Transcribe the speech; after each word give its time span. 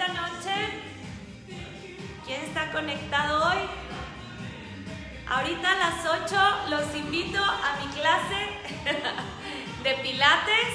bonita 0.00 0.20
noche. 0.20 0.54
¿Quién 2.24 2.42
está 2.42 2.70
conectado 2.72 3.50
hoy? 3.50 3.58
Ahorita 5.28 5.70
a 5.70 5.74
las 5.74 6.06
8 6.06 6.36
los 6.70 6.94
invito 6.94 7.42
a 7.42 7.78
mi 7.80 7.92
clase 7.92 8.48
de 9.84 9.94
pilates. 10.02 10.68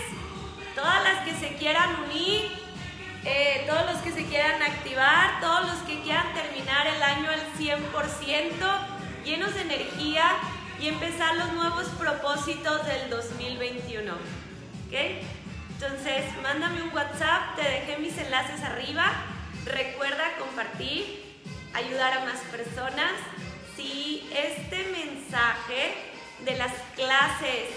Todas 0.75 1.03
las 1.03 1.25
que 1.25 1.33
se 1.35 1.55
quieran 1.55 2.03
unir, 2.03 2.51
eh, 3.23 3.65
todos 3.67 3.85
los 3.91 4.01
que 4.01 4.11
se 4.11 4.25
quieran 4.25 4.61
activar, 4.61 5.39
todos 5.39 5.67
los 5.67 5.77
que 5.87 6.01
quieran 6.01 6.33
terminar 6.33 6.85
el 6.87 7.01
año 7.01 7.29
al 7.31 7.41
100%, 7.57 7.83
llenos 9.23 9.53
de 9.53 9.61
energía 9.61 10.25
y 10.79 10.89
empezar 10.89 11.35
los 11.37 11.53
nuevos 11.53 11.85
propósitos 11.97 12.85
del 12.85 13.09
2021. 13.09 14.13
¿Ok? 14.13 15.44
Entonces, 15.75 16.23
mándame 16.41 16.83
un 16.83 16.95
WhatsApp, 16.95 17.57
te 17.57 17.63
dejé 17.63 17.97
mis 17.97 18.17
enlaces 18.17 18.63
arriba. 18.63 19.11
Recuerda 19.65 20.37
compartir, 20.39 21.37
ayudar 21.73 22.13
a 22.13 22.25
más 22.25 22.39
personas. 22.49 23.11
Si 23.75 24.29
este 24.33 24.85
mensaje 24.85 25.93
de 26.45 26.57
las 26.57 26.71
clases 26.95 27.69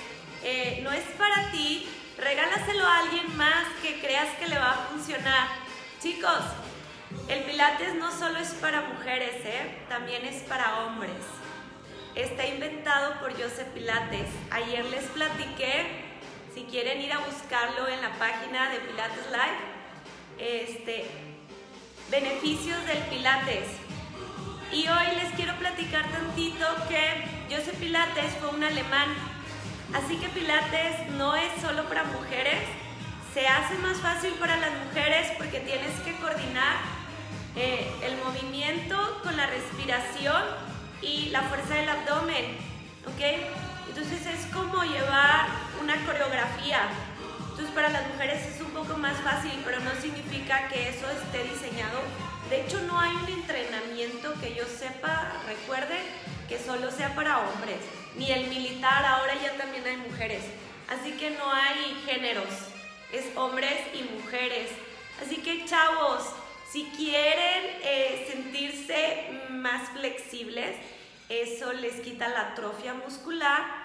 eh, 0.44 0.80
no 0.84 0.92
es 0.92 1.02
para 1.18 1.50
ti, 1.50 1.88
regálaselo 2.18 2.86
a 2.86 2.98
alguien 3.00 3.36
más 3.36 3.66
que 3.82 3.98
creas 4.00 4.28
que 4.38 4.46
le 4.46 4.58
va 4.58 4.70
a 4.70 4.86
funcionar. 4.90 5.48
Chicos, 6.00 6.44
el 7.28 7.42
Pilates 7.42 7.96
no 7.96 8.16
solo 8.16 8.38
es 8.38 8.50
para 8.54 8.82
mujeres, 8.82 9.44
¿eh? 9.44 9.84
también 9.88 10.24
es 10.24 10.42
para 10.42 10.84
hombres. 10.84 11.10
Está 12.14 12.46
inventado 12.46 13.18
por 13.18 13.32
Joseph 13.32 13.68
Pilates. 13.74 14.28
Ayer 14.52 14.84
les 14.84 15.04
platiqué 15.06 16.07
si 16.58 16.64
quieren 16.64 17.00
ir 17.00 17.12
a 17.12 17.18
buscarlo 17.18 17.86
en 17.86 18.02
la 18.02 18.10
página 18.18 18.68
de 18.70 18.80
Pilates 18.80 19.26
Live, 19.30 20.66
este, 20.66 21.04
beneficios 22.10 22.84
del 22.84 22.98
Pilates. 23.04 23.68
Y 24.72 24.88
hoy 24.88 25.06
les 25.22 25.32
quiero 25.34 25.54
platicar 25.54 26.10
tantito 26.10 26.66
que 26.88 27.22
Joseph 27.48 27.76
Pilates 27.76 28.32
fue 28.40 28.48
un 28.48 28.64
alemán, 28.64 29.06
así 29.94 30.16
que 30.16 30.28
Pilates 30.30 31.08
no 31.10 31.36
es 31.36 31.48
solo 31.62 31.84
para 31.84 32.02
mujeres, 32.02 32.64
se 33.32 33.46
hace 33.46 33.74
más 33.78 33.98
fácil 33.98 34.32
para 34.32 34.56
las 34.56 34.72
mujeres 34.84 35.30
porque 35.38 35.60
tienes 35.60 35.92
que 36.00 36.16
coordinar 36.16 36.76
eh, 37.54 37.88
el 38.02 38.16
movimiento 38.16 39.20
con 39.22 39.36
la 39.36 39.46
respiración 39.46 40.42
y 41.02 41.26
la 41.26 41.42
fuerza 41.42 41.74
del 41.74 41.88
abdomen, 41.88 42.56
¿ok? 43.06 43.77
Entonces 43.98 44.26
es 44.32 44.54
como 44.54 44.84
llevar 44.84 45.48
una 45.82 45.96
coreografía. 46.06 46.88
Entonces 47.50 47.74
para 47.74 47.88
las 47.88 48.06
mujeres 48.06 48.46
es 48.46 48.60
un 48.60 48.70
poco 48.70 48.96
más 48.96 49.16
fácil, 49.22 49.50
pero 49.64 49.80
no 49.80 49.90
significa 50.00 50.68
que 50.68 50.90
eso 50.90 51.10
esté 51.10 51.42
diseñado. 51.42 51.98
De 52.48 52.60
hecho 52.60 52.80
no 52.82 52.96
hay 53.00 53.10
un 53.10 53.28
entrenamiento 53.28 54.34
que 54.40 54.54
yo 54.54 54.66
sepa, 54.66 55.32
recuerde, 55.48 55.98
que 56.48 56.60
solo 56.60 56.92
sea 56.92 57.12
para 57.16 57.40
hombres. 57.40 57.78
Ni 58.14 58.30
el 58.30 58.46
militar, 58.46 59.04
ahora 59.04 59.34
ya 59.42 59.56
también 59.56 59.84
hay 59.84 59.96
mujeres. 59.96 60.44
Así 60.88 61.10
que 61.14 61.30
no 61.30 61.52
hay 61.52 62.00
géneros, 62.06 62.54
es 63.12 63.36
hombres 63.36 63.80
y 63.94 64.04
mujeres. 64.14 64.70
Así 65.20 65.38
que 65.38 65.64
chavos, 65.64 66.22
si 66.70 66.84
quieren 66.96 67.64
eh, 67.82 68.30
sentirse 68.30 69.40
más 69.50 69.88
flexibles, 69.88 70.76
eso 71.28 71.72
les 71.72 71.94
quita 72.00 72.28
la 72.28 72.52
atrofia 72.52 72.94
muscular 72.94 73.77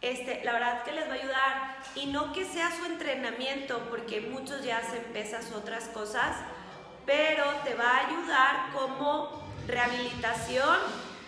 este, 0.00 0.42
la 0.44 0.52
verdad 0.52 0.82
que 0.82 0.92
les 0.92 1.08
va 1.08 1.12
a 1.12 1.16
ayudar 1.16 1.82
y 1.94 2.06
no 2.06 2.32
que 2.32 2.44
sea 2.44 2.70
su 2.76 2.84
entrenamiento, 2.86 3.86
porque 3.90 4.20
muchos 4.22 4.64
ya 4.64 4.78
hacen 4.78 5.02
pesas 5.12 5.52
otras 5.52 5.84
cosas, 5.88 6.36
pero 7.06 7.44
te 7.64 7.74
va 7.74 7.96
a 7.96 8.06
ayudar 8.06 8.72
como 8.72 9.42
rehabilitación 9.66 10.78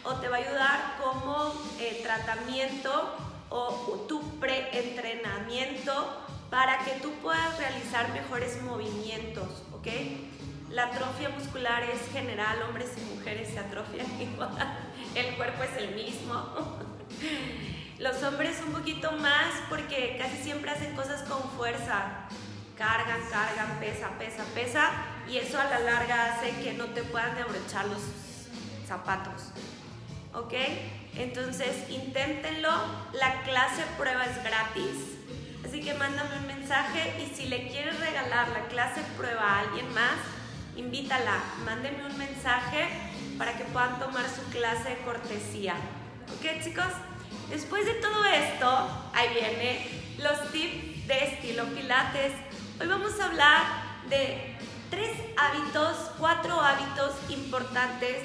o 0.04 0.14
te 0.14 0.28
va 0.28 0.36
a 0.36 0.40
ayudar 0.40 0.96
como 1.02 1.52
eh, 1.78 2.00
tratamiento 2.02 3.16
o 3.50 4.06
tu 4.08 4.40
preentrenamiento 4.40 6.22
para 6.52 6.78
que 6.80 6.92
tú 7.00 7.10
puedas 7.22 7.58
realizar 7.58 8.12
mejores 8.12 8.60
movimientos, 8.62 9.62
¿ok? 9.72 9.88
La 10.70 10.84
atrofia 10.84 11.28
muscular 11.30 11.82
es 11.82 12.12
general, 12.12 12.62
hombres 12.62 12.92
y 12.96 13.14
mujeres 13.14 13.48
se 13.48 13.58
atrofian 13.58 14.06
igual, 14.20 14.50
el 15.14 15.34
cuerpo 15.36 15.62
es 15.62 15.76
el 15.76 15.94
mismo. 15.94 16.46
Los 18.02 18.20
hombres 18.24 18.56
un 18.66 18.72
poquito 18.72 19.12
más 19.12 19.52
porque 19.68 20.16
casi 20.18 20.42
siempre 20.42 20.72
hacen 20.72 20.96
cosas 20.96 21.22
con 21.22 21.40
fuerza. 21.52 22.26
Cargan, 22.76 23.20
cargan, 23.30 23.78
pesa, 23.78 24.08
pesa, 24.18 24.42
pesa. 24.56 24.90
Y 25.28 25.36
eso 25.36 25.60
a 25.60 25.66
la 25.66 25.78
larga 25.78 26.32
hace 26.34 26.50
que 26.64 26.72
no 26.72 26.86
te 26.86 27.04
puedan 27.04 27.38
abrochar 27.38 27.86
los 27.86 28.00
zapatos. 28.88 29.52
¿Ok? 30.34 30.52
Entonces 31.14 31.88
inténtenlo. 31.90 32.70
La 33.12 33.42
clase 33.42 33.84
prueba 33.96 34.24
es 34.24 34.42
gratis. 34.42 34.96
Así 35.64 35.80
que 35.80 35.94
mándame 35.94 36.38
un 36.40 36.48
mensaje 36.48 37.22
y 37.22 37.32
si 37.32 37.46
le 37.46 37.68
quieres 37.68 38.00
regalar 38.00 38.48
la 38.48 38.66
clase 38.66 39.00
prueba 39.16 39.42
a 39.42 39.60
alguien 39.60 39.94
más, 39.94 40.18
invítala. 40.74 41.40
Mándeme 41.64 42.04
un 42.04 42.18
mensaje 42.18 42.88
para 43.38 43.56
que 43.56 43.62
puedan 43.66 44.00
tomar 44.00 44.24
su 44.28 44.42
clase 44.50 44.88
de 44.88 44.96
cortesía. 45.04 45.74
¿Ok 46.34 46.64
chicos? 46.64 47.11
Después 47.50 47.84
de 47.86 47.94
todo 47.94 48.24
esto, 48.24 48.88
ahí 49.14 49.28
viene 49.34 49.86
los 50.18 50.50
tips 50.52 51.06
de 51.06 51.24
estilo 51.24 51.64
Pilates. 51.66 52.32
Hoy 52.80 52.86
vamos 52.86 53.18
a 53.20 53.26
hablar 53.26 53.62
de 54.08 54.56
tres 54.90 55.10
hábitos, 55.36 55.96
cuatro 56.18 56.60
hábitos 56.60 57.12
importantes 57.28 58.18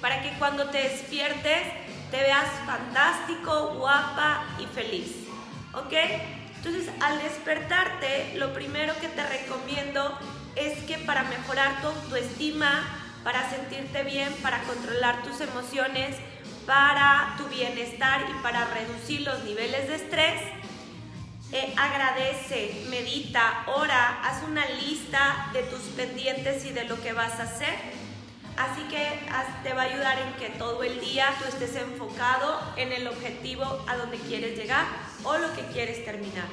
para 0.00 0.22
que 0.22 0.30
cuando 0.38 0.66
te 0.70 0.78
despiertes 0.78 1.62
te 2.10 2.18
veas 2.18 2.48
fantástico, 2.64 3.74
guapa 3.78 4.44
y 4.58 4.66
feliz. 4.66 5.12
¿Ok? 5.74 5.92
Entonces, 6.56 6.88
al 7.00 7.22
despertarte, 7.22 8.34
lo 8.36 8.52
primero 8.52 8.94
que 9.00 9.08
te 9.08 9.26
recomiendo 9.26 10.18
es 10.54 10.78
que 10.84 10.98
para 10.98 11.24
mejorar 11.24 11.80
tu 11.80 11.88
autoestima, 11.88 12.84
para 13.22 13.48
sentirte 13.50 14.02
bien, 14.04 14.32
para 14.42 14.62
controlar 14.62 15.22
tus 15.22 15.40
emociones, 15.40 16.16
para 16.66 17.36
tu 17.38 17.44
bienestar 17.48 18.26
y 18.28 18.42
para 18.42 18.66
reducir 18.66 19.20
los 19.20 19.44
niveles 19.44 19.88
de 19.88 19.94
estrés, 19.94 20.42
eh, 21.52 21.72
agradece, 21.76 22.84
medita, 22.90 23.64
ora, 23.66 24.20
haz 24.24 24.42
una 24.42 24.66
lista 24.66 25.48
de 25.52 25.62
tus 25.62 25.80
pendientes 25.96 26.64
y 26.64 26.72
de 26.72 26.84
lo 26.84 27.00
que 27.00 27.12
vas 27.12 27.38
a 27.38 27.44
hacer. 27.44 27.72
Así 28.56 28.82
que 28.88 29.06
te 29.62 29.74
va 29.74 29.82
a 29.82 29.84
ayudar 29.84 30.18
en 30.18 30.32
que 30.34 30.48
todo 30.58 30.82
el 30.82 30.98
día 31.00 31.26
tú 31.38 31.44
estés 31.46 31.76
enfocado 31.76 32.60
en 32.76 32.92
el 32.92 33.06
objetivo 33.06 33.64
a 33.86 33.96
donde 33.96 34.16
quieres 34.18 34.58
llegar 34.58 34.86
o 35.22 35.36
lo 35.36 35.54
que 35.54 35.62
quieres 35.72 36.04
terminar. 36.04 36.48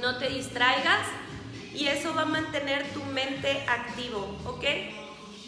No 0.00 0.16
te 0.18 0.28
distraigas 0.28 1.06
y 1.74 1.88
eso 1.88 2.14
va 2.14 2.22
a 2.22 2.26
mantener 2.26 2.86
tu 2.92 3.02
mente 3.04 3.64
activo, 3.68 4.38
¿ok? 4.46 4.64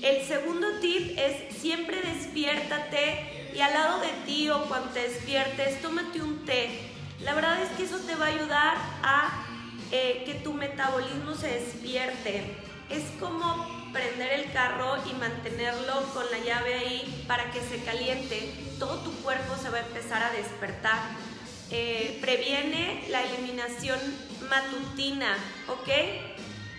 El 0.03 0.27
segundo 0.27 0.81
tip 0.81 1.17
es 1.17 1.57
siempre 1.57 2.03
despiértate 2.03 3.44
y 3.54 3.60
al 3.60 3.72
lado 3.72 4.00
de 4.00 4.09
ti 4.26 4.50
o 4.50 4.65
cuando 4.65 4.91
te 4.91 5.09
despiertes, 5.09 5.81
tómate 5.81 6.20
un 6.20 6.44
té. 6.44 6.91
La 7.20 7.34
verdad 7.34 7.62
es 7.62 7.69
que 7.76 7.84
eso 7.84 7.98
te 7.98 8.16
va 8.16 8.26
a 8.26 8.28
ayudar 8.28 8.76
a 9.03 9.47
eh, 9.92 10.25
que 10.26 10.34
tu 10.34 10.53
metabolismo 10.53 11.34
se 11.34 11.48
despierte. 11.48 12.56
Es 12.91 13.04
como 13.20 13.92
prender 13.92 14.41
el 14.41 14.53
carro 14.53 14.97
y 15.09 15.12
mantenerlo 15.15 16.03
con 16.12 16.28
la 16.32 16.38
llave 16.38 16.75
ahí 16.75 17.25
para 17.28 17.50
que 17.53 17.60
se 17.60 17.82
caliente. 17.84 18.53
Todo 18.78 18.98
tu 18.98 19.12
cuerpo 19.22 19.54
se 19.56 19.71
va 19.71 19.78
a 19.78 19.86
empezar 19.86 20.22
a 20.22 20.32
despertar. 20.32 20.98
Eh, 21.71 22.19
previene 22.21 23.04
la 23.09 23.22
eliminación 23.22 23.98
matutina, 24.50 25.36
¿ok? 25.68 25.89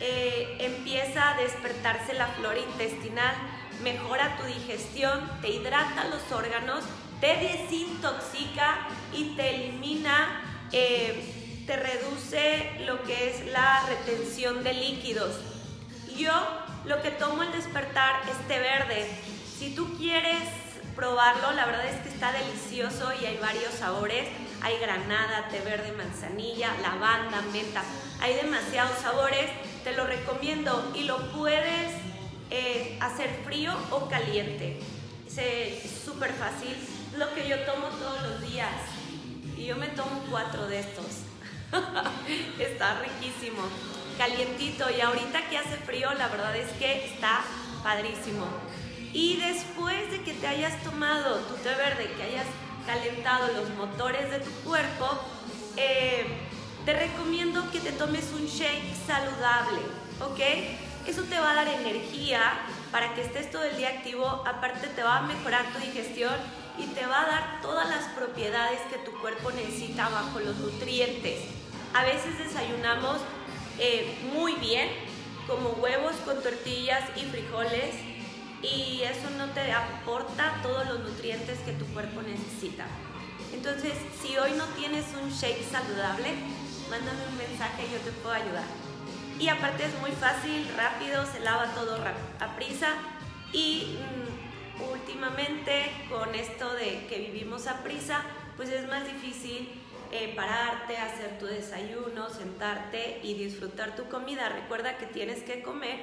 Eh, 0.01 0.57
empieza 0.59 1.31
a 1.31 1.37
despertarse 1.37 2.13
la 2.13 2.27
flora 2.27 2.59
intestinal 2.59 3.33
mejora 3.81 4.37
tu 4.37 4.43
digestión, 4.45 5.29
te 5.41 5.49
hidrata 5.49 6.05
los 6.05 6.31
órganos, 6.31 6.83
te 7.19 7.35
desintoxica 7.37 8.87
y 9.13 9.35
te 9.35 9.55
elimina, 9.55 10.41
eh, 10.71 11.63
te 11.65 11.75
reduce 11.75 12.71
lo 12.85 13.03
que 13.03 13.29
es 13.29 13.45
la 13.47 13.85
retención 13.87 14.63
de 14.63 14.73
líquidos. 14.73 15.35
Yo 16.17 16.31
lo 16.85 17.01
que 17.01 17.11
tomo 17.11 17.41
al 17.41 17.51
despertar 17.51 18.21
es 18.29 18.47
té 18.47 18.59
verde. 18.59 19.07
Si 19.57 19.73
tú 19.73 19.97
quieres 19.97 20.43
probarlo, 20.95 21.51
la 21.51 21.65
verdad 21.65 21.85
es 21.87 22.01
que 22.01 22.09
está 22.09 22.31
delicioso 22.31 23.11
y 23.21 23.25
hay 23.25 23.37
varios 23.37 23.73
sabores. 23.73 24.27
Hay 24.61 24.77
granada, 24.79 25.47
té 25.49 25.59
verde, 25.61 25.91
manzanilla, 25.91 26.73
lavanda, 26.81 27.41
menta. 27.51 27.83
Hay 28.21 28.35
demasiados 28.35 28.97
sabores. 28.99 29.49
Te 29.83 29.93
lo 29.93 30.05
recomiendo 30.07 30.91
y 30.95 31.03
lo 31.03 31.31
puedes 31.31 31.91
eh, 32.49 32.97
hacer 33.01 33.29
frío 33.45 33.73
o 33.91 34.07
caliente. 34.07 34.79
Es 35.37 35.91
súper 36.05 36.31
fácil. 36.33 36.75
Lo 37.17 37.33
que 37.33 37.47
yo 37.47 37.59
tomo 37.61 37.87
todos 37.87 38.21
los 38.23 38.41
días. 38.49 38.71
Y 39.57 39.65
yo 39.65 39.75
me 39.75 39.87
tomo 39.87 40.23
cuatro 40.29 40.67
de 40.67 40.79
estos. 40.79 41.05
Está 42.59 43.01
riquísimo. 43.01 43.61
calientito 44.17 44.85
y 44.89 45.01
ahorita 45.01 45.49
que 45.49 45.57
hace 45.57 45.75
frío, 45.75 46.13
la 46.13 46.29
verdad 46.29 46.55
es 46.55 46.71
que 46.73 47.05
está 47.05 47.41
padrísimo. 47.83 48.45
Y 49.11 49.37
después 49.37 50.09
de 50.09 50.21
que 50.23 50.33
te 50.33 50.47
hayas 50.47 50.81
tomado 50.83 51.39
tu 51.39 51.55
té 51.55 51.75
verde, 51.75 52.11
que 52.15 52.23
hayas 52.23 52.47
calentado 52.85 53.47
los 53.53 53.69
motores 53.71 54.31
de 54.31 54.39
tu 54.39 54.51
cuerpo, 54.63 55.09
eh, 55.75 56.25
te 56.85 56.93
recomiendo 56.93 57.69
que 57.71 57.79
te 57.79 57.91
tomes 57.91 58.31
un 58.33 58.45
shake 58.45 58.95
saludable, 59.05 59.79
¿ok? 60.21 60.84
Eso 61.07 61.23
te 61.23 61.39
va 61.39 61.51
a 61.51 61.55
dar 61.55 61.67
energía 61.67 62.41
para 62.91 63.13
que 63.13 63.21
estés 63.21 63.51
todo 63.51 63.63
el 63.63 63.77
día 63.77 63.89
activo, 63.89 64.25
aparte 64.45 64.87
te 64.87 65.03
va 65.03 65.17
a 65.17 65.21
mejorar 65.21 65.65
tu 65.73 65.79
digestión 65.79 66.33
y 66.79 66.87
te 66.87 67.05
va 67.05 67.21
a 67.21 67.25
dar 67.25 67.61
todas 67.61 67.87
las 67.89 68.05
propiedades 68.15 68.79
que 68.89 68.97
tu 68.97 69.11
cuerpo 69.19 69.51
necesita 69.51 70.09
bajo 70.09 70.39
los 70.39 70.57
nutrientes. 70.57 71.41
A 71.93 72.03
veces 72.03 72.37
desayunamos 72.39 73.17
eh, 73.79 74.17
muy 74.33 74.55
bien, 74.55 74.89
como 75.47 75.69
huevos 75.71 76.15
con 76.25 76.41
tortillas 76.41 77.03
y 77.15 77.25
frijoles, 77.25 77.95
y 78.63 79.01
eso 79.03 79.29
no 79.37 79.47
te 79.51 79.71
aporta 79.71 80.59
todos 80.63 80.87
los 80.87 80.99
nutrientes 81.01 81.59
que 81.59 81.73
tu 81.73 81.85
cuerpo 81.87 82.21
necesita. 82.21 82.85
Entonces, 83.53 83.93
si 84.21 84.37
hoy 84.37 84.53
no 84.53 84.65
tienes 84.77 85.05
un 85.21 85.29
shake 85.29 85.63
saludable, 85.69 86.29
mándame 86.89 87.27
un 87.29 87.37
mensaje 87.37 87.85
y 87.85 87.93
yo 87.93 87.99
te 87.99 88.11
puedo 88.11 88.33
ayudar. 88.33 88.84
Y 89.39 89.49
aparte 89.49 89.85
es 89.85 89.99
muy 89.99 90.11
fácil, 90.11 90.65
rápido, 90.77 91.25
se 91.25 91.41
lava 91.41 91.65
todo 91.73 91.97
a 92.39 92.55
prisa 92.55 92.93
y 93.51 93.97
mm, 93.99 94.91
últimamente 94.91 95.91
con 96.09 96.33
esto 96.33 96.73
de 96.73 97.05
que 97.07 97.19
vivimos 97.19 97.67
a 97.67 97.83
prisa, 97.83 98.21
pues 98.55 98.69
es 98.69 98.87
más 98.87 99.05
difícil 99.05 99.69
eh, 100.11 100.33
pararte, 100.35 100.97
hacer 100.97 101.37
tu 101.37 101.47
desayuno, 101.47 102.29
sentarte 102.29 103.19
y 103.23 103.33
disfrutar 103.33 103.95
tu 103.95 104.07
comida. 104.07 104.47
Recuerda 104.47 104.97
que 104.97 105.05
tienes 105.05 105.43
que 105.43 105.61
comer 105.61 105.99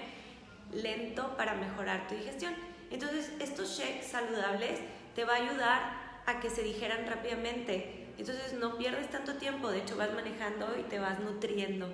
lento 0.72 1.34
para 1.36 1.54
mejorar 1.54 2.06
tu 2.08 2.14
digestión. 2.14 2.54
Entonces, 2.90 3.32
estos 3.40 3.78
shakes 3.78 4.06
saludables 4.06 4.78
te 5.14 5.24
va 5.24 5.34
a 5.34 5.36
ayudar 5.36 6.22
a 6.26 6.40
que 6.40 6.50
se 6.50 6.62
digeran 6.62 7.06
rápidamente. 7.06 8.08
Entonces, 8.18 8.52
no 8.52 8.76
pierdes 8.76 9.10
tanto 9.10 9.34
tiempo, 9.34 9.70
de 9.70 9.78
hecho 9.78 9.96
vas 9.96 10.12
manejando 10.12 10.76
y 10.78 10.82
te 10.82 10.98
vas 10.98 11.18
nutriendo. 11.20 11.88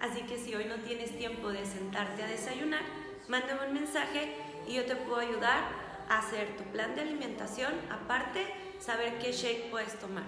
Así 0.00 0.22
que 0.22 0.38
si 0.38 0.54
hoy 0.54 0.66
no 0.66 0.76
tienes 0.76 1.16
tiempo 1.16 1.50
de 1.50 1.64
sentarte 1.64 2.22
a 2.22 2.26
desayunar, 2.26 2.82
mándame 3.28 3.68
un 3.68 3.74
mensaje 3.74 4.34
y 4.66 4.74
yo 4.74 4.84
te 4.84 4.96
puedo 4.96 5.20
ayudar 5.20 5.64
a 6.08 6.18
hacer 6.18 6.56
tu 6.56 6.64
plan 6.64 6.94
de 6.94 7.02
alimentación, 7.02 7.72
aparte 7.90 8.46
saber 8.80 9.18
qué 9.18 9.32
shake 9.32 9.70
puedes 9.70 9.98
tomar. 9.98 10.24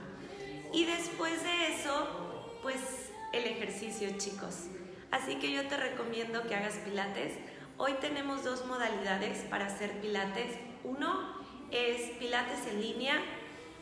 Y 0.72 0.84
después 0.84 1.42
de 1.42 1.74
eso, 1.74 2.58
pues 2.62 3.10
el 3.32 3.44
ejercicio, 3.44 4.08
chicos. 4.16 4.66
Así 5.10 5.36
que 5.36 5.52
yo 5.52 5.66
te 5.68 5.76
recomiendo 5.76 6.42
que 6.46 6.54
hagas 6.54 6.74
pilates. 6.84 7.34
Hoy 7.78 7.94
tenemos 8.00 8.44
dos 8.44 8.66
modalidades 8.66 9.38
para 9.44 9.66
hacer 9.66 10.00
pilates. 10.00 10.56
Uno 10.84 11.44
es 11.70 12.10
pilates 12.18 12.66
en 12.66 12.80
línea. 12.80 13.22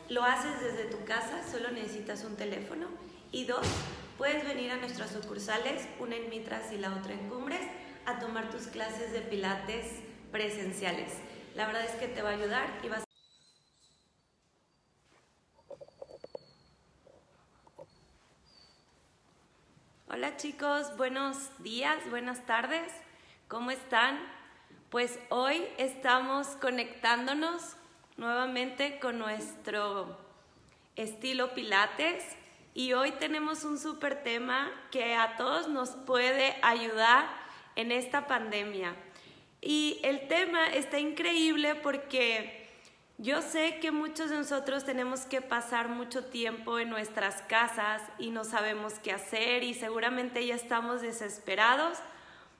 Lo 0.09 0.23
haces 0.23 0.59
desde 0.61 0.85
tu 0.85 1.03
casa, 1.05 1.41
solo 1.49 1.71
necesitas 1.71 2.23
un 2.23 2.35
teléfono. 2.35 2.87
Y 3.31 3.45
dos, 3.45 3.65
puedes 4.17 4.45
venir 4.45 4.71
a 4.71 4.77
nuestras 4.77 5.11
sucursales, 5.11 5.87
una 5.99 6.15
en 6.15 6.29
Mitras 6.29 6.71
y 6.71 6.77
la 6.77 6.93
otra 6.95 7.13
en 7.13 7.29
Cumbres, 7.29 7.67
a 8.05 8.19
tomar 8.19 8.49
tus 8.49 8.67
clases 8.67 9.11
de 9.11 9.21
pilates 9.21 9.99
presenciales. 10.31 11.13
La 11.55 11.65
verdad 11.67 11.85
es 11.85 11.91
que 11.91 12.07
te 12.07 12.21
va 12.21 12.29
a 12.29 12.33
ayudar 12.33 12.67
y 12.83 12.89
vas 12.89 13.03
Hola 20.07 20.37
chicos, 20.37 20.95
buenos 20.95 21.49
días, 21.61 21.97
buenas 22.09 22.45
tardes, 22.45 22.89
¿cómo 23.49 23.71
están? 23.71 24.17
Pues 24.89 25.19
hoy 25.29 25.61
estamos 25.77 26.47
conectándonos 26.61 27.75
nuevamente 28.15 28.97
con 28.99 29.19
nuestro 29.19 30.17
estilo 30.95 31.53
Pilates 31.53 32.23
y 32.75 32.91
hoy 32.91 33.13
tenemos 33.13 33.63
un 33.63 33.79
súper 33.79 34.21
tema 34.21 34.69
que 34.91 35.15
a 35.15 35.37
todos 35.37 35.69
nos 35.69 35.91
puede 35.91 36.57
ayudar 36.61 37.25
en 37.77 37.93
esta 37.93 38.27
pandemia. 38.27 38.93
Y 39.61 39.99
el 40.03 40.27
tema 40.27 40.67
está 40.67 40.99
increíble 40.99 41.75
porque 41.75 42.67
yo 43.17 43.41
sé 43.41 43.79
que 43.79 43.91
muchos 43.91 44.29
de 44.29 44.35
nosotros 44.35 44.83
tenemos 44.83 45.21
que 45.21 45.39
pasar 45.39 45.87
mucho 45.87 46.25
tiempo 46.25 46.77
en 46.77 46.89
nuestras 46.89 47.41
casas 47.43 48.01
y 48.19 48.31
no 48.31 48.43
sabemos 48.43 48.99
qué 48.99 49.13
hacer 49.13 49.63
y 49.63 49.73
seguramente 49.73 50.45
ya 50.45 50.55
estamos 50.55 51.01
desesperados, 51.01 51.97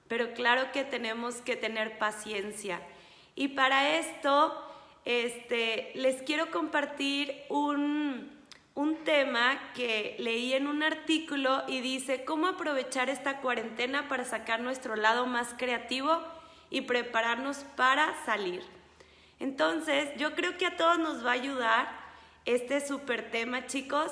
pero 0.08 0.34
claro 0.34 0.72
que 0.72 0.86
tenemos 0.86 1.42
que 1.42 1.58
tener 1.58 1.98
paciencia. 1.98 2.80
Y 3.36 3.50
para 3.50 3.98
esto, 3.98 4.66
este, 5.04 5.92
les 5.96 6.22
quiero 6.22 6.52
compartir 6.52 7.44
un, 7.50 8.35
un 8.76 8.98
tema 9.06 9.58
que 9.74 10.18
leí 10.20 10.54
en 10.54 10.68
un 10.68 10.84
artículo 10.84 11.64
y 11.68 11.80
dice 11.80 12.26
cómo 12.26 12.48
aprovechar 12.48 13.10
esta 13.10 13.40
cuarentena 13.40 14.10
para 14.10 14.26
sacar 14.26 14.60
nuestro 14.60 14.98
lado 14.98 15.26
más 15.26 15.56
creativo 15.58 16.22
y 16.70 16.82
prepararnos 16.82 17.60
para 17.78 18.14
salir. 18.26 18.64
Entonces, 19.40 20.10
yo 20.18 20.36
creo 20.36 20.58
que 20.58 20.66
a 20.66 20.76
todos 20.76 21.00
nos 21.00 21.26
va 21.26 21.32
a 21.32 21.36
ayudar 21.36 21.90
este 22.44 22.86
súper 22.86 23.32
tema, 23.32 23.66
chicos. 23.66 24.12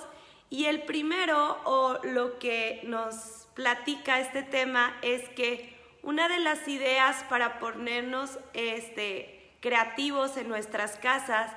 Y 0.49 0.65
el 0.65 0.83
primero, 0.83 1.59
o 1.65 1.99
lo 2.03 2.39
que 2.39 2.81
nos 2.83 3.47
platica 3.53 4.21
este 4.21 4.43
tema, 4.43 4.95
es 5.01 5.27
que 5.29 5.77
una 6.03 6.29
de 6.29 6.39
las 6.39 6.67
ideas 6.67 7.23
para 7.29 7.59
ponernos 7.59 8.39
este, 8.53 9.51
creativos 9.59 10.37
en 10.37 10.47
nuestras 10.47 10.97
casas, 10.97 11.51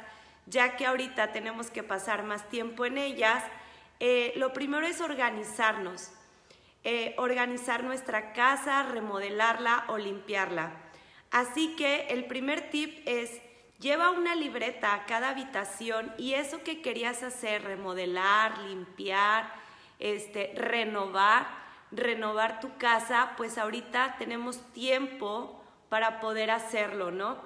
ya 0.46 0.76
que 0.76 0.86
ahorita 0.86 1.32
tenemos 1.32 1.70
que 1.70 1.82
pasar 1.82 2.22
más 2.22 2.48
tiempo 2.48 2.86
en 2.86 2.98
ellas, 2.98 3.42
eh, 4.00 4.32
lo 4.36 4.52
primero 4.52 4.86
es 4.86 5.00
organizarnos. 5.00 6.12
Eh, 6.84 7.14
organizar 7.18 7.82
nuestra 7.82 8.32
casa, 8.32 8.84
remodelarla 8.84 9.84
o 9.88 9.98
limpiarla. 9.98 10.70
Así 11.32 11.74
que 11.74 12.06
el 12.10 12.26
primer 12.26 12.70
tip 12.70 13.02
es 13.06 13.42
Lleva 13.78 14.10
una 14.10 14.34
libreta 14.34 14.94
a 14.94 15.04
cada 15.04 15.28
habitación 15.28 16.10
y 16.16 16.32
eso 16.32 16.62
que 16.62 16.80
querías 16.80 17.22
hacer, 17.22 17.62
remodelar, 17.62 18.56
limpiar, 18.60 19.52
este, 19.98 20.54
renovar, 20.56 21.46
renovar 21.92 22.60
tu 22.60 22.78
casa, 22.78 23.34
pues 23.36 23.58
ahorita 23.58 24.16
tenemos 24.18 24.60
tiempo 24.72 25.62
para 25.90 26.20
poder 26.20 26.50
hacerlo, 26.50 27.10
¿no? 27.10 27.36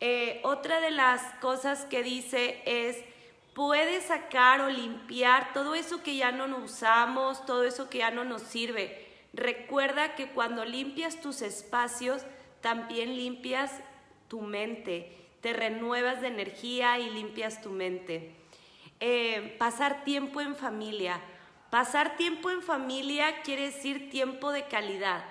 Eh, 0.00 0.40
otra 0.44 0.80
de 0.80 0.90
las 0.90 1.22
cosas 1.40 1.84
que 1.84 2.02
dice 2.02 2.62
es, 2.64 2.96
puedes 3.54 4.04
sacar 4.04 4.60
o 4.62 4.68
limpiar 4.68 5.52
todo 5.52 5.74
eso 5.74 6.02
que 6.02 6.16
ya 6.16 6.32
no 6.32 6.46
usamos, 6.58 7.44
todo 7.46 7.64
eso 7.64 7.88
que 7.90 7.98
ya 7.98 8.10
no 8.10 8.24
nos 8.24 8.42
sirve. 8.42 9.06
Recuerda 9.32 10.14
que 10.14 10.30
cuando 10.30 10.64
limpias 10.64 11.20
tus 11.20 11.42
espacios, 11.42 12.22
también 12.60 13.14
limpias 13.14 13.72
tu 14.28 14.40
mente 14.40 15.20
te 15.40 15.52
renuevas 15.52 16.20
de 16.20 16.28
energía 16.28 16.98
y 16.98 17.10
limpias 17.10 17.62
tu 17.62 17.70
mente. 17.70 18.34
Eh, 19.00 19.56
pasar 19.58 20.04
tiempo 20.04 20.40
en 20.40 20.54
familia. 20.54 21.20
Pasar 21.70 22.16
tiempo 22.16 22.50
en 22.50 22.62
familia 22.62 23.42
quiere 23.42 23.66
decir 23.66 24.10
tiempo 24.10 24.50
de 24.52 24.66
calidad, 24.66 25.24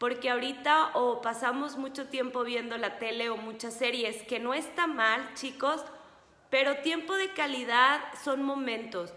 porque 0.00 0.30
ahorita 0.30 0.92
o 0.94 1.20
pasamos 1.20 1.76
mucho 1.76 2.06
tiempo 2.06 2.42
viendo 2.42 2.78
la 2.78 2.98
tele 2.98 3.28
o 3.28 3.36
muchas 3.36 3.74
series, 3.74 4.22
que 4.22 4.38
no 4.38 4.54
está 4.54 4.86
mal, 4.86 5.34
chicos, 5.34 5.84
pero 6.48 6.78
tiempo 6.78 7.14
de 7.16 7.34
calidad 7.34 8.00
son 8.24 8.42
momentos. 8.42 9.12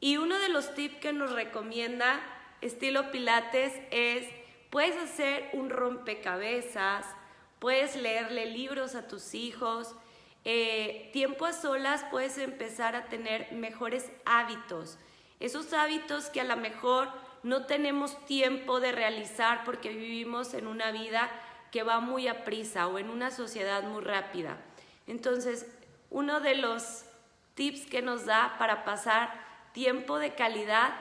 Y 0.00 0.16
uno 0.16 0.36
de 0.40 0.48
los 0.48 0.74
tips 0.74 0.96
que 0.96 1.12
nos 1.12 1.30
recomienda 1.30 2.20
estilo 2.62 3.12
Pilates 3.12 3.74
es, 3.92 4.26
puedes 4.70 4.96
hacer 4.96 5.50
un 5.52 5.70
rompecabezas, 5.70 7.06
puedes 7.60 7.94
leerle 7.94 8.46
libros 8.46 8.96
a 8.96 9.06
tus 9.06 9.34
hijos, 9.34 9.94
eh, 10.44 11.10
tiempo 11.12 11.46
a 11.46 11.52
solas 11.52 12.04
puedes 12.10 12.38
empezar 12.38 12.96
a 12.96 13.04
tener 13.04 13.52
mejores 13.52 14.10
hábitos, 14.24 14.98
esos 15.38 15.72
hábitos 15.72 16.28
que 16.28 16.40
a 16.40 16.44
lo 16.44 16.56
mejor 16.56 17.08
no 17.44 17.66
tenemos 17.66 18.18
tiempo 18.24 18.80
de 18.80 18.90
realizar 18.90 19.62
porque 19.64 19.90
vivimos 19.90 20.54
en 20.54 20.66
una 20.66 20.90
vida 20.90 21.30
que 21.70 21.82
va 21.82 22.00
muy 22.00 22.26
a 22.26 22.42
prisa 22.44 22.88
o 22.88 22.98
en 22.98 23.10
una 23.10 23.30
sociedad 23.30 23.82
muy 23.84 24.02
rápida. 24.02 24.56
Entonces, 25.06 25.66
uno 26.10 26.40
de 26.40 26.54
los 26.54 27.04
tips 27.54 27.86
que 27.86 28.00
nos 28.00 28.24
da 28.24 28.56
para 28.58 28.84
pasar 28.84 29.32
tiempo 29.72 30.18
de 30.18 30.34
calidad 30.34 30.94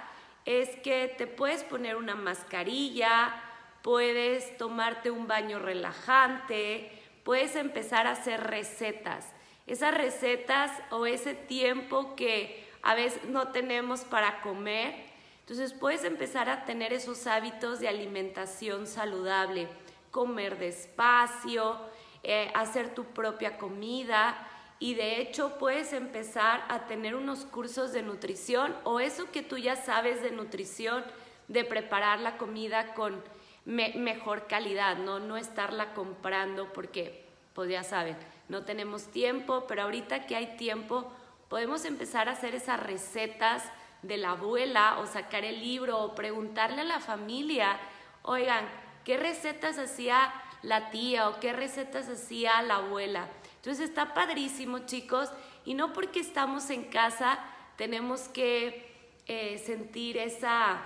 es 0.45 0.69
que 0.81 1.13
te 1.17 1.27
puedes 1.27 1.63
poner 1.63 1.95
una 1.95 2.15
mascarilla, 2.15 3.33
puedes 3.81 4.57
tomarte 4.57 5.12
un 5.12 5.27
baño 5.27 5.59
relajante, 5.59 6.91
puedes 7.23 7.55
empezar 7.55 8.05
a 8.05 8.12
hacer 8.12 8.43
recetas. 8.43 9.31
Esas 9.65 9.93
recetas 9.93 10.71
o 10.89 11.05
ese 11.05 11.35
tiempo 11.35 12.15
que 12.15 12.69
a 12.81 12.95
veces 12.95 13.23
no 13.25 13.47
tenemos 13.50 14.01
para 14.01 14.41
comer. 14.41 15.12
Entonces 15.53 15.77
puedes 15.79 16.03
empezar 16.03 16.50
a 16.50 16.65
tener 16.65 16.93
esos 16.93 17.27
hábitos 17.27 17.79
de 17.79 17.88
alimentación 17.88 18.88
saludable, 18.88 19.67
comer 20.10 20.57
despacio, 20.57 21.77
eh, 22.24 22.50
hacer 22.55 22.95
tu 22.95 23.03
propia 23.03 23.60
comida 23.60 24.48
y 24.79 24.95
de 24.95 25.22
hecho 25.22 25.60
puedes 25.60 25.93
empezar 25.93 26.65
a 26.69 26.88
tener 26.88 27.13
unos 27.13 27.45
cursos 27.45 27.93
de 27.93 28.01
nutrición 28.01 28.75
o 28.83 29.00
eso 29.00 29.29
que 29.29 29.43
tú 29.43 29.60
ya 29.60 29.75
sabes 29.75 30.24
de 30.24 30.31
nutrición, 30.31 31.03
de 31.48 31.63
preparar 31.63 32.19
la 32.19 32.39
comida 32.39 32.95
con 32.95 33.24
mejor 33.65 34.48
calidad, 34.48 34.98
¿no? 34.98 35.19
no 35.19 35.38
estarla 35.38 35.93
comprando 35.93 36.74
porque, 36.74 37.27
pues 37.53 37.69
ya 37.69 37.83
saben, 37.83 38.17
no 38.50 38.65
tenemos 38.65 39.12
tiempo, 39.12 39.65
pero 39.67 39.83
ahorita 39.83 40.25
que 40.25 40.36
hay 40.36 40.57
tiempo, 40.57 41.13
podemos 41.48 41.86
empezar 41.86 42.27
a 42.27 42.31
hacer 42.31 42.55
esas 42.55 42.81
recetas 42.81 43.63
de 44.03 44.17
la 44.17 44.31
abuela 44.31 45.00
o 45.00 45.05
sacar 45.05 45.43
el 45.43 45.60
libro 45.60 46.00
o 46.00 46.15
preguntarle 46.15 46.81
a 46.81 46.86
la 46.86 47.00
familia, 47.00 47.79
oigan, 48.22 48.67
¿qué 49.03 49.17
recetas 49.17 49.77
hacía 49.79 50.33
la 50.62 50.91
tía 50.91 51.29
o 51.29 51.39
qué 51.39 51.53
recetas 51.53 52.07
hacía 52.07 52.62
la 52.62 52.75
abuela? 52.75 53.27
Entonces 53.55 53.89
está 53.89 54.13
padrísimo, 54.13 54.79
chicos, 54.79 55.29
y 55.65 55.74
no 55.74 55.93
porque 55.93 56.19
estamos 56.19 56.69
en 56.69 56.83
casa 56.83 57.39
tenemos 57.77 58.22
que 58.29 58.91
eh, 59.25 59.62
sentir 59.65 60.17
esa, 60.17 60.81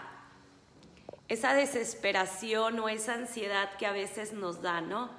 esa 1.27 1.53
desesperación 1.53 2.79
o 2.79 2.89
esa 2.89 3.15
ansiedad 3.15 3.75
que 3.77 3.86
a 3.86 3.91
veces 3.91 4.33
nos 4.33 4.62
da, 4.62 4.81
¿no? 4.81 5.09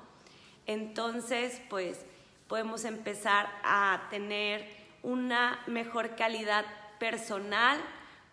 Entonces, 0.67 1.61
pues 1.69 2.05
podemos 2.47 2.85
empezar 2.85 3.49
a 3.65 4.07
tener 4.11 4.67
una 5.03 5.63
mejor 5.67 6.17
calidad 6.17 6.65
personal, 6.99 7.79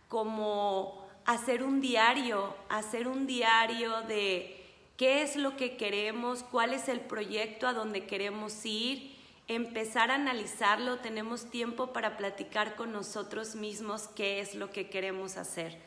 como 0.07 1.05
hacer 1.25 1.63
un 1.63 1.81
diario, 1.81 2.55
hacer 2.69 3.07
un 3.07 3.25
diario 3.25 4.01
de 4.03 4.63
qué 4.98 5.24
es 5.24 5.36
lo 5.36 5.57
que 5.57 5.77
queremos, 5.77 6.43
cuál 6.43 6.74
es 6.74 6.88
el 6.88 7.01
proyecto 7.01 7.67
a 7.67 7.74
donde 7.74 8.05
queremos 8.05 8.65
ir, 8.65 9.15
empezar 9.48 10.12
a 10.12 10.15
analizarlo, 10.15 11.00
tenemos 11.00 11.50
tiempo 11.50 11.93
para 11.93 12.17
platicar 12.17 12.75
con 12.75 12.91
nosotros 12.91 13.55
mismos 13.55 14.07
qué 14.15 14.39
es 14.39 14.55
lo 14.55 14.72
que 14.72 14.89
queremos 14.89 15.38
hacer. 15.38 15.77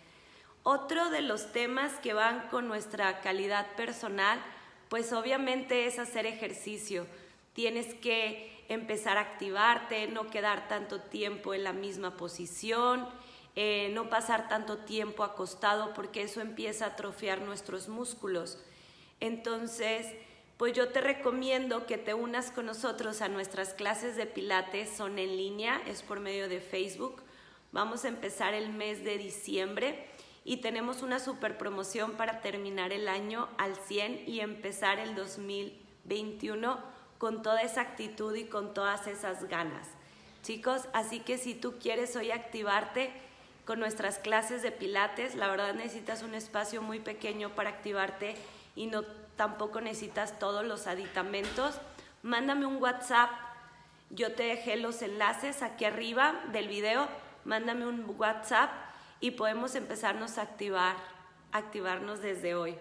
Otro 0.63 1.11
de 1.11 1.23
los 1.23 1.53
temas 1.53 1.93
que 1.95 2.13
van 2.13 2.49
con 2.51 2.69
nuestra 2.69 3.21
calidad 3.21 3.67
personal, 3.75 4.39
pues 4.89 5.13
obviamente 5.13 5.87
es 5.87 5.99
hacer 5.99 6.27
ejercicio. 6.27 7.07
Tienes 7.55 7.95
que 7.95 8.58
empezar 8.69 9.17
a 9.17 9.23
activarte, 9.23 10.07
no 10.09 10.29
quedar 10.29 10.69
tanto 10.69 11.01
tiempo 11.01 11.55
en 11.55 11.65
la 11.65 11.73
misma 11.73 12.17
posición, 12.17 13.09
eh, 13.57 13.91
no 13.95 14.09
pasar 14.09 14.49
tanto 14.49 14.79
tiempo 14.79 15.25
acostado 15.25 15.95
porque 15.95 16.23
eso 16.23 16.41
empieza 16.41 16.85
a 16.85 16.89
atrofiar 16.91 17.41
nuestros 17.41 17.89
músculos. 17.89 18.63
Entonces, 19.21 20.07
pues 20.59 20.75
yo 20.75 20.89
te 20.91 21.01
recomiendo 21.01 21.87
que 21.87 21.99
te 21.99 22.15
unas 22.15 22.51
con 22.51 22.67
nosotros 22.67 23.23
a 23.23 23.29
nuestras 23.29 23.75
clases 23.75 24.17
de 24.17 24.27
pilates, 24.27 24.91
son 24.91 25.19
en 25.19 25.37
línea, 25.37 25.81
es 25.87 26.03
por 26.03 26.21
medio 26.21 26.49
de 26.49 26.61
Facebook. 26.61 27.23
Vamos 27.73 28.05
a 28.05 28.09
empezar 28.09 28.55
el 28.55 28.71
mes 28.71 29.03
de 29.03 29.19
diciembre 29.19 30.07
y 30.45 30.59
tenemos 30.59 31.03
una 31.03 31.19
super 31.19 31.59
promoción 31.59 32.13
para 32.13 32.41
terminar 32.41 32.93
el 32.93 33.09
año 33.09 33.49
al 33.59 33.77
100 33.77 34.25
y 34.27 34.41
empezar 34.41 34.99
el 34.99 35.15
2021 35.15 36.98
con 37.19 37.43
toda 37.43 37.63
esa 37.63 37.83
actitud 37.83 38.35
y 38.35 38.45
con 38.45 38.73
todas 38.75 39.07
esas 39.07 39.49
ganas. 39.49 39.89
Chicos, 40.43 40.89
así 40.93 41.21
que 41.21 41.37
si 41.37 41.55
tú 41.55 41.79
quieres 41.79 42.15
hoy 42.17 42.31
activarte 42.31 43.13
con 43.65 43.81
nuestras 43.81 44.19
clases 44.19 44.63
de 44.63 44.73
pilates, 44.73 45.35
la 45.35 45.49
verdad 45.49 45.75
necesitas 45.75 46.23
un 46.23 46.35
espacio 46.35 46.81
muy 46.81 47.01
pequeño 47.01 47.51
para 47.51 47.71
activarte 47.71 48.35
y 48.75 48.87
no 48.87 49.03
tampoco 49.37 49.81
necesitas 49.81 50.39
todos 50.39 50.65
los 50.65 50.87
aditamentos. 50.87 51.81
Mándame 52.23 52.67
un 52.67 52.81
WhatsApp, 52.83 53.31
yo 54.11 54.33
te 54.35 54.45
dejé 54.45 54.77
los 54.77 55.03
enlaces 55.03 55.63
aquí 55.63 55.85
arriba 55.85 56.41
del 56.53 56.69
video, 56.69 57.09
mándame 57.45 57.87
un 57.87 58.15
WhatsApp 58.17 58.71
y 59.21 59.33
podemos 59.33 59.75
empezarnos 59.75 60.39
a 60.39 60.43
activar, 60.43 60.97
activarnos 61.53 62.23
desde 62.23 62.55
hoy. 62.55 62.77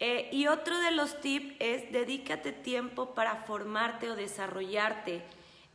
Eh, 0.00 0.28
y 0.32 0.46
otro 0.46 0.78
de 0.78 0.92
los 0.92 1.20
tips 1.20 1.56
es 1.58 1.90
dedícate 1.92 2.52
tiempo 2.52 3.14
para 3.14 3.36
formarte 3.36 4.10
o 4.10 4.16
desarrollarte. 4.16 5.22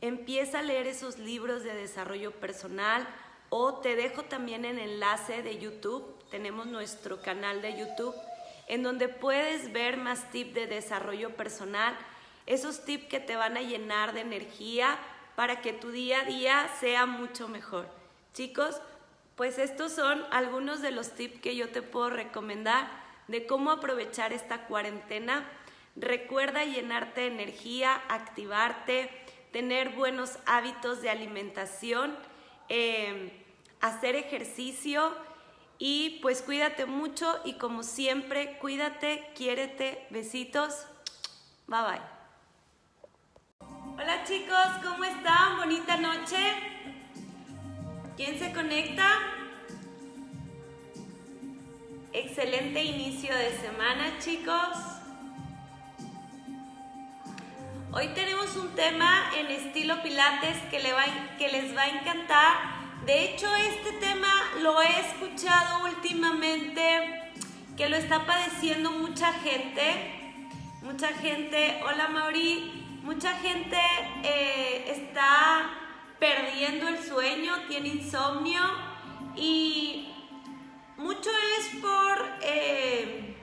Empieza 0.00 0.60
a 0.60 0.62
leer 0.62 0.86
esos 0.86 1.18
libros 1.18 1.62
de 1.62 1.74
desarrollo 1.74 2.32
personal 2.32 3.06
o 3.50 3.80
te 3.80 3.96
dejo 3.96 4.22
también 4.22 4.64
el 4.64 4.78
enlace 4.78 5.42
de 5.42 5.58
YouTube. 5.58 6.04
Tenemos 6.30 6.66
nuestro 6.66 7.20
canal 7.20 7.60
de 7.60 7.78
YouTube 7.78 8.14
en 8.66 8.82
donde 8.82 9.08
puedes 9.08 9.72
ver 9.72 9.96
más 9.96 10.30
tips 10.30 10.54
de 10.54 10.66
desarrollo 10.66 11.36
personal, 11.36 11.96
esos 12.46 12.84
tips 12.84 13.06
que 13.06 13.20
te 13.20 13.36
van 13.36 13.56
a 13.56 13.62
llenar 13.62 14.14
de 14.14 14.20
energía 14.20 14.98
para 15.36 15.60
que 15.60 15.72
tu 15.72 15.90
día 15.90 16.20
a 16.20 16.24
día 16.24 16.70
sea 16.80 17.06
mucho 17.06 17.48
mejor. 17.48 17.86
Chicos, 18.32 18.80
pues 19.36 19.58
estos 19.58 19.92
son 19.92 20.24
algunos 20.30 20.80
de 20.80 20.92
los 20.92 21.12
tips 21.12 21.40
que 21.40 21.56
yo 21.56 21.70
te 21.70 21.82
puedo 21.82 22.10
recomendar 22.10 23.03
de 23.28 23.46
cómo 23.46 23.70
aprovechar 23.70 24.32
esta 24.32 24.66
cuarentena. 24.66 25.48
Recuerda 25.96 26.64
llenarte 26.64 27.22
de 27.22 27.26
energía, 27.28 28.00
activarte, 28.08 29.10
tener 29.52 29.90
buenos 29.90 30.38
hábitos 30.46 31.00
de 31.00 31.10
alimentación, 31.10 32.16
em, 32.68 33.30
hacer 33.80 34.16
ejercicio 34.16 35.14
y 35.78 36.18
pues 36.22 36.42
cuídate 36.42 36.86
mucho 36.86 37.40
y 37.44 37.54
como 37.54 37.82
siempre, 37.82 38.58
cuídate, 38.58 39.30
quiérete, 39.34 40.06
besitos, 40.10 40.86
bye 41.66 41.80
bye. 41.82 42.14
Hola 43.96 44.24
chicos, 44.24 44.66
¿cómo 44.82 45.04
están? 45.04 45.58
Bonita 45.58 45.96
noche. 45.96 46.36
¿Quién 48.16 48.38
se 48.38 48.52
conecta? 48.52 49.43
Excelente 52.16 52.80
inicio 52.80 53.36
de 53.36 53.58
semana, 53.58 54.20
chicos. 54.20 54.78
Hoy 57.90 58.06
tenemos 58.14 58.54
un 58.54 58.68
tema 58.76 59.32
en 59.36 59.48
estilo 59.48 60.00
Pilates 60.00 60.56
que, 60.70 60.78
que 61.38 61.48
les 61.48 61.76
va 61.76 61.82
a 61.82 61.88
encantar. 61.88 62.56
De 63.04 63.24
hecho, 63.24 63.52
este 63.56 63.94
tema 63.94 64.28
lo 64.62 64.80
he 64.80 65.00
escuchado 65.00 65.86
últimamente, 65.86 67.32
que 67.76 67.88
lo 67.88 67.96
está 67.96 68.24
padeciendo 68.24 68.92
mucha 68.92 69.32
gente. 69.32 70.38
Mucha 70.82 71.08
gente, 71.08 71.82
hola 71.84 72.06
Mauri, 72.06 73.00
mucha 73.02 73.32
gente 73.38 73.76
eh, 74.22 74.84
está 74.86 75.68
perdiendo 76.20 76.86
el 76.86 77.02
sueño, 77.02 77.54
tiene 77.66 77.88
insomnio 77.88 78.62
y 79.34 80.13
mucho 80.96 81.30
es 81.58 81.80
por 81.80 82.18
eh, 82.42 83.36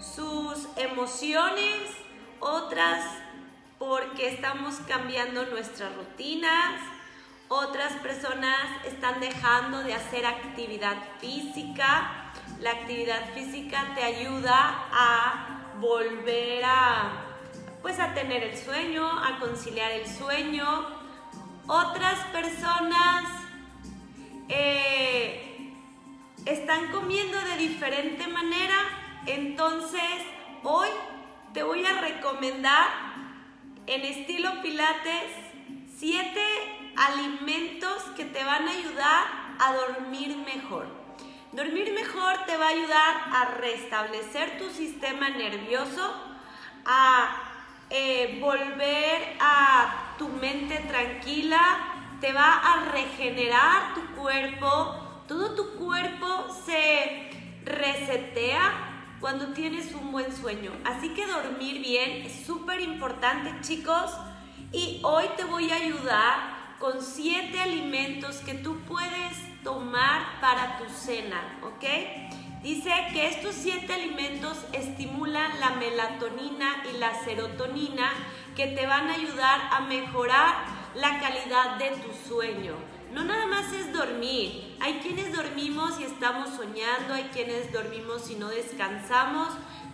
sus 0.00 0.68
emociones, 0.76 1.90
otras 2.40 3.04
porque 3.78 4.28
estamos 4.28 4.76
cambiando 4.86 5.44
nuestras 5.46 5.94
rutinas, 5.96 6.80
otras 7.48 7.92
personas 7.94 8.86
están 8.86 9.20
dejando 9.20 9.82
de 9.82 9.94
hacer 9.94 10.24
actividad 10.24 10.96
física. 11.20 12.32
La 12.60 12.70
actividad 12.70 13.34
física 13.34 13.92
te 13.94 14.02
ayuda 14.02 14.86
a 14.92 15.74
volver 15.80 16.64
a 16.64 17.28
pues 17.82 17.98
a 17.98 18.14
tener 18.14 18.44
el 18.44 18.56
sueño, 18.56 19.04
a 19.06 19.40
conciliar 19.40 19.90
el 19.90 20.06
sueño. 20.06 20.86
Otras 21.66 22.18
personas 22.26 23.24
eh, 24.48 25.51
están 26.46 26.90
comiendo 26.90 27.38
de 27.40 27.56
diferente 27.56 28.26
manera, 28.26 28.76
entonces 29.26 30.02
hoy 30.62 30.88
te 31.52 31.62
voy 31.62 31.84
a 31.84 32.00
recomendar 32.00 32.88
en 33.86 34.02
estilo 34.02 34.62
Pilates 34.62 35.30
siete 35.96 36.42
alimentos 36.96 38.02
que 38.16 38.24
te 38.24 38.42
van 38.44 38.66
a 38.66 38.72
ayudar 38.72 39.24
a 39.58 39.74
dormir 39.74 40.36
mejor. 40.38 40.86
Dormir 41.52 41.92
mejor 41.92 42.44
te 42.46 42.56
va 42.56 42.66
a 42.66 42.70
ayudar 42.70 43.14
a 43.32 43.44
restablecer 43.60 44.58
tu 44.58 44.70
sistema 44.70 45.28
nervioso, 45.28 46.14
a 46.86 47.36
eh, 47.90 48.38
volver 48.40 49.36
a 49.38 50.14
tu 50.18 50.28
mente 50.28 50.78
tranquila, 50.88 51.60
te 52.20 52.32
va 52.32 52.54
a 52.54 52.90
regenerar 52.90 53.94
tu 53.94 54.00
cuerpo, 54.14 55.11
todo 55.26 55.54
tu 55.54 55.74
cuerpo 55.74 56.26
se 56.64 57.30
resetea 57.64 58.92
cuando 59.20 59.52
tienes 59.52 59.92
un 59.94 60.10
buen 60.12 60.34
sueño. 60.34 60.72
Así 60.84 61.10
que 61.10 61.26
dormir 61.26 61.80
bien 61.80 62.22
es 62.22 62.44
súper 62.44 62.80
importante, 62.80 63.52
chicos. 63.60 64.10
Y 64.72 65.00
hoy 65.04 65.26
te 65.36 65.44
voy 65.44 65.70
a 65.70 65.76
ayudar 65.76 66.76
con 66.78 67.00
siete 67.00 67.60
alimentos 67.60 68.38
que 68.38 68.54
tú 68.54 68.78
puedes 68.88 69.62
tomar 69.62 70.40
para 70.40 70.78
tu 70.78 70.88
cena, 70.88 71.58
¿ok? 71.62 71.84
Dice 72.62 72.90
que 73.12 73.28
estos 73.28 73.54
siete 73.54 73.92
alimentos 73.92 74.56
estimulan 74.72 75.60
la 75.60 75.70
melatonina 75.70 76.82
y 76.92 76.98
la 76.98 77.14
serotonina 77.24 78.10
que 78.56 78.68
te 78.68 78.86
van 78.86 79.08
a 79.08 79.14
ayudar 79.14 79.60
a 79.72 79.80
mejorar 79.80 80.64
la 80.94 81.20
calidad 81.20 81.76
de 81.76 81.90
tu 81.90 82.12
sueño. 82.28 82.74
No 83.12 83.24
nada 83.24 83.46
más 83.46 83.70
es 83.74 83.92
dormir. 83.92 84.76
Hay 84.80 84.94
quienes 85.00 85.34
dormimos 85.36 86.00
y 86.00 86.04
estamos 86.04 86.48
soñando, 86.56 87.12
hay 87.12 87.24
quienes 87.24 87.70
dormimos 87.70 88.30
y 88.30 88.36
no 88.36 88.48
descansamos. 88.48 89.48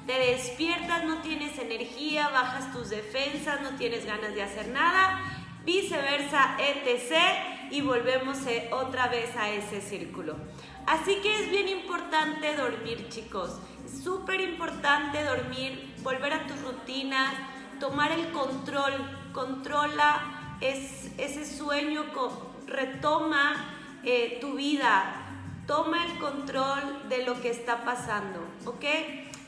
Te 0.06 0.12
despiertas, 0.12 1.04
no 1.04 1.18
tienes 1.18 1.58
energía, 1.58 2.28
bajas 2.28 2.72
tus 2.72 2.90
defensas, 2.90 3.60
no 3.60 3.70
tienes 3.76 4.06
ganas 4.06 4.34
de 4.34 4.42
hacer 4.42 4.68
nada, 4.68 5.20
viceversa, 5.64 6.56
etc. 6.60 7.70
Y 7.72 7.80
volvemos 7.80 8.38
eh, 8.46 8.70
otra 8.72 9.08
vez 9.08 9.36
a 9.36 9.50
ese 9.50 9.80
círculo. 9.80 10.36
Así 10.86 11.16
que 11.16 11.42
es 11.42 11.50
bien 11.50 11.68
importante 11.68 12.54
dormir, 12.54 13.08
chicos. 13.08 13.58
Súper 14.02 14.40
importante 14.40 15.24
dormir, 15.24 15.92
volver 16.02 16.34
a 16.34 16.46
tus 16.46 16.60
rutinas, 16.62 17.34
tomar 17.80 18.12
el 18.12 18.30
control, 18.30 18.94
controla 19.32 20.56
ese 20.60 21.44
sueño, 21.44 22.12
retoma 22.68 23.74
eh, 24.04 24.38
tu 24.40 24.54
vida, 24.54 25.26
toma 25.66 26.04
el 26.06 26.18
control 26.18 27.08
de 27.08 27.24
lo 27.24 27.40
que 27.40 27.50
está 27.50 27.84
pasando, 27.84 28.40
¿ok? 28.64 28.84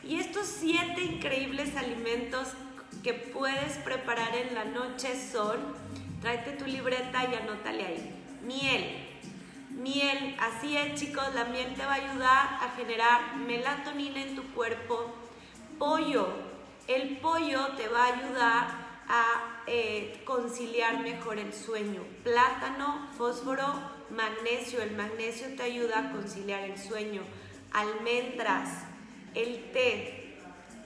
Y 0.04 0.18
estos 0.18 0.46
siete 0.46 1.02
increíbles 1.02 1.76
alimentos 1.76 2.48
que 3.02 3.14
puedes 3.14 3.78
preparar 3.78 4.34
en 4.34 4.54
la 4.54 4.64
noche 4.64 5.14
son, 5.30 5.58
tráete 6.20 6.52
tu 6.52 6.66
libreta 6.66 7.24
y 7.30 7.34
anótale 7.34 7.86
ahí, 7.86 8.14
miel, 8.42 9.08
miel, 9.70 10.36
así 10.40 10.76
es 10.76 11.00
chicos, 11.00 11.24
la 11.34 11.44
miel 11.44 11.74
te 11.74 11.84
va 11.84 11.92
a 11.92 12.10
ayudar 12.10 12.58
a 12.60 12.72
generar 12.76 13.36
melatonina 13.36 14.22
en 14.22 14.36
tu 14.36 14.42
cuerpo, 14.52 15.14
pollo, 15.78 16.28
el 16.86 17.18
pollo 17.18 17.68
te 17.76 17.88
va 17.88 18.04
a 18.04 18.14
ayudar 18.14 18.79
a 19.10 19.62
eh, 19.66 20.22
conciliar 20.24 21.00
mejor 21.02 21.38
el 21.38 21.52
sueño, 21.52 22.04
plátano, 22.22 23.08
fósforo, 23.18 23.66
magnesio, 24.10 24.80
el 24.80 24.92
magnesio 24.92 25.48
te 25.56 25.64
ayuda 25.64 25.98
a 25.98 26.12
conciliar 26.12 26.62
el 26.62 26.78
sueño, 26.78 27.22
almendras, 27.72 28.84
el 29.34 29.72
té. 29.72 30.38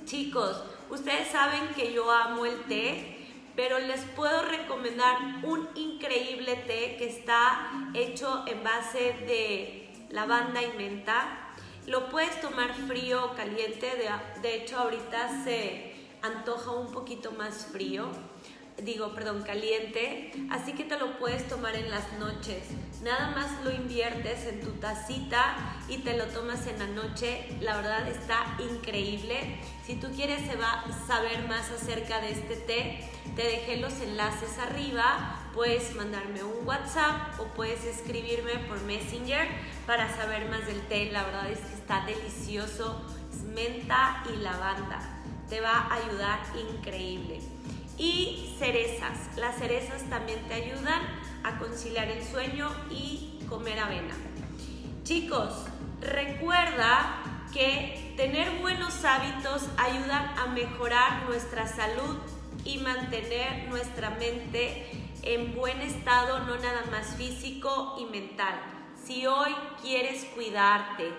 Chicos, 0.07 0.64
ustedes 0.88 1.28
saben 1.28 1.69
que 1.76 1.93
yo 1.93 2.11
amo 2.11 2.47
el 2.47 2.59
té, 2.62 3.26
pero 3.57 3.78
les 3.78 4.00
puedo 4.16 4.43
recomendar 4.43 5.19
un 5.43 5.69
increíble 5.75 6.57
té 6.66 6.97
que 6.97 7.09
está 7.09 7.90
hecho 7.93 8.45
en 8.47 8.64
base 8.64 8.99
de 9.26 9.93
lavanda 10.09 10.62
y 10.62 10.73
menta. 10.78 11.52
Lo 11.87 12.09
puedes 12.09 12.40
tomar 12.40 12.73
frío 12.88 13.26
o 13.26 13.35
caliente, 13.35 13.87
de, 13.87 14.40
de 14.40 14.57
hecho 14.57 14.78
ahorita 14.78 15.45
se 15.45 15.94
antoja 16.25 16.71
un 16.73 16.90
poquito 16.93 17.33
más 17.33 17.66
frío 17.66 18.11
digo, 18.83 19.14
perdón, 19.14 19.43
caliente, 19.43 20.33
así 20.50 20.73
que 20.73 20.85
te 20.85 20.99
lo 20.99 21.19
puedes 21.19 21.47
tomar 21.49 21.76
en 21.76 21.90
las 21.90 22.12
noches. 22.19 22.64
Nada 23.02 23.31
más 23.31 23.64
lo 23.64 23.71
inviertes 23.71 24.47
en 24.47 24.61
tu 24.61 24.73
tacita 24.73 25.57
y 25.88 25.99
te 25.99 26.16
lo 26.16 26.25
tomas 26.26 26.66
en 26.66 26.78
la 26.78 26.87
noche. 26.87 27.57
La 27.61 27.76
verdad 27.76 28.09
está 28.09 28.57
increíble. 28.59 29.61
Si 29.87 29.97
tú 29.97 30.09
quieres 30.14 30.40
saber 31.07 31.47
más 31.49 31.71
acerca 31.71 32.21
de 32.21 32.33
este 32.33 32.57
té, 32.57 33.11
te 33.37 33.43
dejé 33.43 33.76
los 33.76 33.93
enlaces 34.00 34.59
arriba. 34.59 35.40
Puedes 35.54 35.95
mandarme 35.95 36.43
un 36.43 36.66
WhatsApp 36.66 37.38
o 37.38 37.45
puedes 37.54 37.85
escribirme 37.85 38.59
por 38.69 38.81
Messenger 38.83 39.47
para 39.87 40.14
saber 40.16 40.49
más 40.49 40.66
del 40.66 40.81
té. 40.88 41.11
La 41.12 41.25
verdad 41.25 41.50
es 41.50 41.61
que 41.61 41.75
está 41.75 42.04
delicioso. 42.07 43.04
Es 43.33 43.43
menta 43.43 44.25
y 44.33 44.37
lavanda. 44.37 45.13
Te 45.55 45.61
va 45.61 45.87
a 45.89 45.95
ayudar 45.95 46.41
increíble 46.69 47.38
y 47.97 48.57
cerezas. 48.59 49.37
Las 49.37 49.57
cerezas 49.57 50.03
también 50.11 50.40
te 50.49 50.55
ayudan 50.55 51.01
a 51.45 51.61
conciliar 51.61 52.09
el 52.09 52.25
sueño 52.25 52.69
y 52.90 53.38
comer 53.49 53.79
avena. 53.79 54.17
Chicos, 55.05 55.67
recuerda 56.01 57.23
que 57.53 58.14
tener 58.17 58.51
buenos 58.62 59.05
hábitos 59.05 59.69
ayudan 59.79 60.37
a 60.37 60.47
mejorar 60.47 61.23
nuestra 61.29 61.69
salud 61.69 62.19
y 62.64 62.79
mantener 62.79 63.69
nuestra 63.69 64.11
mente 64.11 64.90
en 65.23 65.55
buen 65.55 65.81
estado, 65.83 66.40
no 66.40 66.57
nada 66.57 66.83
más 66.90 67.14
físico 67.14 67.95
y 68.01 68.07
mental. 68.07 68.61
Si 69.07 69.25
hoy 69.25 69.55
quieres 69.81 70.25
cuidarte, 70.35 71.12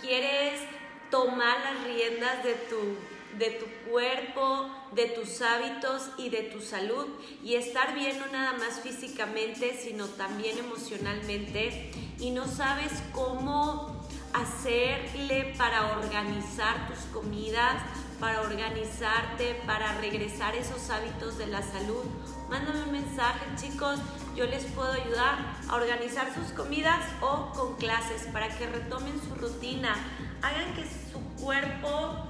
quieres 0.00 0.60
tomar 1.08 1.60
las 1.60 1.84
riendas 1.84 2.42
de 2.42 2.54
tu 2.54 3.15
de 3.38 3.50
tu 3.50 3.90
cuerpo, 3.90 4.70
de 4.92 5.06
tus 5.06 5.42
hábitos 5.42 6.10
y 6.18 6.30
de 6.30 6.42
tu 6.42 6.60
salud 6.60 7.06
y 7.42 7.54
estar 7.54 7.94
bien 7.94 8.18
no 8.18 8.26
nada 8.26 8.52
más 8.54 8.80
físicamente, 8.80 9.78
sino 9.80 10.06
también 10.06 10.58
emocionalmente 10.58 11.90
y 12.18 12.30
no 12.30 12.46
sabes 12.46 12.92
cómo 13.12 13.96
hacerle 14.32 15.54
para 15.56 15.96
organizar 15.96 16.88
tus 16.88 16.98
comidas, 17.12 17.76
para 18.20 18.42
organizarte, 18.42 19.60
para 19.66 19.94
regresar 19.98 20.54
esos 20.54 20.90
hábitos 20.90 21.38
de 21.38 21.46
la 21.46 21.62
salud. 21.62 22.04
Mándame 22.48 22.84
un 22.84 22.92
mensaje, 22.92 23.44
chicos. 23.56 23.98
Yo 24.34 24.44
les 24.44 24.64
puedo 24.64 24.92
ayudar 24.92 25.38
a 25.68 25.74
organizar 25.74 26.32
sus 26.34 26.52
comidas 26.52 27.00
o 27.20 27.50
con 27.52 27.76
clases 27.76 28.22
para 28.32 28.48
que 28.56 28.66
retomen 28.66 29.20
su 29.20 29.34
rutina. 29.34 29.96
Hagan 30.42 30.74
que 30.74 30.84
su 30.84 31.20
cuerpo 31.42 32.28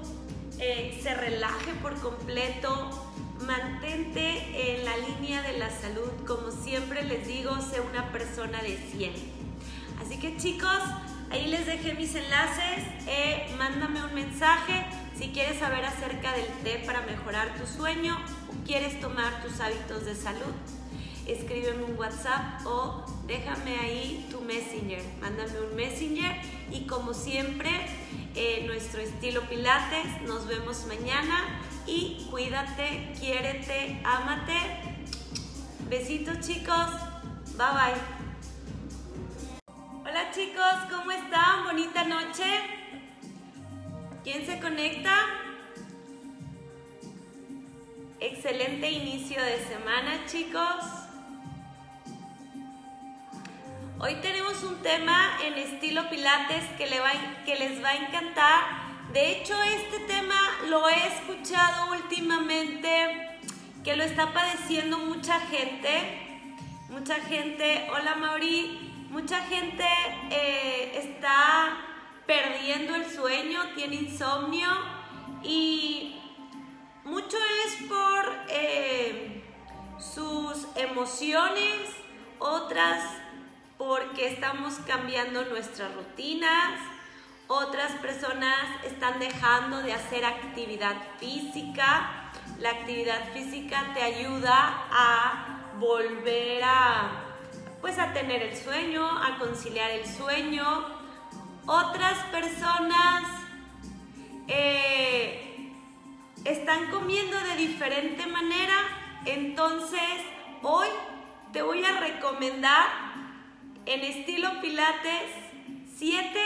eh, 0.59 0.99
se 1.03 1.15
relaje 1.15 1.73
por 1.83 1.95
completo, 2.01 2.91
mantente 3.47 4.77
en 4.77 4.85
la 4.85 4.97
línea 4.97 5.43
de 5.43 5.59
la 5.59 5.71
salud, 5.71 6.11
como 6.27 6.51
siempre 6.51 7.05
les 7.05 7.27
digo, 7.27 7.57
sé 7.61 7.81
una 7.81 8.11
persona 8.13 8.63
de 8.63 8.77
100. 8.77 9.13
Así 10.03 10.19
que 10.19 10.37
chicos, 10.37 10.81
ahí 11.31 11.47
les 11.49 11.67
dejé 11.67 11.95
mis 11.95 12.15
enlaces, 12.15 12.85
eh, 13.07 13.55
mándame 13.59 14.05
un 14.05 14.15
mensaje 14.15 14.87
si 15.17 15.29
quieres 15.29 15.59
saber 15.59 15.85
acerca 15.85 16.33
del 16.33 16.47
té 16.63 16.83
para 16.87 17.03
mejorar 17.03 17.55
tu 17.59 17.67
sueño 17.67 18.17
o 18.49 18.65
quieres 18.67 19.01
tomar 19.01 19.43
tus 19.43 19.61
hábitos 19.61 20.05
de 20.05 20.15
salud 20.15 20.53
escríbeme 21.27 21.85
un 21.85 21.99
WhatsApp 21.99 22.65
o 22.67 23.05
déjame 23.27 23.77
ahí 23.79 24.27
tu 24.31 24.41
Messenger. 24.41 25.03
Mándame 25.21 25.61
un 25.61 25.75
Messenger 25.75 26.37
y 26.71 26.87
como 26.87 27.15
siempre, 27.15 27.71
eh, 28.35 28.65
nuestro 28.67 29.01
estilo 29.01 29.43
Pilates. 29.49 30.23
Nos 30.23 30.47
vemos 30.47 30.87
mañana 30.87 31.61
y 31.87 32.27
cuídate, 32.31 33.13
quiérete, 33.19 34.01
ámate. 34.05 34.57
Besitos 35.89 36.41
chicos. 36.41 36.91
Bye 37.57 37.67
bye. 37.73 38.17
Hola 40.05 40.31
chicos, 40.33 40.75
¿cómo 40.91 41.11
están? 41.11 41.65
Bonita 41.65 42.05
noche. 42.05 42.45
¿Quién 44.23 44.47
se 44.47 44.59
conecta? 44.61 45.15
Excelente 48.21 48.91
inicio 48.91 49.43
de 49.43 49.59
semana 49.65 50.27
chicos. 50.27 51.06
Hoy 53.99 54.17
tenemos 54.17 54.63
un 54.63 54.83
tema 54.83 55.39
en 55.43 55.55
estilo 55.55 56.11
Pilates 56.11 56.65
que, 56.77 56.87
les 56.87 57.83
va 57.83 57.89
a 57.89 57.97
encantar. 57.97 58.61
De 59.15 59.33
hecho, 59.33 59.55
este 59.63 60.01
tema 60.01 60.39
lo 60.69 60.87
he 60.87 61.07
escuchado 61.07 61.93
últimamente, 61.93 63.39
que 63.83 63.97
lo 63.97 64.05
está 64.05 64.35
padeciendo 64.35 64.99
mucha 64.99 65.41
gente. 65.41 66.45
Mucha 66.91 67.15
gente, 67.15 67.89
hola 67.91 68.17
Mauri, 68.17 69.07
mucha 69.09 69.41
gente 69.47 69.87
eh, 70.31 70.93
está 71.03 71.79
perdiendo 72.27 72.97
el 72.97 73.11
sueño, 73.11 73.61
tiene 73.75 73.97
insomnio 73.97 74.69
y 75.43 76.21
mucho 77.03 77.39
es 77.67 77.89
por 77.89 78.31
eh, 78.51 79.43
sus 79.99 80.67
emociones, 80.77 81.81
otras 82.39 83.26
porque 83.79 84.29
estamos 84.29 84.75
cambiando 84.87 85.45
nuestras 85.45 85.95
rutinas, 85.95 86.81
otras 87.49 87.93
personas 88.01 88.85
están 88.85 89.19
dejando 89.21 89.83
de 89.83 89.93
hacer 89.93 90.25
actividad 90.25 90.97
física. 91.19 92.31
La 92.59 92.71
actividad 92.71 93.33
física 93.33 93.93
te 93.95 94.03
ayuda 94.03 94.87
a 94.91 95.75
volver 95.79 96.65
a, 96.65 97.11
pues 97.81 97.99
a 97.99 98.13
tener 98.13 98.43
el 98.43 98.57
sueño, 98.57 99.07
a 99.07 99.39
conciliar 99.39 99.91
el 99.91 100.07
sueño. 100.07 100.87
Otras 101.67 102.19
personas 102.33 103.23
eh, 104.49 105.73
están 106.45 106.91
comiendo 106.91 107.39
de 107.39 107.57
diferente 107.57 108.27
manera, 108.27 108.75
entonces 109.25 110.01
hoy 110.63 110.89
te 111.53 111.63
voy 111.63 111.85
a 111.85 112.01
recomendar 112.01 112.87
en 113.87 114.03
estilo 114.03 114.61
Pilates, 114.61 115.31
siete 115.97 116.43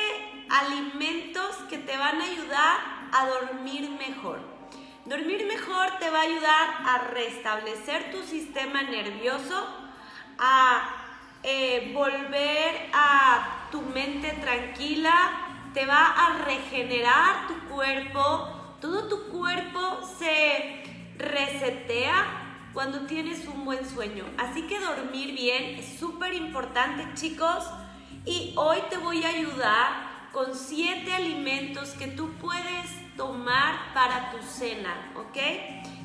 alimentos 0.50 1.56
que 1.70 1.78
te 1.78 1.96
van 1.96 2.20
a 2.20 2.24
ayudar 2.24 2.78
a 3.12 3.26
dormir 3.26 3.90
mejor. 3.90 4.40
Dormir 5.06 5.46
mejor 5.46 5.98
te 5.98 6.10
va 6.10 6.18
a 6.18 6.22
ayudar 6.22 6.68
a 6.86 6.98
restablecer 7.14 8.12
tu 8.12 8.22
sistema 8.22 8.82
nervioso, 8.82 9.66
a 10.38 10.82
eh, 11.42 11.90
volver 11.94 12.90
a 12.92 13.68
tu 13.72 13.80
mente 13.80 14.32
tranquila, 14.32 15.14
te 15.72 15.86
va 15.86 16.08
a 16.08 16.44
regenerar 16.44 17.46
tu 17.48 17.58
cuerpo, 17.74 18.76
todo 18.80 19.08
tu 19.08 19.28
cuerpo 19.28 20.00
se 20.18 20.82
resetea 21.16 22.39
cuando 22.72 23.00
tienes 23.00 23.46
un 23.46 23.64
buen 23.64 23.88
sueño. 23.88 24.24
Así 24.38 24.62
que 24.62 24.78
dormir 24.78 25.34
bien 25.34 25.76
es 25.76 25.98
súper 25.98 26.34
importante 26.34 27.04
chicos 27.14 27.64
y 28.24 28.52
hoy 28.56 28.78
te 28.88 28.98
voy 28.98 29.24
a 29.24 29.28
ayudar 29.28 30.10
con 30.32 30.54
siete 30.54 31.12
alimentos 31.12 31.90
que 31.90 32.06
tú 32.06 32.30
puedes 32.40 33.16
tomar 33.16 33.92
para 33.92 34.30
tu 34.30 34.38
cena, 34.42 35.12
¿ok? 35.16 35.36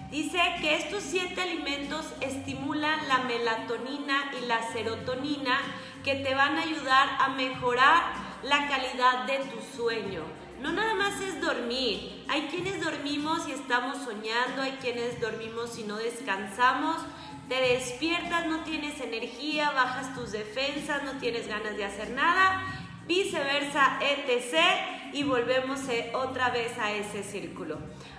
Dice 0.10 0.40
que 0.62 0.76
estos 0.76 1.04
siete 1.04 1.42
alimentos 1.42 2.06
estimulan 2.22 3.08
la 3.08 3.20
melatonina 3.20 4.32
y 4.42 4.46
la 4.46 4.72
serotonina 4.72 5.60
que 6.04 6.16
te 6.16 6.34
van 6.34 6.58
a 6.58 6.62
ayudar 6.62 7.10
a 7.20 7.30
mejorar 7.30 8.14
la 8.44 8.68
calidad 8.68 9.26
de 9.26 9.40
tu 9.40 9.62
sueño. 9.76 10.45
No 10.66 10.72
nada 10.72 10.96
más 10.96 11.22
es 11.22 11.40
dormir. 11.40 12.26
Hay 12.28 12.48
quienes 12.48 12.84
dormimos 12.84 13.48
y 13.48 13.52
estamos 13.52 14.00
soñando, 14.00 14.64
hay 14.64 14.72
quienes 14.82 15.22
dormimos 15.22 15.78
y 15.78 15.84
no 15.84 15.96
descansamos. 15.98 16.96
Te 17.48 17.54
despiertas, 17.54 18.48
no 18.48 18.64
tienes 18.64 19.00
energía, 19.00 19.70
bajas 19.70 20.16
tus 20.16 20.32
defensas, 20.32 21.04
no 21.04 21.20
tienes 21.20 21.48
ganas 21.48 21.78
de 21.78 21.86
hacer 21.86 22.10
nada, 22.10 22.64
viceversa, 23.08 24.00
etc. 24.02 24.58
Y 25.14 25.22
volvemos 25.22 25.88
eh, 25.88 26.12
otra 26.16 26.50
vez 26.50 26.76
a 26.80 26.92
ese 26.94 27.22
círculo. 27.22 27.78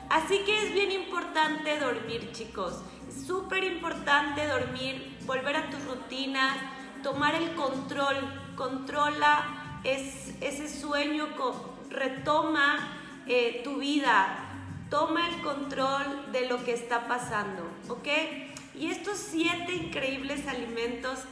Así 0.08 0.38
que 0.46 0.68
es 0.68 0.72
bien 0.72 0.92
importante 0.92 1.80
dormir, 1.80 2.30
chicos. 2.30 2.80
Es 3.08 3.26
súper 3.26 3.64
importante 3.64 4.46
dormir, 4.46 5.18
volver 5.22 5.56
a 5.56 5.68
tus 5.68 5.84
rutinas, 5.84 6.56
tomar 7.02 7.34
el 7.34 7.56
control. 7.56 8.18
Controla 8.54 9.80
ese 9.82 10.68
sueño, 10.68 11.34
retoma 11.96 12.78
eh, 13.26 13.62
tu 13.64 13.78
vida. 13.78 14.38
Toma 14.90 15.28
el 15.28 15.42
control 15.42 16.30
de 16.30 16.48
lo 16.48 16.62
que 16.64 16.72
está 16.72 17.08
pasando, 17.08 17.64
¿ok? 17.88 18.06
Y 18.76 18.90
estos 18.90 19.18
siete 19.18 19.74
increíbles 19.74 20.46
alimentos 20.46 21.24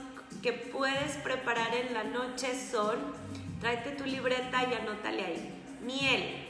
que 0.42 0.52
puedes 0.52 1.12
preparar 1.18 1.72
en 1.74 1.94
la 1.94 2.02
noche 2.02 2.48
son, 2.58 2.96
tráete 3.60 3.90
tu 3.90 4.04
libreta 4.04 4.64
y 4.64 4.74
anótale 4.74 5.24
ahí. 5.24 5.62
Miel, 5.82 6.44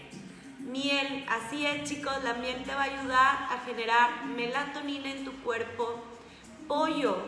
Miel, 0.60 1.26
así 1.28 1.66
es 1.66 1.88
chicos, 1.88 2.14
la 2.24 2.34
miel 2.34 2.62
te 2.64 2.74
va 2.74 2.82
a 2.82 2.84
ayudar 2.84 3.48
a 3.50 3.62
generar 3.66 4.24
melatonina 4.24 5.10
en 5.10 5.24
tu 5.24 5.32
cuerpo. 5.42 6.02
Pollo, 6.66 7.18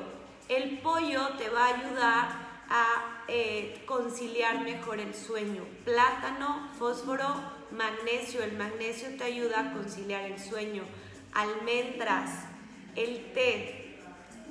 el 0.49 0.79
pollo 0.79 1.29
te 1.37 1.51
va 1.51 1.66
a 1.66 1.75
ayudar 1.75 2.46
a 2.68 3.24
eh, 3.29 3.83
conciliar 3.87 4.62
mejor 4.62 5.00
el 5.00 5.14
sueño. 5.14 5.64
Plátano, 5.85 6.70
fósforo, 6.79 7.26
magnesio, 7.70 8.42
el 8.42 8.57
magnesio 8.57 9.16
te 9.16 9.24
ayuda 9.24 9.61
a 9.61 9.72
conciliar 9.72 10.24
el 10.24 10.38
sueño. 10.38 10.85
Almendras, 11.33 12.46
el 12.94 13.33
té. 13.33 13.98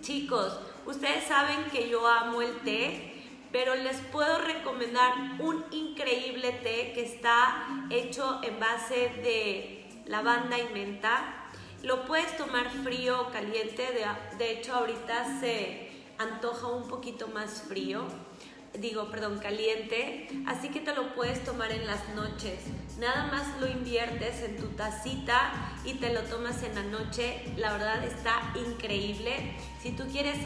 Chicos, 0.01 0.59
ustedes 0.85 1.23
saben 1.25 1.65
que 1.71 1.89
yo 1.89 2.07
amo 2.07 2.41
el 2.41 2.59
té 2.59 3.11
pero 3.55 3.73
les 3.73 3.95
puedo 4.11 4.39
recomendar 4.39 5.13
un 5.39 5.63
increíble 5.71 6.51
té 6.61 6.91
que 6.93 7.05
está 7.05 7.65
hecho 7.89 8.41
en 8.43 8.59
base 8.59 8.95
de 9.23 9.85
lavanda 10.07 10.59
y 10.59 10.67
menta. 10.73 11.47
Lo 11.81 12.05
puedes 12.05 12.35
tomar 12.35 12.69
frío 12.83 13.21
o 13.21 13.31
caliente, 13.31 13.87
de, 14.37 14.51
hecho 14.51 14.73
ahorita 14.73 15.39
se 15.39 15.84
antoja 16.17 16.67
un 16.67 16.87
poquito 16.87 17.27
más 17.27 17.63
frío 17.63 18.05
digo, 18.79 19.09
perdón, 19.09 19.39
caliente, 19.39 20.27
así 20.47 20.69
que 20.69 20.79
te 20.79 20.93
lo 20.93 21.13
puedes 21.15 21.43
tomar 21.43 21.71
en 21.71 21.85
las 21.85 22.09
noches. 22.09 22.59
Nada 22.99 23.27
más 23.27 23.59
lo 23.59 23.67
inviertes 23.67 24.41
en 24.41 24.57
tu 24.57 24.67
tacita 24.69 25.51
y 25.83 25.95
te 25.95 26.13
lo 26.13 26.21
tomas 26.21 26.63
en 26.63 26.75
la 26.75 26.83
noche. 26.83 27.53
La 27.57 27.73
verdad 27.73 28.03
está 28.03 28.53
increíble. 28.55 29.55
Si 29.81 29.91
tú 29.91 30.05
quieres 30.11 30.37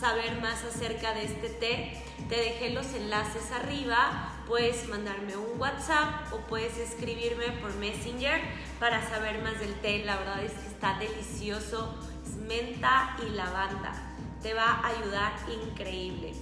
saber 0.00 0.40
más 0.40 0.64
acerca 0.64 1.14
de 1.14 1.24
este 1.24 1.48
té, 1.48 2.02
te 2.28 2.36
dejé 2.36 2.70
los 2.70 2.86
enlaces 2.94 3.50
arriba. 3.52 4.42
Puedes 4.46 4.88
mandarme 4.88 5.36
un 5.36 5.60
WhatsApp 5.60 6.32
o 6.32 6.38
puedes 6.48 6.78
escribirme 6.78 7.52
por 7.60 7.74
Messenger 7.74 8.40
para 8.80 9.06
saber 9.08 9.42
más 9.42 9.58
del 9.60 9.74
té. 9.80 10.04
La 10.04 10.16
verdad 10.16 10.44
es 10.44 10.52
que 10.52 10.68
está 10.68 10.98
delicioso. 10.98 11.94
Es 12.24 12.36
menta 12.36 13.16
y 13.26 13.30
lavanda. 13.30 14.11
Te 14.42 14.54
va 14.54 14.64
a 14.64 14.88
ayudar 14.88 15.32
increíble 15.48 16.32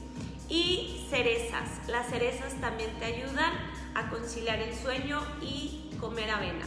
y 0.49 1.07
cerezas. 1.09 1.87
Las 1.89 2.09
cerezas 2.09 2.55
también 2.61 2.91
te 2.99 3.05
ayudan 3.05 3.53
a 3.95 4.09
conciliar 4.09 4.59
el 4.61 4.75
sueño 4.75 5.21
y 5.41 5.91
comer 6.01 6.31
avena. 6.31 6.67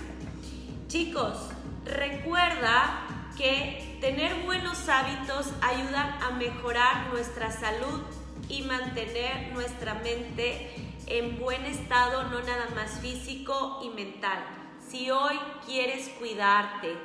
Chicos, 0.88 1.50
recuerda 1.86 3.08
que 3.38 3.98
tener 4.00 4.44
buenos 4.46 4.88
hábitos 4.88 5.52
ayudan 5.62 6.22
a 6.22 6.32
mejorar 6.32 7.10
nuestra 7.10 7.52
salud 7.52 8.02
y 8.48 8.62
mantener 8.62 9.52
nuestra 9.54 9.96
mente 9.96 10.76
en 11.08 11.40
buen 11.40 11.66
estado, 11.66 12.24
no 12.24 12.42
nada 12.42 12.68
más 12.76 13.00
físico 13.00 13.82
y 13.84 13.90
mental. 13.90 14.44
Si 14.88 15.10
hoy 15.10 15.40
quieres 15.66 16.10
cuidarte, 16.20 16.96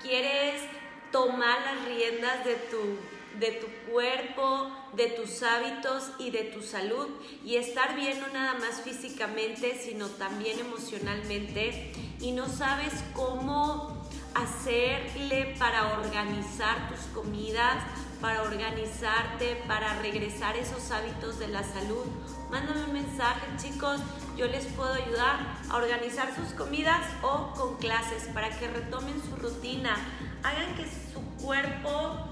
quieres 0.00 0.62
tomar 1.10 1.60
las 1.62 1.84
riendas 1.84 2.44
de 2.44 2.54
tu 2.54 2.98
de 3.38 3.52
tu 3.52 3.66
cuerpo, 3.90 4.70
de 4.94 5.08
tus 5.08 5.42
hábitos 5.42 6.10
y 6.18 6.30
de 6.30 6.44
tu 6.44 6.62
salud 6.62 7.08
y 7.44 7.56
estar 7.56 7.96
bien 7.96 8.20
no 8.20 8.28
nada 8.28 8.54
más 8.58 8.82
físicamente, 8.82 9.78
sino 9.82 10.08
también 10.08 10.58
emocionalmente 10.58 11.92
y 12.20 12.32
no 12.32 12.48
sabes 12.48 12.92
cómo 13.14 14.02
hacerle 14.34 15.54
para 15.58 15.98
organizar 15.98 16.88
tus 16.88 17.00
comidas, 17.14 17.82
para 18.20 18.42
organizarte, 18.42 19.62
para 19.66 20.00
regresar 20.00 20.56
esos 20.56 20.90
hábitos 20.90 21.38
de 21.38 21.48
la 21.48 21.62
salud. 21.62 22.06
Mándame 22.50 22.84
un 22.84 22.92
mensaje, 22.92 23.46
chicos. 23.56 24.00
Yo 24.36 24.46
les 24.46 24.64
puedo 24.66 24.92
ayudar 24.92 25.58
a 25.68 25.76
organizar 25.76 26.34
sus 26.34 26.54
comidas 26.54 27.00
o 27.22 27.52
con 27.54 27.76
clases 27.76 28.28
para 28.32 28.50
que 28.58 28.68
retomen 28.68 29.20
su 29.22 29.36
rutina. 29.36 29.96
Hagan 30.42 30.74
que 30.76 30.84
su 30.84 31.20
cuerpo 31.44 32.31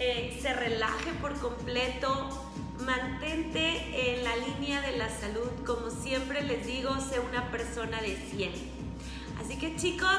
eh, 0.00 0.38
se 0.40 0.52
relaje 0.54 1.12
por 1.20 1.38
completo, 1.38 2.48
mantente 2.86 4.14
en 4.14 4.24
la 4.24 4.34
línea 4.34 4.80
de 4.80 4.96
la 4.96 5.10
salud, 5.10 5.48
como 5.66 5.90
siempre 5.90 6.42
les 6.42 6.66
digo, 6.66 6.98
sé 7.00 7.20
una 7.20 7.50
persona 7.50 8.00
de 8.00 8.16
100. 8.16 8.50
Así 9.38 9.58
que 9.58 9.76
chicos, 9.76 10.18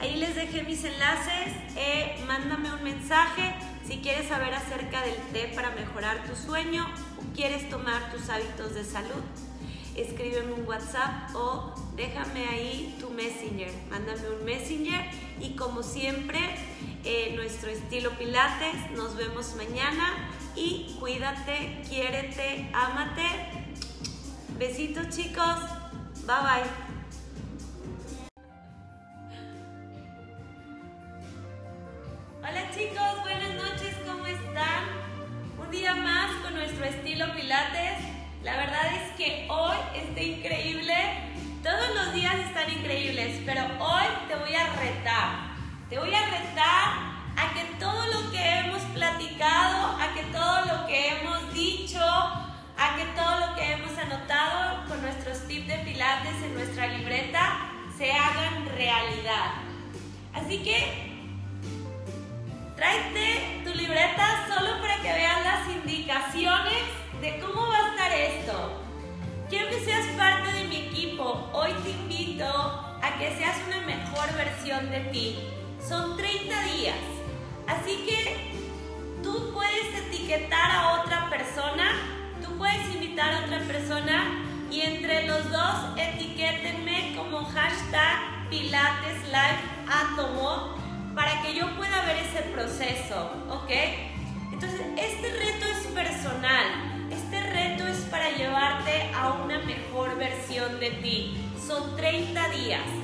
ahí 0.00 0.16
les 0.16 0.34
dejé 0.34 0.64
mis 0.64 0.82
enlaces, 0.82 1.54
eh, 1.76 2.16
mándame 2.26 2.72
un 2.74 2.82
mensaje 2.82 3.54
si 3.86 3.98
quieres 3.98 4.26
saber 4.26 4.52
acerca 4.52 5.02
del 5.02 5.16
té 5.32 5.52
para 5.54 5.70
mejorar 5.70 6.24
tu 6.24 6.34
sueño 6.34 6.84
o 7.16 7.34
quieres 7.34 7.68
tomar 7.70 8.10
tus 8.12 8.28
hábitos 8.30 8.74
de 8.74 8.84
salud. 8.84 9.22
Escríbeme 9.94 10.52
un 10.54 10.66
WhatsApp 10.66 11.34
o 11.36 11.74
déjame 11.94 12.46
ahí 12.48 12.96
tu 12.98 13.10
Messenger, 13.10 13.70
mándame 13.90 14.28
un 14.28 14.44
Messenger 14.44 15.04
y 15.40 15.54
como 15.56 15.82
siempre 15.82 16.38
eh, 17.04 17.32
nuestro 17.36 17.70
estilo 17.70 18.10
Pilates. 18.12 18.90
Nos 18.92 19.16
vemos 19.16 19.54
mañana 19.56 20.30
y 20.54 20.96
cuídate, 20.98 21.82
quiérete, 21.88 22.70
ámate. 22.72 23.22
Besitos 24.58 25.08
chicos. 25.08 25.56
Bye 26.26 26.36
bye. 26.42 26.90
Hola 32.42 32.70
chicos, 32.74 33.22
buenas 33.22 33.54
noches, 33.54 33.94
¿cómo 34.06 34.26
están? 34.26 34.84
Un 35.62 35.70
día 35.70 35.94
más 35.94 36.30
con 36.42 36.54
nuestro 36.54 36.84
estilo 36.84 37.32
Pilates. 37.34 38.04
La 38.42 38.56
verdad 38.56 38.94
es 38.94 39.16
que 39.16 39.46
hoy 39.50 39.76
está 39.94 40.22
increíble. 40.22 40.94
Todos 41.62 41.94
los 41.94 42.14
días 42.14 42.34
están 42.36 42.70
increíbles, 42.70 43.42
pero 43.44 43.62
hoy 43.78 44.06
te 44.28 44.34
voy 44.36 44.54
a 44.54 44.66
retar. 44.76 45.49
Te 45.90 45.98
voy 45.98 46.14
a 46.14 46.24
retar 46.24 46.88
a 47.36 47.52
que 47.52 47.64
todo 47.80 48.06
lo 48.06 48.30
que 48.30 48.38
hemos 48.38 48.80
platicado, 48.94 49.96
a 50.00 50.14
que 50.14 50.22
todo 50.30 50.64
lo 50.66 50.86
que 50.86 51.08
hemos 51.08 51.52
dicho, 51.52 51.98
a 52.00 52.96
que 52.96 53.06
todo 53.16 53.40
lo 53.40 53.56
que 53.56 53.72
hemos 53.72 53.98
anotado 53.98 54.86
con 54.86 55.02
nuestros 55.02 55.48
tips 55.48 55.66
de 55.66 55.78
pilates 55.78 56.36
en 56.44 56.54
nuestra 56.54 56.86
libreta 56.86 57.72
se 57.98 58.12
hagan 58.12 58.66
realidad. 58.66 59.50
Así 60.32 60.58
que 60.58 61.10
tráete 62.76 63.62
tu 63.64 63.74
libreta 63.74 64.46
solo 64.46 64.80
para 64.80 64.94
que 64.98 65.12
veas 65.12 65.44
las 65.44 65.68
indicaciones 65.70 66.84
de 67.20 67.40
cómo 67.40 67.66
va 67.66 67.78
a 67.78 67.90
estar 67.90 68.12
esto. 68.12 68.80
Quiero 69.48 69.68
que 69.70 69.84
seas 69.84 70.06
parte 70.16 70.52
de 70.52 70.64
mi 70.68 70.76
equipo. 70.86 71.50
Hoy 71.52 71.72
te 71.82 71.90
invito 71.90 72.46
a 72.46 73.18
que 73.18 73.36
seas 73.36 73.56
una 73.66 73.80
mejor 73.80 74.32
versión 74.36 74.88
de 74.88 75.00
ti. 75.10 75.59
Son 75.86 76.16
30 76.16 76.62
días. 76.64 76.96
Así 77.66 78.04
que 78.06 78.52
tú 79.22 79.52
puedes 79.52 80.06
etiquetar 80.06 80.70
a 80.70 81.00
otra 81.00 81.28
persona, 81.30 81.92
tú 82.44 82.56
puedes 82.58 82.94
invitar 82.94 83.32
a 83.32 83.44
otra 83.44 83.60
persona 83.60 84.44
y 84.70 84.82
entre 84.82 85.26
los 85.26 85.50
dos 85.50 85.98
etiquétenme 85.98 87.14
como 87.16 87.44
hashtag 87.44 88.48
Pilates 88.50 89.20
para 91.14 91.42
que 91.42 91.54
yo 91.54 91.66
pueda 91.76 92.04
ver 92.06 92.16
ese 92.16 92.42
proceso, 92.52 93.30
¿ok? 93.50 93.70
Entonces, 94.52 94.80
este 94.96 95.30
reto 95.30 95.66
es 95.66 95.86
personal, 95.88 96.66
este 97.10 97.40
reto 97.40 97.86
es 97.86 97.98
para 98.10 98.30
llevarte 98.30 99.10
a 99.14 99.32
una 99.44 99.58
mejor 99.60 100.16
versión 100.16 100.80
de 100.80 100.90
ti. 100.90 101.36
Son 101.66 101.96
30 101.96 102.48
días. 102.50 102.99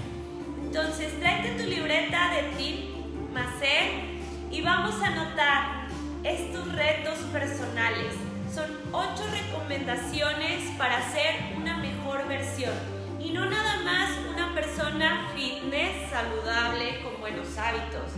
Entonces, 0.78 1.18
tráete 1.18 1.52
tu 1.52 1.66
libreta 1.70 2.34
de 2.34 2.42
tip 2.58 2.90
Macé 3.32 4.18
y 4.50 4.60
vamos 4.60 5.02
a 5.02 5.06
anotar 5.06 5.86
estos 6.22 6.70
retos 6.70 7.14
personales. 7.32 8.12
Son 8.54 8.66
8 8.92 9.10
recomendaciones 9.32 10.70
para 10.76 11.00
ser 11.10 11.56
una 11.56 11.78
mejor 11.78 12.28
versión. 12.28 12.74
Y 13.18 13.30
no 13.30 13.46
nada 13.46 13.84
más 13.84 14.10
una 14.30 14.52
persona 14.54 15.30
fitness, 15.34 16.10
saludable, 16.10 17.00
con 17.02 17.22
buenos 17.22 17.56
hábitos, 17.56 18.12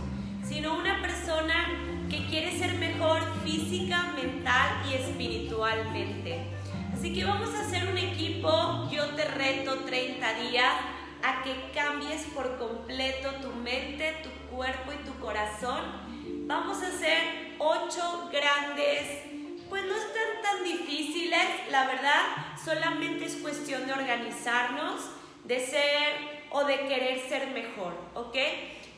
sino 0.45 0.77
una 0.77 1.01
persona 1.01 1.65
que 2.09 2.25
quiere 2.25 2.59
ser 2.59 2.73
mejor 2.73 3.21
física, 3.45 4.11
mental 4.21 4.81
y 4.91 4.95
espiritualmente. 4.95 6.41
Así 6.93 7.13
que 7.13 7.23
vamos 7.23 7.55
a 7.55 7.61
hacer 7.61 7.87
un 7.87 7.97
equipo, 7.97 8.89
yo 8.91 9.05
te 9.15 9.23
reto 9.23 9.75
30 9.85 10.33
días 10.41 10.73
a 11.23 11.43
que 11.43 11.71
cambies 11.73 12.23
por 12.35 12.57
completo 12.57 13.31
tu 13.41 13.49
mente, 13.49 14.15
tu 14.23 14.55
cuerpo 14.55 14.91
y 14.93 15.05
tu 15.05 15.17
corazón. 15.19 15.81
Vamos 16.47 16.81
a 16.81 16.87
hacer 16.87 17.55
8 17.59 18.29
grandes, 18.31 19.23
pues 19.69 19.83
no 19.85 19.95
están 19.95 20.41
tan 20.41 20.63
difíciles, 20.63 21.69
la 21.69 21.85
verdad, 21.85 22.21
solamente 22.63 23.25
es 23.25 23.35
cuestión 23.35 23.85
de 23.85 23.93
organizarnos, 23.93 25.01
de 25.43 25.59
ser 25.59 26.39
o 26.51 26.63
de 26.63 26.87
querer 26.87 27.19
ser 27.27 27.47
mejor, 27.51 27.93
¿ok? 28.15 28.35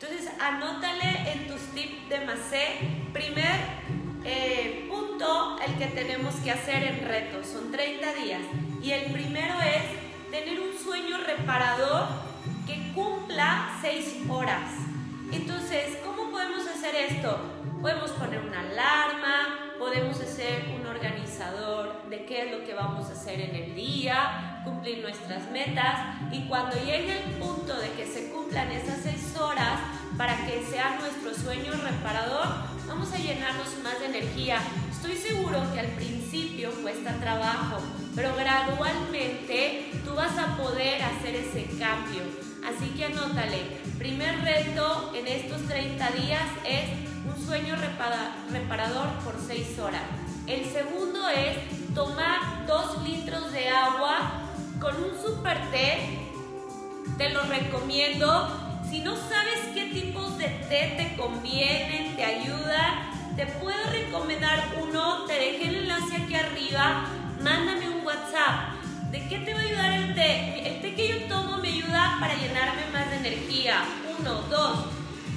Entonces, 0.02 0.32
anótale 0.40 1.30
en 1.32 1.46
tus 1.46 1.60
tips 1.74 2.08
de 2.08 2.20
Macé. 2.26 2.66
Primer 3.12 3.60
eh, 4.24 4.86
punto, 4.90 5.58
el 5.64 5.78
que 5.78 5.86
tenemos 5.86 6.34
que 6.36 6.50
hacer 6.50 6.82
en 6.82 7.06
retos. 7.06 7.46
Son 7.46 7.70
30 7.70 8.14
días. 8.14 8.40
Y 8.82 8.90
el 8.90 9.12
primero 9.12 9.54
es 9.60 10.11
tener 10.32 10.58
un 10.60 10.72
sueño 10.82 11.18
reparador 11.18 12.06
que 12.66 12.90
cumpla 12.94 13.78
6 13.82 14.24
horas. 14.30 14.72
Entonces, 15.30 15.98
¿cómo 16.02 16.30
podemos 16.30 16.66
hacer 16.66 16.94
esto? 16.94 17.38
Podemos 17.82 18.12
poner 18.12 18.40
una 18.40 18.60
alarma, 18.60 19.74
podemos 19.78 20.18
hacer 20.22 20.74
un 20.74 20.86
organizador 20.86 22.08
de 22.08 22.24
qué 22.24 22.46
es 22.46 22.58
lo 22.58 22.64
que 22.64 22.72
vamos 22.72 23.10
a 23.10 23.12
hacer 23.12 23.42
en 23.42 23.54
el 23.54 23.74
día, 23.74 24.62
cumplir 24.64 25.02
nuestras 25.02 25.50
metas 25.50 26.16
y 26.32 26.48
cuando 26.48 26.76
llegue 26.76 27.12
el 27.12 27.32
punto 27.32 27.78
de 27.78 27.90
que 27.90 28.06
se 28.06 28.30
cumplan 28.30 28.72
esas 28.72 29.00
seis 29.02 29.36
horas 29.36 29.80
para 30.16 30.46
que 30.46 30.64
sea 30.64 30.98
nuestro 30.98 31.34
sueño 31.34 31.72
reparador, 31.72 32.46
vamos 32.88 33.12
a 33.12 33.18
llenarnos 33.18 33.68
más 33.84 34.00
de 34.00 34.06
energía. 34.06 34.60
Estoy 35.02 35.16
seguro 35.16 35.60
que 35.74 35.80
al 35.80 35.88
principio 35.88 36.70
cuesta 36.80 37.12
trabajo, 37.14 37.82
pero 38.14 38.36
gradualmente 38.36 39.90
tú 40.04 40.14
vas 40.14 40.38
a 40.38 40.56
poder 40.56 41.02
hacer 41.02 41.34
ese 41.34 41.64
cambio. 41.76 42.22
Así 42.64 42.90
que 42.90 43.06
anótale, 43.06 43.80
primer 43.98 44.40
reto 44.42 45.10
en 45.12 45.26
estos 45.26 45.66
30 45.66 46.08
días 46.12 46.44
es 46.64 46.84
un 47.26 47.44
sueño 47.44 47.74
reparador 48.52 49.08
por 49.24 49.34
6 49.44 49.76
horas. 49.80 50.02
El 50.46 50.66
segundo 50.66 51.28
es 51.30 51.56
tomar 51.96 52.64
2 52.68 53.02
litros 53.02 53.50
de 53.50 53.70
agua 53.70 54.44
con 54.80 54.94
un 55.02 55.20
super 55.20 55.68
té. 55.72 55.98
Te 57.18 57.30
lo 57.30 57.42
recomiendo. 57.42 58.78
Si 58.88 59.00
no 59.00 59.16
sabes 59.16 59.58
qué 59.74 59.86
tipos 59.86 60.38
de 60.38 60.46
té 60.46 60.94
te 60.96 61.16
convienen, 61.16 62.14
te 62.14 62.24
ayudan, 62.24 63.12
te 63.36 63.46
puedo 63.46 63.90
recomendar 63.90 64.74
uno. 64.80 65.24
Te 65.26 65.34
dejé 65.34 65.68
el 65.68 65.76
enlace 65.76 66.16
aquí 66.16 66.34
arriba. 66.34 67.06
Mándame 67.40 67.88
un 67.88 68.04
WhatsApp. 68.04 68.74
¿De 69.10 69.26
qué 69.28 69.38
te 69.38 69.52
va 69.52 69.60
a 69.60 69.62
ayudar 69.62 69.92
el 69.92 70.14
té? 70.14 70.68
El 70.68 70.80
té 70.80 70.94
que 70.94 71.08
yo 71.08 71.26
tomo 71.28 71.58
me 71.58 71.68
ayuda 71.68 72.16
para 72.20 72.34
llenarme 72.34 72.86
más 72.92 73.10
de 73.10 73.16
energía. 73.16 73.84
Uno, 74.18 74.42
dos. 74.42 74.86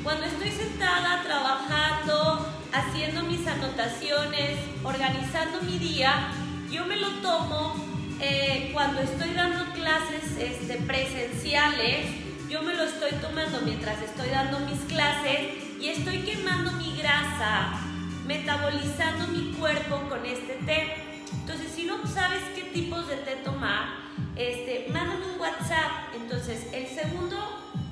Cuando 0.03 0.25
estoy 0.25 0.51
sentada 0.51 1.23
trabajando, 1.23 2.47
haciendo 2.71 3.23
mis 3.23 3.45
anotaciones, 3.47 4.59
organizando 4.83 5.61
mi 5.63 5.79
día, 5.79 6.29
yo 6.69 6.85
me 6.85 6.97
lo 6.97 7.09
tomo 7.21 7.75
eh, 8.21 8.69
cuando 8.71 9.01
estoy 9.01 9.33
dando 9.33 9.65
clases 9.73 10.37
este, 10.37 10.75
presenciales, 10.77 12.05
yo 12.49 12.61
me 12.61 12.75
lo 12.75 12.83
estoy 12.83 13.11
tomando 13.13 13.61
mientras 13.61 14.01
estoy 14.01 14.29
dando 14.29 14.59
mis 14.59 14.79
clases 14.81 15.64
y 15.85 15.89
estoy 15.89 16.17
quemando 16.23 16.71
mi 16.71 16.97
grasa, 16.97 17.79
metabolizando 18.25 19.27
mi 19.27 19.53
cuerpo 19.53 20.01
con 20.09 20.25
este 20.25 20.55
té. 20.65 20.95
Entonces, 21.31 21.73
si 21.75 21.83
no 21.83 22.07
sabes 22.07 22.41
qué 22.55 22.63
tipos 22.63 23.07
de 23.07 23.17
té 23.17 23.35
tomar, 23.43 23.89
este, 24.35 24.87
mándame 24.91 25.33
un 25.33 25.39
WhatsApp. 25.39 26.15
Entonces, 26.15 26.73
el 26.73 26.87
segundo 26.87 27.37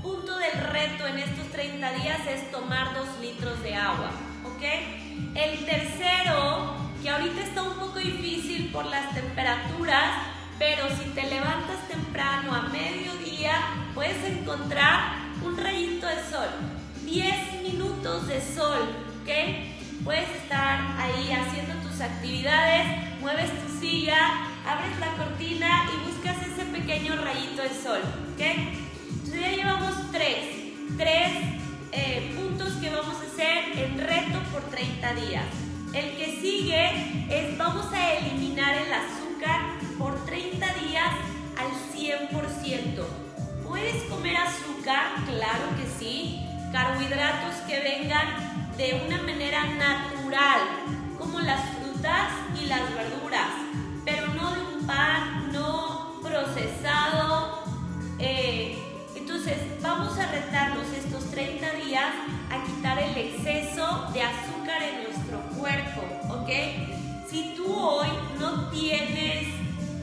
punto 0.01 0.35
del 0.39 0.59
reto 0.71 1.05
en 1.05 1.19
estos 1.19 1.47
30 1.51 1.93
días 1.93 2.19
es 2.27 2.49
tomar 2.49 2.95
2 2.95 3.19
litros 3.21 3.61
de 3.61 3.75
agua, 3.75 4.09
¿ok? 4.43 4.63
El 5.35 5.63
tercero, 5.63 6.75
que 7.03 7.11
ahorita 7.11 7.43
está 7.43 7.61
un 7.61 7.77
poco 7.77 7.99
difícil 7.99 8.71
por 8.71 8.87
las 8.87 9.13
temperaturas, 9.13 10.15
pero 10.57 10.87
si 10.97 11.11
te 11.11 11.29
levantas 11.29 11.87
temprano 11.87 12.55
a 12.55 12.63
mediodía, 12.69 13.53
puedes 13.93 14.17
encontrar 14.23 15.13
un 15.43 15.55
rayito 15.57 16.07
de 16.07 16.23
sol, 16.31 16.49
10 17.05 17.61
minutos 17.63 18.27
de 18.27 18.41
sol, 18.41 18.89
¿ok? 19.21 20.03
Puedes 20.03 20.29
estar 20.35 20.79
ahí 20.97 21.31
haciendo 21.31 21.73
tus 21.87 22.01
actividades, 22.01 23.19
mueves 23.21 23.49
tu 23.61 23.79
silla, 23.79 24.47
abres 24.65 24.99
la 24.99 25.11
cortina 25.17 25.89
y 25.93 26.09
buscas 26.09 26.37
ese 26.47 26.65
pequeño 26.65 27.15
rayito 27.15 27.61
de 27.61 27.69
sol, 27.69 28.01
¿ok? 28.33 28.83
ya 29.39 29.51
llevamos 29.51 29.93
tres, 30.11 30.73
tres 30.97 31.31
eh, 31.91 32.33
puntos 32.35 32.73
que 32.73 32.89
vamos 32.89 33.15
a 33.15 33.25
hacer 33.25 33.77
en 33.77 33.97
reto 33.97 34.39
por 34.51 34.61
30 34.69 35.13
días. 35.15 35.45
El 35.93 36.15
que 36.17 36.37
sigue 36.39 37.25
es 37.29 37.57
vamos 37.57 37.91
a 37.93 38.13
eliminar 38.13 38.75
el 38.75 38.93
azúcar 38.93 39.61
por 39.97 40.23
30 40.25 40.65
días 40.87 41.13
al 41.57 41.71
100%. 41.99 43.03
¿Puedes 43.67 44.03
comer 44.03 44.37
azúcar? 44.37 45.25
Claro 45.25 45.75
que 45.77 45.87
sí. 45.99 46.52
Carbohidratos 46.73 47.53
que 47.67 47.79
vengan 47.81 48.73
de 48.75 49.03
una 49.05 49.21
manera 49.21 49.63
natural, 49.75 50.59
como 51.19 51.39
las 51.39 51.61
frutas 51.69 52.29
y 52.59 52.65
las 52.65 52.81
verduras, 52.95 53.47
pero 54.03 54.25
no 54.29 54.55
de 54.55 54.75
un 54.75 54.87
pan, 54.87 55.51
no 55.53 56.19
procesado. 56.23 57.63
Eh, 58.17 58.75
entonces, 59.15 59.55
vamos 59.83 60.17
a 60.17 60.25
retarnos 60.31 60.87
estos 60.97 61.29
30 61.29 61.73
días 61.73 62.11
a 62.49 62.65
quitar 62.65 62.97
el 62.97 63.17
exceso 63.17 64.07
de 64.11 64.23
azúcar 64.23 64.81
en 64.81 65.03
nuestro 65.03 65.41
cuerpo, 65.55 66.01
¿ok? 66.33 66.49
Si 67.29 67.53
tú 67.55 67.71
hoy 67.71 68.09
no 68.39 68.71
tienes, 68.71 69.47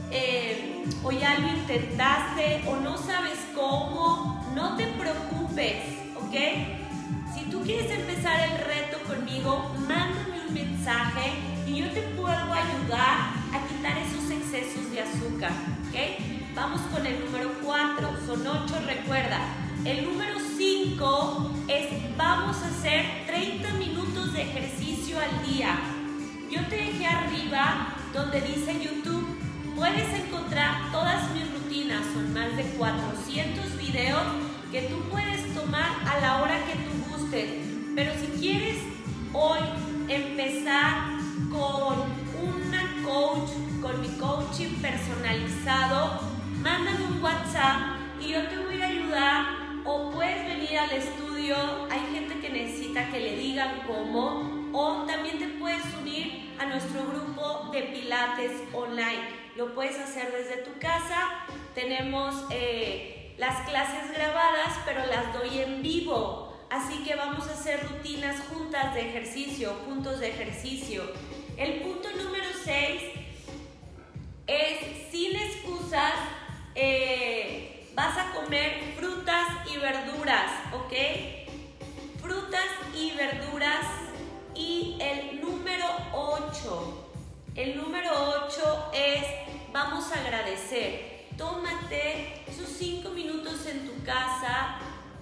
eh, 0.09 0.85
o 1.03 1.11
ya 1.11 1.37
lo 1.37 1.49
intentaste, 1.49 2.63
o 2.65 2.77
no 2.77 2.97
sabes 2.97 3.39
cómo, 3.53 4.49
no 4.55 4.77
te 4.77 4.87
preocupes, 4.87 6.00
¿ok? 6.31 6.37
Si 7.35 7.43
tú 7.51 7.61
quieres 7.61 7.91
empezar 7.91 8.39
el 8.39 8.57
reto 8.59 8.99
conmigo, 9.05 9.75
mándame 9.79 10.47
un 10.47 10.53
mensaje 10.53 11.33
y 11.67 11.79
yo 11.79 11.91
te 11.91 12.01
puedo 12.15 12.29
ayudar 12.29 13.33
a 13.51 13.67
quitar 13.67 13.97
esos 13.97 14.31
excesos 14.31 14.89
de 14.91 15.01
azúcar, 15.01 15.51
¿ok? 15.89 16.55
Vamos 16.55 16.79
con 16.93 17.05
el 17.05 17.25
número 17.25 17.51
4, 17.61 18.09
son 18.25 18.47
8, 18.47 18.75
recuerda. 18.85 19.41
El 19.83 20.05
número 20.05 20.35
5 20.57 21.51
es 21.67 22.15
vamos 22.15 22.55
a 22.63 22.67
hacer 22.67 23.25
30 23.27 23.73
minutos 23.73 24.33
de 24.33 24.43
ejercicio 24.43 25.17
al 25.19 25.51
día. 25.51 25.77
Yo 26.49 26.65
te 26.67 26.77
dejé 26.77 27.07
arriba 27.07 27.93
donde 28.13 28.39
dice 28.39 28.79
YouTube, 28.81 29.27
puedes 29.75 30.07
encontrar 30.13 30.91
todas 30.93 31.29
mis 31.31 31.51
rutinas, 31.51 32.05
son 32.13 32.33
más 32.33 32.55
de 32.55 32.63
400 32.63 33.77
videos 33.77 34.23
que 34.71 34.83
tú 34.83 35.01
puedes 35.09 35.53
tomar 35.53 36.00
yo 48.31 48.47
te 48.47 48.57
voy 48.59 48.81
a 48.81 48.85
ayudar 48.85 49.45
o 49.83 50.09
puedes 50.11 50.45
venir 50.45 50.77
al 50.77 50.91
estudio, 50.91 51.55
hay 51.89 51.99
gente 52.13 52.39
que 52.39 52.49
necesita 52.49 53.09
que 53.09 53.19
le 53.19 53.35
digan 53.35 53.81
cómo 53.85 54.69
o 54.71 55.05
también 55.05 55.37
te 55.37 55.47
puedes 55.59 55.83
unir 56.01 56.55
a 56.57 56.65
nuestro 56.65 57.05
grupo 57.07 57.69
de 57.73 57.81
Pilates 57.83 58.53
online. 58.71 59.41
Lo 59.57 59.75
puedes 59.75 59.99
hacer 59.99 60.31
desde 60.31 60.63
tu 60.63 60.79
casa, 60.79 61.45
tenemos 61.75 62.45
eh, 62.51 63.35
las 63.37 63.67
clases 63.67 64.09
grabadas, 64.15 64.79
pero 64.85 65.05
las 65.07 65.33
doy 65.33 65.59
en 65.59 65.81
vivo. 65.81 66.57
Así 66.69 67.03
que 67.03 67.15
vamos 67.15 67.49
a 67.49 67.51
hacer 67.51 67.85
rutinas 67.85 68.39
juntas 68.49 68.93
de 68.93 69.09
ejercicio, 69.09 69.77
puntos 69.79 70.21
de 70.21 70.29
ejercicio. 70.29 71.03
El 71.57 71.81
punto 71.81 72.07
número 72.11 72.47
6 72.63 73.01
es 74.47 75.11
sin 75.11 75.35
excusas. 75.35 76.13
Eh, 76.75 77.80
vas 77.95 78.17
a 78.17 78.31
comer 78.33 78.93
frutas 78.97 79.47
y 79.71 79.77
verduras, 79.77 80.51
¿ok? 80.73 80.93
Frutas 82.21 82.67
y 82.95 83.11
verduras. 83.11 83.85
Y 84.55 84.97
el 84.99 85.41
número 85.41 85.85
8. 86.13 87.07
El 87.55 87.77
número 87.77 88.11
8 88.45 88.91
es 88.93 89.23
vamos 89.73 90.11
a 90.11 90.19
agradecer. 90.19 91.27
Tómate 91.37 92.43
esos 92.47 92.69
5 92.69 93.09
minutos 93.09 93.65
en 93.65 93.87
tu 93.87 94.03
casa. 94.03 94.77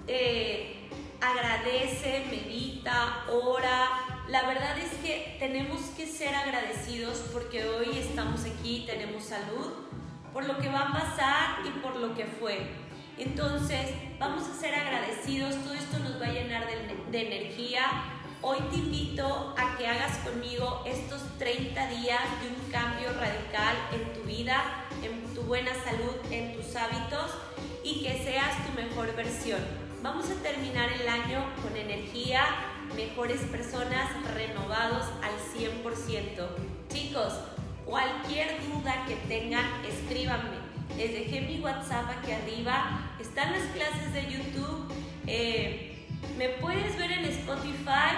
Eh, 0.08 0.90
agradece, 1.22 2.26
medita, 2.30 3.26
ora. 3.30 4.26
La 4.28 4.44
verdad 4.44 4.78
es 4.78 4.94
que 5.04 5.38
tenemos 5.40 5.82
que 5.98 6.06
ser 6.06 6.36
agradecidos 6.36 7.18
porque 7.34 7.66
hoy 7.66 7.98
estamos 7.98 8.42
aquí, 8.46 8.84
tenemos 8.86 9.24
salud, 9.24 9.89
por 10.34 10.46
lo 10.46 10.58
que 10.58 10.70
va 10.70 10.90
a 10.90 10.92
pasar 10.92 11.66
y 11.66 11.80
por 11.80 11.96
lo 11.96 12.14
que 12.14 12.26
fue. 12.26 12.70
Entonces, 13.18 13.92
vamos 14.18 14.48
a 14.48 14.54
ser 14.54 14.74
agradecidos, 14.74 15.56
todo 15.64 15.74
esto 15.74 16.00
nos 16.00 16.22
va 16.22 16.28
a 16.28 16.32
llenar 16.32 16.66
de, 17.12 17.22
energía. 17.22 17.84
Hoy 18.42 18.60
te 18.72 18.78
invito 18.78 19.54
a 19.58 19.78
que 19.78 19.88
hagas 19.88 20.18
conmigo 20.20 20.84
estos 20.86 21.22
30 21.38 21.90
días 21.90 22.22
de 22.42 22.48
un 22.48 22.72
cambio 22.72 23.10
radical 23.20 23.76
en 23.92 24.14
tu 24.14 24.22
vida, 24.22 24.86
en 25.04 25.34
tu 25.34 25.42
buena 25.42 25.72
salud, 25.84 26.16
en 26.32 26.56
tus 26.56 26.74
hábitos 26.78 27.32
y 27.84 28.02
que 28.02 28.24
seas 28.24 28.66
tu 28.66 28.74
mejor 28.82 29.14
versión. 29.16 29.60
Vamos 30.02 30.30
a 30.30 30.42
terminar 30.42 30.90
el 30.94 31.10
año 31.10 31.44
con 31.62 31.76
energía, 31.76 32.42
mejores 32.96 33.42
personas, 33.42 34.10
renovados 34.34 35.06
al 35.22 35.36
100%. 35.60 36.48
Chicos, 36.88 37.34
cualquier 37.90 38.62
duda 38.70 39.04
que 39.08 39.16
tengan, 39.28 39.66
escríbanme. 39.84 40.58
Les 40.96 41.12
dejé 41.12 41.42
mi 41.42 41.60
WhatsApp 41.60 42.06
aquí 42.18 42.32
arriba. 42.32 43.16
Están 43.20 43.52
las 43.52 43.64
clases 43.74 44.14
de 44.14 44.32
YouTube. 44.32 44.94
Eh, 45.26 46.08
me 46.38 46.50
puedes 46.50 46.98
ver 46.98 47.12
en 47.12 47.26
Spotify 47.26 48.14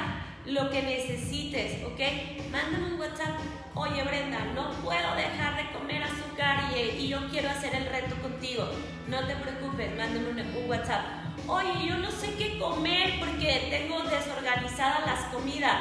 lo 0.45 0.69
que 0.69 0.81
necesites, 0.81 1.83
¿ok? 1.85 2.51
Mándame 2.51 2.93
un 2.93 2.99
WhatsApp. 2.99 3.39
Oye 3.73 4.03
Brenda, 4.03 4.39
no 4.53 4.71
puedo 4.81 5.15
dejar 5.15 5.55
de 5.55 5.71
comer 5.71 6.03
azúcar 6.03 6.71
y, 6.75 7.07
yo 7.07 7.29
quiero 7.29 7.49
hacer 7.49 7.73
el 7.73 7.85
reto 7.85 8.15
contigo. 8.21 8.67
No 9.07 9.25
te 9.25 9.35
preocupes, 9.35 9.95
mándame 9.95 10.31
un 10.31 10.69
WhatsApp 10.69 11.21
oye, 11.47 11.87
yo 11.87 11.97
no 11.97 12.11
sé 12.11 12.33
qué 12.35 12.59
comer 12.59 13.13
porque 13.19 13.67
tengo 13.69 14.03
desorganizada 14.03 15.05
las 15.05 15.25
comidas. 15.33 15.75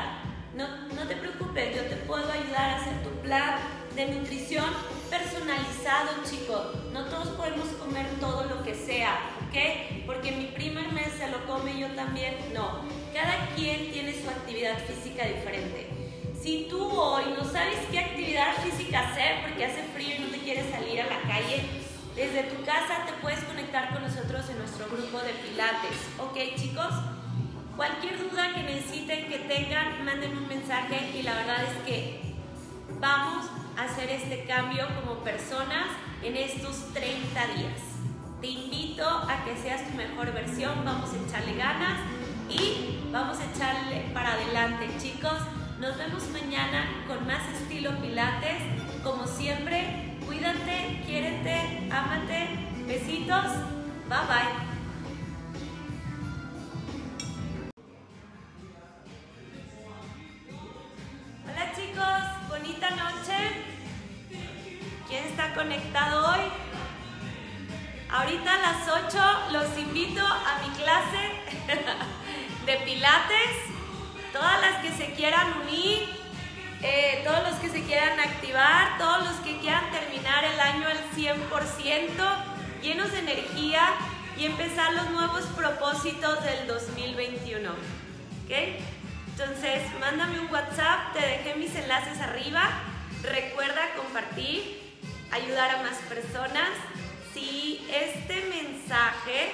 No, 0.54 0.66
no 0.94 1.02
te 1.06 1.16
preocupes, 1.16 1.76
yo 1.76 1.82
te 1.82 1.96
puedo 1.96 2.30
ayudar 2.30 2.70
a 2.70 2.76
hacer 2.76 3.02
tu 3.02 3.10
plan 3.22 3.79
de 3.94 4.06
nutrición 4.06 4.64
personalizado, 5.10 6.22
chicos. 6.28 6.92
No 6.92 7.04
todos 7.06 7.28
podemos 7.30 7.66
comer 7.78 8.06
todo 8.20 8.44
lo 8.44 8.62
que 8.62 8.74
sea, 8.74 9.18
¿ok? 9.48 10.06
Porque 10.06 10.32
mi 10.32 10.46
primer 10.46 10.92
mes 10.92 11.12
se 11.18 11.28
lo 11.28 11.44
come 11.46 11.78
yo 11.78 11.88
también. 11.88 12.36
No, 12.54 12.82
cada 13.12 13.48
quien 13.56 13.90
tiene 13.90 14.12
su 14.12 14.28
actividad 14.28 14.78
física 14.86 15.26
diferente. 15.26 15.88
Si 16.40 16.68
tú 16.70 16.88
hoy 16.88 17.24
no 17.36 17.44
sabes 17.44 17.78
qué 17.90 17.98
actividad 17.98 18.56
física 18.62 19.10
hacer 19.10 19.42
porque 19.42 19.66
hace 19.66 19.82
frío 19.94 20.16
y 20.16 20.20
no 20.20 20.28
te 20.28 20.38
quieres 20.38 20.70
salir 20.70 21.00
a 21.00 21.06
la 21.06 21.20
calle, 21.22 21.64
desde 22.16 22.44
tu 22.44 22.64
casa 22.64 23.04
te 23.06 23.12
puedes 23.20 23.42
conectar 23.44 23.92
con 23.92 24.02
nosotros 24.02 24.48
en 24.48 24.58
nuestro 24.58 24.86
grupo 24.86 25.18
de 25.18 25.32
Pilates. 25.32 25.98
¿Ok, 26.18 26.56
chicos? 26.56 26.92
Cualquier 27.76 28.18
duda 28.18 28.54
que 28.54 28.62
necesiten, 28.62 29.28
que 29.28 29.38
tengan, 29.38 30.04
manden 30.04 30.36
un 30.36 30.48
mensaje 30.48 31.10
y 31.18 31.22
la 31.22 31.34
verdad 31.34 31.64
es 31.64 31.84
que 31.86 32.29
vamos 33.00 33.46
a 33.76 33.84
hacer 33.84 34.10
este 34.10 34.44
cambio 34.44 34.86
como 35.00 35.20
personas 35.24 35.86
en 36.22 36.36
estos 36.36 36.92
30 36.92 37.46
días. 37.56 37.80
Te 38.40 38.46
invito 38.46 39.06
a 39.06 39.44
que 39.44 39.56
seas 39.56 39.86
tu 39.88 39.96
mejor 39.96 40.32
versión, 40.32 40.84
vamos 40.84 41.10
a 41.12 41.28
echarle 41.28 41.56
ganas 41.56 41.98
y 42.48 43.00
vamos 43.10 43.38
a 43.38 43.44
echarle 43.54 44.10
para 44.14 44.32
adelante, 44.32 44.88
chicos. 45.00 45.38
Nos 45.80 45.96
vemos 45.96 46.28
mañana 46.30 47.04
con 47.08 47.26
más 47.26 47.42
estilo 47.54 47.90
Pilates. 48.00 48.62
Como 49.02 49.26
siempre, 49.26 50.10
Cuídate, 50.30 51.02
quiérete, 51.04 51.88
ámate. 51.90 52.48
Besitos. 52.86 53.52
Bye 54.08 54.26
bye. 54.28 54.79
Hola 61.52 61.72
chicos, 61.74 62.48
bonita 62.48 62.90
noche. 62.90 63.34
¿Quién 65.08 65.24
está 65.24 65.52
conectado 65.54 66.28
hoy? 66.28 66.40
Ahorita 68.08 68.54
a 68.54 68.58
las 68.58 68.88
8 68.88 69.52
los 69.52 69.78
invito 69.78 70.24
a 70.24 70.60
mi 70.62 70.72
clase 70.74 71.32
de 72.66 72.76
pilates. 72.84 73.50
Todas 74.32 74.60
las 74.60 74.76
que 74.82 74.92
se 74.92 75.12
quieran 75.14 75.62
unir, 75.62 76.08
eh, 76.82 77.22
todos 77.24 77.42
los 77.48 77.58
que 77.58 77.68
se 77.68 77.82
quieran 77.82 78.20
activar, 78.20 78.98
todos 78.98 79.24
los 79.24 79.36
que 79.40 79.58
quieran 79.58 79.90
terminar 79.90 80.44
el 80.44 80.60
año 80.60 80.86
al 80.86 80.98
100%, 81.16 82.80
llenos 82.80 83.10
de 83.10 83.18
energía 83.18 83.88
y 84.36 84.46
empezar 84.46 84.92
los 84.92 85.10
nuevos 85.10 85.42
propósitos 85.56 86.44
del 86.44 86.68
2021. 86.68 87.70
¿Ok? 87.70 88.99
Entonces, 89.40 89.80
mándame 89.98 90.38
un 90.38 90.52
WhatsApp, 90.52 91.14
te 91.14 91.20
dejé 91.20 91.54
mis 91.54 91.74
enlaces 91.74 92.20
arriba. 92.20 92.68
Recuerda 93.22 93.94
compartir, 93.96 94.82
ayudar 95.30 95.76
a 95.76 95.82
más 95.82 95.96
personas. 96.10 96.68
Si 97.32 97.88
este 97.90 98.42
mensaje 98.42 99.50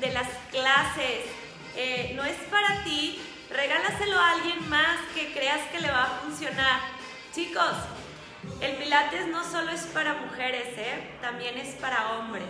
de 0.00 0.12
las 0.12 0.26
clases 0.50 1.26
eh, 1.76 2.14
no 2.16 2.24
es 2.24 2.34
para 2.50 2.82
ti, 2.82 3.22
regálaselo 3.48 4.18
a 4.18 4.32
alguien 4.32 4.68
más 4.68 4.98
que 5.14 5.32
creas 5.32 5.60
que 5.70 5.78
le 5.78 5.90
va 5.92 6.02
a 6.02 6.18
funcionar. 6.18 6.80
Chicos, 7.32 7.76
el 8.60 8.74
Pilates 8.74 9.28
no 9.28 9.48
solo 9.48 9.70
es 9.70 9.82
para 9.82 10.14
mujeres, 10.14 10.66
¿eh? 10.76 11.16
también 11.20 11.56
es 11.58 11.76
para 11.76 12.14
hombres. 12.14 12.48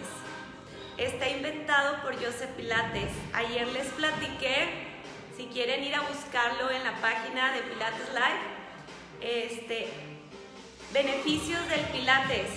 Está 0.96 1.28
inventado 1.28 2.00
por 2.00 2.14
Joseph 2.14 2.50
Pilates. 2.56 3.12
Ayer 3.34 3.68
les 3.68 3.88
platiqué, 3.88 4.87
si 5.38 5.46
quieren 5.46 5.82
ir 5.82 5.94
a 5.94 6.02
buscarlo 6.02 6.70
en 6.70 6.84
la 6.84 7.00
página 7.00 7.52
de 7.52 7.62
Pilates 7.62 8.08
Live, 8.12 9.48
este, 9.48 9.88
beneficios 10.92 11.66
del 11.68 11.80
Pilates. 11.86 12.50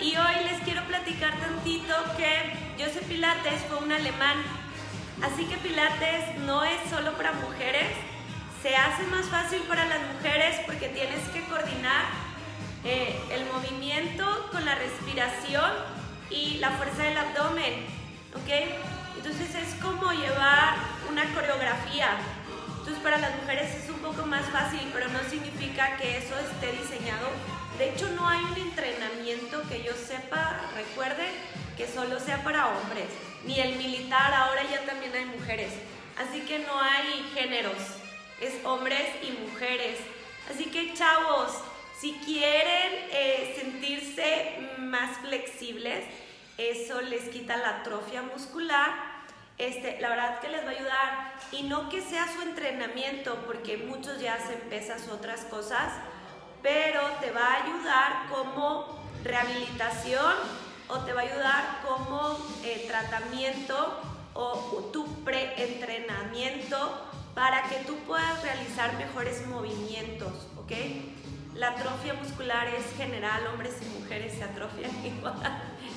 Y 0.00 0.16
hoy 0.16 0.44
les 0.50 0.60
quiero 0.62 0.82
platicar 0.86 1.38
tantito 1.38 1.94
que 2.16 2.82
Joseph 2.82 3.04
Pilates 3.04 3.60
fue 3.68 3.78
un 3.78 3.92
alemán 3.92 4.42
Así 5.22 5.44
que 5.46 5.56
Pilates 5.56 6.38
no 6.44 6.64
es 6.64 6.78
solo 6.90 7.12
para 7.12 7.32
mujeres, 7.32 7.88
se 8.62 8.76
hace 8.76 9.04
más 9.04 9.26
fácil 9.26 9.62
para 9.62 9.86
las 9.86 10.00
mujeres 10.14 10.60
porque 10.66 10.88
tienes 10.88 11.20
que 11.28 11.40
coordinar 11.44 12.04
eh, 12.84 13.18
el 13.30 13.46
movimiento 13.46 14.48
con 14.50 14.64
la 14.64 14.74
respiración 14.74 15.70
y 16.30 16.58
la 16.58 16.70
fuerza 16.72 17.04
del 17.04 17.16
abdomen, 17.16 17.86
¿ok? 18.34 19.03
Entonces 19.24 19.54
es 19.54 19.74
como 19.82 20.12
llevar 20.12 20.74
una 21.10 21.24
coreografía. 21.32 22.10
Entonces 22.78 23.02
para 23.02 23.16
las 23.16 23.34
mujeres 23.36 23.74
es 23.74 23.88
un 23.88 24.00
poco 24.00 24.26
más 24.26 24.44
fácil, 24.50 24.86
pero 24.92 25.08
no 25.08 25.18
significa 25.30 25.96
que 25.96 26.18
eso 26.18 26.34
esté 26.38 26.72
diseñado. 26.72 27.28
De 27.78 27.88
hecho 27.88 28.06
no 28.10 28.28
hay 28.28 28.44
un 28.44 28.58
entrenamiento 28.58 29.62
que 29.70 29.82
yo 29.82 29.92
sepa, 29.94 30.60
recuerde, 30.74 31.26
que 31.74 31.88
solo 31.88 32.20
sea 32.20 32.44
para 32.44 32.68
hombres 32.68 33.06
ni 33.46 33.58
el 33.60 33.76
militar, 33.76 34.34
ahora 34.34 34.62
ya 34.70 34.84
también 34.84 35.14
hay 35.14 35.24
mujeres. 35.24 35.72
Así 36.18 36.42
que 36.42 36.58
no 36.58 36.78
hay 36.78 37.24
géneros, 37.32 37.78
es 38.42 38.52
hombres 38.62 39.08
y 39.22 39.30
mujeres. 39.48 40.00
Así 40.52 40.66
que 40.66 40.92
chavos, 40.92 41.50
si 41.98 42.12
quieren 42.26 42.92
eh, 43.10 43.56
sentirse 43.58 44.58
más 44.80 45.16
flexibles, 45.20 46.04
eso 46.58 47.00
les 47.00 47.30
quita 47.30 47.56
la 47.56 47.80
atrofia 47.80 48.20
muscular. 48.20 49.13
Este, 49.56 50.00
la 50.00 50.08
verdad 50.08 50.40
que 50.40 50.48
les 50.48 50.64
va 50.64 50.68
a 50.68 50.72
ayudar 50.72 51.34
y 51.52 51.62
no 51.62 51.88
que 51.88 52.02
sea 52.02 52.26
su 52.32 52.42
entrenamiento, 52.42 53.36
porque 53.46 53.76
muchos 53.76 54.20
ya 54.20 54.34
hacen 54.34 54.58
pesas 54.68 55.08
otras 55.08 55.42
cosas. 55.42 55.92
pero 56.62 57.02
te 57.20 57.30
va 57.30 57.46
a 57.46 57.62
ayudar 57.62 58.28
como 58.30 58.98
rehabilitación 59.22 60.34
o 60.88 61.00
te 61.00 61.12
va 61.12 61.20
a 61.20 61.24
ayudar 61.24 61.80
como 61.86 62.38
eh, 62.64 62.86
tratamiento 62.88 64.00
o, 64.32 64.90
tu 64.90 65.06
preentrenamiento 65.24 66.76
para 67.34 67.64
que 67.64 67.76
tú 67.86 67.96
puedas 68.06 68.42
realizar 68.42 68.96
mejores 68.96 69.46
movimientos, 69.46 70.32
¿ok? 70.56 70.72
La 71.54 71.72
atrofia 71.72 72.14
muscular 72.14 72.66
es 72.68 72.96
general, 72.96 73.46
hombres 73.48 73.74
y 73.82 74.00
mujeres 74.00 74.32
se 74.32 74.44
atrofian 74.44 74.90
igual, 75.04 75.34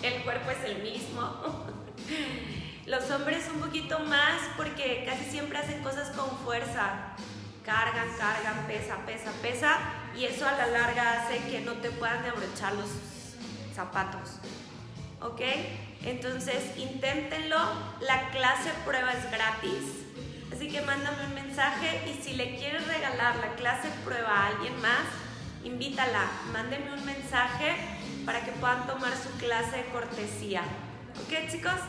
el 0.04 0.24
cuerpo 0.24 0.52
es 0.52 0.64
el 0.66 0.84
mismo. 0.84 1.66
Los 2.88 3.12
hombres 3.12 3.44
un 3.54 3.60
poquito 3.60 4.00
más 4.00 4.40
porque 4.56 5.04
casi 5.06 5.30
siempre 5.30 5.58
hacen 5.58 5.84
cosas 5.84 6.10
con 6.16 6.30
fuerza, 6.38 7.18
cargan, 7.66 8.08
cargan, 8.18 8.66
pesa, 8.66 8.96
pesa, 9.06 9.30
pesa 9.42 9.78
y 10.16 10.24
eso 10.24 10.48
a 10.48 10.54
la 10.54 10.68
larga 10.68 11.22
hace 11.22 11.40
que 11.50 11.60
no 11.60 11.74
te 11.74 11.92
puedan 11.92 12.26
abrochar 12.26 12.76
los 12.76 12.88
zapatos. 13.76 14.40
¿Ok? 15.20 15.42
Entonces 16.06 16.78
inténtenlo, 16.78 17.58
la 18.00 18.30
clase 18.30 18.72
prueba 18.86 19.12
es 19.12 19.30
gratis, 19.32 20.06
así 20.54 20.70
que 20.70 20.80
mándame 20.80 21.26
un 21.26 21.34
mensaje 21.34 22.10
y 22.10 22.24
si 22.24 22.36
le 22.36 22.56
quieres 22.56 22.88
regalar 22.88 23.36
la 23.36 23.54
clase 23.56 23.90
prueba 24.06 24.30
a 24.30 24.48
alguien 24.48 24.80
más, 24.82 25.04
invítala, 25.66 26.32
mándeme 26.54 26.94
un 26.94 27.04
mensaje 27.04 27.76
para 28.26 28.46
que 28.46 28.54
puedan 28.54 28.88
tomar 28.88 29.12
su 29.12 29.30
clase 29.38 29.76
de 29.76 29.86
cortesía. 29.88 30.62
¿Ok 31.22 31.52
chicos? 31.52 31.82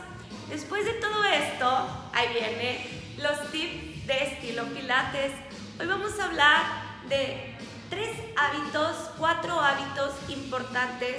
Después 0.49 0.83
de 0.83 0.93
todo 0.93 1.23
esto, 1.25 2.09
ahí 2.11 2.27
viene 2.33 2.87
los 3.17 3.51
tips 3.51 4.07
de 4.07 4.23
estilo 4.23 4.65
Pilates. 4.65 5.31
Hoy 5.79 5.85
vamos 5.85 6.19
a 6.19 6.25
hablar 6.25 6.63
de 7.07 7.55
tres 7.91 8.09
hábitos, 8.35 9.11
cuatro 9.19 9.59
hábitos 9.59 10.11
importantes 10.27 11.17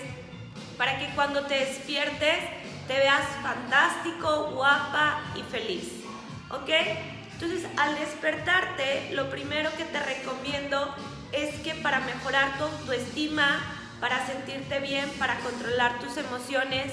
para 0.77 0.99
que 0.99 1.15
cuando 1.15 1.43
te 1.43 1.65
despiertes 1.65 2.39
te 2.89 2.95
veas 2.95 3.25
fantástico, 3.41 4.51
guapa 4.53 5.23
y 5.37 5.43
feliz. 5.43 5.85
¿Ok? 6.51 6.71
Entonces, 7.35 7.69
al 7.77 7.97
despertarte, 8.01 9.13
lo 9.13 9.31
primero 9.31 9.71
que 9.77 9.85
te 9.85 10.01
recomiendo 10.01 10.93
es 11.31 11.55
que 11.61 11.77
para 11.77 12.01
mejorar 12.01 12.59
tu 12.59 12.65
autoestima, 12.65 13.61
para 14.01 14.27
sentirte 14.27 14.81
bien, 14.81 15.09
para 15.21 15.39
controlar 15.39 16.01
tus 16.01 16.17
emociones, 16.17 16.93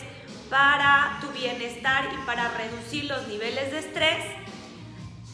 para 0.49 1.17
tu 1.21 1.29
bienestar 1.29 2.09
y 2.13 2.25
para 2.25 2.49
reducir 2.49 3.05
los 3.05 3.27
niveles 3.27 3.71
de 3.71 3.79
estrés, 3.79 4.25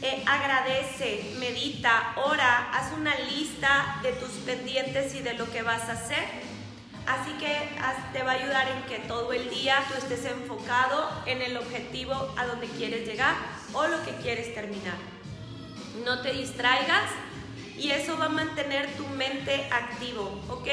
eh, 0.01 0.23
agradece, 0.25 1.35
medita, 1.39 2.13
ora, 2.17 2.69
haz 2.73 2.91
una 2.93 3.15
lista 3.15 3.99
de 4.03 4.11
tus 4.13 4.31
pendientes 4.45 5.15
y 5.15 5.21
de 5.21 5.33
lo 5.33 5.49
que 5.51 5.61
vas 5.61 5.87
a 5.89 5.93
hacer 5.93 6.23
Así 7.05 7.31
que 7.33 7.69
te 8.13 8.23
va 8.23 8.31
a 8.31 8.35
ayudar 8.35 8.67
en 8.69 8.83
que 8.83 8.99
todo 9.07 9.33
el 9.33 9.49
día 9.49 9.83
tú 9.89 9.97
estés 9.97 10.25
enfocado 10.25 11.09
en 11.25 11.41
el 11.41 11.57
objetivo 11.57 12.13
a 12.37 12.45
donde 12.45 12.67
quieres 12.67 13.05
llegar 13.05 13.35
o 13.73 13.87
lo 13.87 14.01
que 14.05 14.11
quieres 14.21 14.53
terminar. 14.55 14.95
No 16.05 16.21
te 16.21 16.31
distraigas 16.31 17.03
y 17.77 17.91
eso 17.91 18.17
va 18.17 18.25
a 18.25 18.29
mantener 18.29 18.87
tu 18.95 19.05
mente 19.07 19.67
activo, 19.69 20.41
¿ok? 20.49 20.67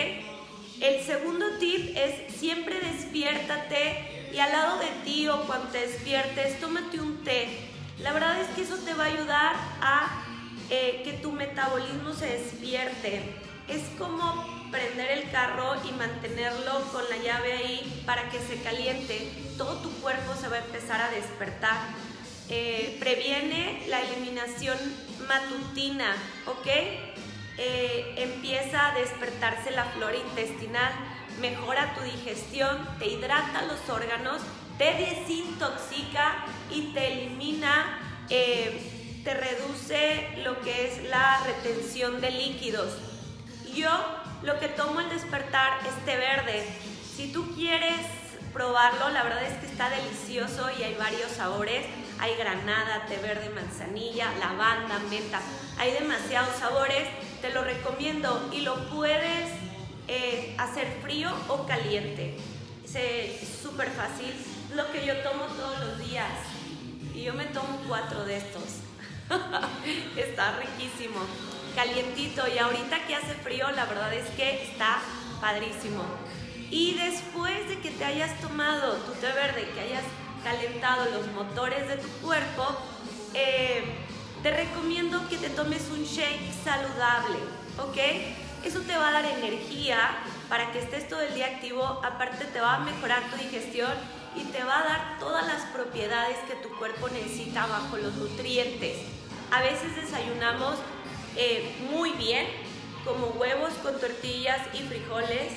El 0.80 1.04
segundo 1.04 1.58
tip 1.58 1.96
es 1.96 2.32
siempre 2.36 2.78
despiértate 2.78 4.19
y 4.32 4.38
al 4.38 4.52
lado 4.52 4.78
de 4.78 4.88
ti 5.04 5.28
o 5.28 5.42
cuando 5.42 5.68
te 5.68 5.86
despiertes, 5.86 6.60
tómate 6.60 7.00
un 7.00 7.22
té. 7.24 7.70
La 7.98 8.12
verdad 8.12 8.40
es 8.40 8.48
que 8.48 8.62
eso 8.62 8.76
te 8.76 8.94
va 8.94 9.04
a 9.04 9.08
ayudar 9.08 9.56
a 9.80 10.24
eh, 10.70 11.02
que 11.04 11.14
tu 11.14 11.32
metabolismo 11.32 12.12
se 12.12 12.26
despierte. 12.26 13.36
Es 13.68 13.82
como 13.98 14.70
prender 14.70 15.10
el 15.10 15.30
carro 15.30 15.74
y 15.88 15.92
mantenerlo 15.92 16.80
con 16.92 17.02
la 17.10 17.16
llave 17.16 17.52
ahí 17.52 18.02
para 18.06 18.28
que 18.30 18.38
se 18.38 18.62
caliente, 18.62 19.32
todo 19.58 19.76
tu 19.82 19.90
cuerpo 20.00 20.34
se 20.40 20.48
va 20.48 20.56
a 20.56 20.64
empezar 20.64 21.00
a 21.00 21.10
despertar. 21.10 21.78
Eh, 22.48 22.96
previene 22.98 23.84
la 23.88 24.00
eliminación 24.02 24.76
matutina, 25.26 26.14
¿ok? 26.46 26.66
Eh, 27.58 28.14
empieza 28.16 28.88
a 28.88 28.94
despertarse 28.94 29.70
la 29.72 29.84
flora 29.84 30.16
intestinal, 30.16 30.92
mejora 31.40 31.94
tu 31.94 32.02
digestión, 32.02 32.86
te 32.98 33.06
hidrata 33.06 33.62
los 33.62 33.88
órganos, 33.88 34.42
te 34.78 34.92
desintoxica 34.94 36.44
y 36.70 36.92
te 36.92 37.12
elimina, 37.12 37.98
eh, 38.28 39.20
te 39.24 39.34
reduce 39.34 40.28
lo 40.44 40.60
que 40.60 40.88
es 40.88 41.04
la 41.08 41.42
retención 41.44 42.20
de 42.20 42.30
líquidos. 42.30 42.96
Yo 43.74 43.90
lo 44.42 44.58
que 44.58 44.68
tomo 44.68 45.00
al 45.00 45.10
despertar 45.10 45.80
es 45.86 46.04
té 46.04 46.16
verde. 46.16 46.64
Si 47.16 47.32
tú 47.32 47.54
quieres 47.54 48.06
probarlo, 48.52 49.10
la 49.10 49.22
verdad 49.22 49.44
es 49.44 49.58
que 49.58 49.66
está 49.66 49.90
delicioso 49.90 50.70
y 50.78 50.82
hay 50.82 50.94
varios 50.94 51.30
sabores. 51.32 51.84
Hay 52.18 52.36
granada, 52.36 53.06
té 53.06 53.16
verde, 53.18 53.50
manzanilla, 53.50 54.32
lavanda, 54.38 54.98
menta. 55.10 55.40
Hay 55.78 55.92
demasiados 55.92 56.56
sabores. 56.56 57.08
Te 57.40 57.50
lo 57.50 57.64
recomiendo 57.64 58.50
y 58.52 58.60
lo 58.60 58.76
puedes 58.90 59.69
eh, 60.12 60.56
hacer 60.58 60.88
frío 61.02 61.30
o 61.46 61.64
caliente. 61.66 62.36
Es 62.82 63.48
súper 63.62 63.88
fácil. 63.90 64.34
Lo 64.74 64.90
que 64.90 65.06
yo 65.06 65.16
tomo 65.18 65.44
todos 65.44 65.78
los 65.78 65.98
días. 66.08 66.32
Y 67.14 67.22
yo 67.22 67.34
me 67.34 67.44
tomo 67.44 67.80
cuatro 67.86 68.24
de 68.24 68.38
estos. 68.38 68.62
está 70.16 70.58
riquísimo 70.58 71.20
calientito 71.76 72.42
y 72.52 72.58
ahorita 72.58 73.06
que 73.06 73.14
hace 73.14 73.34
frío 73.34 73.70
la 73.70 73.84
verdad 73.84 74.12
es 74.12 74.28
que 74.30 74.64
está 74.64 74.98
padrísimo. 75.40 76.02
Y 76.68 76.94
después 76.94 77.68
de 77.68 77.78
que 77.78 77.90
te 77.90 78.04
hayas 78.04 78.40
tomado 78.40 78.94
tu 78.94 79.12
té 79.12 79.32
verde, 79.32 79.68
que 79.72 79.80
hayas 79.80 80.04
calentado 80.42 81.04
los 81.06 81.28
motores 81.32 81.86
de 81.86 81.96
tu 81.98 82.08
cuerpo, 82.24 82.66
eh, 83.34 83.84
te 84.42 84.50
recomiendo 84.50 85.28
que 85.28 85.36
te 85.36 85.50
tomes 85.50 85.88
un 85.92 86.02
shake 86.02 86.52
saludable, 86.64 87.38
¿ok? 87.78 88.49
Eso 88.64 88.80
te 88.80 88.96
va 88.96 89.08
a 89.08 89.12
dar 89.12 89.24
energía 89.24 90.18
para 90.48 90.70
que 90.70 90.80
estés 90.80 91.08
todo 91.08 91.20
el 91.22 91.34
día 91.34 91.46
activo, 91.46 91.82
aparte 92.04 92.44
te 92.44 92.60
va 92.60 92.74
a 92.74 92.80
mejorar 92.80 93.22
tu 93.30 93.36
digestión 93.36 93.92
y 94.36 94.44
te 94.44 94.62
va 94.62 94.80
a 94.80 94.84
dar 94.84 95.18
todas 95.18 95.46
las 95.46 95.62
propiedades 95.72 96.36
que 96.46 96.54
tu 96.56 96.68
cuerpo 96.76 97.08
necesita 97.08 97.66
bajo 97.66 97.96
los 97.96 98.14
nutrientes. 98.16 98.98
A 99.50 99.62
veces 99.62 99.96
desayunamos 99.96 100.76
eh, 101.36 101.74
muy 101.90 102.12
bien, 102.12 102.46
como 103.04 103.28
huevos 103.28 103.72
con 103.82 103.98
tortillas 103.98 104.60
y 104.74 104.82
frijoles, 104.82 105.52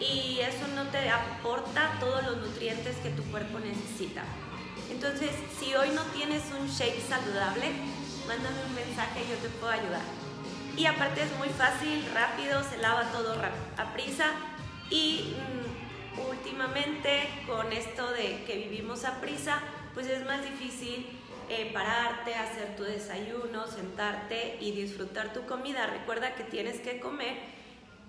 y 0.00 0.38
eso 0.40 0.66
no 0.74 0.84
te 0.84 1.10
aporta 1.10 1.98
todos 2.00 2.24
los 2.24 2.38
nutrientes 2.38 2.96
que 2.96 3.10
tu 3.10 3.22
cuerpo 3.24 3.58
necesita. 3.58 4.24
Entonces, 4.90 5.30
si 5.58 5.74
hoy 5.74 5.90
no 5.90 6.02
tienes 6.14 6.42
un 6.58 6.66
shake 6.66 7.06
saludable, 7.06 7.70
mándame 8.26 8.64
un 8.66 8.74
mensaje 8.74 9.24
y 9.24 9.30
yo 9.30 9.36
te 9.36 9.48
puedo 9.50 9.72
ayudar. 9.72 10.29
Y 10.76 10.86
aparte 10.86 11.22
es 11.22 11.36
muy 11.38 11.48
fácil, 11.48 12.04
rápido, 12.14 12.62
se 12.64 12.78
lava 12.78 13.10
todo 13.12 13.34
a 13.76 13.92
prisa 13.92 14.26
y 14.88 15.34
mm, 15.36 16.30
últimamente 16.30 17.28
con 17.46 17.72
esto 17.72 18.10
de 18.12 18.44
que 18.44 18.56
vivimos 18.56 19.04
a 19.04 19.20
prisa, 19.20 19.60
pues 19.94 20.06
es 20.06 20.24
más 20.24 20.42
difícil 20.42 21.06
eh, 21.48 21.70
pararte, 21.72 22.34
hacer 22.34 22.76
tu 22.76 22.84
desayuno, 22.84 23.66
sentarte 23.66 24.56
y 24.60 24.72
disfrutar 24.72 25.32
tu 25.32 25.46
comida. 25.46 25.86
Recuerda 25.86 26.34
que 26.34 26.44
tienes 26.44 26.80
que 26.80 27.00
comer 27.00 27.36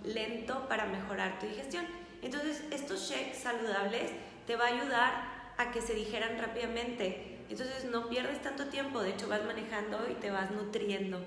lento 0.03 0.67
para 0.67 0.85
mejorar 0.85 1.39
tu 1.39 1.47
digestión. 1.47 1.85
Entonces, 2.21 2.63
estos 2.71 3.09
shakes 3.09 3.37
saludables 3.37 4.11
te 4.45 4.55
va 4.55 4.65
a 4.65 4.67
ayudar 4.67 5.53
a 5.57 5.71
que 5.71 5.81
se 5.81 5.93
digeran 5.93 6.37
rápidamente. 6.37 7.39
Entonces, 7.49 7.85
no 7.85 8.09
pierdes 8.09 8.41
tanto 8.41 8.67
tiempo, 8.67 9.01
de 9.01 9.09
hecho 9.09 9.27
vas 9.27 9.43
manejando 9.43 10.07
y 10.09 10.13
te 10.15 10.31
vas 10.31 10.51
nutriendo. 10.51 11.19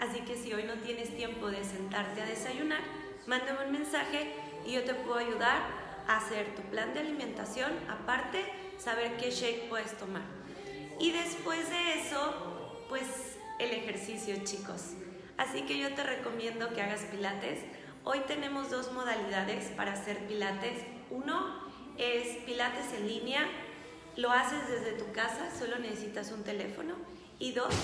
Así 0.00 0.20
que 0.20 0.34
si 0.34 0.52
hoy 0.54 0.64
no 0.64 0.74
tienes 0.74 1.14
tiempo 1.14 1.50
de 1.50 1.62
sentarte 1.62 2.22
a 2.22 2.26
desayunar, 2.26 2.80
mándame 3.26 3.66
un 3.66 3.72
mensaje 3.72 4.32
y 4.66 4.72
yo 4.72 4.82
te 4.82 4.94
puedo 4.94 5.18
ayudar 5.18 5.60
a 6.08 6.16
hacer 6.16 6.54
tu 6.54 6.62
plan 6.62 6.94
de 6.94 7.00
alimentación, 7.00 7.70
aparte 7.86 8.42
saber 8.78 9.18
qué 9.18 9.30
shake 9.30 9.68
puedes 9.68 9.96
tomar. 9.98 10.22
Y 10.98 11.12
después 11.12 11.68
de 11.68 12.00
eso, 12.00 12.86
pues 12.88 13.04
el 13.58 13.72
ejercicio, 13.72 14.36
chicos. 14.42 14.94
Así 15.36 15.62
que 15.62 15.78
yo 15.78 15.94
te 15.94 16.02
recomiendo 16.02 16.70
que 16.70 16.80
hagas 16.80 17.02
pilates. 17.02 17.60
Hoy 18.04 18.20
tenemos 18.26 18.70
dos 18.70 18.92
modalidades 18.92 19.66
para 19.76 19.92
hacer 19.92 20.26
pilates. 20.26 20.82
Uno 21.10 21.70
es 21.98 22.38
pilates 22.46 22.92
en 22.94 23.06
línea. 23.06 23.46
Lo 24.16 24.30
haces 24.30 24.66
desde 24.66 24.92
tu 24.92 25.12
casa, 25.12 25.50
solo 25.58 25.78
necesitas 25.78 26.32
un 26.32 26.42
teléfono. 26.42 26.94
Y 27.38 27.52
dos, 27.52 27.74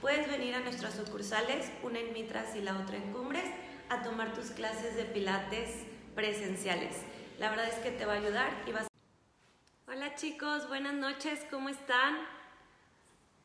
puedes 0.00 0.28
venir 0.28 0.54
a 0.54 0.60
nuestras 0.60 0.94
sucursales, 0.94 1.70
una 1.82 1.98
en 1.98 2.12
Mitras 2.12 2.54
y 2.56 2.60
la 2.60 2.78
otra 2.78 2.96
en 2.96 3.12
Cumbres, 3.12 3.50
a 3.88 4.02
tomar 4.02 4.34
tus 4.34 4.50
clases 4.50 4.96
de 4.96 5.04
pilates 5.04 5.84
presenciales. 6.14 6.96
La 7.38 7.50
verdad 7.50 7.68
es 7.68 7.78
que 7.80 7.90
te 7.90 8.04
va 8.04 8.14
a 8.14 8.16
ayudar 8.16 8.50
y 8.66 8.72
vas 8.72 8.88
Hola 9.86 10.14
chicos, 10.14 10.68
buenas 10.68 10.94
noches, 10.94 11.40
¿cómo 11.50 11.68
están? 11.68 12.16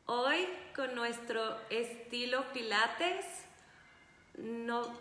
Hoy 0.06 0.48
con 0.74 0.94
nuestro 0.94 1.56
estilo 1.70 2.44
Pilates 2.52 3.24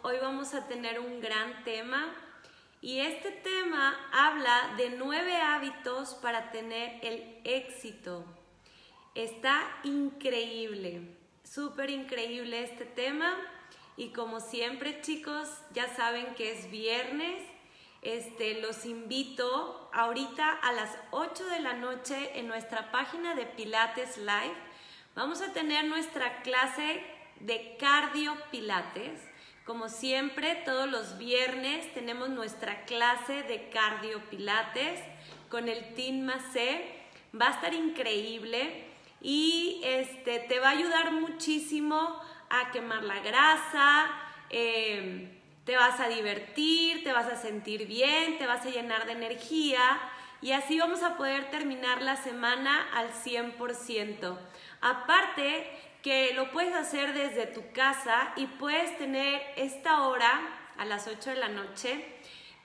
hoy 0.02 0.18
vamos 0.22 0.54
a 0.54 0.68
tener 0.68 1.00
un 1.00 1.22
gran 1.22 1.64
tema 1.64 2.14
y 2.82 3.00
este 3.00 3.32
tema 3.32 3.96
habla 4.12 4.74
de 4.78 4.90
nueve 4.90 5.36
hábitos 5.38 6.16
para 6.16 6.52
tener 6.52 7.00
el 7.04 7.40
éxito. 7.44 8.26
Está 9.14 9.62
increíble, 9.84 11.16
súper 11.54 11.90
increíble 11.90 12.64
este 12.64 12.86
tema 12.86 13.36
y 13.98 14.10
como 14.10 14.40
siempre 14.40 15.02
chicos, 15.02 15.50
ya 15.74 15.94
saben 15.96 16.34
que 16.36 16.54
es 16.54 16.72
viernes. 16.72 17.44
Este, 18.02 18.62
los 18.62 18.86
invito 18.86 19.90
ahorita 19.94 20.50
a 20.50 20.72
las 20.72 20.98
8 21.12 21.46
de 21.48 21.60
la 21.60 21.74
noche 21.74 22.40
en 22.40 22.48
nuestra 22.48 22.90
página 22.92 23.36
de 23.36 23.46
Pilates 23.46 24.18
Live. 24.18 24.56
Vamos 25.14 25.42
a 25.42 25.52
tener 25.52 25.86
nuestra 25.86 26.42
clase 26.42 27.04
de 27.42 27.76
cardio 27.78 28.36
Pilates. 28.50 29.20
Como 29.66 29.90
siempre, 29.90 30.56
todos 30.66 30.90
los 30.90 31.18
viernes 31.18 31.94
tenemos 31.94 32.30
nuestra 32.30 32.86
clase 32.86 33.44
de 33.44 33.70
cardio 33.70 34.22
Pilates 34.30 35.02
con 35.50 35.68
el 35.68 35.94
Team 35.96 36.22
Macé. 36.22 36.82
Va 37.40 37.50
a 37.50 37.52
estar 37.52 37.74
increíble 37.74 38.91
y 39.22 39.82
este, 39.84 40.40
te 40.40 40.60
va 40.60 40.70
a 40.70 40.72
ayudar 40.72 41.12
muchísimo 41.12 42.20
a 42.50 42.72
quemar 42.72 43.04
la 43.04 43.20
grasa. 43.20 44.12
Eh, 44.50 45.38
te 45.66 45.78
vas 45.78 46.00
a 46.00 46.10
divertir, 46.10 47.04
te 47.04 47.14
vas 47.14 47.28
a 47.28 47.36
sentir 47.36 47.86
bien, 47.86 48.38
te 48.38 48.48
vas 48.48 48.66
a 48.66 48.70
llenar 48.70 49.06
de 49.06 49.12
energía 49.12 50.00
y 50.42 50.54
así 50.54 50.80
vamos 50.80 51.04
a 51.04 51.18
poder 51.18 51.52
terminar 51.52 52.02
la 52.02 52.16
semana 52.16 52.90
al 52.94 53.12
100%. 53.12 54.38
Aparte 54.82 55.70
que 56.02 56.34
lo 56.34 56.52
puedes 56.52 56.74
hacer 56.74 57.14
desde 57.14 57.46
tu 57.46 57.72
casa 57.74 58.34
y 58.36 58.48
puedes 58.48 58.98
tener 58.98 59.40
esta 59.56 60.08
hora 60.08 60.42
a 60.78 60.86
las 60.86 61.08
8 61.08 61.30
de 61.30 61.36
la 61.36 61.50
noche, 61.50 62.04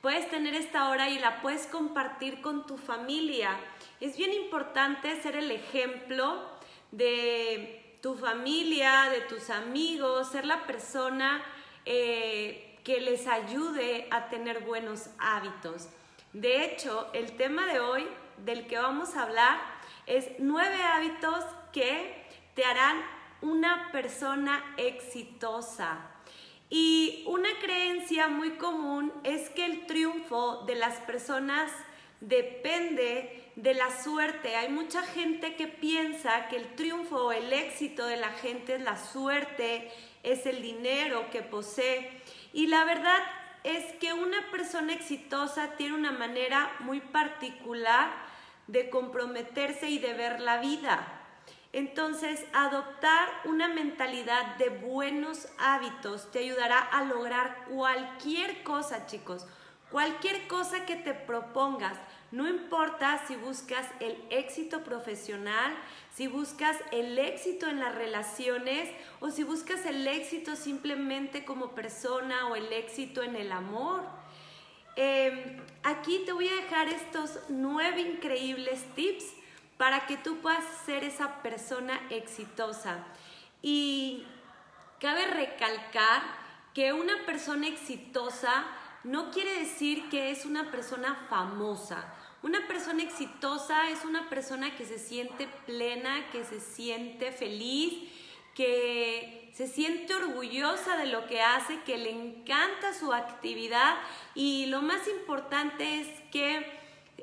puedes 0.01 0.31
tener 0.31 0.55
esta 0.55 0.89
hora 0.89 1.11
y 1.11 1.19
la 1.19 1.43
puedes 1.43 1.67
compartir 1.67 2.41
con 2.41 2.67
tu 2.67 2.79
familia. 2.79 3.51
Es 3.99 4.19
bien 4.19 4.35
importante 4.35 5.21
ser 5.23 5.37
el 5.37 5.51
ejemplo 5.51 6.43
de 6.91 7.99
tu 8.03 8.15
familia, 8.15 9.09
de 9.09 9.23
tus 9.23 9.49
amigos, 9.49 10.31
ser 10.31 10.45
la 10.45 10.67
persona 10.67 11.43
eh, 11.87 12.79
que 12.85 13.01
les 13.01 13.27
ayude 13.27 14.07
a 14.11 14.29
tener 14.29 14.61
buenos 14.65 15.09
hábitos. 15.19 15.89
De 16.35 16.67
hecho, 16.67 17.09
el 17.15 17.39
tema 17.39 17.65
de 17.67 17.81
hoy 17.81 18.07
del 18.45 18.67
que 18.67 18.77
vamos 18.77 19.17
a 19.17 19.23
hablar 19.23 19.59
es 20.07 20.29
nueve 20.39 20.83
hábitos 20.83 21.43
que 21.73 22.27
te 22.55 22.67
harán 22.67 23.03
una 23.41 23.91
persona 23.93 24.75
exitosa. 24.77 26.11
Y 26.69 27.25
una 27.27 27.49
creencia 27.63 28.29
muy 28.29 28.59
común 28.59 29.11
es 29.25 29.49
que 29.51 29.65
el 29.65 29.87
triunfo 29.87 30.65
de 30.67 30.75
las 30.75 30.97
personas 31.01 31.73
depende 32.21 33.46
de 33.57 33.75
la 33.75 33.91
suerte. 34.03 34.55
Hay 34.55 34.69
mucha 34.69 35.03
gente 35.03 35.57
que 35.57 35.67
piensa 35.67 36.49
que 36.49 36.57
el 36.57 36.75
triunfo 36.77 37.27
o 37.27 37.33
el 37.33 37.53
éxito 37.53 38.07
de 38.07 38.17
la 38.17 38.31
gente 38.31 38.77
es 38.77 38.83
la 38.83 38.97
suerte, 38.97 39.91
es 40.23 40.47
el 40.47 40.63
dinero 40.63 41.31
que 41.31 41.43
posee. 41.43 42.23
Y 42.53 42.69
la 42.69 42.85
verdad 42.85 43.19
es 43.65 43.85
que 43.95 44.13
una 44.13 44.51
persona 44.51 44.93
exitosa 44.93 45.73
tiene 45.77 45.95
una 45.95 46.13
manera 46.13 46.71
muy 46.81 47.01
particular 47.01 48.11
de 48.67 48.91
comprometerse 48.91 49.89
y 49.89 49.99
de 49.99 50.15
ver 50.15 50.41
la 50.41 50.59
vida. 50.59 51.17
Entonces, 51.73 52.45
adoptar 52.53 53.29
una 53.45 53.69
mentalidad 53.69 54.57
de 54.57 54.69
buenos 54.69 55.49
hábitos 55.59 56.31
te 56.31 56.39
ayudará 56.41 56.79
a 56.79 57.05
lograr 57.05 57.67
cualquier 57.69 58.63
cosa, 58.63 59.07
chicos. 59.07 59.47
Cualquier 59.91 60.49
cosa 60.49 60.85
que 60.85 60.97
te 60.97 61.15
propongas, 61.15 61.99
no 62.33 62.49
importa 62.49 63.25
si 63.27 63.37
buscas 63.37 63.87
el 64.01 64.17
éxito 64.31 64.83
profesional, 64.83 65.73
si 66.13 66.27
buscas 66.27 66.77
el 66.91 67.19
éxito 67.19 67.69
en 67.69 67.79
las 67.79 67.95
relaciones 67.95 68.91
o 69.21 69.31
si 69.31 69.45
buscas 69.45 69.87
el 69.87 70.07
éxito 70.07 70.57
simplemente 70.57 71.45
como 71.45 71.71
persona 71.71 72.49
o 72.49 72.57
el 72.57 72.73
éxito 72.73 73.23
en 73.23 73.37
el 73.37 73.53
amor. 73.53 74.03
Em, 74.97 75.63
aquí 75.85 76.23
te 76.25 76.33
voy 76.33 76.49
a 76.49 76.57
dejar 76.57 76.89
estos 76.89 77.39
nueve 77.49 78.01
increíbles 78.01 78.83
tips 78.95 79.27
para 79.77 80.07
que 80.07 80.17
tú 80.17 80.39
puedas 80.39 80.65
ser 80.85 81.05
esa 81.05 81.43
persona 81.43 82.01
exitosa. 82.11 83.05
Y 83.63 84.27
cabe 85.01 85.27
recalcar 85.27 86.23
que 86.75 86.93
una 86.93 87.25
persona 87.25 87.69
exitosa 87.69 88.67
no 89.07 89.31
quiere 89.31 89.61
decir 89.61 90.09
que 90.09 90.31
es 90.31 90.45
una 90.45 90.71
persona 90.71 91.27
famosa. 91.31 92.13
Una 92.43 92.67
persona 92.67 93.03
exitosa 93.03 93.91
es 93.91 94.05
una 94.05 94.29
persona 94.29 94.77
que 94.77 94.85
se 94.85 94.99
siente 94.99 95.49
plena, 95.65 96.31
que 96.33 96.45
se 96.45 96.61
siente 96.61 97.33
feliz, 97.33 97.95
que 98.55 99.51
se 99.55 99.69
siente 99.69 100.15
orgullosa 100.15 100.97
de 100.97 101.07
lo 101.07 101.27
que 101.27 101.41
hace, 101.41 101.81
que 101.83 101.99
le 101.99 102.11
encanta 102.11 102.93
su 102.95 103.13
actividad 103.13 103.97
y 104.35 104.67
lo 104.67 104.83
más 104.83 105.07
importante 105.09 106.01
es 106.01 106.09
que 106.33 106.67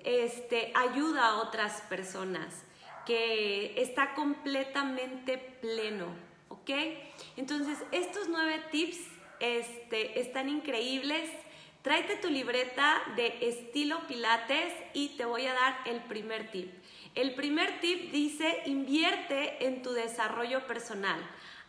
este, 0.03 0.71
ayuda 0.75 1.27
a 1.27 1.36
otras 1.41 1.81
personas, 1.81 2.63
que 3.05 3.73
está 3.81 4.13
completamente 4.13 5.38
pleno, 5.38 6.07
¿ok? 6.49 6.69
Entonces, 7.36 7.77
estos 7.91 8.29
nueve 8.29 8.63
tips 8.71 8.99
este, 9.39 10.19
están 10.21 10.49
increíbles. 10.49 11.29
Tráete 11.84 12.15
tu 12.15 12.29
libreta 12.29 13.03
de 13.17 13.39
estilo 13.41 14.07
Pilates 14.07 14.73
y 14.93 15.17
te 15.17 15.25
voy 15.25 15.47
a 15.47 15.53
dar 15.53 15.81
el 15.86 16.01
primer 16.03 16.49
tip. 16.49 16.71
El 17.13 17.36
primer 17.36 17.81
tip 17.81 18.09
dice, 18.09 18.63
invierte 18.67 19.67
en 19.67 19.81
tu 19.81 19.91
desarrollo 19.91 20.65
personal. 20.65 21.19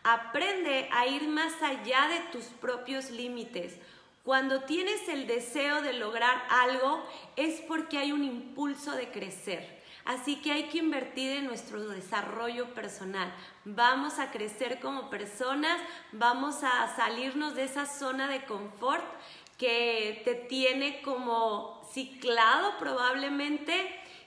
Aprende 0.05 0.89
a 0.93 1.09
ir 1.09 1.27
más 1.27 1.61
allá 1.61 2.07
de 2.07 2.21
tus 2.31 2.45
propios 2.45 3.11
límites. 3.11 3.75
Cuando 4.23 4.63
tienes 4.63 5.09
el 5.09 5.27
deseo 5.27 5.83
de 5.83 5.95
lograr 5.95 6.45
algo 6.49 7.05
es 7.35 7.61
porque 7.63 7.99
hay 7.99 8.13
un 8.13 8.23
impulso 8.23 8.93
de 8.93 9.11
crecer. 9.11 9.83
Así 10.05 10.37
que 10.37 10.53
hay 10.53 10.69
que 10.69 10.79
invertir 10.79 11.39
en 11.39 11.47
nuestro 11.47 11.81
desarrollo 11.89 12.73
personal. 12.75 13.35
Vamos 13.65 14.19
a 14.19 14.31
crecer 14.31 14.79
como 14.79 15.11
personas, 15.11 15.81
vamos 16.13 16.63
a 16.63 16.95
salirnos 16.95 17.55
de 17.55 17.65
esa 17.65 17.87
zona 17.87 18.29
de 18.29 18.45
confort 18.45 19.05
que 19.59 20.23
te 20.25 20.35
tiene 20.35 21.03
como 21.03 21.83
ciclado 21.93 22.79
probablemente, 22.79 23.73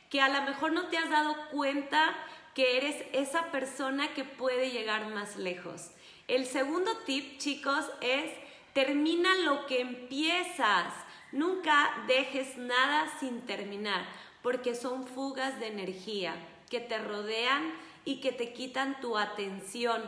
que 0.09 0.21
a 0.21 0.29
lo 0.29 0.41
mejor 0.43 0.71
no 0.71 0.87
te 0.87 0.97
has 0.97 1.09
dado 1.09 1.35
cuenta 1.51 2.15
que 2.55 2.77
eres 2.77 3.03
esa 3.13 3.51
persona 3.51 4.13
que 4.13 4.23
puede 4.23 4.71
llegar 4.71 5.07
más 5.09 5.35
lejos. 5.35 5.91
El 6.27 6.45
segundo 6.45 6.97
tip, 7.05 7.37
chicos, 7.37 7.85
es 8.01 8.31
Termina 8.77 9.33
lo 9.33 9.65
que 9.65 9.81
empiezas. 9.81 10.93
Nunca 11.31 12.03
dejes 12.05 12.57
nada 12.57 13.11
sin 13.19 13.41
terminar, 13.47 14.05
porque 14.43 14.75
son 14.75 15.07
fugas 15.07 15.59
de 15.59 15.65
energía 15.65 16.35
que 16.69 16.79
te 16.79 16.99
rodean 16.99 17.73
y 18.05 18.21
que 18.21 18.31
te 18.31 18.53
quitan 18.53 19.01
tu 19.01 19.17
atención. 19.17 20.03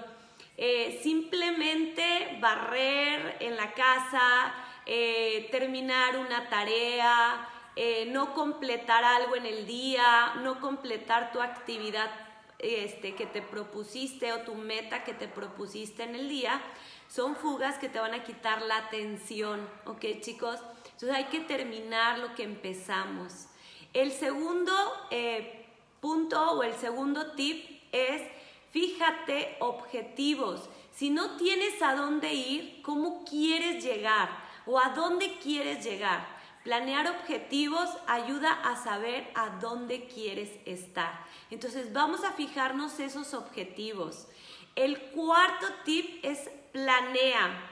Eh, 0.55 0.99
simplemente 1.01 2.37
barrer 2.39 3.37
en 3.39 3.57
la 3.57 3.73
casa, 3.73 4.53
eh, 4.91 5.47
terminar 5.51 6.17
una 6.17 6.49
tarea, 6.49 7.47
eh, 7.75 8.07
no 8.11 8.33
completar 8.33 9.03
algo 9.03 9.35
en 9.35 9.45
el 9.45 9.67
día, 9.67 10.33
no 10.41 10.59
completar 10.59 11.31
tu 11.31 11.41
actividad 11.41 12.09
este, 12.57 13.13
que 13.13 13.27
te 13.27 13.43
propusiste 13.43 14.33
o 14.33 14.41
tu 14.41 14.55
meta 14.55 15.03
que 15.03 15.13
te 15.13 15.27
propusiste 15.27 16.01
en 16.01 16.15
el 16.15 16.27
día, 16.27 16.59
son 17.07 17.35
fugas 17.35 17.77
que 17.77 17.87
te 17.87 17.99
van 17.99 18.15
a 18.15 18.23
quitar 18.23 18.63
la 18.63 18.77
atención, 18.77 19.69
¿ok 19.85 20.05
chicos? 20.21 20.59
Entonces 20.85 21.11
hay 21.11 21.25
que 21.25 21.41
terminar 21.41 22.17
lo 22.17 22.33
que 22.33 22.41
empezamos. 22.41 23.45
El 23.93 24.11
segundo 24.11 24.73
eh, 25.11 25.67
punto 26.01 26.53
o 26.53 26.63
el 26.63 26.73
segundo 26.73 27.33
tip 27.33 27.63
es 27.91 28.23
fíjate 28.71 29.55
objetivos. 29.59 30.67
Si 30.95 31.11
no 31.11 31.37
tienes 31.37 31.79
a 31.83 31.93
dónde 31.93 32.33
ir, 32.33 32.81
¿cómo 32.81 33.23
quieres 33.23 33.83
llegar? 33.83 34.48
¿O 34.71 34.77
a 34.77 34.89
dónde 34.89 35.39
quieres 35.39 35.83
llegar? 35.83 36.27
Planear 36.63 37.07
objetivos 37.07 37.89
ayuda 38.05 38.51
a 38.51 38.75
saber 38.75 39.27
a 39.33 39.49
dónde 39.59 40.07
quieres 40.07 40.51
estar. 40.63 41.25
Entonces 41.49 41.91
vamos 41.91 42.23
a 42.23 42.33
fijarnos 42.33 42.99
esos 42.99 43.33
objetivos. 43.33 44.27
El 44.75 45.01
cuarto 45.09 45.65
tip 45.85 46.23
es 46.23 46.51
planea. 46.71 47.68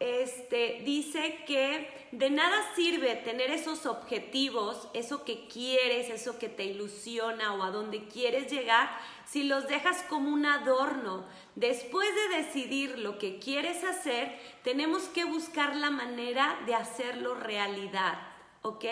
Este, 0.00 0.82
dice 0.84 1.44
que 1.46 1.88
de 2.12 2.30
nada 2.30 2.74
sirve 2.74 3.16
tener 3.16 3.50
esos 3.50 3.86
objetivos, 3.86 4.88
eso 4.92 5.24
que 5.24 5.46
quieres, 5.48 6.10
eso 6.10 6.38
que 6.38 6.48
te 6.48 6.64
ilusiona 6.64 7.54
o 7.54 7.62
a 7.62 7.70
donde 7.70 8.06
quieres 8.08 8.50
llegar, 8.50 8.90
si 9.24 9.44
los 9.44 9.66
dejas 9.66 10.02
como 10.08 10.30
un 10.30 10.46
adorno. 10.46 11.24
Después 11.54 12.08
de 12.14 12.36
decidir 12.36 12.98
lo 12.98 13.18
que 13.18 13.38
quieres 13.38 13.82
hacer, 13.84 14.38
tenemos 14.62 15.04
que 15.04 15.24
buscar 15.24 15.74
la 15.76 15.90
manera 15.90 16.60
de 16.66 16.74
hacerlo 16.74 17.34
realidad, 17.34 18.18
¿ok? 18.62 18.84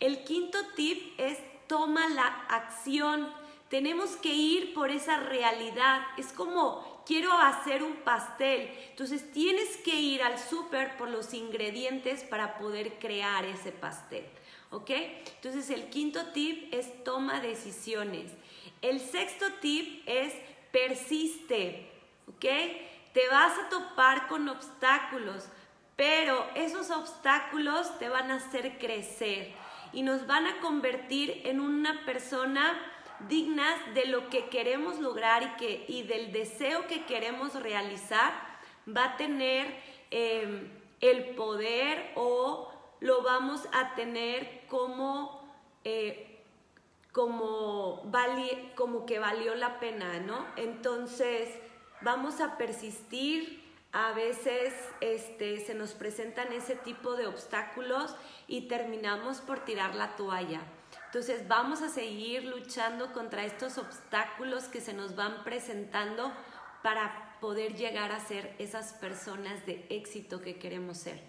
El 0.00 0.24
quinto 0.24 0.58
tip 0.74 1.18
es 1.18 1.38
toma 1.68 2.08
la 2.08 2.26
acción. 2.48 3.32
Tenemos 3.70 4.16
que 4.16 4.34
ir 4.34 4.74
por 4.74 4.90
esa 4.90 5.16
realidad. 5.18 6.02
Es 6.18 6.32
como 6.32 6.91
quiero 7.06 7.32
hacer 7.32 7.82
un 7.82 7.96
pastel. 7.96 8.70
Entonces 8.90 9.30
tienes 9.32 9.76
que 9.78 9.94
ir 9.94 10.22
al 10.22 10.38
súper 10.38 10.96
por 10.96 11.08
los 11.08 11.34
ingredientes 11.34 12.24
para 12.24 12.58
poder 12.58 12.98
crear 12.98 13.44
ese 13.44 13.72
pastel. 13.72 14.24
¿Ok? 14.70 14.90
Entonces 14.90 15.68
el 15.70 15.90
quinto 15.90 16.26
tip 16.32 16.72
es 16.72 17.04
toma 17.04 17.40
decisiones. 17.40 18.32
El 18.80 19.00
sexto 19.00 19.46
tip 19.60 20.02
es 20.06 20.34
persiste. 20.70 21.90
¿Ok? 22.28 22.46
Te 23.12 23.28
vas 23.30 23.58
a 23.58 23.68
topar 23.68 24.26
con 24.28 24.48
obstáculos, 24.48 25.44
pero 25.96 26.48
esos 26.54 26.90
obstáculos 26.90 27.98
te 27.98 28.08
van 28.08 28.30
a 28.30 28.36
hacer 28.36 28.78
crecer 28.78 29.52
y 29.92 30.02
nos 30.02 30.26
van 30.26 30.46
a 30.46 30.60
convertir 30.60 31.42
en 31.44 31.60
una 31.60 32.06
persona 32.06 32.72
dignas 33.28 33.94
de 33.94 34.06
lo 34.06 34.28
que 34.28 34.48
queremos 34.48 34.98
lograr 34.98 35.42
y, 35.42 35.56
que, 35.56 35.84
y 35.88 36.02
del 36.02 36.32
deseo 36.32 36.86
que 36.86 37.04
queremos 37.04 37.54
realizar, 37.54 38.32
va 38.88 39.04
a 39.04 39.16
tener 39.16 39.74
em, 40.10 40.68
el 41.00 41.34
poder 41.34 42.12
o 42.16 42.72
lo 43.00 43.22
vamos 43.22 43.66
a 43.72 43.94
tener 43.94 44.62
como, 44.68 45.42
eh, 45.84 46.44
como, 47.10 48.10
como 48.76 49.06
que 49.06 49.18
valió 49.18 49.54
la 49.54 49.80
pena, 49.80 50.20
¿no? 50.20 50.46
Entonces, 50.56 51.48
vamos 52.00 52.40
a 52.40 52.56
persistir, 52.56 53.62
a 53.92 54.12
veces 54.12 54.72
este, 55.00 55.60
se 55.60 55.74
nos 55.74 55.92
presentan 55.92 56.52
ese 56.52 56.76
tipo 56.76 57.14
de 57.14 57.26
obstáculos 57.26 58.14
y 58.46 58.68
terminamos 58.68 59.40
por 59.40 59.64
tirar 59.64 59.94
la 59.94 60.16
toalla. 60.16 60.62
Entonces 61.12 61.46
vamos 61.46 61.82
a 61.82 61.90
seguir 61.90 62.44
luchando 62.44 63.12
contra 63.12 63.44
estos 63.44 63.76
obstáculos 63.76 64.64
que 64.64 64.80
se 64.80 64.94
nos 64.94 65.14
van 65.14 65.44
presentando 65.44 66.32
para 66.82 67.36
poder 67.38 67.74
llegar 67.74 68.12
a 68.12 68.18
ser 68.18 68.56
esas 68.58 68.94
personas 68.94 69.66
de 69.66 69.84
éxito 69.90 70.40
que 70.40 70.56
queremos 70.56 70.96
ser. 70.96 71.22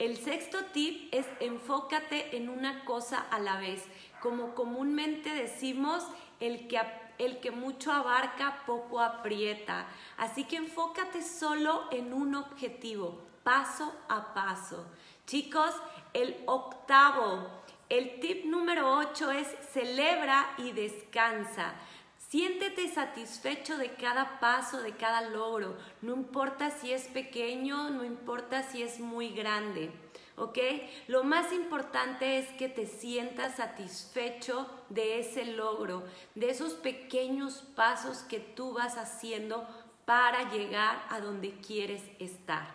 El 0.00 0.16
sexto 0.16 0.64
tip 0.72 1.08
es 1.14 1.24
enfócate 1.38 2.36
en 2.36 2.48
una 2.48 2.84
cosa 2.84 3.24
a 3.30 3.38
la 3.38 3.60
vez. 3.60 3.84
Como 4.20 4.56
comúnmente 4.56 5.30
decimos, 5.32 6.02
el 6.40 6.66
que, 6.66 6.80
el 7.18 7.38
que 7.38 7.52
mucho 7.52 7.92
abarca, 7.92 8.64
poco 8.66 8.98
aprieta. 8.98 9.86
Así 10.16 10.42
que 10.42 10.56
enfócate 10.56 11.22
solo 11.22 11.84
en 11.92 12.12
un 12.12 12.34
objetivo, 12.34 13.22
paso 13.44 13.94
a 14.08 14.34
paso. 14.34 14.84
Chicos, 15.26 15.72
el 16.12 16.42
octavo 16.46 17.61
el 17.92 18.20
tip 18.20 18.46
número 18.46 18.90
8 18.96 19.32
es 19.32 19.48
celebra 19.70 20.54
y 20.56 20.72
descansa. 20.72 21.74
Siéntete 22.16 22.88
satisfecho 22.88 23.76
de 23.76 23.90
cada 23.90 24.40
paso, 24.40 24.80
de 24.80 24.92
cada 24.92 25.28
logro. 25.28 25.76
No 26.00 26.14
importa 26.14 26.70
si 26.70 26.90
es 26.90 27.06
pequeño, 27.08 27.90
no 27.90 28.02
importa 28.02 28.62
si 28.62 28.82
es 28.82 28.98
muy 28.98 29.34
grande. 29.34 29.90
¿Ok? 30.36 30.58
Lo 31.06 31.22
más 31.22 31.52
importante 31.52 32.38
es 32.38 32.48
que 32.54 32.70
te 32.70 32.86
sientas 32.86 33.56
satisfecho 33.56 34.70
de 34.88 35.20
ese 35.20 35.44
logro, 35.44 36.02
de 36.34 36.48
esos 36.48 36.72
pequeños 36.72 37.62
pasos 37.76 38.20
que 38.20 38.40
tú 38.40 38.72
vas 38.72 38.96
haciendo 38.96 39.68
para 40.06 40.50
llegar 40.50 41.04
a 41.10 41.20
donde 41.20 41.60
quieres 41.60 42.00
estar. 42.18 42.74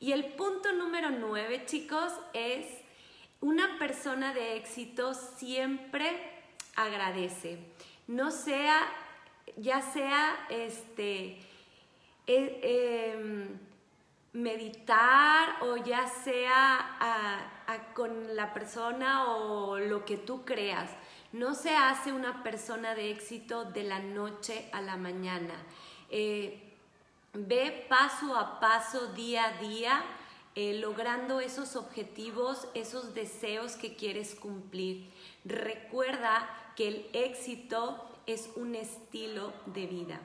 Y 0.00 0.12
el 0.12 0.32
punto 0.32 0.72
número 0.72 1.10
9, 1.10 1.66
chicos, 1.66 2.14
es 2.32 2.85
una 3.40 3.78
persona 3.78 4.32
de 4.34 4.56
éxito 4.56 5.14
siempre 5.14 6.42
agradece, 6.74 7.58
no 8.06 8.30
sea, 8.30 8.80
ya 9.56 9.80
sea 9.82 10.46
este, 10.48 11.38
e, 12.26 13.12
em, 13.14 13.58
meditar 14.32 15.62
o 15.62 15.76
ya 15.76 16.06
sea 16.06 17.52
con 17.94 18.36
la 18.36 18.52
persona 18.52 19.32
o 19.32 19.78
lo 19.78 20.04
que 20.04 20.16
tú 20.16 20.44
creas. 20.44 20.90
No 21.32 21.54
se 21.54 21.74
hace 21.74 22.12
una 22.12 22.42
persona 22.42 22.94
de 22.94 23.10
éxito 23.10 23.64
de 23.64 23.82
la 23.82 23.98
noche 23.98 24.68
a 24.72 24.80
la 24.80 24.96
mañana. 24.96 25.54
Eh, 26.10 26.74
ve 27.32 27.86
paso 27.88 28.36
a 28.36 28.60
paso, 28.60 29.08
día 29.08 29.44
a 29.46 29.52
día, 29.58 30.04
eh, 30.56 30.78
logrando 30.80 31.40
esos 31.40 31.76
objetivos, 31.76 32.66
esos 32.72 33.12
deseos 33.12 33.76
que 33.76 33.94
quieres 33.94 34.34
cumplir. 34.34 35.06
Recuerda 35.44 36.48
que 36.74 36.88
el 36.88 37.10
éxito 37.12 38.02
es 38.24 38.48
un 38.56 38.74
estilo 38.74 39.52
de 39.66 39.86
vida. 39.86 40.20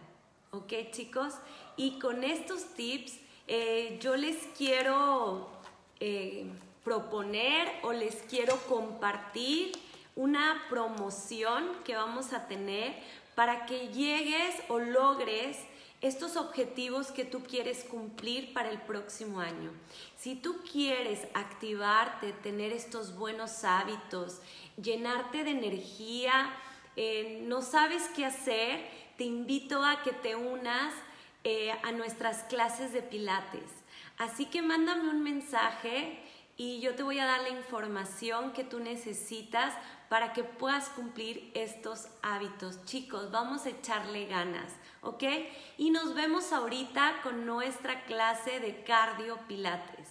¿Ok 0.52 0.74
chicos? 0.92 1.34
Y 1.76 2.00
con 2.00 2.24
estos 2.24 2.64
tips 2.76 3.20
eh, 3.48 4.00
yo 4.02 4.16
les 4.16 4.38
quiero 4.58 5.50
eh, 6.00 6.46
proponer 6.86 7.68
o 7.84 7.92
les 7.92 8.16
quiero 8.30 8.56
compartir 8.70 9.74
una 10.16 10.64
promoción 10.70 11.70
que 11.84 11.96
vamos 11.96 12.32
a 12.32 12.48
tener 12.48 12.96
para 13.36 13.66
que 13.66 13.90
llegues 13.90 14.56
o 14.70 14.80
logres 14.80 15.58
estos 16.02 16.36
objetivos 16.36 17.12
que 17.12 17.26
tú 17.26 17.44
quieres 17.44 17.84
cumplir 17.84 18.54
para 18.54 18.70
el 18.70 18.82
próximo 18.82 19.40
año. 19.40 19.72
Si 20.18 20.36
tú 20.36 20.62
quieres 20.72 21.28
activarte, 21.34 22.34
tener 22.34 22.74
estos 22.74 23.16
buenos 23.16 23.64
hábitos, 23.64 24.42
llenarte 24.82 25.44
de 25.44 25.52
energía, 25.52 26.52
eh, 26.96 27.44
no 27.48 27.62
sabes 27.62 28.10
qué 28.16 28.26
hacer, 28.26 28.84
te 29.18 29.24
invito 29.24 29.84
a 29.84 30.02
que 30.02 30.12
te 30.12 30.36
unas 30.36 30.94
eh, 31.44 31.72
a 31.84 31.92
nuestras 31.92 32.44
clases 32.44 32.94
de 32.94 33.02
pilates. 33.02 33.70
Así 34.18 34.46
que 34.46 34.62
mándame 34.62 35.10
un 35.10 35.24
mensaje 35.24 36.20
y 36.58 36.80
yo 36.80 36.94
te 36.96 37.02
voy 37.02 37.18
a 37.18 37.26
dar 37.26 37.42
la 37.42 37.50
información 37.50 38.54
que 38.54 38.64
tú 38.64 38.80
necesitas 38.80 39.74
para 40.10 40.34
que 40.34 40.44
puedas 40.44 40.90
cumplir 40.90 41.50
estos 41.56 42.08
hábitos. 42.22 42.86
Chicos, 42.86 43.32
vamos 43.32 43.66
a 43.66 43.70
echarle 43.70 44.26
ganas. 44.26 44.72
¿Ok? 45.02 45.24
Y 45.78 45.90
nos 45.92 46.14
vemos 46.14 46.54
ahorita 46.54 47.22
con 47.24 47.46
nuestra 47.46 48.06
clase 48.06 48.60
de 48.60 48.84
cardio 48.84 49.38
pilates. 49.48 50.08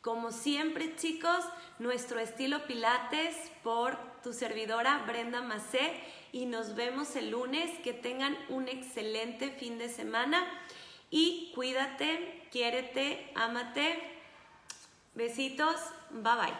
Como 0.00 0.32
siempre, 0.32 0.96
chicos, 0.96 1.44
nuestro 1.78 2.20
estilo 2.20 2.66
pilates 2.66 3.36
por 3.62 3.98
tu 4.22 4.32
servidora 4.32 5.04
Brenda 5.06 5.42
Macé 5.42 5.92
y 6.32 6.46
nos 6.46 6.74
vemos 6.74 7.16
el 7.16 7.30
lunes. 7.30 7.78
Que 7.80 7.92
tengan 7.92 8.36
un 8.48 8.68
excelente 8.68 9.50
fin 9.50 9.76
de 9.76 9.90
semana 9.90 10.46
y 11.10 11.52
cuídate, 11.54 12.48
quiérete, 12.50 13.30
ámate. 13.34 14.00
Besitos, 15.14 15.76
bye 16.10 16.34
bye. 16.36 16.54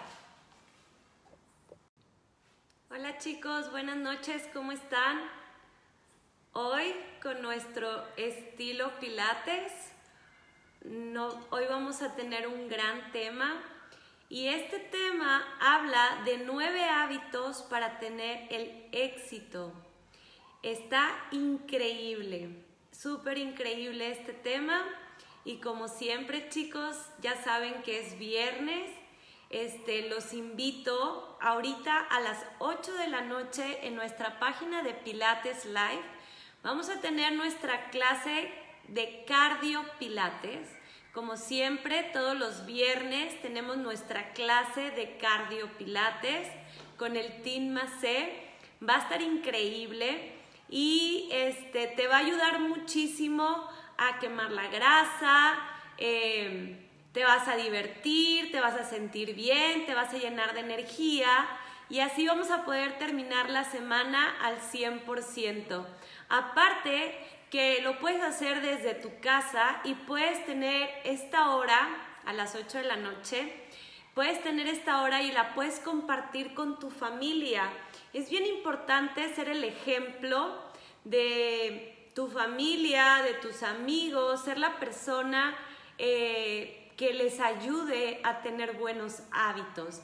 Hola 2.91 3.17
chicos, 3.19 3.71
buenas 3.71 3.97
noches, 3.97 4.49
¿cómo 4.53 4.73
están? 4.73 5.21
Hoy 6.53 6.93
con 7.23 7.43
nuestro 7.43 8.03
estilo 8.17 8.99
Pilates, 8.99 9.73
hoy 11.51 11.65
vamos 11.69 12.01
a 12.01 12.15
tener 12.15 12.49
un 12.49 12.69
gran 12.69 13.13
tema 13.13 13.63
y 14.31 14.47
este 14.47 14.79
tema 14.79 15.45
habla 15.61 16.23
de 16.25 16.39
nueve 16.39 16.83
hábitos 16.85 17.63
para 17.63 17.99
tener 17.99 18.47
el 18.51 18.89
éxito. 18.93 19.73
Está 20.63 21.11
increíble, 21.31 22.65
súper 22.91 23.37
increíble 23.37 24.11
este 24.11 24.33
tema 24.33 24.83
y 25.45 25.59
como 25.59 25.89
siempre 25.89 26.49
chicos, 26.49 26.97
ya 27.21 27.37
saben 27.43 27.83
que 27.83 28.01
es 28.01 28.19
viernes. 28.19 28.91
Este, 29.51 30.09
los 30.09 30.33
invito 30.33 31.37
ahorita 31.41 31.99
a 31.99 32.21
las 32.21 32.47
8 32.61 32.95
de 32.95 33.09
la 33.09 33.23
noche 33.23 33.87
en 33.87 33.97
nuestra 33.97 34.39
página 34.39 34.83
de 34.83 34.95
Pilates 34.95 35.67
Live 35.67 36.20
Vamos 36.63 36.91
a 36.91 37.01
tener 37.01 37.33
nuestra 37.33 37.89
clase 37.89 38.53
de 38.89 39.25
cardio 39.27 39.83
pilates. 39.99 40.69
Como 41.15 41.39
siempre, 41.39 42.03
todos 42.13 42.39
los 42.39 42.67
viernes 42.67 43.41
tenemos 43.41 43.79
nuestra 43.79 44.35
clase 44.35 44.91
de 44.91 45.17
cardio 45.17 45.69
pilates 45.79 46.49
con 46.99 47.17
el 47.17 47.41
Team 47.41 47.71
Macé. 47.71 48.47
Va 48.87 48.97
a 48.97 48.99
estar 48.99 49.23
increíble 49.23 50.35
y 50.69 51.31
este, 51.33 51.87
te 51.87 52.07
va 52.07 52.17
a 52.17 52.27
ayudar 52.27 52.61
muchísimo 52.61 53.67
a 53.97 54.19
quemar 54.19 54.51
la 54.51 54.69
grasa, 54.69 55.59
em, 55.97 56.77
te 57.13 57.25
vas 57.25 57.49
a 57.49 57.57
divertir, 57.57 58.53
te 58.53 58.61
vas 58.61 58.75
a 58.75 58.85
sentir 58.85 59.35
bien, 59.35 59.87
te 59.87 59.95
vas 59.95 60.13
a 60.13 60.19
llenar 60.19 60.53
de 60.53 60.61
energía 60.61 61.49
y 61.91 61.99
así 62.01 62.27
vamos 62.27 62.51
a 62.51 62.65
poder 62.65 62.99
terminar 62.99 63.51
la 63.51 63.65
semana 63.65 64.37
al 64.41 64.61
100%. 64.61 65.85
Aparte 66.29 67.19
que 67.51 67.83
lo 67.83 67.99
puedes 67.99 68.23
hacer 68.23 68.63
desde 68.63 68.95
tu 68.95 69.19
casa 69.21 69.81
y 69.83 69.95
puedes 69.95 70.47
tener 70.47 70.89
esta 71.03 71.57
hora 71.57 71.89
a 72.25 72.33
las 72.33 72.55
8 72.55 72.79
de 72.79 72.85
la 72.85 72.97
noche, 72.97 73.53
puedes 74.15 74.41
tener 74.43 74.69
esta 74.69 75.03
hora 75.03 75.21
y 75.23 75.33
la 75.33 75.53
puedes 75.53 75.81
compartir 75.81 76.55
con 76.55 76.79
tu 76.79 76.91
familia. 76.91 77.69
Es 78.13 78.31
bien 78.31 78.47
importante 78.47 79.35
ser 79.35 79.49
el 79.49 79.65
ejemplo 79.65 80.63
de 81.03 82.13
tu 82.15 82.29
familia, 82.29 83.23
de 83.25 83.35
tus 83.35 83.65
amigos, 83.65 84.45
ser 84.45 84.59
la 84.59 84.79
persona 84.79 85.57
eh, 85.99 86.93
que 86.97 87.15
les 87.15 87.41
ayude 87.41 88.21
a 88.23 88.43
tener 88.43 88.75
buenos 88.75 89.23
hábitos. 89.33 90.03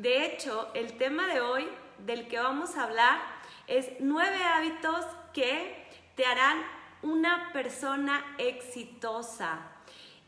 De 0.00 0.26
hecho, 0.26 0.70
el 0.74 0.96
tema 0.96 1.26
de 1.26 1.40
hoy 1.40 1.66
del 2.06 2.28
que 2.28 2.38
vamos 2.38 2.76
a 2.76 2.84
hablar 2.84 3.18
es 3.66 3.90
nueve 3.98 4.44
hábitos 4.44 5.04
que 5.34 5.88
te 6.14 6.24
harán 6.24 6.62
una 7.02 7.50
persona 7.52 8.24
exitosa. 8.38 9.58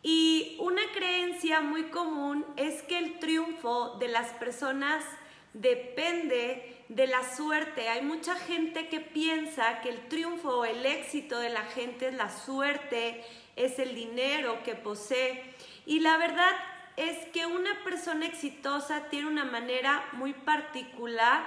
Y 0.02 0.56
una 0.58 0.82
creencia 0.92 1.60
muy 1.60 1.84
común 1.84 2.44
es 2.56 2.82
que 2.82 2.98
el 2.98 3.20
triunfo 3.20 3.96
de 4.00 4.08
las 4.08 4.30
personas 4.32 5.04
depende 5.52 6.84
de 6.88 7.06
la 7.06 7.22
suerte. 7.36 7.88
Hay 7.88 8.02
mucha 8.02 8.34
gente 8.34 8.88
que 8.88 8.98
piensa 8.98 9.82
que 9.82 9.90
el 9.90 10.08
triunfo 10.08 10.48
o 10.48 10.64
el 10.64 10.84
éxito 10.84 11.38
de 11.38 11.50
la 11.50 11.62
gente 11.62 12.08
es 12.08 12.14
la 12.14 12.28
suerte, 12.28 13.24
es 13.54 13.78
el 13.78 13.94
dinero 13.94 14.64
que 14.64 14.74
posee. 14.74 15.54
Y 15.86 16.00
la 16.00 16.16
verdad 16.16 16.56
es 17.00 17.16
que 17.28 17.46
una 17.46 17.82
persona 17.82 18.26
exitosa 18.26 19.08
tiene 19.08 19.26
una 19.28 19.46
manera 19.46 20.04
muy 20.12 20.34
particular 20.34 21.42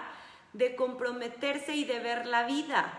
de 0.54 0.76
comprometerse 0.76 1.76
y 1.76 1.84
de 1.84 2.00
ver 2.00 2.26
la 2.26 2.48
vida. 2.48 2.92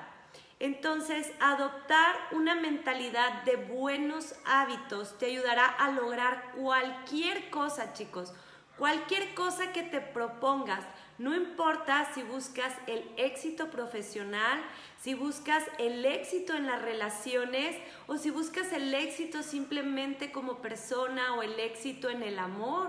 Entonces, 0.60 1.32
adoptar 1.40 2.14
una 2.30 2.54
mentalidad 2.54 3.42
de 3.42 3.56
buenos 3.56 4.36
hábitos 4.46 5.18
te 5.18 5.26
ayudará 5.26 5.66
a 5.66 5.90
lograr 5.90 6.52
cualquier 6.52 7.50
cosa, 7.50 7.92
chicos. 7.92 8.32
Cualquier 8.78 9.34
cosa 9.34 9.72
que 9.72 9.82
te 9.82 10.00
propongas, 10.00 10.84
no 11.18 11.34
importa 11.34 12.12
si 12.12 12.22
buscas 12.22 12.72
el 12.86 13.08
éxito 13.16 13.70
profesional, 13.70 14.60
si 15.00 15.14
buscas 15.14 15.62
el 15.78 16.04
éxito 16.04 16.54
en 16.54 16.66
las 16.66 16.82
relaciones 16.82 17.76
o 18.06 18.16
si 18.16 18.30
buscas 18.30 18.72
el 18.72 18.92
éxito 18.92 19.42
simplemente 19.42 20.32
como 20.32 20.58
persona 20.58 21.34
o 21.34 21.42
el 21.42 21.60
éxito 21.60 22.10
en 22.10 22.22
el 22.22 22.38
amor. 22.38 22.88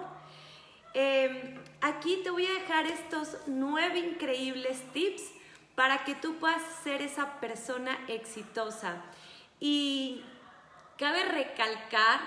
Em, 0.94 1.60
aquí 1.82 2.22
te 2.24 2.32
voy 2.32 2.48
a 2.48 2.54
dejar 2.54 2.88
estos 2.88 3.38
nueve 3.48 4.00
increíbles 4.00 4.82
tips 4.94 5.24
para 5.76 6.04
que 6.04 6.16
tú 6.16 6.36
puedas 6.38 6.64
ser 6.84 7.02
esa 7.02 7.40
persona 7.40 8.00
exitosa. 8.08 9.04
Y 9.60 10.24
cabe 10.98 11.26
recalcar 11.26 12.22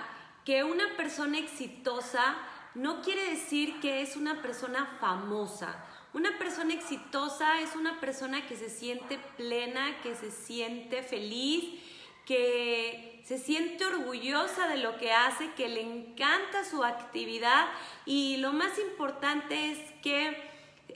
que 0.45 0.65
una 0.65 0.97
persona 0.97 1.39
exitosa 1.39 2.37
no 2.75 3.03
quiere 3.03 3.31
decir 3.31 3.81
que 3.81 4.03
es 4.03 4.17
una 4.17 4.41
persona 4.43 4.87
famosa. 5.01 5.85
Una 6.19 6.37
persona 6.37 6.75
exitosa 6.75 7.61
es 7.61 7.77
una 7.77 8.01
persona 8.01 8.45
que 8.49 8.57
se 8.57 8.71
siente 8.71 9.21
plena, 9.37 10.01
que 10.03 10.17
se 10.17 10.33
siente 10.33 11.05
feliz, 11.05 11.81
que 12.27 13.23
se 13.25 13.39
siente 13.39 13.87
orgullosa 13.87 14.67
de 14.67 14.79
lo 14.79 14.99
que 14.99 15.13
hace, 15.13 15.53
que 15.53 15.69
le 15.69 15.81
encanta 15.81 16.65
su 16.65 16.83
actividad 16.83 17.69
y 18.05 18.39
lo 18.39 18.53
más 18.53 18.81
importante 18.81 19.71
es 19.71 19.79
que 20.03 20.37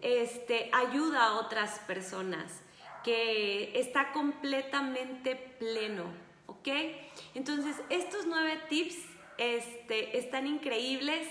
este, 0.03 0.68
ayuda 0.73 1.27
a 1.27 1.35
otras 1.35 1.79
personas, 1.87 2.61
que 3.05 3.79
está 3.79 4.11
completamente 4.11 5.37
pleno, 5.37 6.07
¿ok? 6.49 6.66
Entonces, 7.37 7.77
estos 7.91 8.27
nueve 8.27 8.61
tips 8.68 8.97
este, 9.39 10.18
están 10.18 10.49
increíbles 10.49 11.29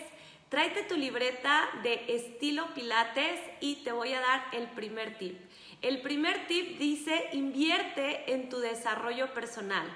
Tráete 0.51 0.83
tu 0.83 0.97
libreta 0.97 1.69
de 1.81 2.13
estilo 2.13 2.73
Pilates 2.73 3.39
y 3.61 3.75
te 3.85 3.93
voy 3.93 4.11
a 4.11 4.19
dar 4.19 4.43
el 4.51 4.67
primer 4.71 5.17
tip. 5.17 5.39
El 5.81 6.01
primer 6.01 6.45
tip 6.47 6.77
dice, 6.77 7.29
invierte 7.31 8.33
en 8.33 8.49
tu 8.49 8.59
desarrollo 8.59 9.33
personal. 9.33 9.87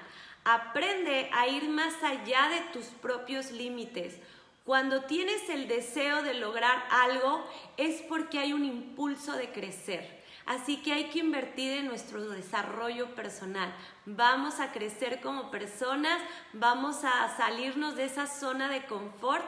Aprende 0.44 1.28
a 1.34 1.46
ir 1.46 1.68
más 1.68 2.02
allá 2.02 2.48
de 2.48 2.60
tus 2.72 2.86
propios 2.86 3.50
límites. 3.50 4.16
Cuando 4.64 5.04
tienes 5.04 5.46
el 5.50 5.68
deseo 5.68 6.22
de 6.22 6.32
lograr 6.32 6.84
algo 6.90 7.46
es 7.76 8.00
porque 8.08 8.38
hay 8.38 8.54
un 8.54 8.64
impulso 8.64 9.36
de 9.36 9.50
crecer. 9.50 10.24
Así 10.46 10.78
que 10.78 10.92
hay 10.92 11.10
que 11.10 11.18
invertir 11.18 11.72
en 11.72 11.86
nuestro 11.86 12.22
desarrollo 12.30 13.14
personal. 13.14 13.74
Vamos 14.06 14.60
a 14.60 14.72
crecer 14.72 15.20
como 15.20 15.50
personas, 15.50 16.22
vamos 16.54 17.04
a 17.04 17.36
salirnos 17.36 17.96
de 17.96 18.04
esa 18.04 18.26
zona 18.26 18.70
de 18.70 18.86
confort 18.86 19.44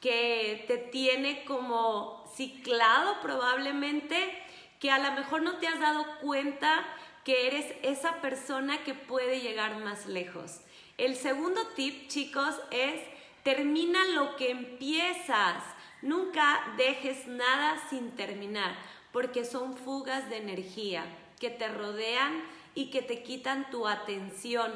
que 0.00 0.64
te 0.68 0.78
tiene 0.78 1.44
como 1.44 2.24
ciclado 2.34 3.20
probablemente, 3.20 4.16
que 4.80 4.90
a 4.90 4.98
lo 4.98 5.12
mejor 5.12 5.42
no 5.42 5.56
te 5.58 5.66
has 5.66 5.80
dado 5.80 6.04
cuenta 6.20 6.86
que 7.24 7.46
eres 7.46 7.74
esa 7.82 8.20
persona 8.20 8.84
que 8.84 8.94
puede 8.94 9.40
llegar 9.40 9.76
más 9.78 10.06
lejos. 10.06 10.60
El 10.96 11.16
segundo 11.16 11.60
tip, 11.74 12.08
chicos, 12.08 12.54
es 12.70 13.02
termina 13.42 14.04
lo 14.14 14.36
que 14.36 14.50
empiezas. 14.50 15.62
Nunca 16.02 16.74
dejes 16.76 17.26
nada 17.26 17.82
sin 17.90 18.12
terminar, 18.12 18.76
porque 19.12 19.44
son 19.44 19.76
fugas 19.76 20.28
de 20.30 20.38
energía 20.38 21.04
que 21.40 21.50
te 21.50 21.68
rodean 21.68 22.42
y 22.74 22.90
que 22.90 23.02
te 23.02 23.22
quitan 23.22 23.70
tu 23.70 23.86
atención. 23.86 24.72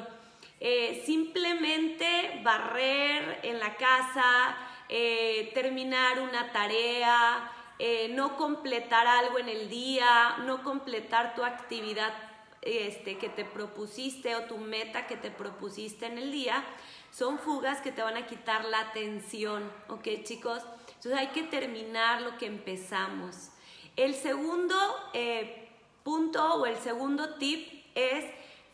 Eh, 0.59 1.03
simplemente 1.05 2.41
barrer 2.43 3.39
en 3.43 3.59
la 3.59 3.75
casa, 3.75 4.55
eh, 4.95 5.49
terminar 5.55 6.19
una 6.19 6.51
tarea, 6.51 7.51
eh, 7.79 8.09
no 8.09 8.37
completar 8.37 9.07
algo 9.07 9.39
en 9.39 9.49
el 9.49 9.67
día, 9.67 10.37
no 10.45 10.61
completar 10.61 11.33
tu 11.33 11.43
actividad 11.43 12.13
este, 12.61 13.17
que 13.17 13.27
te 13.27 13.43
propusiste 13.43 14.35
o 14.35 14.43
tu 14.43 14.59
meta 14.59 15.07
que 15.07 15.17
te 15.17 15.31
propusiste 15.31 16.05
en 16.05 16.19
el 16.19 16.31
día, 16.31 16.63
son 17.09 17.39
fugas 17.39 17.81
que 17.81 17.91
te 17.91 18.03
van 18.03 18.17
a 18.17 18.27
quitar 18.27 18.65
la 18.65 18.81
atención, 18.81 19.67
¿ok 19.89 20.07
chicos? 20.25 20.61
Entonces 20.89 21.13
hay 21.13 21.29
que 21.29 21.41
terminar 21.41 22.21
lo 22.21 22.37
que 22.37 22.45
empezamos. 22.45 23.49
El 23.95 24.13
segundo 24.13 24.75
eh, 25.13 25.69
punto 26.03 26.53
o 26.53 26.67
el 26.67 26.77
segundo 26.77 27.33
tip 27.39 27.83
es 27.95 28.25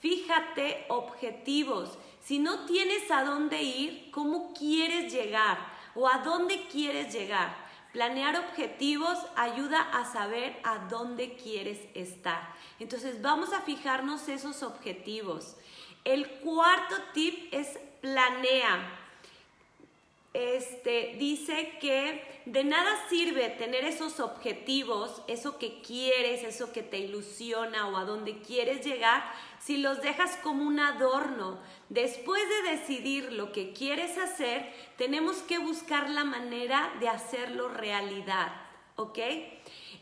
fíjate 0.02 0.86
objetivos. 0.90 1.98
Si 2.22 2.40
no 2.40 2.66
tienes 2.66 3.10
a 3.10 3.24
dónde 3.24 3.62
ir, 3.62 4.12
¿cómo 4.12 4.54
quieres 4.54 5.14
llegar? 5.14 5.79
O 5.96 6.08
a 6.08 6.20
dónde 6.20 6.68
quieres 6.68 7.14
llegar. 7.14 7.56
Planear 7.94 8.38
objetivos 8.38 9.18
ayuda 9.36 9.82
a 9.82 10.06
saber 10.06 10.60
a 10.64 10.78
dónde 10.90 11.36
quieres 11.36 11.80
estar. 11.96 12.54
Entonces 12.80 13.22
vamos 13.22 13.52
a 13.52 13.62
fijarnos 13.62 14.30
esos 14.30 14.62
objetivos. 14.62 15.56
El 16.06 16.30
cuarto 16.40 16.96
tip 17.14 17.52
es 17.52 17.80
planea. 18.02 18.96
Este 20.34 21.16
dice 21.18 21.78
que 21.82 22.42
de 22.46 22.64
nada 22.64 23.08
sirve 23.10 23.50
tener 23.50 23.84
esos 23.84 24.20
objetivos, 24.20 25.24
eso 25.28 25.58
que 25.58 25.82
quieres, 25.82 26.44
eso 26.44 26.72
que 26.72 26.84
te 26.84 27.00
ilusiona 27.00 27.88
o 27.88 27.98
a 27.98 28.06
dónde 28.06 28.40
quieres 28.40 28.86
llegar, 28.86 29.24
si 29.60 29.78
los 29.78 30.02
dejas 30.02 30.38
como 30.44 30.64
un 30.64 30.80
adorno. 30.80 31.60
Después 31.90 32.42
de 32.48 32.72
decidir 32.72 33.34
lo 33.34 33.52
que 33.52 33.74
quieres 33.74 34.18
hacer, 34.18 34.72
tenemos 34.96 35.38
que 35.38 35.58
buscar 35.58 36.10
la 36.10 36.24
manera 36.24 36.94
de 37.00 37.10
hacerlo 37.10 37.68
realidad, 37.68 38.54
¿ok? 38.96 39.18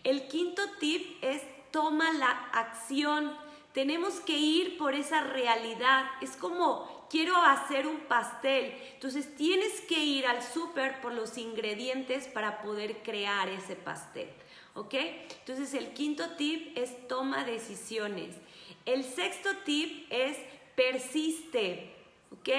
El 0.03 0.27
quinto 0.27 0.61
tip 0.79 1.23
es 1.23 1.41
toma 1.71 2.11
la 2.13 2.29
acción. 2.53 3.35
Tenemos 3.73 4.19
que 4.21 4.37
ir 4.37 4.77
por 4.77 4.95
esa 4.95 5.21
realidad. 5.21 6.05
Es 6.21 6.35
como 6.35 7.07
quiero 7.09 7.35
hacer 7.37 7.87
un 7.87 7.99
pastel. 8.01 8.73
Entonces 8.93 9.35
tienes 9.35 9.81
que 9.81 10.03
ir 10.03 10.25
al 10.25 10.41
súper 10.41 10.99
por 11.01 11.13
los 11.13 11.37
ingredientes 11.37 12.27
para 12.27 12.61
poder 12.61 13.03
crear 13.03 13.49
ese 13.49 13.75
pastel. 13.75 14.29
¿Ok? 14.73 14.93
Entonces 15.39 15.73
el 15.73 15.93
quinto 15.93 16.31
tip 16.37 16.77
es 16.77 17.07
toma 17.07 17.43
decisiones. 17.43 18.35
El 18.85 19.03
sexto 19.03 19.49
tip 19.65 20.05
es 20.09 20.37
persiste, 20.77 21.91
¿ok? 22.31 22.49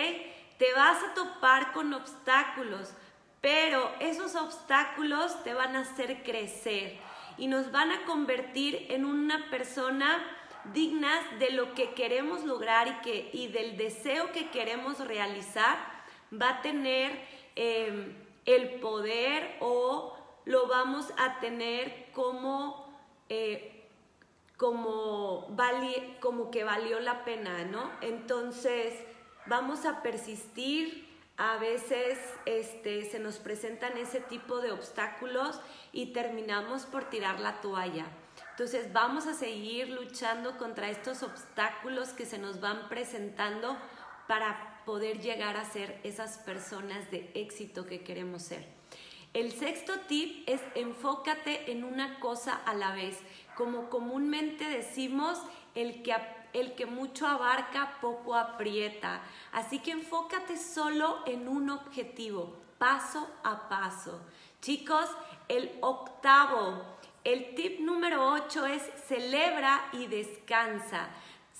Te 0.58 0.74
vas 0.74 1.02
a 1.04 1.14
topar 1.14 1.72
con 1.72 1.94
obstáculos, 1.94 2.92
pero 3.40 3.90
esos 4.00 4.34
obstáculos 4.34 5.44
te 5.44 5.54
van 5.54 5.76
a 5.76 5.82
hacer 5.82 6.24
crecer 6.24 6.98
y 7.38 7.46
nos 7.46 7.70
van 7.70 7.92
a 7.92 8.04
convertir 8.04 8.86
en 8.90 9.04
una 9.04 9.48
persona 9.50 10.18
digna 10.74 11.12
de 11.38 11.52
lo 11.52 11.74
que 11.74 11.94
queremos 11.94 12.44
lograr 12.44 12.88
y, 12.88 12.92
que, 13.02 13.30
y 13.32 13.46
del 13.48 13.76
deseo 13.76 14.32
que 14.32 14.50
queremos 14.50 14.98
realizar. 14.98 15.78
Va 16.30 16.50
a 16.50 16.62
tener 16.62 17.24
em, 17.54 18.14
el 18.44 18.80
poder 18.80 19.56
o 19.60 20.18
lo 20.44 20.66
vamos 20.66 21.06
a 21.16 21.38
tener 21.38 22.10
como, 22.12 22.92
eh, 23.28 23.77
como, 24.59 25.56
como 26.20 26.50
que 26.50 26.64
valió 26.64 27.00
la 27.00 27.24
pena, 27.24 27.64
¿no? 27.64 27.90
Entonces, 28.02 28.92
vamos 29.46 29.86
a 29.86 30.02
persistir, 30.02 31.09
a 31.38 31.56
veces 31.59 32.18
este, 32.44 33.09
se 33.09 33.20
nos 33.20 33.36
presentan 33.36 33.96
ese 33.96 34.20
tipo 34.20 34.61
de 34.61 34.72
obstáculos 34.72 35.61
y 35.92 36.12
terminamos 36.12 36.84
por 36.84 37.04
tirar 37.04 37.38
la 37.38 37.61
toalla. 37.61 38.06
Entonces 38.50 38.92
vamos 38.92 39.28
a 39.28 39.34
seguir 39.34 39.88
luchando 39.90 40.59
contra 40.59 40.90
estos 40.90 41.22
obstáculos 41.22 42.09
que 42.09 42.26
se 42.26 42.38
nos 42.38 42.61
van 42.61 42.88
presentando 42.88 43.78
para 44.26 44.82
poder 44.84 45.20
llegar 45.20 45.56
a 45.56 45.64
ser 45.64 46.00
esas 46.02 46.38
personas 46.38 47.09
de 47.12 47.30
éxito 47.34 47.86
que 47.86 48.02
queremos 48.02 48.42
ser. 48.42 48.66
El 49.32 49.52
sexto 49.52 49.92
tip 50.09 50.42
es 50.48 50.61
enfócate 50.74 51.70
en 51.70 51.84
una 51.84 52.18
cosa 52.18 52.54
a 52.66 52.74
la 52.74 52.92
vez. 52.94 53.18
Como 53.59 53.90
comúnmente 53.90 54.70
decimos, 54.70 55.42
el 55.74 56.04
que, 56.04 56.14
el 56.52 56.76
que 56.76 56.86
mucho 56.86 57.26
abarca, 57.26 57.98
poco 58.00 58.36
aprieta. 58.36 59.20
Así 59.50 59.80
que 59.80 59.90
enfócate 59.90 60.56
solo 60.56 61.24
en 61.26 61.48
un 61.48 61.68
objetivo, 61.68 62.54
paso 62.78 63.28
a 63.42 63.68
paso. 63.68 64.20
Chicos, 64.62 65.09
el 65.48 65.76
octavo, 65.80 66.84
el 67.24 67.56
tip 67.56 67.80
número 67.80 68.32
ocho 68.32 68.64
es 68.64 68.82
celebra 69.09 69.88
y 69.92 70.06
descansa. 70.06 71.09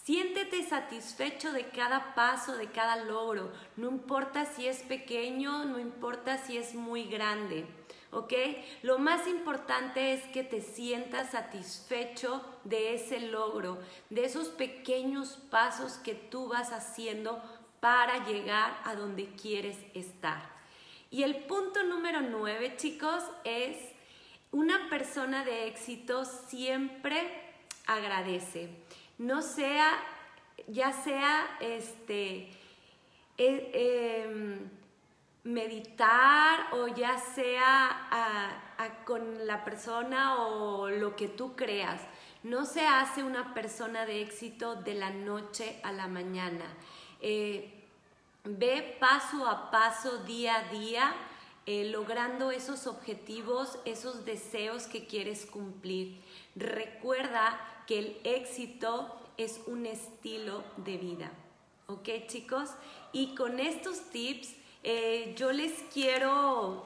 Siéntete 0.05 0.63
satisfecho 0.63 1.53
de 1.53 1.69
cada 1.71 2.15
paso, 2.15 2.57
de 2.57 2.71
cada 2.71 2.95
logro. 2.95 3.51
No 3.77 3.89
importa 3.89 4.45
si 4.45 4.69
es 4.69 4.85
pequeño, 4.85 5.65
no 5.65 5.81
importa 5.81 6.39
si 6.39 6.59
es 6.59 6.77
muy 6.77 7.07
grande. 7.07 7.67
¿Ok? 8.11 8.33
Lo 8.83 8.99
más 8.99 9.27
importante 9.27 10.15
es 10.15 10.23
que 10.29 10.43
te 10.43 10.63
sientas 10.63 11.33
satisfecho 11.33 12.43
de 12.65 12.95
ese 12.95 13.21
logro, 13.21 13.79
de 14.09 14.25
esos 14.25 14.49
pequeños 14.49 15.39
pasos 15.51 15.95
que 15.95 16.15
tú 16.15 16.49
vas 16.49 16.73
haciendo 16.73 17.43
para 17.81 18.27
llegar 18.27 18.81
a 18.85 18.95
donde 18.95 19.29
quieres 19.35 19.77
estar. 19.95 20.57
Y 21.11 21.23
el 21.23 21.45
punto 21.45 21.83
número 21.85 22.23
nueve, 22.23 22.75
chicos, 22.77 23.23
es 23.45 23.77
una 24.53 24.89
persona 24.89 25.45
de 25.45 25.69
éxito 25.69 26.25
siempre 26.25 27.31
agradece 27.87 28.71
no 29.19 29.43
sea, 29.43 29.99
ya 30.69 30.93
sea 30.93 31.59
este, 31.61 32.49
e, 33.37 34.23
em, 34.25 34.71
meditar 35.49 36.75
o 36.75 36.89
ya 36.89 37.19
sea 37.19 38.63
con 39.05 39.47
la 39.47 39.65
persona 39.65 40.43
o 40.45 40.89
lo 40.91 41.17
que 41.17 41.29
tú 41.29 41.57
creas. 41.57 42.03
No 42.43 42.67
se 42.67 42.87
hace 42.87 43.23
una 43.23 43.55
persona 43.55 44.05
de 44.05 44.21
éxito 44.21 44.77
de 44.77 44.95
la 44.95 45.11
noche 45.11 45.81
a 45.83 45.93
la 45.93 46.07
mañana. 46.07 46.67
Eh, 47.21 47.83
ve 48.45 48.97
paso 49.01 49.47
a 49.47 49.71
paso, 49.71 50.19
día 50.25 50.57
a 50.57 50.69
día, 50.69 51.15
eh, 51.65 51.87
logrando 51.91 52.51
esos 52.51 52.87
objetivos, 52.87 53.79
esos 53.87 54.27
deseos 54.27 54.87
que 54.87 55.07
quieres 55.07 55.47
cumplir. 55.47 56.21
Recuerda 56.57 57.59
que 57.87 57.99
el 57.99 58.21
éxito 58.25 59.19
es 59.39 59.61
un 59.67 59.87
estilo 59.87 60.63
de 60.77 60.99
vida. 60.99 61.33
¿Ok 61.87 62.09
chicos? 62.27 62.71
Y 63.13 63.35
con 63.35 63.59
estos 63.59 64.11
tips 64.11 64.58
eh, 64.83 65.35
yo 65.37 65.53
les 65.53 65.73
quiero 65.93 66.85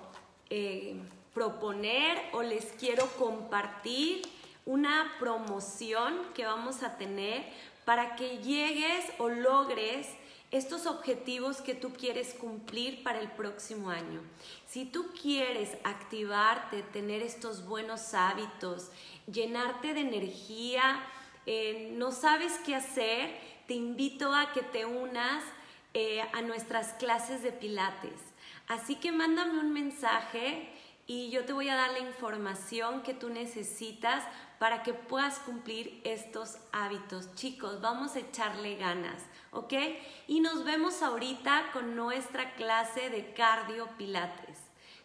eh, 0.50 0.96
proponer 1.34 2.18
o 2.32 2.42
les 2.42 2.66
quiero 2.78 3.06
compartir 3.18 4.22
una 4.64 5.14
promoción 5.18 6.20
que 6.34 6.44
vamos 6.44 6.82
a 6.82 6.96
tener 6.96 7.44
para 7.84 8.16
que 8.16 8.38
llegues 8.38 9.04
o 9.18 9.28
logres 9.28 10.08
estos 10.52 10.86
objetivos 10.86 11.62
que 11.62 11.74
tú 11.74 11.92
quieres 11.94 12.34
cumplir 12.34 13.02
para 13.02 13.20
el 13.20 13.30
próximo 13.30 13.88
año. 13.88 14.20
Si 14.68 14.84
tú 14.84 15.06
quieres 15.20 15.70
activarte, 15.82 16.82
tener 16.82 17.22
estos 17.22 17.66
buenos 17.66 18.12
hábitos, 18.12 18.90
llenarte 19.26 19.94
de 19.94 20.00
energía, 20.00 21.02
eh, 21.46 21.92
no 21.96 22.12
sabes 22.12 22.52
qué 22.66 22.74
hacer, 22.74 23.34
te 23.66 23.74
invito 23.74 24.34
a 24.34 24.52
que 24.52 24.60
te 24.60 24.84
unas 24.84 25.42
eh, 25.94 26.22
a 26.32 26.42
nuestras 26.42 26.94
clases 26.94 27.42
de 27.42 27.52
pilates. 27.52 28.20
Así 28.68 28.96
que 28.96 29.12
mándame 29.12 29.58
un 29.58 29.72
mensaje 29.72 30.68
y 31.06 31.30
yo 31.30 31.44
te 31.44 31.52
voy 31.52 31.68
a 31.68 31.74
dar 31.74 31.90
la 31.90 31.98
información 31.98 33.02
que 33.02 33.12
tú 33.12 33.28
necesitas 33.28 34.24
para 34.58 34.82
que 34.82 34.94
puedas 34.94 35.40
cumplir 35.40 36.00
estos 36.04 36.56
hábitos. 36.70 37.34
Chicos, 37.34 37.80
vamos 37.80 38.14
a 38.14 38.20
echarle 38.20 38.76
ganas, 38.76 39.22
¿ok? 39.50 39.72
Y 40.28 40.40
nos 40.40 40.64
vemos 40.64 41.02
ahorita 41.02 41.70
con 41.72 41.96
nuestra 41.96 42.54
clase 42.54 43.10
de 43.10 43.34
cardio 43.34 43.88
pilates. 43.98 44.58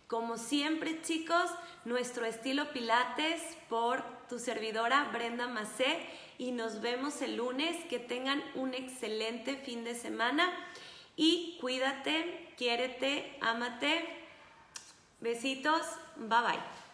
Como 0.08 0.38
siempre, 0.38 1.02
chicos, 1.02 1.50
nuestro 1.84 2.26
estilo 2.26 2.72
pilates 2.72 3.42
por 3.68 4.04
tu 4.30 4.40
servidora 4.40 5.10
Brenda 5.12 5.48
Macé 5.48 6.08
y 6.38 6.52
nos 6.52 6.82
vemos 6.82 7.22
el 7.22 7.38
lunes. 7.38 7.84
Que 7.86 8.00
tengan 8.00 8.44
un 8.56 8.74
excelente 8.74 9.56
fin 9.58 9.84
de 9.84 9.96
semana 9.96 10.52
y 11.16 11.58
cuídate, 11.60 12.54
quiérete, 12.58 13.38
ámate. 13.42 14.06
Besitos, 15.20 15.82
bye 16.18 16.42
bye. 16.42 16.87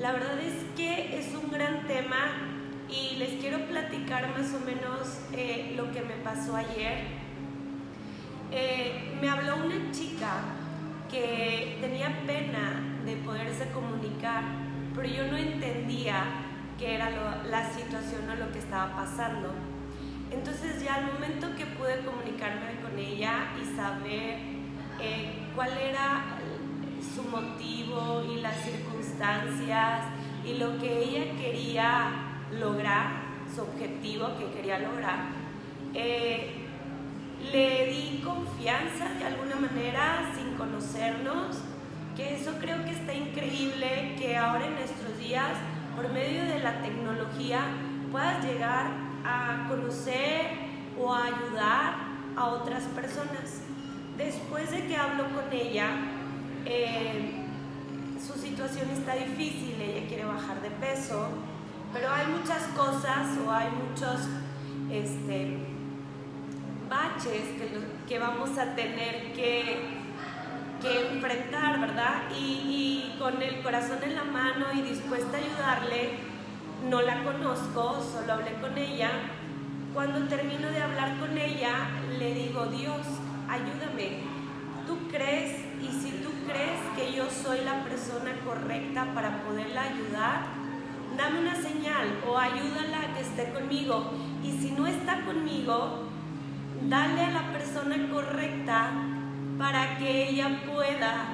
La 0.00 0.12
verdad 0.12 0.38
es 0.40 0.52
que 0.76 1.18
es 1.18 1.34
un 1.34 1.50
gran 1.50 1.86
tema 1.86 2.52
y 2.86 3.16
les 3.16 3.40
quiero 3.40 3.66
platicar 3.66 4.28
más 4.36 4.52
o 4.52 4.60
menos 4.60 5.20
eh, 5.32 5.72
lo 5.74 5.90
que 5.90 6.02
me 6.02 6.16
pasó 6.16 6.54
ayer. 6.54 7.04
Eh, 8.52 9.16
me 9.18 9.30
habló 9.30 9.56
una 9.56 9.90
chica 9.92 10.42
que 11.10 11.78
tenía 11.80 12.26
pena 12.26 13.00
de 13.06 13.16
poderse 13.16 13.70
comunicar, 13.70 14.42
pero 14.94 15.08
yo 15.08 15.28
no 15.28 15.38
entendía 15.38 16.24
qué 16.78 16.96
era 16.96 17.10
la 17.48 17.72
situación 17.72 18.28
o 18.28 18.36
lo 18.36 18.52
que 18.52 18.58
estaba 18.58 18.94
pasando. 18.94 19.54
Entonces 20.30 20.84
ya 20.84 20.96
al 20.96 21.06
momento 21.06 21.56
que 21.56 21.64
pude 21.64 22.04
comunicarme 22.04 22.80
con 22.82 22.98
ella 22.98 23.48
y 23.62 23.74
saber 23.74 24.40
eh, 25.00 25.46
cuál 25.54 25.70
era 25.78 26.36
su 27.14 27.22
motivo 27.22 28.24
y 28.30 28.40
las 28.40 28.56
circunstancias 29.16 30.02
y 30.44 30.54
lo 30.58 30.78
que 30.78 30.98
ella 30.98 31.32
quería 31.40 32.10
lograr, 32.58 33.26
su 33.54 33.62
objetivo 33.62 34.36
que 34.38 34.50
quería 34.56 34.78
lograr, 34.78 35.28
eh, 35.94 36.66
le 37.52 37.86
di 37.86 38.22
confianza 38.24 39.08
de 39.18 39.24
alguna 39.24 39.56
manera 39.56 40.32
sin 40.34 40.54
conocernos, 40.54 41.58
que 42.16 42.34
eso 42.34 42.52
creo 42.60 42.82
que 42.84 42.90
está 42.90 43.14
increíble 43.14 44.14
que 44.18 44.36
ahora 44.36 44.66
en 44.66 44.74
nuestros 44.74 45.18
días, 45.18 45.52
por 45.94 46.10
medio 46.12 46.44
de 46.44 46.60
la 46.60 46.80
tecnología, 46.82 47.60
puedas 48.10 48.44
llegar 48.44 48.86
a 49.24 49.66
conocer 49.68 50.46
o 50.98 51.12
a 51.12 51.24
ayudar 51.24 51.94
a 52.36 52.46
otras 52.46 52.84
personas. 52.84 53.62
Después 54.16 54.70
de 54.70 54.86
que 54.86 54.96
hablo 54.96 55.24
con 55.24 55.52
ella, 55.52 55.88
eh, 56.64 57.45
situación 58.56 58.88
está 58.88 59.14
difícil, 59.14 59.78
ella 59.82 60.08
quiere 60.08 60.24
bajar 60.24 60.62
de 60.62 60.70
peso, 60.70 61.28
pero 61.92 62.10
hay 62.10 62.26
muchas 62.28 62.62
cosas 62.74 63.36
o 63.46 63.50
hay 63.52 63.68
muchos 63.68 64.28
este, 64.90 65.58
baches 66.88 67.42
que, 67.58 67.68
que 68.08 68.18
vamos 68.18 68.56
a 68.56 68.74
tener 68.74 69.34
que, 69.34 69.76
que 70.80 71.08
enfrentar, 71.12 71.80
¿verdad? 71.80 72.30
Y, 72.34 73.12
y 73.12 73.16
con 73.18 73.42
el 73.42 73.60
corazón 73.62 73.98
en 74.02 74.14
la 74.14 74.24
mano 74.24 74.68
y 74.74 74.80
dispuesta 74.80 75.36
a 75.36 75.40
ayudarle, 75.40 76.12
no 76.88 77.02
la 77.02 77.24
conozco, 77.24 78.00
solo 78.00 78.32
hablé 78.32 78.54
con 78.54 78.78
ella. 78.78 79.10
Cuando 79.92 80.26
termino 80.28 80.68
de 80.68 80.80
hablar 80.80 81.18
con 81.18 81.36
ella, 81.36 81.90
le 82.18 82.32
digo, 82.32 82.64
Dios, 82.68 83.06
ayúdame. 83.50 84.22
¿Tú 84.86 84.96
crees? 85.10 85.65
Que 86.96 87.12
yo 87.12 87.28
soy 87.28 87.60
la 87.60 87.84
persona 87.84 88.32
correcta 88.44 89.12
para 89.14 89.42
poderla 89.42 89.82
ayudar, 89.82 90.46
dame 91.16 91.40
una 91.40 91.54
señal 91.54 92.20
o 92.26 92.38
ayúdala 92.38 93.00
a 93.00 93.14
que 93.14 93.20
esté 93.20 93.52
conmigo. 93.52 94.12
Y 94.42 94.52
si 94.52 94.70
no 94.70 94.86
está 94.86 95.20
conmigo, 95.26 96.08
dale 96.88 97.20
a 97.22 97.30
la 97.30 97.52
persona 97.52 97.96
correcta 98.10 98.92
para 99.58 99.98
que 99.98 100.30
ella 100.30 100.62
pueda 100.66 101.26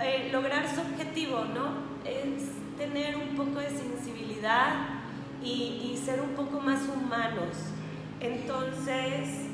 eh, 0.00 0.30
lograr 0.32 0.66
su 0.68 0.80
objetivo, 0.80 1.44
¿no? 1.44 1.88
Es 2.04 2.50
tener 2.76 3.16
un 3.16 3.36
poco 3.36 3.60
de 3.60 3.70
sensibilidad 3.70 4.74
y, 5.42 5.92
y 5.92 6.00
ser 6.04 6.20
un 6.20 6.30
poco 6.30 6.60
más 6.60 6.80
humanos. 6.88 7.56
Entonces, 8.20 9.46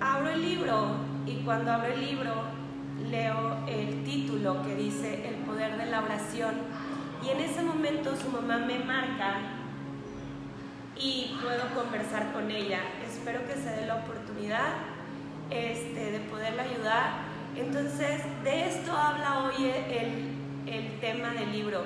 abro 0.00 0.28
el 0.28 0.42
libro 0.42 0.96
y 1.26 1.36
cuando 1.44 1.72
abro 1.72 1.92
el 1.92 2.00
libro 2.00 2.63
leo 3.10 3.58
el 3.66 4.04
título 4.04 4.62
que 4.62 4.74
dice 4.74 5.28
El 5.28 5.36
poder 5.46 5.76
de 5.76 5.86
la 5.86 6.02
oración 6.02 6.54
y 7.24 7.30
en 7.30 7.40
ese 7.40 7.62
momento 7.62 8.16
su 8.16 8.28
mamá 8.28 8.58
me 8.58 8.78
marca 8.78 9.36
y 10.96 11.36
puedo 11.42 11.74
conversar 11.74 12.32
con 12.32 12.50
ella. 12.50 12.80
Espero 13.06 13.46
que 13.46 13.54
se 13.54 13.70
dé 13.70 13.86
la 13.86 13.96
oportunidad 13.96 14.74
este, 15.50 16.12
de 16.12 16.20
poderla 16.20 16.62
ayudar. 16.62 17.10
Entonces, 17.56 18.22
de 18.42 18.68
esto 18.68 18.92
habla 18.92 19.44
hoy 19.44 19.70
el, 19.90 20.72
el 20.72 21.00
tema 21.00 21.30
del 21.30 21.52
libro. 21.52 21.82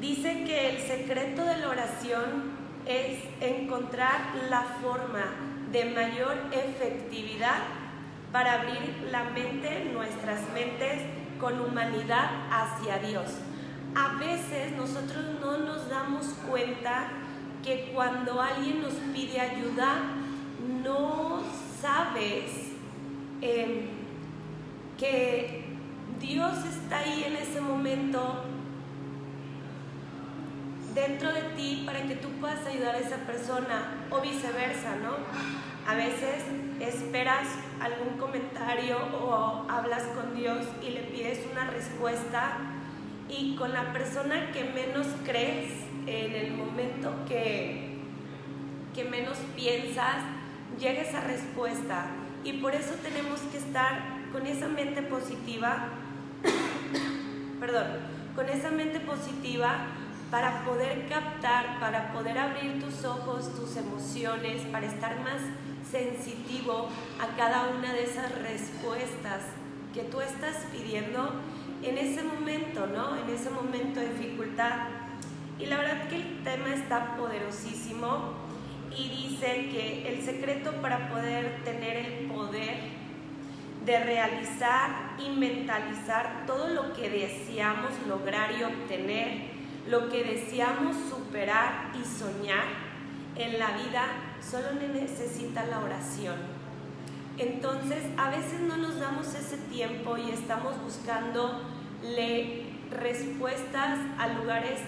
Dice 0.00 0.44
que 0.44 0.70
el 0.70 0.78
secreto 0.78 1.44
de 1.44 1.56
la 1.58 1.68
oración 1.68 2.54
es 2.86 3.18
encontrar 3.40 4.20
la 4.50 4.62
forma 4.82 5.24
de 5.72 5.86
mayor 5.86 6.36
efectividad 6.52 7.83
para 8.34 8.54
abrir 8.54 9.10
la 9.12 9.22
mente, 9.30 9.92
nuestras 9.92 10.40
mentes, 10.52 11.02
con 11.38 11.60
humanidad 11.60 12.30
hacia 12.50 12.98
Dios. 12.98 13.26
A 13.94 14.16
veces 14.18 14.72
nosotros 14.72 15.24
no 15.40 15.58
nos 15.58 15.88
damos 15.88 16.26
cuenta 16.50 17.10
que 17.62 17.92
cuando 17.94 18.42
alguien 18.42 18.82
nos 18.82 18.94
pide 19.14 19.40
ayuda, 19.40 19.98
no 20.82 21.44
sabes 21.80 22.72
em, 23.40 23.86
que 24.98 25.66
Dios 26.18 26.54
está 26.64 26.98
ahí 26.98 27.22
en 27.28 27.36
ese 27.36 27.60
momento 27.60 28.46
dentro 30.92 31.32
de 31.32 31.42
ti 31.56 31.84
para 31.86 32.02
que 32.02 32.16
tú 32.16 32.30
puedas 32.40 32.66
ayudar 32.66 32.96
a 32.96 32.98
esa 32.98 33.18
persona 33.18 34.06
o 34.10 34.20
viceversa, 34.20 34.96
¿no? 34.96 35.14
A 35.86 35.94
veces 35.94 36.42
esperas 36.80 37.46
algún 37.84 38.16
comentario 38.16 38.96
o 38.96 39.66
hablas 39.68 40.04
con 40.14 40.34
Dios 40.34 40.64
y 40.82 40.90
le 40.90 41.02
pides 41.02 41.40
una 41.52 41.66
respuesta 41.70 42.56
y 43.28 43.56
con 43.56 43.74
la 43.74 43.92
persona 43.92 44.50
que 44.52 44.64
menos 44.64 45.06
crees 45.22 45.70
en 46.06 46.34
el 46.34 46.52
momento 46.52 47.12
que, 47.28 47.98
que 48.94 49.04
menos 49.04 49.36
piensas, 49.54 50.16
llega 50.78 51.02
esa 51.02 51.20
respuesta. 51.20 52.06
Y 52.42 52.54
por 52.54 52.74
eso 52.74 52.94
tenemos 53.02 53.40
que 53.52 53.58
estar 53.58 54.00
con 54.32 54.46
esa 54.46 54.68
mente 54.68 55.02
positiva, 55.02 55.88
perdón, 57.60 57.86
con 58.34 58.48
esa 58.48 58.70
mente 58.70 59.00
positiva 59.00 59.86
para 60.30 60.64
poder 60.64 61.06
captar, 61.08 61.78
para 61.80 62.12
poder 62.12 62.38
abrir 62.38 62.82
tus 62.82 63.04
ojos, 63.04 63.54
tus 63.54 63.76
emociones, 63.76 64.62
para 64.72 64.86
estar 64.86 65.20
más 65.20 65.40
sensitivo 65.94 66.88
a 67.20 67.36
cada 67.36 67.68
una 67.68 67.92
de 67.92 68.02
esas 68.02 68.32
respuestas 68.42 69.42
que 69.94 70.02
tú 70.02 70.20
estás 70.20 70.66
pidiendo 70.72 71.30
en 71.84 71.98
ese 71.98 72.24
momento, 72.24 72.88
¿no? 72.88 73.16
En 73.16 73.32
ese 73.32 73.48
momento 73.50 74.00
de 74.00 74.08
dificultad. 74.08 74.88
Y 75.60 75.66
la 75.66 75.76
verdad 75.76 76.08
que 76.08 76.16
el 76.16 76.42
tema 76.42 76.74
está 76.74 77.14
poderosísimo 77.16 78.32
y 78.90 79.08
dice 79.08 79.68
que 79.70 80.08
el 80.08 80.24
secreto 80.24 80.72
para 80.82 81.10
poder 81.10 81.62
tener 81.64 81.96
el 81.96 82.26
poder 82.26 82.74
de 83.86 84.00
realizar 84.02 85.14
y 85.24 85.28
mentalizar 85.30 86.44
todo 86.44 86.70
lo 86.70 86.92
que 86.92 87.08
deseamos 87.08 87.90
lograr 88.08 88.50
y 88.58 88.64
obtener 88.64 89.54
lo 89.88 90.08
que 90.08 90.24
deseamos 90.24 90.96
superar 91.08 91.92
y 91.94 92.04
soñar 92.04 92.64
en 93.36 93.60
la 93.60 93.70
vida 93.76 94.33
solo 94.50 94.72
necesita 94.72 95.64
la 95.66 95.80
oración. 95.80 96.36
Entonces, 97.38 98.02
a 98.16 98.30
veces 98.30 98.60
no 98.60 98.76
nos 98.76 99.00
damos 99.00 99.34
ese 99.34 99.56
tiempo 99.56 100.16
y 100.16 100.30
estamos 100.30 100.80
buscando 100.82 101.62
respuestas 102.90 103.98
a 104.18 104.28
lugares 104.28 104.80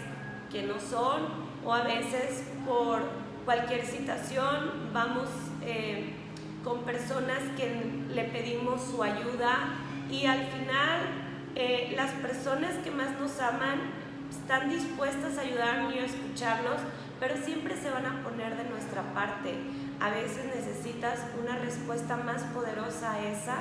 que 0.50 0.62
no 0.62 0.78
son 0.78 1.22
o 1.64 1.72
a 1.72 1.82
veces 1.82 2.44
por 2.64 3.02
cualquier 3.44 3.84
situación 3.84 4.90
vamos 4.92 5.28
eh, 5.62 6.14
con 6.62 6.82
personas 6.82 7.38
que 7.56 8.04
le 8.10 8.24
pedimos 8.24 8.82
su 8.82 9.02
ayuda 9.02 9.74
y 10.10 10.26
al 10.26 10.46
final 10.46 11.00
eh, 11.54 11.92
las 11.96 12.10
personas 12.12 12.74
que 12.84 12.90
más 12.90 13.18
nos 13.18 13.40
aman 13.40 13.80
están 14.30 14.68
dispuestas 14.68 15.38
a 15.38 15.42
ayudarnos 15.42 15.94
y 15.94 15.98
a 15.98 16.04
escucharnos, 16.04 16.80
pero 17.20 17.36
siempre 17.36 17.76
se 17.76 17.90
van 17.90 18.06
a 18.06 18.22
poner 18.22 18.56
de 18.56 18.68
nuestra 18.68 19.02
parte. 19.14 19.54
A 20.00 20.10
veces 20.10 20.44
necesitas 20.54 21.20
una 21.40 21.56
respuesta 21.56 22.16
más 22.16 22.42
poderosa 22.44 23.12
a 23.12 23.22
esa 23.24 23.56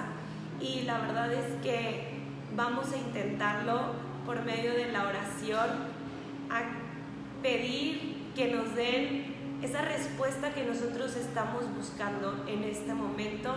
y 0.59 0.81
la 0.81 0.99
verdad 0.99 1.33
es 1.33 1.61
que 1.63 2.19
vamos 2.55 2.91
a 2.91 2.97
intentarlo 2.97 3.93
por 4.25 4.43
medio 4.43 4.73
de 4.73 4.91
la 4.91 5.07
oración, 5.07 5.69
a 6.49 6.61
pedir 7.41 8.31
que 8.35 8.53
nos 8.53 8.75
den 8.75 9.35
esa 9.61 9.81
respuesta 9.81 10.53
que 10.53 10.63
nosotros 10.63 11.15
estamos 11.15 11.63
buscando 11.75 12.43
en 12.47 12.63
este 12.63 12.93
momento 12.93 13.55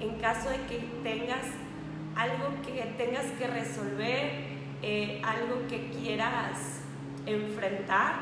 en 0.00 0.18
caso 0.18 0.48
de 0.50 0.56
que 0.66 0.78
tengas 1.02 1.44
algo 2.16 2.48
que 2.64 2.82
tengas 2.96 3.26
que 3.38 3.46
resolver 3.46 4.50
eh, 4.82 5.20
algo 5.22 5.66
que 5.68 5.90
quieras 5.90 6.80
enfrentar, 7.26 8.14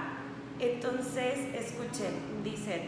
entonces 0.60 1.38
escuchen, 1.54 2.42
dicen, 2.42 2.82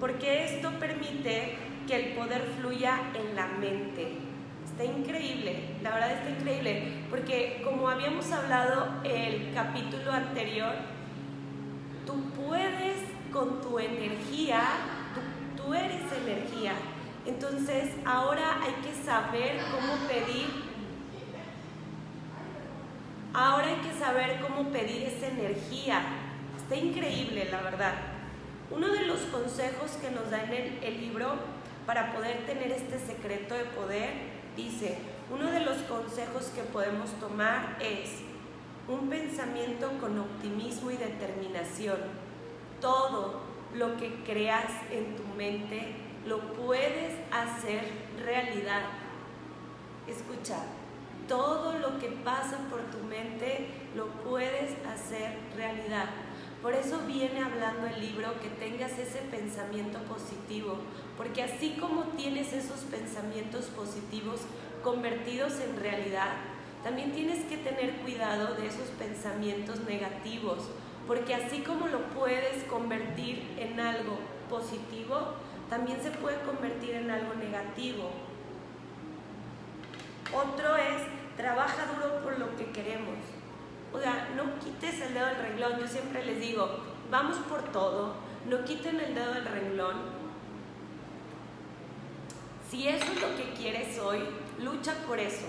porque 0.00 0.44
esto 0.44 0.70
permite 0.78 1.56
que 1.86 1.96
el 1.96 2.12
poder 2.14 2.42
fluya 2.58 3.00
en 3.14 3.36
la 3.36 3.46
mente. 3.46 4.18
Está 4.64 4.84
increíble, 4.84 5.76
la 5.82 5.90
verdad 5.94 6.12
está 6.12 6.30
increíble, 6.30 7.04
porque 7.08 7.62
como 7.62 7.88
habíamos 7.88 8.30
hablado 8.32 9.00
el 9.04 9.52
capítulo 9.54 10.12
anterior, 10.12 10.72
tú 12.06 12.14
puedes 12.30 12.98
con 13.32 13.60
tu 13.60 13.78
energía, 13.78 14.62
tú, 15.14 15.62
tú 15.62 15.74
eres 15.74 16.02
energía. 16.24 16.72
Entonces 17.26 17.92
ahora 18.04 18.60
hay 18.62 18.74
que 18.82 18.94
saber 19.04 19.58
cómo 19.70 19.94
pedir 20.08 20.74
Ahora 23.36 23.66
hay 23.66 23.76
que 23.78 23.92
saber 23.98 24.40
cómo 24.40 24.70
pedir 24.70 25.02
esa 25.02 25.26
energía. 25.26 26.00
Está 26.64 26.76
increíble, 26.76 27.46
la 27.50 27.60
verdad. 27.60 27.92
Uno 28.70 28.88
de 28.88 29.02
los 29.02 29.20
consejos 29.24 29.90
que 30.00 30.10
nos 30.10 30.30
da 30.30 30.44
en 30.44 30.78
el, 30.82 30.98
libro 30.98 31.34
para 31.84 32.14
poder 32.14 32.46
tener 32.46 32.72
este 32.72 32.98
secreto 32.98 33.54
de 33.54 33.64
poder, 33.64 34.14
dice, 34.56 34.96
uno 35.30 35.50
de 35.50 35.60
los 35.60 35.76
consejos 35.82 36.46
que 36.54 36.62
podemos 36.62 37.10
tomar 37.20 37.76
es 37.80 38.22
un 38.88 39.10
pensamiento 39.10 39.90
con 40.00 40.18
optimismo 40.18 40.90
y 40.90 40.96
determinación. 40.96 41.98
Todo 42.80 43.42
lo 43.74 43.98
que 43.98 44.24
creas 44.24 44.72
en 44.90 45.16
tu 45.16 45.24
mente 45.36 45.96
lo 46.26 46.40
puedes 46.54 47.12
hacer 47.30 47.90
realidad. 48.24 48.84
Escucha, 50.08 50.60
todo 51.28 51.78
lo 51.78 51.98
que 51.98 52.08
pasa 52.24 52.56
por 52.70 52.80
tu 52.84 53.06
mente 53.06 53.68
lo 53.94 54.06
puedes 54.06 54.72
hacer 54.86 55.36
realidad. 55.54 56.23
Por 56.64 56.72
eso 56.72 56.98
viene 57.06 57.44
hablando 57.44 57.86
el 57.86 58.00
libro 58.00 58.40
que 58.40 58.48
tengas 58.48 58.98
ese 58.98 59.18
pensamiento 59.30 59.98
positivo, 60.04 60.78
porque 61.14 61.42
así 61.42 61.76
como 61.78 62.04
tienes 62.16 62.54
esos 62.54 62.80
pensamientos 62.90 63.66
positivos 63.66 64.40
convertidos 64.82 65.60
en 65.60 65.78
realidad, 65.78 66.30
también 66.82 67.12
tienes 67.12 67.44
que 67.44 67.58
tener 67.58 67.96
cuidado 67.96 68.54
de 68.54 68.66
esos 68.66 68.88
pensamientos 68.98 69.80
negativos, 69.80 70.70
porque 71.06 71.34
así 71.34 71.58
como 71.58 71.86
lo 71.86 72.00
puedes 72.14 72.64
convertir 72.64 73.42
en 73.58 73.78
algo 73.78 74.16
positivo, 74.48 75.34
también 75.68 76.02
se 76.02 76.12
puede 76.12 76.40
convertir 76.40 76.94
en 76.94 77.10
algo 77.10 77.34
negativo. 77.34 78.08
Otro 80.32 80.78
es, 80.78 81.02
trabaja 81.36 81.92
duro 81.92 82.22
por 82.22 82.38
lo 82.38 82.56
que 82.56 82.72
queremos. 82.72 83.33
O 83.94 83.98
no 84.34 84.58
quites 84.58 85.00
el 85.00 85.14
dedo 85.14 85.26
del 85.26 85.36
renglón. 85.36 85.78
Yo 85.78 85.86
siempre 85.86 86.24
les 86.24 86.40
digo, 86.40 86.68
vamos 87.10 87.36
por 87.48 87.62
todo, 87.70 88.14
no 88.48 88.64
quiten 88.64 88.98
el 88.98 89.14
dedo 89.14 89.32
del 89.34 89.44
renglón. 89.44 89.96
Si 92.68 92.88
eso 92.88 93.04
es 93.12 93.22
lo 93.22 93.36
que 93.36 93.52
quieres 93.56 93.96
hoy, 94.00 94.18
lucha 94.60 94.94
por 95.06 95.20
eso. 95.20 95.46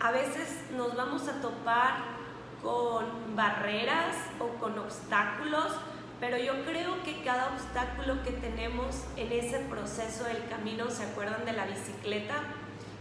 A 0.00 0.10
veces 0.10 0.70
nos 0.74 0.96
vamos 0.96 1.28
a 1.28 1.40
topar 1.42 2.16
con 2.62 3.36
barreras 3.36 4.16
o 4.38 4.48
con 4.58 4.78
obstáculos, 4.78 5.72
pero 6.18 6.38
yo 6.38 6.64
creo 6.64 7.02
que 7.04 7.22
cada 7.22 7.52
obstáculo 7.52 8.22
que 8.22 8.32
tenemos 8.32 9.04
en 9.16 9.32
ese 9.32 9.58
proceso 9.60 10.24
del 10.24 10.48
camino, 10.48 10.90
¿se 10.90 11.04
acuerdan 11.04 11.44
de 11.44 11.52
la 11.52 11.66
bicicleta? 11.66 12.36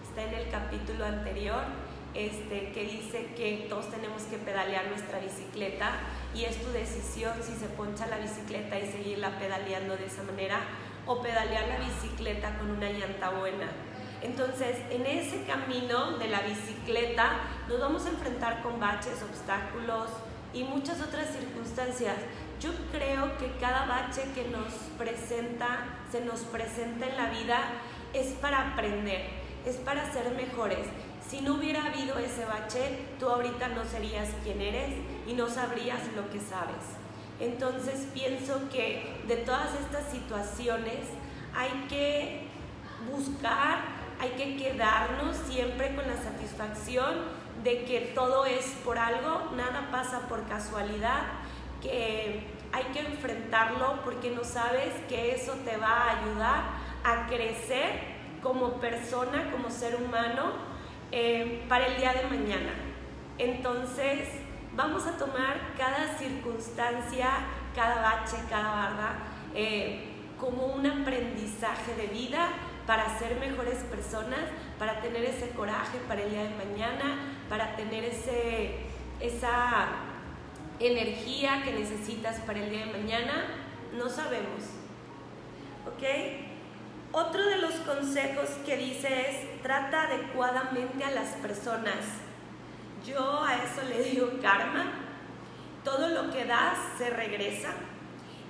Está 0.04 0.24
en 0.24 0.34
el 0.34 0.50
capítulo 0.50 1.06
anterior, 1.06 1.64
este, 2.16 2.72
que 2.72 2.84
dice 2.86 3.28
que 3.36 3.68
todos 3.70 3.92
tenemos 3.92 4.24
que 4.24 4.38
pedalear 4.38 4.88
nuestra 4.88 5.20
bicicleta 5.20 5.92
y 6.34 6.46
es 6.46 6.62
tu 6.62 6.72
decisión 6.72 7.34
si 7.42 7.54
se 7.54 7.68
poncha 7.68 8.08
la 8.08 8.18
bicicleta 8.18 8.80
y 8.80 8.88
seguirla 8.92 9.38
pedaleando 9.38 9.98
de 9.98 10.06
esa 10.06 10.24
manera 10.24 10.60
o 11.06 11.22
pedalear 11.22 11.68
la 11.68 11.80
bicicleta 11.80 12.58
con 12.58 12.72
una 12.72 12.90
llanta 12.90 13.30
buena. 13.30 13.68
Entonces, 14.22 14.78
en 14.90 15.06
ese 15.06 15.44
camino 15.44 16.18
de 16.18 16.30
la 16.30 16.42
bicicleta 16.42 17.42
nos 17.68 17.80
vamos 17.80 18.06
a 18.06 18.10
enfrentar 18.10 18.64
con 18.64 18.80
baches, 18.80 19.22
obstáculos 19.22 20.10
y 20.54 20.64
muchas 20.64 21.02
otras 21.02 21.30
circunstancias. 21.30 22.16
Yo 22.60 22.72
creo 22.92 23.38
que 23.38 23.52
cada 23.60 23.86
bache 23.86 24.24
que 24.34 24.46
nos 24.46 24.74
presenta, 24.98 25.86
se 26.12 26.22
nos 26.22 26.40
presenta 26.42 27.08
en 27.08 27.18
la 27.18 27.30
vida 27.30 27.60
es 28.14 28.28
para 28.34 28.72
aprender, 28.72 29.30
es 29.66 29.76
para 29.76 30.12
ser 30.12 30.32
mejores. 30.32 30.88
Si 31.30 31.42
no 31.42 31.56
hubiera 31.56 31.86
habido 31.86 32.18
ese 32.20 32.46
bache, 32.46 33.00
tú 33.20 33.28
ahorita 33.28 33.70
no 33.70 33.84
serías 33.84 34.30
quien 34.44 34.62
eres 34.62 34.94
y 35.28 35.34
no 35.34 35.50
sabrías 35.50 36.00
lo 36.16 36.30
que 36.30 36.40
sabes. 36.40 36.98
Entonces 37.40 38.08
pienso 38.14 38.70
que 38.70 39.22
de 39.28 39.38
todas 39.38 39.76
estas 39.80 40.12
situaciones 40.12 41.00
hay 41.56 41.86
que 41.90 42.48
buscar 43.12 43.96
hay 44.20 44.30
que 44.32 44.56
quedarnos 44.56 45.36
siempre 45.36 45.96
con 45.96 46.08
la 46.08 46.18
satisfacción 46.18 47.46
de 47.64 47.84
que 47.84 48.12
todo 48.14 48.46
es 48.46 48.66
por 48.84 48.98
algo, 48.98 49.52
nada 49.56 49.90
pasa 49.92 50.28
por 50.28 50.46
casualidad, 50.48 51.24
que 51.82 52.44
hay 52.72 52.84
que 52.94 53.00
enfrentarlo 53.00 54.02
porque 54.04 54.32
no 54.32 54.44
sabes 54.44 54.94
que 55.10 55.34
eso 55.34 55.54
te 55.66 55.78
va 55.78 55.90
a 55.90 56.20
ayudar 56.20 56.64
a 57.04 57.28
crecer 57.28 58.16
como 58.42 58.74
persona, 58.74 59.52
como 59.52 59.70
ser 59.70 59.96
humano, 59.96 60.75
eh, 61.12 61.64
para 61.70 61.88
el 61.88 61.98
día 61.98 62.14
de 62.14 62.24
mañana. 62.24 62.74
Entonces, 63.38 64.30
vamos 64.76 65.06
a 65.06 65.18
tomar 65.18 65.74
cada 65.78 66.18
circunstancia, 66.18 67.30
cada 67.76 68.02
bache, 68.02 68.38
cada 68.50 68.72
barra, 68.76 69.16
eh, 69.54 70.12
como 70.40 70.68
un 70.68 70.86
aprendizaje 70.86 71.96
de 71.96 72.08
vida 72.08 72.50
para 72.86 73.18
ser 73.18 73.40
mejores 73.40 73.80
personas, 73.86 74.42
para 74.78 75.02
tener 75.02 75.24
ese 75.24 75.50
coraje 75.50 75.98
para 76.08 76.22
el 76.22 76.30
día 76.30 76.44
de 76.44 76.56
mañana, 76.56 77.38
para 77.50 77.76
tener 77.76 78.04
ese, 78.04 78.76
esa 79.20 79.88
energía 80.80 81.62
que 81.64 81.72
necesitas 81.72 82.40
para 82.42 82.60
el 82.60 82.70
día 82.70 82.86
de 82.86 82.92
mañana, 82.92 83.46
no 83.94 84.10
sabemos. 84.10 84.64
¿Ok? 85.88 86.04
Otro 87.12 87.46
de 87.46 87.58
los 87.58 87.74
consejos 87.76 88.50
que 88.66 88.78
dice 88.78 89.30
es, 89.30 89.55
trata 89.66 90.04
adecuadamente 90.04 91.04
a 91.04 91.10
las 91.10 91.30
personas. 91.42 92.22
Yo 93.04 93.44
a 93.44 93.56
eso 93.56 93.82
le 93.90 94.04
digo 94.04 94.30
karma. 94.40 94.92
Todo 95.84 96.10
lo 96.10 96.32
que 96.32 96.46
das 96.46 96.78
se 97.00 97.10
regresa. 97.10 97.70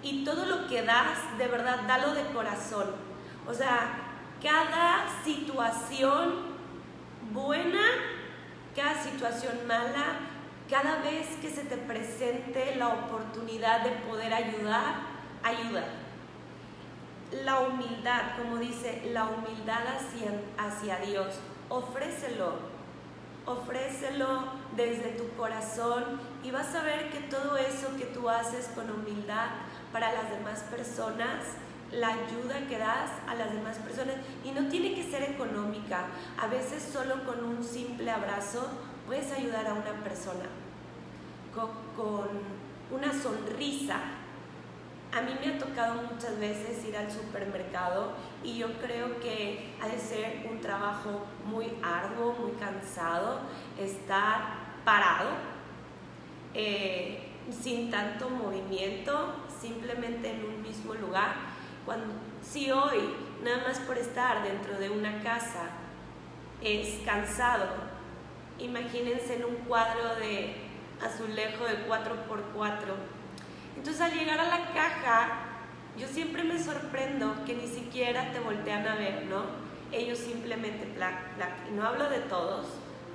Y 0.04 0.26
todo 0.26 0.46
lo 0.46 0.68
que 0.68 0.84
das, 0.84 1.38
de 1.38 1.48
verdad, 1.48 1.84
dalo 1.88 2.14
de 2.14 2.26
corazón. 2.34 2.88
O 3.48 3.54
sea, 3.54 3.94
cada 4.44 5.06
situación 5.24 6.34
buena, 7.32 7.86
cada 8.76 9.02
situación 9.02 9.66
mala, 9.66 10.20
cada 10.70 11.02
vez 11.02 11.28
que 11.42 11.50
se 11.50 11.64
te 11.64 11.78
presente 11.78 12.76
la 12.76 12.90
oportunidad 12.90 13.86
de 13.86 13.92
poder 13.92 14.34
ayudar, 14.34 14.96
ayuda. 15.42 15.86
La 17.44 17.60
humildad, 17.60 18.38
como 18.38 18.58
dice, 18.58 19.10
la 19.12 19.26
humildad 19.26 19.82
hacia, 20.58 20.98
Dios, 21.00 21.36
ofrécelo, 21.70 22.54
ofrécelo 23.46 24.46
desde 24.76 25.10
tu 25.12 25.30
corazón 25.36 26.20
y 26.44 26.52
vas 26.52 26.74
a 26.76 26.84
ver 26.84 27.10
que 27.12 27.20
todo 27.22 27.58
eso 27.58 27.96
que 27.98 28.06
tú 28.06 28.30
haces 28.30 28.70
con 28.76 28.90
humildad 28.90 29.48
para 29.92 30.14
las 30.14 30.30
demás 30.30 30.62
personas, 30.72 31.42
la 31.92 32.10
ayuda 32.10 32.68
que 32.68 32.78
das 32.78 33.12
a 33.28 33.36
las 33.36 33.52
demás 33.54 33.78
personas 33.78 34.16
y 34.44 34.52
no 34.52 34.68
tiene 34.70 34.94
que 34.94 35.04
ser 35.04 35.24
económica. 35.24 36.06
A 36.42 36.48
veces 36.48 36.84
solo 36.84 37.24
con 37.26 37.44
un 37.44 37.64
simple 37.64 38.10
abrazo 38.12 38.68
puedes 39.06 39.32
ayudar 39.32 39.68
a 39.68 39.74
una 39.74 40.04
persona 40.04 40.46
con, 41.56 42.30
una 42.92 43.12
sonrisa. 43.14 44.00
A 45.16 45.22
mí 45.22 45.34
me 45.40 45.54
ha 45.54 45.58
tocado 45.58 46.02
muchas 46.12 46.38
veces 46.42 46.84
ir 46.84 46.98
al 46.98 47.10
supermercado 47.10 48.12
y 48.44 48.58
yo 48.58 48.68
creo 48.80 49.18
que 49.22 49.74
ha 49.82 49.88
de 49.88 49.98
ser 49.98 50.46
un 50.52 50.60
trabajo 50.60 51.26
muy 51.46 51.72
arduo, 51.82 52.34
muy 52.34 52.52
cansado, 52.60 53.40
estar 53.80 54.42
parado, 54.84 55.30
eh, 56.54 57.32
sin 57.50 57.90
tanto 57.90 58.30
movimiento, 58.30 59.36
simplemente 59.62 60.32
en 60.32 60.44
un 60.44 60.62
mismo 60.62 60.94
lugar 60.94 61.36
cuando, 61.86 62.08
si 62.42 62.70
hoy, 62.72 63.16
nada 63.42 63.70
más 63.70 63.80
por 63.80 63.98
estar 63.98 64.44
dentro 64.44 64.78
de 64.78 64.90
una 64.90 65.24
casa, 65.24 65.70
es 66.62 67.00
cansado, 67.06 67.68
imagínense 68.60 69.36
en 69.36 69.46
un 69.46 69.56
cuadro 69.68 70.16
de 70.16 70.56
azulejo 71.02 71.64
de 71.64 71.88
4x4. 71.88 73.15
Entonces 73.76 74.02
al 74.02 74.14
llegar 74.14 74.40
a 74.40 74.46
la 74.46 74.74
caja, 74.74 75.40
yo 75.98 76.08
siempre 76.08 76.44
me 76.44 76.62
sorprendo 76.62 77.44
que 77.46 77.56
ni 77.56 77.68
siquiera 77.68 78.32
te 78.32 78.40
voltean 78.40 78.88
a 78.88 78.96
ver, 78.96 79.26
¿no? 79.26 79.44
Ellos 79.92 80.18
simplemente, 80.18 80.86
plac, 80.86 81.36
plac, 81.36 81.70
y 81.70 81.76
no 81.76 81.86
hablo 81.86 82.10
de 82.10 82.20
todos, 82.20 82.66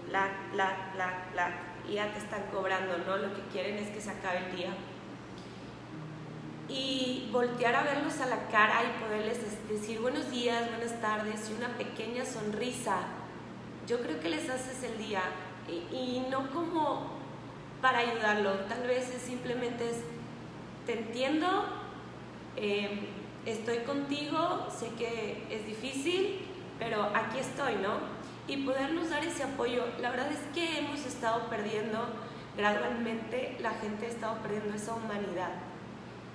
plac, 0.08 0.32
plac, 0.52 0.92
plac, 0.92 1.32
plac, 1.32 1.52
y 1.88 1.94
ya 1.94 2.12
te 2.12 2.18
están 2.18 2.42
cobrando, 2.52 2.98
¿no? 3.06 3.16
Lo 3.16 3.34
que 3.34 3.42
quieren 3.52 3.76
es 3.76 3.88
que 3.90 4.00
se 4.00 4.10
acabe 4.10 4.38
el 4.38 4.56
día 4.56 4.70
y 6.70 7.28
voltear 7.32 7.74
a 7.74 7.82
verlos 7.82 8.20
a 8.20 8.26
la 8.26 8.46
cara 8.48 8.82
y 8.84 9.02
poderles 9.02 9.38
decir 9.68 10.00
buenos 10.00 10.30
días, 10.30 10.68
buenas 10.70 11.00
tardes 11.00 11.50
y 11.50 11.54
una 11.54 11.76
pequeña 11.76 12.24
sonrisa, 12.24 12.98
yo 13.88 14.00
creo 14.00 14.20
que 14.20 14.28
les 14.28 14.48
haces 14.48 14.84
el 14.84 14.96
día 14.98 15.22
y, 15.68 16.24
no 16.30 16.48
como 16.50 17.18
para 17.82 17.98
ayudarlo, 17.98 18.52
tal 18.68 18.86
vez 18.86 19.10
es 19.10 19.22
simplemente 19.22 19.90
es, 19.90 19.96
te 20.86 20.98
entiendo, 20.98 21.64
em, 22.56 23.00
estoy 23.46 23.78
contigo, 23.78 24.66
sé 24.70 24.88
que 24.98 25.44
es 25.50 25.66
difícil, 25.66 26.40
pero 26.78 27.04
aquí 27.14 27.38
estoy, 27.38 27.76
¿no? 27.76 27.98
Y 28.48 28.64
podernos 28.64 29.10
dar 29.10 29.24
ese 29.24 29.44
apoyo. 29.44 29.84
La 30.00 30.10
verdad 30.10 30.30
es 30.32 30.40
que 30.54 30.78
hemos 30.78 31.04
estado 31.06 31.48
perdiendo 31.48 31.98
gradualmente 32.56 33.56
la 33.60 33.70
gente 33.70 34.06
ha 34.06 34.08
estado 34.08 34.36
perdiendo 34.42 34.74
esa 34.74 34.94
humanidad, 34.94 35.52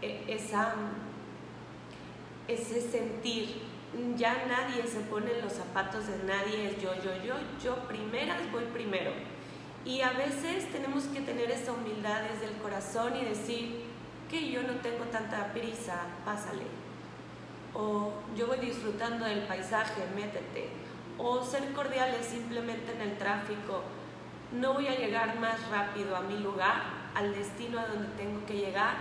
e, 0.01 0.23
esa, 0.27 0.75
ese 2.47 2.81
sentir. 2.81 3.75
Ya 4.17 4.45
nadie 4.47 4.83
se 4.87 4.99
pone 5.01 5.31
en 5.31 5.41
los 5.41 5.53
zapatos 5.53 6.07
de 6.07 6.17
nadie, 6.25 6.67
es 6.69 6.81
yo, 6.81 6.93
yo, 6.95 7.11
yo, 7.23 7.35
yo 7.63 7.87
primeras 7.87 8.39
voy 8.51 8.65
primero. 8.65 9.11
Y 9.85 10.01
a 10.01 10.11
veces 10.11 10.69
tenemos 10.71 11.05
que 11.05 11.21
tener 11.21 11.49
esa 11.51 11.71
humildad 11.71 12.23
desde 12.23 12.53
el 12.53 12.59
corazón 12.61 13.15
y 13.15 13.23
decir 13.23 13.84
que 14.29 14.51
yo 14.51 14.63
no 14.63 14.73
tengo 14.75 15.05
tanta 15.05 15.53
prisa, 15.53 16.01
pásale. 16.23 16.65
O 17.73 18.13
yo 18.35 18.47
voy 18.47 18.59
disfrutando 18.59 19.25
del 19.25 19.41
paisaje, 19.41 20.03
métete. 20.15 20.69
O 21.17 21.43
ser 21.43 21.71
cordiales 21.73 22.25
simplemente 22.25 22.93
en 22.93 23.01
el 23.01 23.17
tráfico 23.17 23.83
no 24.51 24.73
voy 24.73 24.87
a 24.87 24.95
llegar 24.95 25.39
más 25.39 25.69
rápido 25.69 26.15
a 26.15 26.21
mi 26.21 26.37
lugar, 26.37 26.81
al 27.13 27.33
destino 27.33 27.79
a 27.79 27.87
donde 27.87 28.07
tengo 28.15 28.45
que 28.45 28.57
llegar, 28.57 28.93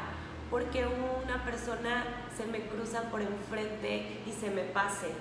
porque 0.50 0.84
una 0.86 1.44
persona 1.44 2.04
se 2.36 2.46
me 2.46 2.60
cruza 2.66 3.02
por 3.10 3.20
enfrente 3.20 4.20
y 4.26 4.32
se 4.32 4.50
me 4.50 4.62
pase. 4.62 5.12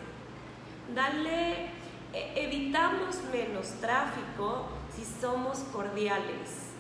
Dale, 0.94 1.70
e, 2.14 2.34
evitamos 2.36 3.22
menos 3.32 3.68
tráfico 3.82 4.68
si 4.96 5.06
somos 5.06 5.60
cordiales. 5.72 6.72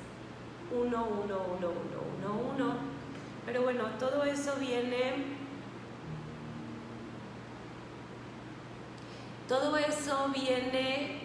Uno, 0.71 1.05
uno, 1.05 1.41
uno, 1.57 1.69
uno, 1.69 2.01
uno, 2.17 2.53
uno. 2.53 2.92
Pero 3.45 3.63
bueno, 3.63 3.85
todo 3.99 4.23
eso 4.23 4.55
viene 4.59 5.43
todo 9.47 9.77
eso 9.77 10.29
viene 10.33 11.19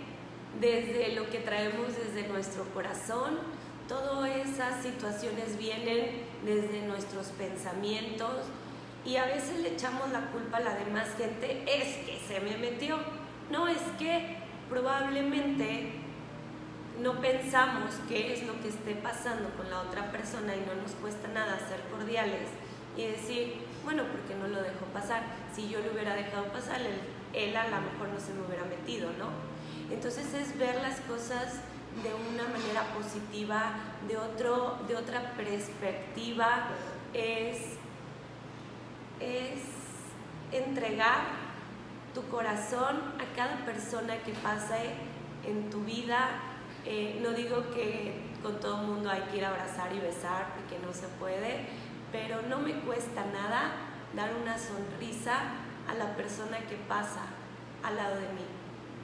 desde 0.61 1.15
lo 1.15 1.31
que 1.31 1.39
traemos 1.39 1.89
desde 1.97 2.29
nuestro 2.29 2.65
corazón. 2.75 3.39
Todas 3.87 4.29
esas 4.37 4.83
situaciones 4.83 5.57
vienen 5.57 6.25
desde 6.45 6.83
nuestros 6.83 7.29
pensamientos 7.29 8.33
y 9.05 9.17
a 9.17 9.25
veces 9.25 9.61
le 9.61 9.75
echamos 9.75 10.11
la 10.11 10.27
culpa 10.31 10.59
a 10.59 10.61
la 10.61 10.75
demás 10.75 11.09
gente, 11.17 11.65
es 11.67 11.97
que 12.05 12.19
se 12.27 12.41
me 12.41 12.59
metió. 12.59 12.99
No, 13.51 13.69
es 13.69 13.81
que 13.99 14.37
probablemente 14.69 15.93
no 17.01 17.21
pensamos 17.21 17.95
qué 18.09 18.35
es 18.35 18.47
lo 18.47 18.61
que 18.61 18.69
esté 18.69 18.95
pasando 18.95 19.51
con 19.57 19.71
la 19.71 19.81
otra 19.81 20.11
persona 20.11 20.55
y 20.57 20.61
no 20.61 20.75
nos 20.81 20.93
cuesta 20.93 21.29
nada 21.29 21.59
ser 21.69 21.81
cordiales 21.91 22.49
y 22.97 23.05
decir, 23.05 23.55
bueno, 23.85 24.03
porque 24.11 24.35
no 24.35 24.49
lo 24.49 24.61
dejó 24.61 24.85
pasar. 24.93 25.23
Si 25.55 25.69
yo 25.69 25.81
lo 25.81 25.93
hubiera 25.93 26.15
dejado 26.15 26.45
pasar, 26.47 26.81
él, 27.33 27.57
a 27.57 27.69
lo 27.69 27.81
mejor 27.81 28.09
no 28.13 28.21
se 28.21 28.35
me 28.35 28.45
hubiera 28.45 28.65
metido, 28.65 29.11
¿no? 29.19 29.29
Entonces 29.93 30.35
es 30.35 30.59
ver 30.59 30.77
las 30.83 31.01
cosas 31.03 31.61
de 32.03 32.13
una 32.15 32.45
manera 32.45 32.83
positiva, 32.95 33.75
de, 34.07 34.17
otro, 34.17 34.79
de 34.89 34.97
otra 34.97 35.33
perspectiva, 35.37 36.69
es, 37.15 37.59
es 39.21 39.61
entregar 40.53 41.49
tu 42.15 42.23
corazón 42.29 42.97
a 43.19 43.37
cada 43.37 43.65
persona 43.65 44.17
que 44.19 44.33
pase 44.33 44.95
en 45.47 45.71
tu 45.71 45.81
vida. 45.85 46.29
Eh, 46.91 47.21
no 47.23 47.33
digo 47.33 47.71
que 47.75 48.15
con 48.43 48.59
todo 48.61 48.81
el 48.81 48.87
mundo 48.87 49.11
hay 49.11 49.21
que 49.31 49.37
ir 49.37 49.45
a 49.45 49.51
abrazar 49.51 49.93
y 49.95 50.01
besar 50.01 50.55
porque 50.55 50.83
no 50.83 50.95
se 50.95 51.07
puede, 51.21 51.67
pero 52.11 52.41
no 52.49 52.61
me 52.61 52.73
cuesta 52.81 53.27
nada 53.27 53.73
dar 54.17 54.31
una 54.41 54.57
sonrisa 54.57 55.39
a 55.87 55.93
la 55.93 56.17
persona 56.17 56.57
que 56.61 56.77
pasa 56.89 57.27
al 57.83 57.97
lado 57.97 58.15
de 58.15 58.29
mí. 58.33 58.47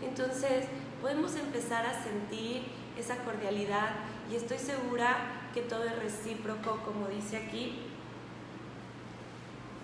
Entonces 0.03 0.65
podemos 1.03 1.37
empezar 1.37 1.85
a 1.85 2.03
sentir 2.03 2.63
esa 2.99 3.19
cordialidad 3.19 3.91
y 4.33 4.37
estoy 4.37 4.57
segura 4.57 5.51
que 5.53 5.61
todo 5.61 5.85
es 5.85 5.99
recíproco, 5.99 6.79
como 6.87 7.09
dice 7.09 7.37
aquí, 7.37 7.83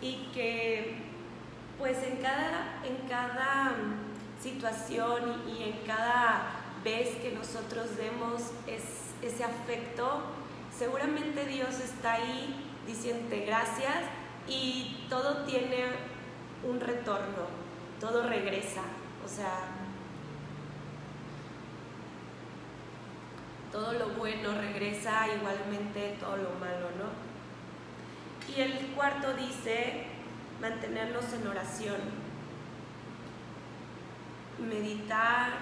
y 0.00 0.30
que 0.32 1.02
pues 1.78 2.02
en 2.02 2.16
cada, 2.16 2.80
en 2.82 3.08
cada 3.08 3.74
situación 4.40 5.42
y, 5.46 5.64
en 5.64 5.86
cada 5.86 6.59
vez 6.84 7.16
que 7.16 7.32
nosotros 7.32 7.96
demos 7.96 8.42
ese 8.66 9.44
afecto, 9.44 10.22
seguramente 10.76 11.44
Dios 11.46 11.80
está 11.80 12.14
ahí 12.14 12.70
diciéndote 12.86 13.44
gracias 13.44 13.98
y 14.48 15.06
todo 15.08 15.44
tiene 15.44 15.84
un 16.64 16.80
retorno, 16.80 17.46
todo 18.00 18.28
regresa. 18.28 18.82
O 19.24 19.28
sea, 19.28 19.68
todo 23.70 23.92
lo 23.92 24.08
bueno 24.10 24.54
regresa 24.60 25.26
igualmente 25.28 26.16
todo 26.18 26.36
lo 26.36 26.50
malo, 26.58 26.88
¿no? 26.98 27.30
Y 28.52 28.60
el 28.60 28.86
cuarto 28.96 29.34
dice 29.34 30.06
mantenernos 30.60 31.32
en 31.32 31.46
oración, 31.46 32.00
meditar, 34.58 35.52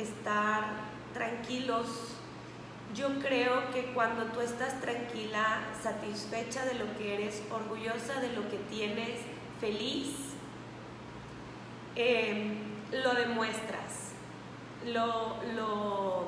estar 0.00 0.64
tranquilos. 1.12 1.86
Yo 2.94 3.18
creo 3.20 3.70
que 3.72 3.92
cuando 3.94 4.24
tú 4.26 4.40
estás 4.40 4.80
tranquila, 4.80 5.60
satisfecha 5.82 6.64
de 6.64 6.74
lo 6.74 6.96
que 6.96 7.14
eres, 7.14 7.42
orgullosa 7.50 8.20
de 8.20 8.32
lo 8.32 8.48
que 8.48 8.58
tienes, 8.70 9.20
feliz, 9.60 10.10
eh, 11.96 12.52
lo 12.92 13.14
demuestras, 13.14 14.12
lo, 14.86 15.36
lo 15.54 16.26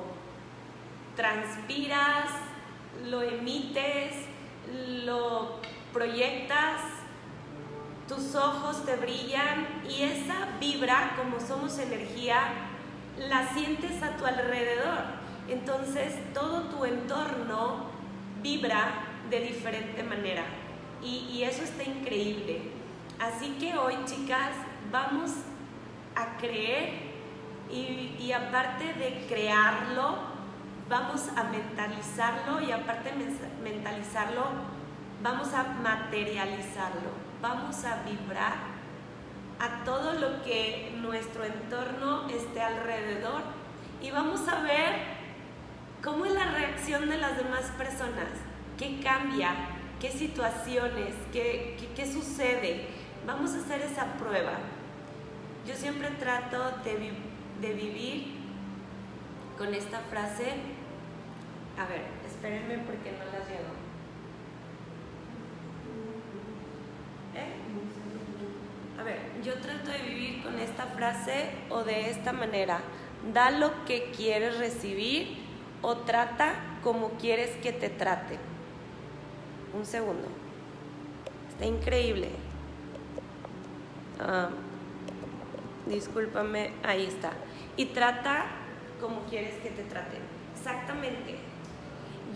transpiras, 1.15 2.29
lo 3.05 3.21
emites, 3.21 4.13
lo 5.05 5.59
proyectas, 5.93 6.81
tus 8.07 8.35
ojos 8.35 8.85
te 8.85 8.95
brillan 8.95 9.67
y 9.89 10.03
esa 10.03 10.57
vibra, 10.59 11.13
como 11.17 11.39
somos 11.39 11.77
energía, 11.79 12.66
la 13.17 13.47
sientes 13.53 14.01
a 14.03 14.17
tu 14.17 14.25
alrededor. 14.25 15.03
Entonces 15.49 16.13
todo 16.33 16.63
tu 16.63 16.85
entorno 16.85 17.87
vibra 18.41 19.03
de 19.29 19.39
diferente 19.41 20.03
manera 20.03 20.43
y, 21.01 21.43
eso 21.43 21.63
está 21.63 21.83
increíble. 21.83 22.61
Así 23.19 23.57
que 23.59 23.77
hoy, 23.77 23.95
chicas, 24.05 24.51
vamos 24.91 25.31
a 26.15 26.37
creer 26.37 26.89
y, 27.71 28.15
y 28.19 28.31
aparte 28.31 28.93
de 28.93 29.25
crearlo, 29.27 30.17
vamos 30.89 31.29
a 31.35 31.43
mentalizarlo 31.43 32.61
y 32.61 32.71
aparte 32.71 33.11
de 33.11 33.27
mentalizarlo, 33.63 34.45
vamos 35.21 35.53
a 35.53 35.63
materializarlo, 35.63 37.11
vamos 37.41 37.83
a 37.85 38.03
vibrar 38.03 38.76
a 39.59 39.83
todo 39.83 40.13
lo 40.13 40.43
que 40.43 40.93
nuestro 41.01 41.43
entorno 41.43 42.27
esté 42.29 42.61
alrededor. 42.61 43.41
Y 44.01 44.11
vamos 44.11 44.47
a 44.47 44.61
ver 44.61 45.17
cómo 46.03 46.25
es 46.25 46.33
la 46.33 46.51
reacción 46.51 47.09
de 47.09 47.17
las 47.17 47.37
demás 47.37 47.65
personas, 47.77 48.29
qué 48.77 48.99
cambia, 49.01 49.55
qué 49.99 50.11
situaciones, 50.11 51.15
qué, 51.31 51.75
qué, 51.95 52.05
sucede. 52.05 52.87
Vamos 53.25 53.53
a 53.53 53.57
hacer 53.57 53.81
esa 53.81 54.13
prueba. 54.13 54.53
Yo 55.67 55.75
siempre 55.75 56.09
trato 56.11 56.71
de, 56.83 57.11
de 57.61 57.73
vivir 57.73 58.37
con 59.57 59.73
esta 59.73 59.99
frase. 60.01 60.53
A 61.77 61.85
ver, 61.87 62.03
espérenme 62.25 62.77
porque 62.79 63.11
no 63.11 63.25
las 63.25 63.47
llevo. 63.47 63.73
¿Eh? 67.35 67.77
A 68.96 68.96
yo 69.43 69.53
trato 69.55 69.91
de 69.91 69.99
vivir 69.99 70.43
con 70.43 70.59
esta 70.59 70.85
frase 70.85 71.49
o 71.69 71.83
de 71.83 72.09
esta 72.09 72.33
manera. 72.33 72.79
Da 73.33 73.51
lo 73.51 73.85
que 73.85 74.11
quieres 74.15 74.57
recibir 74.57 75.37
o 75.81 75.97
trata 75.97 76.53
como 76.83 77.11
quieres 77.11 77.55
que 77.57 77.71
te 77.73 77.89
trate. 77.89 78.37
Un 79.73 79.85
segundo. 79.85 80.27
Está 81.49 81.65
increíble. 81.65 82.29
Ah, 84.19 84.49
discúlpame, 85.85 86.71
ahí 86.83 87.05
está. 87.05 87.31
Y 87.75 87.87
trata 87.87 88.45
como 88.99 89.21
quieres 89.23 89.55
que 89.55 89.69
te 89.69 89.83
traten. 89.83 90.21
Exactamente 90.55 91.37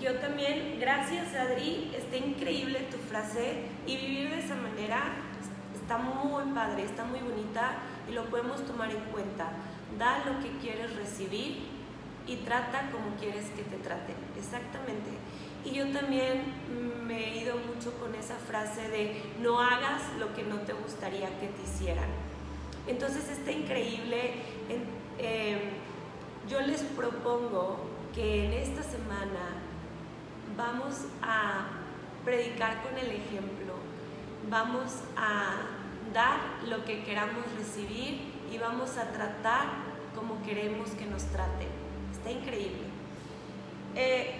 yo 0.01 0.15
también, 0.15 0.77
gracias 0.79 1.35
Adri, 1.35 1.91
está 1.95 2.17
increíble 2.17 2.79
tu 2.89 2.97
frase 2.97 3.65
y 3.85 3.97
vivir 3.97 4.31
de 4.31 4.39
esa 4.39 4.55
manera 4.55 5.13
está 5.81 5.97
muy 5.97 6.43
padre, 6.53 6.83
está 6.83 7.03
muy 7.03 7.19
bonita 7.19 7.73
y 8.09 8.13
lo 8.13 8.25
podemos 8.25 8.65
tomar 8.65 8.91
en 8.91 9.01
cuenta. 9.11 9.49
Da 9.97 10.23
lo 10.25 10.39
que 10.39 10.57
quieres 10.59 10.95
recibir 10.95 11.67
y 12.27 12.37
trata 12.37 12.89
como 12.91 13.15
quieres 13.19 13.49
que 13.49 13.63
te 13.63 13.77
traten, 13.77 14.15
exactamente. 14.37 15.09
Y 15.65 15.71
yo 15.71 15.91
también 15.91 16.43
me 17.05 17.25
he 17.25 17.41
ido 17.43 17.55
mucho 17.57 17.93
con 17.99 18.15
esa 18.15 18.35
frase 18.35 18.87
de 18.89 19.21
no 19.39 19.59
hagas 19.59 20.01
lo 20.19 20.33
que 20.33 20.43
no 20.43 20.57
te 20.59 20.73
gustaría 20.73 21.27
que 21.39 21.47
te 21.47 21.63
hicieran. 21.63 22.09
Entonces 22.87 23.29
está 23.29 23.51
increíble. 23.51 24.33
Em, 25.19 25.59
yo 26.49 26.61
les 26.61 26.81
propongo 26.81 27.77
que 28.13 28.45
en 28.45 28.53
esta 28.53 28.81
semana 28.81 29.61
vamos 30.57 31.05
a 31.21 31.67
predicar 32.25 32.81
con 32.83 32.97
el 32.97 33.11
ejemplo, 33.11 33.70
vamos 34.49 35.01
a 35.15 35.61
dar 36.13 36.39
lo 36.67 36.83
que 36.85 37.03
queramos 37.03 37.45
recibir 37.57 38.21
y 38.51 38.57
vamos 38.57 38.97
a 38.97 39.11
tratar 39.11 39.67
como 40.15 40.41
queremos 40.43 40.89
que 40.91 41.05
nos 41.05 41.23
traten. 41.25 41.67
Está 42.11 42.31
increíble. 42.31 42.83
Eh, 43.95 44.33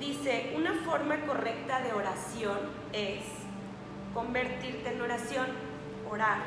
dice, 0.00 0.52
una 0.56 0.74
forma 0.84 1.20
correcta 1.26 1.80
de 1.80 1.92
oración 1.92 2.58
es 2.92 3.24
convertirte 4.14 4.92
en 4.92 5.00
oración, 5.00 5.46
orar. 6.10 6.38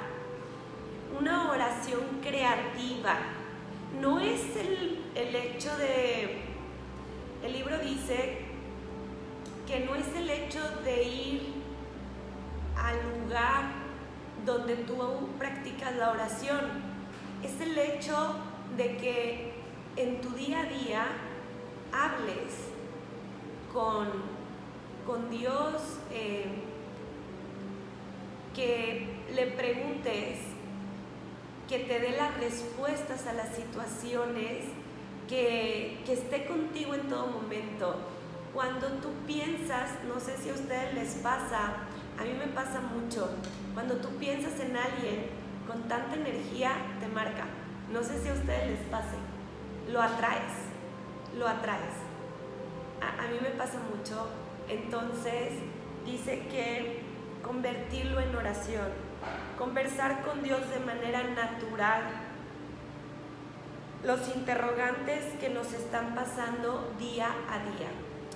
Una 1.20 1.52
oración 1.52 2.02
creativa. 2.22 3.18
No 4.00 4.20
es 4.20 4.56
el, 4.56 5.04
el 5.16 5.36
hecho 5.36 5.76
de... 5.78 6.46
El 7.44 7.54
libro 7.54 7.80
dice 7.80 8.40
que 9.68 9.80
no 9.82 9.96
es 9.96 10.08
el 10.16 10.30
hecho 10.30 10.60
de 10.84 11.04
ir 11.04 11.59
al 12.84 12.98
lugar 13.20 13.64
donde 14.46 14.76
tú 14.76 14.98
practicas 15.38 15.96
la 15.96 16.12
oración, 16.12 16.60
es 17.44 17.62
el 17.62 17.78
hecho 17.78 18.36
de 18.78 18.98
que 18.98 19.54
en 19.96 20.22
tu 20.22 20.30
día 20.32 20.62
a 20.62 20.64
día 20.64 21.06
hables 21.92 22.54
con, 23.74 24.08
con 25.06 25.30
Dios, 25.30 26.00
eh, 26.12 26.46
que 28.56 29.08
le 29.34 29.48
preguntes, 29.48 30.40
que 31.68 31.80
te 31.80 32.00
dé 32.00 32.18
las 32.18 32.38
respuestas 32.38 33.28
a 33.28 33.34
las 33.34 33.56
situaciones, 33.56 34.66
que, 35.28 36.02
que 36.06 36.14
esté 36.14 36.46
contigo 36.46 36.96
en 36.96 37.08
todo 37.08 37.28
momento. 37.28 37.96
Cuando 38.54 38.88
tú 38.94 39.10
piensas, 39.28 39.92
no 40.08 40.20
sé 40.20 40.36
si 40.38 40.50
a 40.50 40.54
ustedes 40.54 40.94
les 40.96 41.14
pasa, 41.16 41.74
a 42.20 42.24
mí 42.24 42.34
me 42.34 42.48
pasa 42.48 42.82
mucho, 42.82 43.30
cuando 43.74 43.96
tú 43.96 44.10
piensas 44.18 44.60
en 44.60 44.76
alguien 44.76 45.28
con 45.66 45.88
tanta 45.88 46.16
energía, 46.16 46.72
te 47.00 47.08
marca. 47.08 47.46
No 47.92 48.04
sé 48.04 48.22
si 48.22 48.30
a 48.30 48.34
ustedes 48.34 48.72
les 48.72 48.88
pase, 48.90 49.16
lo 49.92 50.02
atraes, 50.02 50.54
lo 51.38 51.48
atraes 51.48 52.10
a, 53.02 53.28
mí 53.28 53.38
me 53.42 53.50
pasa 53.52 53.80
mucho. 53.96 54.28
Entonces 54.68 55.54
dice 56.06 56.48
que 56.48 57.02
convertirlo 57.44 58.20
en 58.20 58.36
oración, 58.36 58.88
conversar 59.58 60.22
con 60.22 60.44
Dios 60.44 60.62
de 60.70 60.80
manera 60.80 61.24
natural, 61.24 62.04
los 64.04 64.36
interrogantes 64.36 65.26
que 65.40 65.50
nos 65.50 65.74
están 65.74 66.16
pasando 66.16 66.94
día 67.00 67.28
a 67.50 67.60
día. 67.60 67.90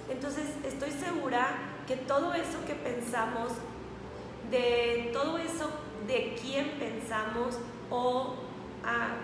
Entonces 0.10 0.45
estoy 0.65 0.91
segura 0.91 1.47
que 1.88 1.95
todo 1.95 2.34
eso 2.34 2.65
que 2.65 2.73
pensamos, 2.73 3.51
de 4.54 5.10
todo 5.12 5.40
eso 5.40 5.70
de 6.08 6.36
quién 6.40 6.72
pensamos 6.80 7.58
o 7.90 8.36
a 8.86 9.16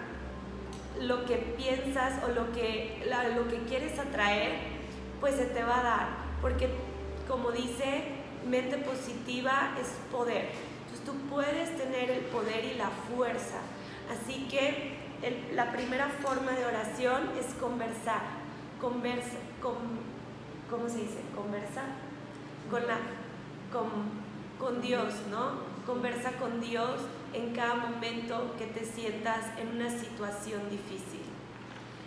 lo 1.00 1.26
que 1.26 1.36
piensas 1.56 2.24
o 2.24 2.30
lo 2.30 2.52
que, 2.52 3.06
lo 3.36 3.48
que 3.48 3.58
quieres 3.64 4.00
atraer, 4.00 4.54
pues 5.20 5.36
se 5.36 5.46
te 5.46 5.64
va 5.64 5.80
a 5.80 5.84
dar, 5.84 6.08
porque 6.42 6.70
como 7.28 7.52
dice, 7.52 8.04
mente 8.50 8.78
positiva 8.78 9.76
es 9.80 9.88
poder. 10.12 10.50
Entonces 10.86 11.06
tú 11.06 11.14
puedes 11.30 11.78
tener 11.78 12.10
el 12.10 12.22
poder 12.26 12.66
y 12.66 12.74
la 12.76 12.90
fuerza. 12.90 13.60
Así 14.12 14.48
que 14.50 14.98
la 15.54 15.72
primera 15.72 16.10
forma 16.10 16.52
de 16.54 16.66
oración 16.66 17.30
es 17.40 17.54
conversar. 17.56 18.22
Conversa, 18.82 19.38
con, 19.62 19.76
¿cómo 20.70 20.90
se 20.90 21.00
dice? 21.00 21.20
Conversa 21.36 21.84
con, 22.72 22.88
la, 22.88 22.98
con, 23.72 24.29
con 24.60 24.82
Dios, 24.82 25.14
¿no? 25.32 25.54
Conversa 25.86 26.34
con 26.34 26.62
Dios 26.62 27.02
en 27.34 27.54
cada 27.54 27.76
momento 27.76 28.56
que 28.58 28.66
te 28.68 28.86
sientas 28.86 29.58
en 29.58 29.70
una 29.70 29.90
situación 29.90 30.70
difícil. 30.70 31.22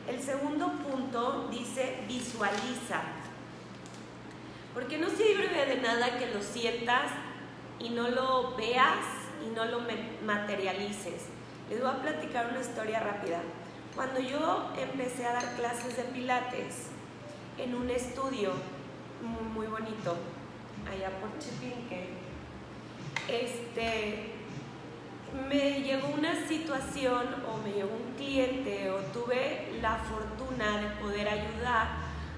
El 0.09 0.21
segundo 0.21 0.71
punto 0.73 1.49
dice 1.51 2.05
visualiza. 2.07 3.03
Porque 4.75 4.99
no 4.99 5.09
sirve 5.09 5.67
de 5.67 5.81
nada 5.81 6.19
que 6.19 6.27
lo 6.27 6.43
sientas 6.43 7.11
y 7.79 7.91
no 7.91 8.09
lo 8.09 8.57
veas 8.57 9.05
y 9.45 9.55
no 9.55 9.65
lo 9.65 9.81
materialices. 10.25 11.27
Les 11.69 11.81
voy 11.81 11.91
a 11.91 12.03
platicar 12.03 12.49
una 12.51 12.61
historia 12.61 13.01
rápida. 13.01 13.41
Cuando 13.95 14.21
yo 14.21 14.71
empecé 14.77 15.27
a 15.27 15.35
dar 15.35 15.55
clases 15.55 15.97
de 15.97 16.05
pilates 16.05 16.87
en 17.59 17.75
un 17.75 17.91
estudio 17.91 18.53
muy, 19.55 19.67
bonito, 19.67 20.17
allá 20.91 21.11
por 21.21 21.39
Chipinque, 21.39 22.09
este, 23.29 24.33
me 25.49 25.81
llegó 25.81 26.09
una 26.09 26.47
situación 26.47 27.27
o 27.49 27.57
me 27.59 27.73
llegó 27.73 27.91
un 27.91 28.15
cliente 28.17 28.91
o 28.91 28.99
tuve 29.13 29.79
la 29.81 29.97
fortuna 29.97 30.81
de 30.81 30.89
poder 31.03 31.29
ayudar 31.29 31.89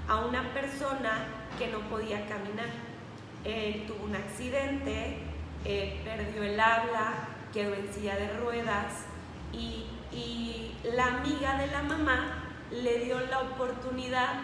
a 0.09 0.25
una 0.25 0.53
persona 0.53 1.27
que 1.59 1.69
no 1.69 1.81
podía 1.91 2.27
caminar. 2.27 2.69
Él 3.45 3.85
tuvo 3.87 4.05
un 4.05 4.17
accidente, 4.17 5.19
perdió 6.05 6.43
el 6.45 6.59
habla, 6.59 7.29
quedó 7.53 7.75
en 7.75 7.93
silla 7.93 8.17
de 8.17 8.29
ruedas 8.39 9.07
y, 9.53 9.85
y 10.13 10.77
la 10.95 11.07
amiga 11.07 11.59
de 11.59 11.67
la 11.69 11.83
mamá 11.83 12.45
le 12.71 13.05
dio 13.05 13.21
la 13.21 13.41
oportunidad 13.41 14.41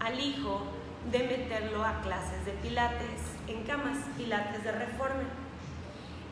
al 0.00 0.20
hijo 0.20 0.62
de 1.10 1.18
meterlo 1.18 1.84
a 1.84 2.00
clases 2.00 2.44
de 2.44 2.52
pilates 2.52 3.20
en 3.46 3.62
camas, 3.64 3.98
pilates 4.16 4.64
de 4.64 4.72
reforma. 4.72 5.43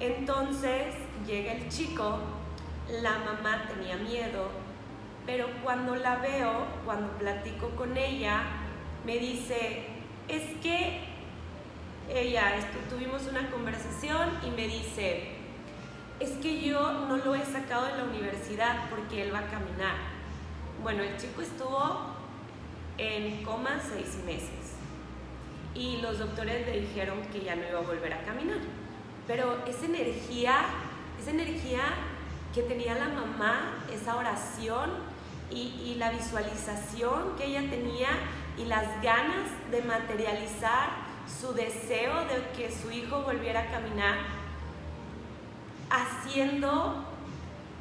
Entonces 0.03 0.95
llega 1.25 1.53
el 1.53 1.69
chico, 1.69 2.19
la 3.01 3.19
mamá 3.19 3.69
tenía 3.69 3.97
miedo, 3.97 4.49
pero 5.25 5.47
cuando 5.63 5.95
la 5.95 6.17
veo, 6.17 6.67
cuando 6.85 7.13
platico 7.19 7.69
con 7.77 7.97
ella, 7.97 8.43
me 9.07 9.19
dice, 9.19 9.85
es 10.27 10.43
que 10.61 11.05
ella, 12.13 12.53
tuvimos 12.91 13.29
una 13.29 13.49
conversación 13.49 14.29
y 14.45 14.51
me 14.51 14.67
dice, 14.67 15.37
es 16.19 16.31
que 16.43 16.61
yo 16.61 16.81
no 17.07 17.19
lo 17.19 17.37
he 17.37 17.45
sacado 17.45 17.87
de 17.87 17.99
la 17.99 18.03
universidad 18.03 18.91
porque 18.91 19.23
él 19.23 19.33
va 19.33 19.39
a 19.39 19.51
caminar. 19.51 19.95
Bueno, 20.83 21.05
el 21.05 21.17
chico 21.17 21.43
estuvo 21.43 22.07
en 22.99 23.45
coma 23.45 23.81
seis 23.81 24.17
meses 24.27 24.75
y 25.77 25.99
los 25.99 26.19
doctores 26.19 26.67
le 26.67 26.81
dijeron 26.81 27.23
que 27.33 27.43
ya 27.45 27.55
no 27.55 27.69
iba 27.69 27.79
a 27.79 27.83
volver 27.83 28.13
a 28.15 28.25
caminar. 28.25 28.82
Pero 29.27 29.65
esa 29.67 29.87
energía, 29.87 30.65
esa 31.21 31.31
energía 31.31 31.83
que 32.55 32.63
tenía 32.63 32.95
la 32.95 33.09
mamá, 33.09 33.85
esa 33.93 34.17
oración 34.17 34.91
y, 35.51 35.95
la 35.99 36.11
visualización 36.11 37.37
que 37.37 37.47
ella 37.47 37.71
tenía 37.71 38.09
y 38.57 38.65
las 38.65 39.03
ganas 39.03 39.49
de 39.71 39.83
materializar 39.83 40.89
su 41.41 41.53
deseo 41.53 42.25
de 42.25 42.43
que 42.57 42.73
su 42.73 42.91
hijo 42.91 43.23
volviera 43.23 43.61
a 43.61 43.67
caminar, 43.67 44.17
haciendo 45.91 47.05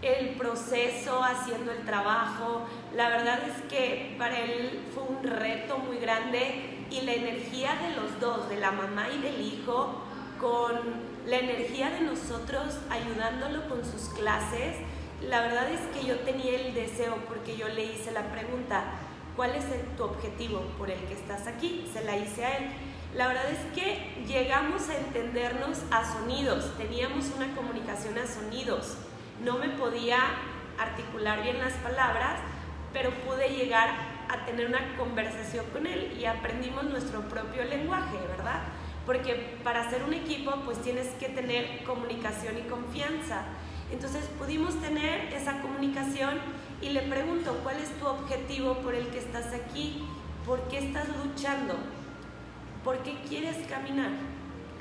el 0.01 0.35
proceso, 0.35 1.23
haciendo 1.23 1.71
el 1.71 1.85
trabajo. 1.85 2.63
La 2.95 3.09
verdad 3.09 3.39
es 3.47 3.61
que 3.69 4.15
para 4.17 4.39
él 4.39 4.81
fue 4.93 5.03
un 5.03 5.23
reto 5.23 5.77
muy 5.77 5.97
grande 5.97 6.85
y 6.91 7.01
la 7.01 7.13
energía 7.13 7.75
de 7.75 7.95
los 7.95 8.19
dos, 8.19 8.49
de 8.49 8.57
la 8.57 8.71
mamá 8.71 9.07
y 9.09 9.21
del 9.21 9.41
hijo, 9.41 10.03
con 10.39 11.10
la 11.25 11.37
energía 11.37 11.89
de 11.91 12.01
nosotros 12.01 12.77
ayudándolo 12.89 13.67
con 13.69 13.83
sus 13.85 14.09
clases, 14.09 14.77
la 15.21 15.41
verdad 15.41 15.69
es 15.71 15.81
que 15.93 16.05
yo 16.05 16.19
tenía 16.19 16.59
el 16.59 16.73
deseo 16.73 17.15
porque 17.27 17.55
yo 17.55 17.67
le 17.69 17.85
hice 17.85 18.11
la 18.11 18.31
pregunta, 18.31 18.83
¿cuál 19.35 19.51
es 19.55 19.65
tu 19.95 20.03
objetivo 20.03 20.61
por 20.77 20.89
el 20.89 20.99
que 21.01 21.13
estás 21.13 21.47
aquí? 21.47 21.87
Se 21.93 22.03
la 22.03 22.17
hice 22.17 22.43
a 22.43 22.57
él. 22.57 22.71
La 23.15 23.27
verdad 23.27 23.51
es 23.51 23.59
que 23.75 24.23
llegamos 24.25 24.89
a 24.89 24.97
entendernos 24.97 25.79
a 25.91 26.11
sonidos, 26.11 26.75
teníamos 26.77 27.25
una 27.35 27.53
comunicación 27.53 28.17
a 28.17 28.25
sonidos. 28.25 28.97
No 29.43 29.57
me 29.57 29.69
podía 29.69 30.17
articular 30.79 31.43
bien 31.43 31.59
las 31.59 31.73
palabras, 31.73 32.39
pero 32.93 33.11
pude 33.11 33.49
llegar 33.49 33.89
a 34.27 34.45
tener 34.45 34.65
una 34.65 34.97
conversación 34.97 35.65
con 35.73 35.85
él 35.85 36.17
y 36.19 36.25
aprendimos 36.25 36.85
nuestro 36.85 37.21
propio 37.27 37.63
lenguaje, 37.65 38.17
¿verdad? 38.29 38.61
Porque 39.11 39.57
para 39.61 39.81
hacer 39.81 40.03
un 40.05 40.13
equipo 40.13 40.53
pues 40.63 40.81
tienes 40.81 41.07
que 41.19 41.27
tener 41.27 41.83
comunicación 41.83 42.57
y 42.57 42.61
confianza. 42.61 43.43
Entonces 43.91 44.23
pudimos 44.39 44.79
tener 44.79 45.33
esa 45.33 45.61
comunicación 45.61 46.39
y 46.81 46.91
le 46.91 47.01
pregunto, 47.01 47.59
¿cuál 47.61 47.75
es 47.81 47.89
tu 47.99 48.07
objetivo 48.07 48.75
por 48.75 48.95
el 48.95 49.07
que 49.07 49.19
estás 49.19 49.47
aquí? 49.47 50.01
¿Por 50.45 50.65
qué 50.69 50.77
estás 50.77 51.09
luchando? 51.25 51.75
¿Por 52.85 52.99
qué 52.99 53.17
quieres 53.27 53.57
caminar? 53.67 54.11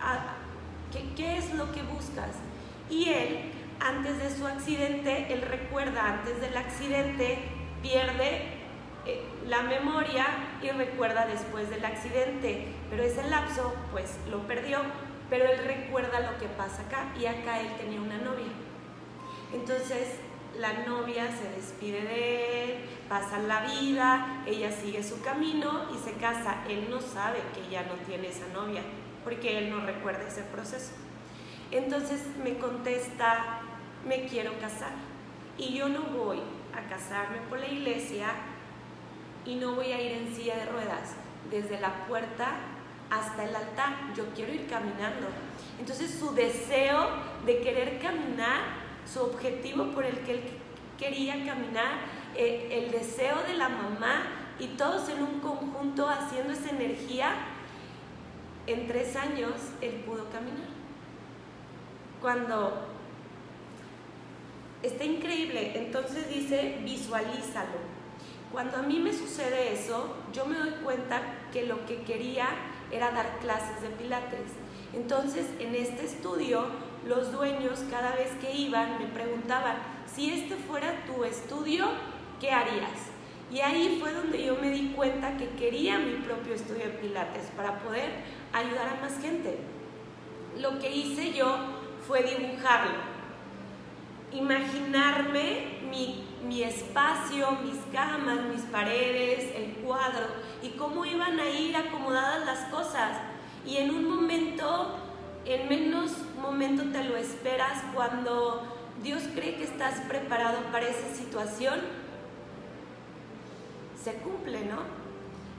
Ah, 0.01 0.37
¿Qué, 0.93 1.13
qué 1.17 1.37
es 1.37 1.53
lo 1.55 1.73
que 1.73 1.83
buscas? 1.83 2.31
Y 2.89 3.09
él, 3.09 3.51
antes 3.81 4.17
de 4.19 4.31
su 4.31 4.47
accidente, 4.47 5.27
él 5.33 5.43
recuerda, 5.43 6.07
antes 6.07 6.41
del 6.41 6.57
accidente, 6.57 7.39
pierde 7.83 8.60
eh, 9.07 9.23
la 9.47 9.63
memoria 9.63 10.27
y 10.63 10.71
recuerda 10.71 11.27
después 11.27 11.71
del 11.71 11.85
accidente, 11.85 12.67
pero 12.91 13.03
ese 13.03 13.25
lapso 13.29 13.75
pues 13.91 14.19
lo 14.31 14.47
perdió, 14.47 14.79
pero 15.31 15.47
él 15.47 15.65
recuerda 15.65 16.21
lo 16.21 16.39
que 16.39 16.47
pasa 16.47 16.83
acá 16.83 17.13
y 17.19 17.27
acá 17.27 17.61
él 17.61 17.69
tenía 17.79 18.01
una 18.01 18.19
novia. 18.19 18.53
Entonces 19.55 20.17
la 20.59 20.85
novia 20.87 21.29
se 21.31 21.49
despide 21.57 22.03
de 22.03 22.65
él, 22.65 22.75
pasan 23.09 23.49
la 23.49 23.63
vida, 23.63 24.43
ella 24.47 24.71
sigue 24.71 25.03
su 25.03 25.23
camino 25.23 25.87
y 25.95 25.99
se 25.99 26.13
casa. 26.15 26.65
Él 26.69 26.89
no 26.91 27.01
sabe 27.01 27.39
que 27.55 27.71
ya 27.71 27.83
no 27.83 27.95
tiene 28.07 28.29
esa 28.29 28.47
novia, 28.49 28.83
porque 29.25 29.59
él 29.59 29.71
no 29.71 29.81
recuerda 29.87 30.29
ese 30.29 30.43
proceso. 30.43 30.93
Entonces 31.71 32.21
me 32.43 32.59
contesta, 32.59 33.61
me 34.07 34.27
quiero 34.27 34.59
casar. 34.59 34.93
Y 35.57 35.75
yo 35.75 35.89
no 35.89 36.03
voy 36.03 36.41
a 36.75 36.89
casarme 36.89 37.39
por 37.49 37.59
la 37.59 37.69
iglesia 37.69 38.29
y 39.47 39.57
no 39.57 39.75
voy 39.75 39.93
a 39.93 40.01
ir 40.01 40.13
en 40.13 40.35
silla 40.35 40.57
de 40.57 40.67
ruedas 40.67 41.15
desde 41.51 41.81
la 41.81 42.07
puerta 42.07 42.57
hasta 43.11 43.45
el 43.45 43.55
altar. 43.55 44.15
Yo 44.17 44.25
quiero 44.35 44.53
ir 44.53 44.67
caminando. 44.69 45.27
Entonces 45.79 46.17
su 46.19 46.35
deseo 46.35 47.09
de 47.47 47.61
querer 47.61 47.99
caminar 47.99 48.81
su 49.13 49.21
objetivo 49.21 49.87
por 49.93 50.05
el 50.05 50.19
que 50.21 50.33
él 50.33 50.43
quería 50.99 51.45
caminar, 51.45 51.93
eh, 52.37 52.85
el 52.85 52.93
deseo 52.93 53.43
de 53.47 53.55
la 53.55 53.69
mamá 53.69 54.23
y 54.59 54.69
todos 54.69 55.09
en 55.09 55.23
un 55.23 55.41
conjunto 55.41 56.09
haciendo 56.09 56.53
esa 56.53 56.71
energía, 56.71 57.33
en 58.67 58.87
tres 58.87 59.17
años 59.17 59.53
él 59.81 60.03
pudo 60.07 60.29
caminar. 60.31 60.69
Cuando 62.21 62.87
está 64.83 65.05
increíble, 65.05 65.73
entonces 65.75 66.29
dice, 66.29 66.79
visualízalo. 66.85 68.00
Cuando 68.53 68.79
a 68.79 68.83
mí 68.83 68.99
me 68.99 69.13
sucede 69.13 69.73
eso, 69.73 70.17
yo 70.33 70.47
me 70.47 70.59
doy 70.59 70.71
cuenta 70.83 71.23
que 71.53 71.67
lo 71.67 71.87
que 71.87 72.03
quería 72.03 72.49
era 72.91 73.13
dar 73.13 73.39
clases 73.41 73.81
de 73.81 73.89
pilates. 73.91 74.51
Entonces, 74.93 75.47
en 75.61 75.75
este 75.77 76.05
estudio 76.05 76.67
los 77.07 77.33
dueños 77.33 77.81
cada 77.91 78.13
vez 78.13 78.31
que 78.41 78.55
iban 78.55 78.99
me 78.99 79.07
preguntaban, 79.07 79.77
si 80.07 80.33
este 80.33 80.57
fuera 80.57 81.05
tu 81.07 81.25
estudio, 81.25 81.87
¿qué 82.41 82.51
harías? 82.51 83.11
Y 83.53 83.61
ahí 83.61 83.99
fue 84.01 84.13
donde 84.13 84.45
yo 84.45 84.57
me 84.57 84.71
di 84.71 84.93
cuenta 84.95 85.37
que 85.37 85.49
quería 85.51 85.99
mi 85.99 86.15
propio 86.17 86.55
estudio 86.55 86.85
de 86.85 86.91
Pilates 86.91 87.51
para 87.57 87.81
poder 87.81 88.11
ayudar 88.53 88.89
a 88.89 89.01
más 89.01 89.21
gente. 89.21 89.59
Lo 90.59 90.79
que 90.79 90.95
hice 90.95 91.33
yo 91.33 91.57
fue 92.07 92.23
dibujarlo, 92.23 92.93
imaginarme 94.33 95.81
mi, 95.91 96.25
mi 96.47 96.63
espacio, 96.63 97.51
mis 97.63 97.79
camas, 97.93 98.41
mis 98.53 98.63
paredes, 98.63 99.55
el 99.55 99.75
cuadro 99.85 100.27
y 100.63 100.71
cómo 100.71 101.05
iban 101.05 101.39
a 101.39 101.49
ir 101.49 101.77
acomodadas 101.77 102.45
las 102.47 102.71
cosas. 102.71 103.19
Y 103.67 103.77
en 103.77 103.91
un 103.91 104.09
momento 104.09 104.97
en 105.45 105.69
menos 105.69 106.13
momento 106.41 106.85
te 106.93 107.05
lo 107.05 107.17
esperas 107.17 107.83
cuando 107.95 108.63
Dios 109.03 109.23
cree 109.35 109.57
que 109.57 109.65
estás 109.65 110.01
preparado 110.01 110.59
para 110.71 110.87
esa 110.87 111.15
situación, 111.15 111.81
se 114.03 114.15
cumple, 114.15 114.65
¿no? 114.65 114.79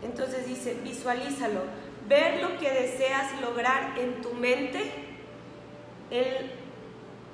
Entonces 0.04 0.48
dice, 0.48 0.80
visualízalo, 0.84 1.62
ver 2.08 2.42
lo 2.42 2.58
que 2.60 2.72
deseas 2.72 3.40
lograr 3.42 3.98
en 3.98 4.22
tu 4.22 4.34
mente. 4.34 4.92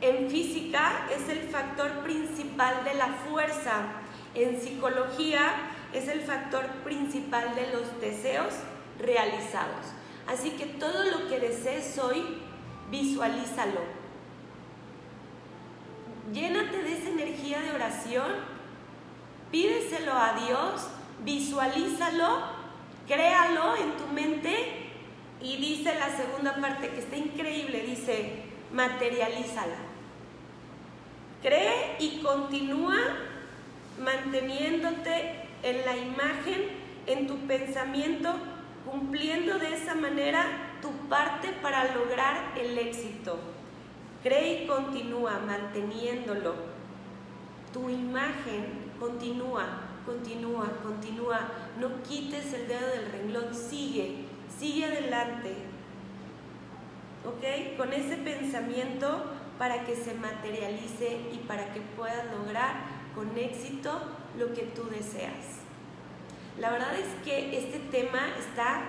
En 0.02 0.30
física 0.30 1.08
es 1.12 1.28
el 1.30 1.50
factor 1.50 1.90
principal 2.04 2.84
de 2.84 2.94
la 2.94 3.08
fuerza, 3.08 3.86
en 4.36 4.60
psicología 4.62 5.54
es 5.94 6.08
el 6.08 6.22
factor 6.22 6.66
principal 6.84 7.56
de 7.56 7.72
los 7.74 8.00
deseos 8.00 8.54
realizados. 9.00 9.86
Así 10.28 10.52
que 10.52 10.66
todo 10.66 11.04
lo 11.06 11.28
que 11.28 11.40
desees 11.40 11.98
hoy, 11.98 12.24
visualízalo. 12.92 13.82
Llénate 16.34 16.84
de 16.84 16.94
esa 16.94 17.10
energía 17.10 17.62
de 17.62 17.72
oración, 17.72 18.28
pídeselo 19.50 20.14
a 20.14 20.34
Dios, 20.46 20.88
visualízalo, 21.24 22.40
créalo 23.08 23.76
en 23.78 23.98
tu 23.98 24.08
mente 24.14 24.92
y 25.42 25.58
dice 25.58 25.96
la 25.96 26.16
segunda 26.16 26.56
parte 26.56 26.90
que 26.90 27.00
está 27.00 27.16
increíble, 27.16 27.82
dice, 27.82 28.44
materialízala. 28.74 29.87
Cree 31.42 31.98
y 32.00 32.20
continúa 32.22 32.98
manteniéndote 34.04 35.48
en 35.64 35.86
la 35.86 35.96
imagen, 35.96 36.70
en 37.06 37.28
tu 37.28 37.38
pensamiento 37.48 38.34
cumpliendo 38.86 39.60
de 39.60 39.74
esa 39.74 39.96
manera 39.96 40.46
tu 40.82 40.92
parte 41.10 41.50
para 41.62 41.94
lograr 41.94 42.54
el 42.58 42.78
éxito. 42.78 43.38
Cree 44.24 44.64
y 44.64 44.68
continúa 44.68 45.40
manteniéndolo. 45.46 46.56
Tu 47.74 47.90
imagen 47.90 48.92
continúa, 49.00 49.66
continúa, 50.06 50.70
continúa. 50.84 51.40
No 51.80 52.02
quites 52.04 52.54
el 52.54 52.68
dedo 52.68 52.88
del 52.88 53.12
renglón, 53.12 53.54
sigue, 53.54 54.26
sigue 54.58 54.86
adelante. 54.86 55.54
¿Ok? 57.26 57.78
Con 57.78 57.94
ese 57.94 58.18
pensamiento 58.18 59.37
para 59.58 59.84
que 59.86 59.96
se 59.96 60.14
materialice 60.14 61.20
y 61.34 61.38
para 61.48 61.74
que 61.74 61.82
puedas 61.82 62.26
lograr 62.38 62.76
con 63.16 63.38
éxito 63.38 64.02
lo 64.38 64.54
que 64.54 64.64
tú 64.64 64.84
deseas. 64.90 65.58
La 66.60 66.72
verdad 66.72 66.96
es 66.96 67.08
que 67.24 67.58
este 67.58 67.80
tema 67.80 68.20
está 68.40 68.82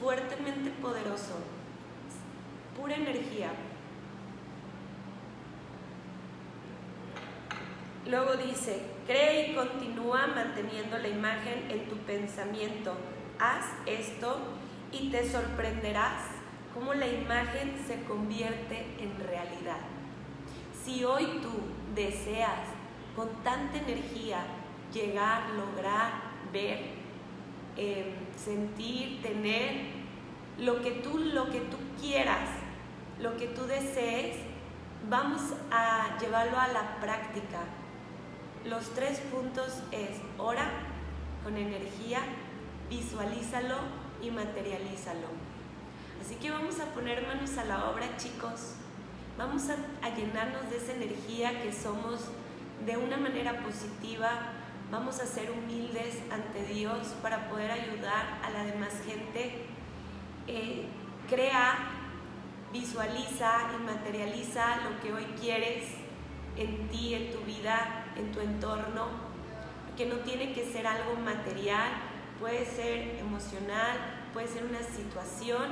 fuertemente 0.00 0.70
poderoso, 0.82 1.38
pura 2.76 2.94
energía. 2.94 3.50
Luego 8.06 8.36
dice, 8.36 8.82
cree 9.06 9.50
y 9.50 9.54
continúa 9.54 10.26
manteniendo 10.28 10.98
la 10.98 11.08
imagen 11.08 11.70
en 11.70 11.88
tu 11.88 11.96
pensamiento. 11.98 12.94
Haz 13.38 13.66
esto 13.86 14.38
y 14.92 15.10
te 15.10 15.30
sorprenderás 15.30 16.22
cómo 16.74 16.94
la 16.94 17.06
imagen 17.06 17.76
se 17.86 18.02
convierte 18.04 18.86
en 18.98 19.16
realidad. 19.18 19.99
Si 20.84 21.04
hoy 21.04 21.40
tú 21.42 21.50
deseas 21.94 22.60
con 23.14 23.28
tanta 23.42 23.78
energía 23.78 24.44
llegar, 24.92 25.50
lograr, 25.50 26.12
ver, 26.52 27.00
Em, 27.76 28.12
sentir, 28.36 29.22
tener, 29.22 29.86
lo 30.58 30.82
que 30.82 30.90
tú, 30.90 31.16
lo 31.16 31.48
que 31.50 31.60
tú 31.60 31.76
quieras, 31.98 32.50
lo 33.18 33.36
que 33.36 33.46
tú 33.46 33.64
desees, 33.64 34.36
vamos 35.08 35.40
a 35.70 36.18
llevarlo 36.20 36.58
a 36.58 36.68
la 36.68 37.00
práctica. 37.00 37.60
Los 38.66 38.92
tres 38.94 39.20
puntos 39.20 39.82
es 39.92 40.10
ora 40.36 40.68
con 41.44 41.56
energía, 41.56 42.20
visualízalo 42.90 43.76
y 44.20 44.30
materialízalo. 44.30 45.28
Así 46.20 46.34
que 46.34 46.50
vamos 46.50 46.80
a 46.80 46.86
poner 46.86 47.26
manos 47.26 47.56
a 47.56 47.64
la 47.64 47.88
obra, 47.88 48.16
chicos. 48.18 48.74
Vamos 49.40 49.62
a, 49.70 50.10
llenarnos 50.10 50.68
de 50.68 50.76
esa 50.76 50.92
energía 50.92 51.62
que 51.62 51.72
somos 51.72 52.26
de 52.84 52.98
una 52.98 53.16
manera 53.16 53.62
positiva, 53.62 54.28
Vamos 54.90 55.18
a 55.20 55.24
ser 55.24 55.50
humildes 55.50 56.18
ante 56.30 56.64
Dios 56.74 57.14
para 57.22 57.48
poder 57.48 57.70
ayudar 57.70 58.40
a 58.44 58.50
la 58.50 58.64
demás 58.64 58.92
gente. 59.06 59.64
Eh, 60.46 60.84
crea, 61.28 61.78
visualiza 62.70 63.70
y 63.78 63.82
materializa 63.82 64.80
lo 64.82 65.00
que 65.00 65.12
hoy 65.14 65.24
quieres 65.40 65.84
en 66.56 66.88
ti, 66.88 67.14
en 67.14 67.32
tu 67.32 67.38
vida, 67.42 68.12
en 68.16 68.32
tu 68.32 68.40
entorno, 68.40 69.06
que 69.96 70.04
no 70.04 70.16
tiene 70.16 70.52
que 70.52 70.70
ser 70.70 70.86
algo 70.86 71.14
material, 71.14 71.92
puede 72.40 72.66
ser 72.66 73.16
emocional, 73.20 73.96
puede 74.34 74.48
ser 74.48 74.64
una 74.64 74.82
situación, 74.82 75.68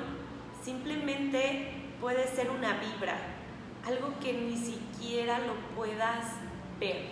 simplemente 0.65 1.73
puede 2.01 2.29
ser 2.29 2.51
una 2.51 2.75
vibra, 2.75 3.38
algo 3.87 4.19
que 4.21 4.33
ni 4.33 4.57
siquiera 4.57 5.39
lo 5.41 5.55
puedas 5.75 6.27
ver. 6.81 7.07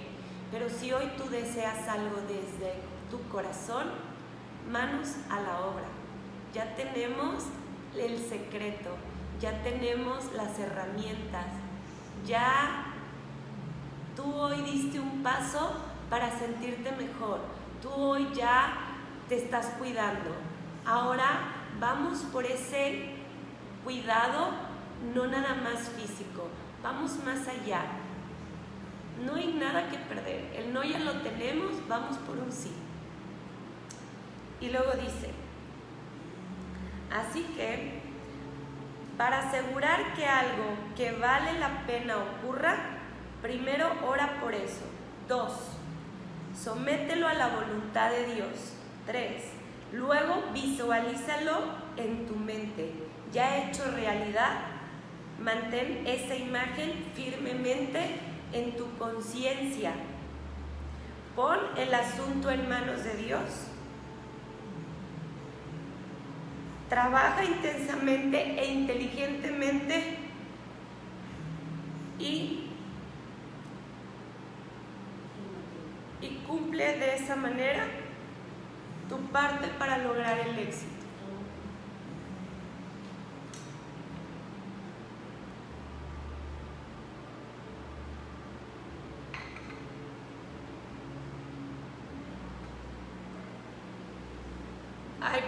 Pero 0.50 0.68
si 0.68 0.92
hoy 0.92 1.10
tú 1.16 1.28
deseas 1.28 1.88
algo 1.88 2.16
desde 2.28 2.74
tu 3.10 3.20
corazón, 3.28 3.84
manos 4.70 5.08
a 5.30 5.40
la 5.40 5.60
obra. 5.60 5.84
Ya 6.52 6.74
tenemos 6.74 7.44
el 7.96 8.18
secreto, 8.18 8.90
ya 9.40 9.62
tenemos 9.62 10.32
las 10.32 10.58
herramientas, 10.58 11.46
ya 12.26 12.86
tú 14.14 14.34
hoy 14.34 14.62
diste 14.62 15.00
un 15.00 15.22
paso 15.22 15.72
para 16.08 16.30
sentirte 16.38 16.92
mejor, 16.92 17.40
tú 17.82 17.90
hoy 17.90 18.28
ya 18.34 18.72
te 19.28 19.36
estás 19.36 19.66
cuidando. 19.78 20.30
Ahora 20.84 21.52
vamos 21.80 22.20
por 22.32 22.44
ese 22.44 23.10
cuidado, 23.84 24.50
no 25.14 25.26
nada 25.26 25.54
más 25.54 25.88
físico, 25.90 26.35
vamos 26.82 27.18
más 27.24 27.46
allá 27.48 27.82
no 29.24 29.34
hay 29.34 29.52
nada 29.54 29.88
que 29.88 29.96
perder. 29.96 30.52
El 30.54 30.72
no 30.72 30.84
ya 30.84 30.98
lo 30.98 31.12
tenemos, 31.20 31.72
vamos 31.88 32.16
por 32.18 32.36
un 32.38 32.52
sí. 32.52 32.72
Y 34.60 34.70
luego 34.70 34.92
dice, 34.92 35.30
así 37.12 37.42
que 37.56 38.00
para 39.16 39.48
asegurar 39.48 40.14
que 40.14 40.26
algo 40.26 40.76
que 40.96 41.12
vale 41.12 41.58
la 41.58 41.86
pena 41.86 42.16
ocurra, 42.18 42.76
primero 43.40 43.90
ora 44.06 44.40
por 44.40 44.54
eso. 44.54 44.84
Dos, 45.28 45.52
somételo 46.58 47.26
a 47.26 47.34
la 47.34 47.48
voluntad 47.48 48.10
de 48.10 48.34
Dios. 48.34 48.74
Tres, 49.06 49.44
luego 49.92 50.42
visualízalo 50.52 51.86
en 51.96 52.26
tu 52.26 52.36
mente, 52.36 52.92
ya 53.32 53.58
hecho 53.58 53.90
realidad. 53.90 54.75
Mantén 55.42 56.06
esa 56.06 56.34
imagen 56.34 56.92
firmemente 57.14 58.00
en 58.52 58.76
tu 58.76 58.96
conciencia. 58.96 59.92
Pon 61.34 61.58
el 61.76 61.92
asunto 61.92 62.50
en 62.50 62.68
manos 62.68 63.04
de 63.04 63.14
Dios. 63.16 63.68
Trabaja 66.88 67.44
intensamente 67.44 68.58
e 68.58 68.72
inteligentemente 68.72 70.18
y, 72.18 72.70
y 76.22 76.28
cumple 76.46 76.98
de 76.98 77.16
esa 77.16 77.36
manera 77.36 77.84
tu 79.08 79.18
parte 79.30 79.68
para 79.78 79.98
lograr 79.98 80.38
el 80.38 80.58
éxito. 80.58 80.95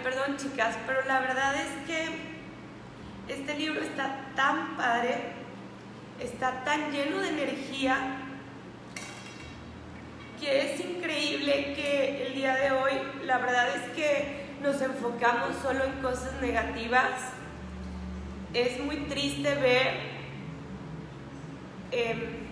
Perdón 0.03 0.37
chicas, 0.37 0.77
pero 0.87 1.03
la 1.07 1.21
verdad 1.21 1.55
es 1.55 1.87
que 1.87 2.19
este 3.27 3.55
libro 3.55 3.81
está 3.81 4.33
tan 4.37 4.77
padre, 4.77 5.33
está 6.21 6.63
tan 6.63 6.93
lleno 6.93 7.21
de 7.21 7.29
energía, 7.31 7.97
que 10.39 10.75
es 10.75 10.81
increíble 10.81 11.73
que 11.75 12.27
el 12.27 12.35
día 12.35 12.55
de 12.57 12.73
hoy, 12.73 12.93
la 13.25 13.39
verdad 13.39 13.69
es 13.77 13.91
que 13.97 14.47
nos 14.63 14.81
enfocamos 14.83 15.57
solo 15.63 15.85
en 15.85 15.93
cosas 16.03 16.35
negativas. 16.43 17.33
Es 18.53 18.81
muy 18.81 18.97
triste 19.07 19.55
ver 19.55 20.01
em, 21.91 22.47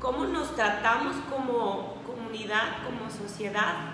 cómo 0.00 0.24
nos 0.24 0.56
tratamos 0.56 1.16
como 1.30 2.02
comunidad, 2.06 2.82
como 2.84 3.10
sociedad 3.10 3.89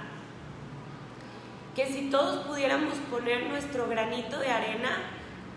que 1.76 1.86
si 1.86 2.08
todos 2.08 2.46
pudiéramos 2.46 2.94
poner 3.10 3.46
nuestro 3.50 3.86
granito 3.86 4.38
de 4.38 4.48
arena, 4.48 5.10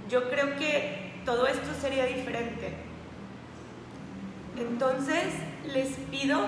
yo 0.09 0.29
creo 0.29 0.57
que 0.57 1.13
todo 1.23 1.47
esto 1.47 1.69
sería 1.79 2.05
diferente. 2.05 2.73
Entonces, 4.57 5.33
les 5.73 5.87
pido 6.11 6.45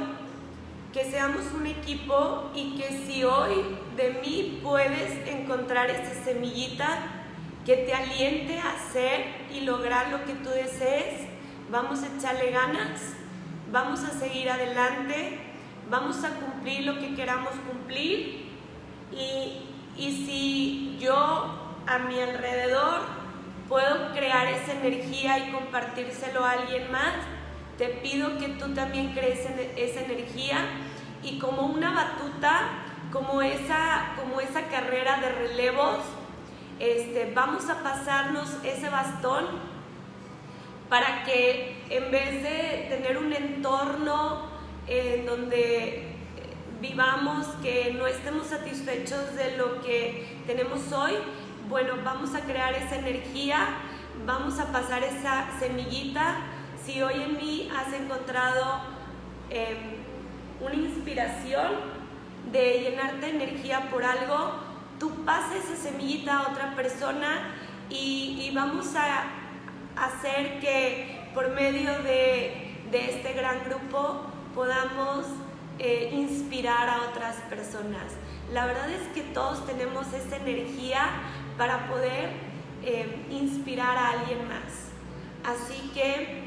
que 0.92 1.10
seamos 1.10 1.46
un 1.56 1.68
equipo 1.68 2.52
y 2.54 2.76
que 2.76 2.90
si 3.06 3.24
hoy 3.24 3.78
de 3.96 4.20
mí 4.22 4.60
puedes 4.62 5.26
encontrar 5.26 5.90
esa 5.90 6.22
semillita 6.22 7.24
que 7.66 7.78
te 7.78 7.94
aliente 7.94 8.60
a 8.60 8.74
hacer 8.74 9.26
y 9.56 9.62
lograr 9.62 10.10
lo 10.10 10.26
que 10.26 10.34
tú 10.34 10.50
desees, 10.50 11.30
vamos 11.72 12.04
a 12.04 12.14
echarle 12.18 12.52
ganas, 12.52 13.00
vamos 13.72 14.04
a 14.04 14.10
seguir 14.10 14.50
adelante, 14.50 15.40
vamos 15.90 16.26
a 16.26 16.32
cumplir 16.32 16.84
lo 16.86 17.00
que 17.00 17.16
queramos 17.16 17.54
cumplir 17.70 18.41
y, 19.12 19.68
si 19.98 20.98
yo 21.00 21.76
a 21.86 22.00
mi 22.00 22.20
alrededor 22.20 23.02
puedo 23.70 24.12
crear 24.14 24.48
esa 24.48 24.74
energía 24.74 25.38
y 25.40 25.52
compartírselo 25.52 26.44
a 26.44 26.52
alguien 26.52 26.92
más, 26.92 27.14
te 27.78 27.88
pido 27.88 28.38
que 28.38 28.50
tú 28.50 28.74
también 28.74 29.14
crees 29.14 29.46
esa 29.76 30.02
energía 30.02 30.66
y 31.24 31.40
como 31.40 31.68
una 31.68 31.94
batuta, 31.94 32.70
como 33.12 33.42
esa, 33.42 34.14
como 34.18 34.42
esa 34.42 34.64
carrera 34.68 35.18
de 35.18 35.30
relevos, 35.30 36.00
este, 36.80 37.32
vamos 37.34 37.70
a 37.70 37.84
pasarnos 37.84 38.50
ese 38.64 38.90
bastón 38.90 39.46
para 40.90 41.24
que 41.24 41.84
en 41.90 42.12
vez 42.12 42.44
de 42.44 42.88
tener 42.90 43.18
un 43.18 43.32
entorno 43.32 44.50
en 44.88 45.26
donde 45.26 46.11
vivamos, 46.82 47.46
que 47.62 47.94
no 47.98 48.08
estemos 48.08 48.48
satisfechos 48.48 49.36
de 49.36 49.56
lo 49.56 49.82
que 49.82 50.42
tenemos 50.48 50.92
hoy, 50.92 51.14
bueno, 51.70 51.94
vamos 52.04 52.34
a 52.36 52.42
crear 52.42 52.74
esa 52.74 52.98
energía, 52.98 53.68
vamos 54.26 54.60
a 54.60 54.72
pasar 54.72 55.04
esa 55.04 55.48
semillita. 55.60 56.38
Si 56.84 57.02
hoy 57.02 57.22
en 57.22 57.38
mí 57.38 57.72
has 57.74 57.94
encontrado 57.94 58.82
em, 59.50 59.78
una 60.60 60.74
inspiración 60.74 61.72
de 62.52 62.82
llenarte 62.82 63.28
de 63.28 63.30
energía 63.30 63.90
por 63.92 64.04
algo, 64.04 64.56
tú 65.00 65.24
pases 65.24 65.64
esa 65.66 65.92
semillita 65.92 66.40
a 66.40 66.52
otra 66.52 66.76
persona 66.76 67.54
y, 67.90 68.52
vamos 68.54 68.94
a 68.96 69.28
hacer 69.96 70.60
que 70.60 71.30
por 71.34 71.52
medio 71.52 71.92
de, 72.04 72.76
de 72.92 73.12
este 73.12 73.34
gran 73.34 73.64
grupo 73.64 74.26
podamos 74.54 75.26
eh, 75.84 76.12
inspirar 76.14 76.88
a 76.88 77.10
otras 77.10 77.38
personas. 77.50 78.14
La 78.54 78.68
verdad 78.68 78.88
es 78.92 79.02
que 79.16 79.22
todos 79.34 79.66
tenemos 79.66 80.14
esa 80.14 80.38
energía 80.38 81.10
para 81.58 81.88
poder 81.88 82.30
eh, 82.84 83.26
inspirar 83.32 83.98
a 83.98 84.10
alguien 84.12 84.48
más. 84.48 84.92
Así 85.44 85.90
que 85.96 86.44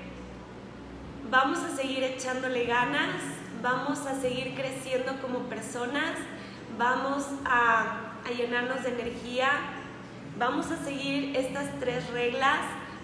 vamos 1.28 1.58
a 1.58 1.74
seguir 1.74 2.04
echándole 2.04 2.64
ganas, 2.66 3.16
vamos 3.60 4.06
a 4.06 4.20
seguir 4.20 4.54
creciendo 4.54 5.20
como 5.20 5.40
personas, 5.48 6.12
vamos 6.78 7.26
a, 7.44 8.20
a 8.24 8.30
llenarnos 8.30 8.84
de 8.84 8.90
energía, 8.90 9.50
vamos 10.38 10.70
a 10.70 10.76
seguir 10.76 11.36
estas 11.36 11.76
tres 11.80 12.08
reglas, 12.10 12.60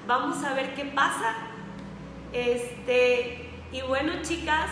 vamos 0.07 0.45
a 0.45 0.55
ver 0.55 0.77
qué 0.77 0.85
pasa. 0.85 1.35
Este, 2.33 3.51
y 3.73 3.83
bueno, 3.83 4.13
chicas, 4.23 4.71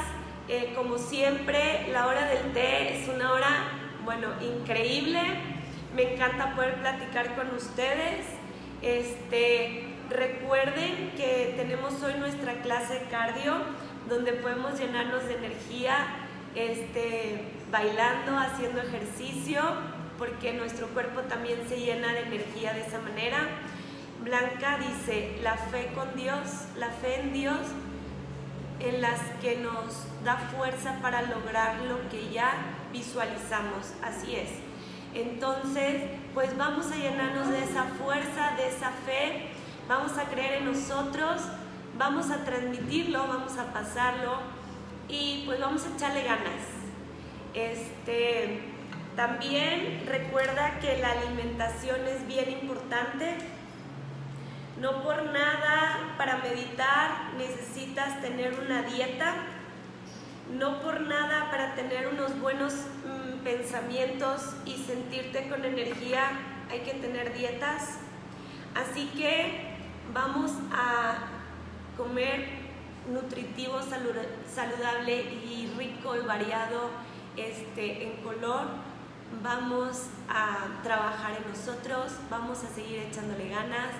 eh, 0.48 0.72
como 0.74 0.96
siempre, 0.96 1.88
la 1.92 2.06
hora 2.06 2.26
del 2.26 2.52
té 2.54 2.96
es 2.96 3.08
una 3.08 3.32
hora, 3.32 3.48
bueno, 4.04 4.28
increíble. 4.40 5.20
Me 5.94 6.14
encanta 6.14 6.54
poder 6.54 6.76
platicar 6.76 7.34
con 7.34 7.54
ustedes. 7.54 8.24
Este, 8.80 9.84
recuerden 10.08 11.12
que 11.18 11.52
tenemos 11.54 12.02
hoy 12.02 12.14
nuestra 12.14 12.62
clase 12.62 12.94
de 12.94 13.04
cardio, 13.10 13.56
donde 14.08 14.32
podemos 14.32 14.78
llenarnos 14.80 15.26
de 15.26 15.34
energía, 15.34 16.06
este, 16.54 17.42
bailando, 17.70 18.38
haciendo 18.38 18.80
ejercicio, 18.80 19.60
porque 20.16 20.54
nuestro 20.54 20.86
cuerpo 20.88 21.20
también 21.22 21.68
se 21.68 21.78
llena 21.78 22.14
de 22.14 22.20
energía 22.20 22.72
de 22.72 22.80
esa 22.80 23.00
manera. 23.00 23.40
Blanca 24.24 24.78
dice, 24.78 25.36
la 25.42 25.56
fe 25.56 25.90
con 25.94 26.16
Dios, 26.16 26.68
la 26.78 26.88
fe 26.88 27.20
en 27.20 27.34
Dios 27.34 27.58
en 28.80 29.02
las 29.02 29.20
que 29.40 29.56
nos 29.56 30.04
da 30.24 30.36
fuerza 30.36 30.98
para 31.02 31.22
lograr 31.22 31.80
lo 31.82 32.08
que 32.08 32.30
ya 32.30 32.52
visualizamos. 32.92 33.92
Así 34.02 34.36
es. 34.36 34.50
Entonces, 35.14 36.02
pues 36.34 36.56
vamos 36.56 36.90
a 36.92 36.96
llenarnos 36.96 37.48
de 37.48 37.64
esa 37.64 37.84
fuerza, 37.84 38.52
de 38.56 38.68
esa 38.68 38.90
fe, 38.90 39.48
vamos 39.88 40.16
a 40.18 40.24
creer 40.24 40.62
en 40.62 40.66
nosotros, 40.66 41.42
vamos 41.96 42.30
a 42.30 42.44
transmitirlo, 42.44 43.26
vamos 43.26 43.56
a 43.58 43.72
pasarlo 43.72 44.38
y 45.08 45.44
pues 45.46 45.58
vamos 45.58 45.84
a 45.84 45.96
echarle 45.96 46.24
ganas. 46.24 46.62
Este, 47.54 48.60
también 49.16 50.04
recuerda 50.06 50.78
que 50.78 50.98
la 50.98 51.12
alimentación 51.12 52.06
es 52.06 52.26
bien 52.28 52.50
importante 52.62 53.36
no 54.80 55.02
por 55.02 55.24
nada 55.32 56.14
para 56.16 56.36
meditar 56.38 57.32
necesitas 57.36 58.20
tener 58.20 58.58
una 58.60 58.82
dieta. 58.82 59.34
No 60.56 60.80
por 60.80 61.00
nada 61.02 61.50
para 61.50 61.74
tener 61.74 62.08
unos 62.08 62.38
buenos 62.40 62.72
mm, 62.72 63.44
pensamientos 63.44 64.54
y 64.64 64.76
sentirte 64.76 65.48
con 65.48 65.64
energía 65.64 66.30
hay 66.70 66.80
que 66.80 66.94
tener 66.94 67.34
dietas. 67.34 67.98
Así 68.74 69.06
que 69.16 69.76
vamos 70.14 70.52
a 70.72 71.16
comer 71.96 72.48
nutritivo, 73.10 73.80
saludable 73.82 75.22
y 75.22 75.72
rico 75.76 76.16
y 76.16 76.20
variado 76.20 76.90
este, 77.36 78.04
en 78.04 78.22
color. 78.22 78.66
Vamos 79.42 80.06
a 80.28 80.82
trabajar 80.82 81.32
en 81.36 81.50
nosotros, 81.50 82.12
vamos 82.30 82.64
a 82.64 82.68
seguir 82.68 83.00
echándole 83.00 83.50
ganas 83.50 83.90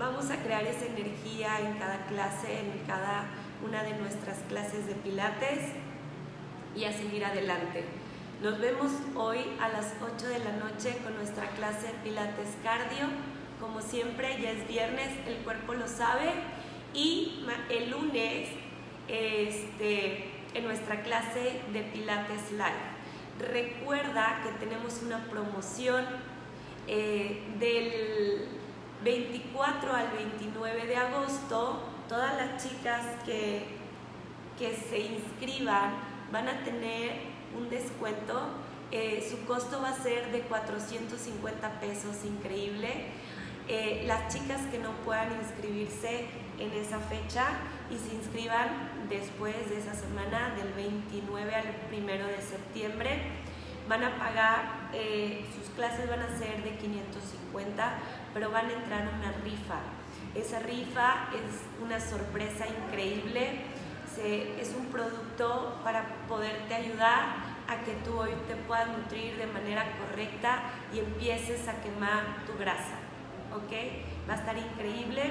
vamos 0.00 0.30
a 0.30 0.42
crear 0.42 0.64
esa 0.64 0.86
energía 0.86 1.60
en 1.60 1.74
cada 1.74 2.06
clase, 2.06 2.60
en 2.60 2.86
cada 2.86 3.26
una 3.62 3.82
de 3.82 3.92
nuestras 3.98 4.38
clases 4.48 4.86
de 4.86 4.94
pilates 4.94 5.72
y 6.74 6.84
a 6.84 6.92
seguir 6.92 7.22
adelante. 7.22 7.84
Nos 8.42 8.58
vemos 8.58 8.90
hoy 9.14 9.40
a 9.60 9.68
las 9.68 9.92
8 10.00 10.26
de 10.26 10.38
la 10.38 10.52
noche 10.52 10.96
con 11.04 11.14
nuestra 11.16 11.48
clase 11.50 11.88
de 11.88 11.92
Pilates 12.02 12.48
Cardio. 12.62 13.08
Como 13.60 13.82
siempre, 13.82 14.40
ya 14.40 14.52
es 14.52 14.66
viernes, 14.66 15.10
el 15.26 15.36
cuerpo 15.44 15.74
lo 15.74 15.86
sabe. 15.86 16.32
Y 16.94 17.44
el 17.68 17.90
lunes, 17.90 18.48
este, 19.06 20.30
en 20.54 20.64
nuestra 20.64 21.02
clase 21.02 21.60
de 21.74 21.82
Pilates 21.82 22.52
Live. 22.52 23.52
Recuerda 23.52 24.40
que 24.42 24.64
tenemos 24.64 25.02
una 25.02 25.18
promoción 25.26 26.06
eh, 26.88 27.42
del 27.58 28.59
24 29.04 29.92
al 29.94 30.10
29 30.10 30.86
de 30.86 30.96
agosto. 30.96 31.82
Todas 32.08 32.34
las 32.36 32.62
chicas 32.62 33.02
que, 33.24 33.66
que 34.58 34.74
se 34.74 34.98
inscriban 34.98 35.92
van 36.32 36.48
a 36.48 36.64
tener 36.64 37.12
un 37.56 37.68
descuento. 37.70 38.40
Eh, 38.90 39.26
su 39.28 39.44
costo 39.46 39.80
va 39.80 39.90
a 39.90 40.02
ser 40.02 40.32
de 40.32 40.40
450 40.42 41.80
pesos, 41.80 42.24
increíble. 42.24 43.06
Eh, 43.68 44.02
las 44.06 44.34
chicas 44.34 44.60
que 44.70 44.78
no 44.78 44.90
puedan 45.04 45.28
inscribirse 45.40 46.26
en 46.58 46.72
esa 46.72 46.98
fecha 46.98 47.46
y 47.88 47.96
se 47.96 48.14
inscriban 48.14 49.06
después 49.08 49.54
de 49.70 49.78
esa 49.78 49.94
semana, 49.94 50.54
del 50.56 50.72
29 50.72 51.54
al 51.54 51.66
1 51.92 52.26
de 52.26 52.42
septiembre, 52.42 53.10
van 53.88 54.04
a 54.04 54.18
pagar, 54.18 54.90
eh, 54.92 55.44
sus 55.54 55.72
clases 55.74 56.08
van 56.08 56.20
a 56.20 56.38
ser 56.38 56.62
de 56.62 56.76
550, 56.78 57.98
pero 58.34 58.50
van 58.50 58.66
a 58.66 58.72
entrar 58.72 59.02
una 59.02 59.32
rifa. 59.44 59.78
Esa 60.34 60.60
rifa 60.60 61.28
es 61.34 61.82
una 61.82 61.98
sorpresa 62.00 62.66
increíble 62.66 63.64
es 64.18 64.74
un 64.76 64.86
producto 64.86 65.80
para 65.84 66.04
poderte 66.28 66.74
ayudar 66.74 67.50
a 67.68 67.84
que 67.84 67.92
tú 68.04 68.18
hoy 68.18 68.30
te 68.48 68.56
puedas 68.56 68.88
nutrir 68.88 69.36
de 69.36 69.46
manera 69.46 69.84
correcta 69.98 70.62
y 70.92 70.98
empieces 70.98 71.68
a 71.68 71.80
quemar 71.80 72.44
tu 72.46 72.58
grasa. 72.58 72.98
¿Ok? 73.54 73.72
Va 74.28 74.34
a 74.34 74.36
estar 74.36 74.56
increíble. 74.58 75.22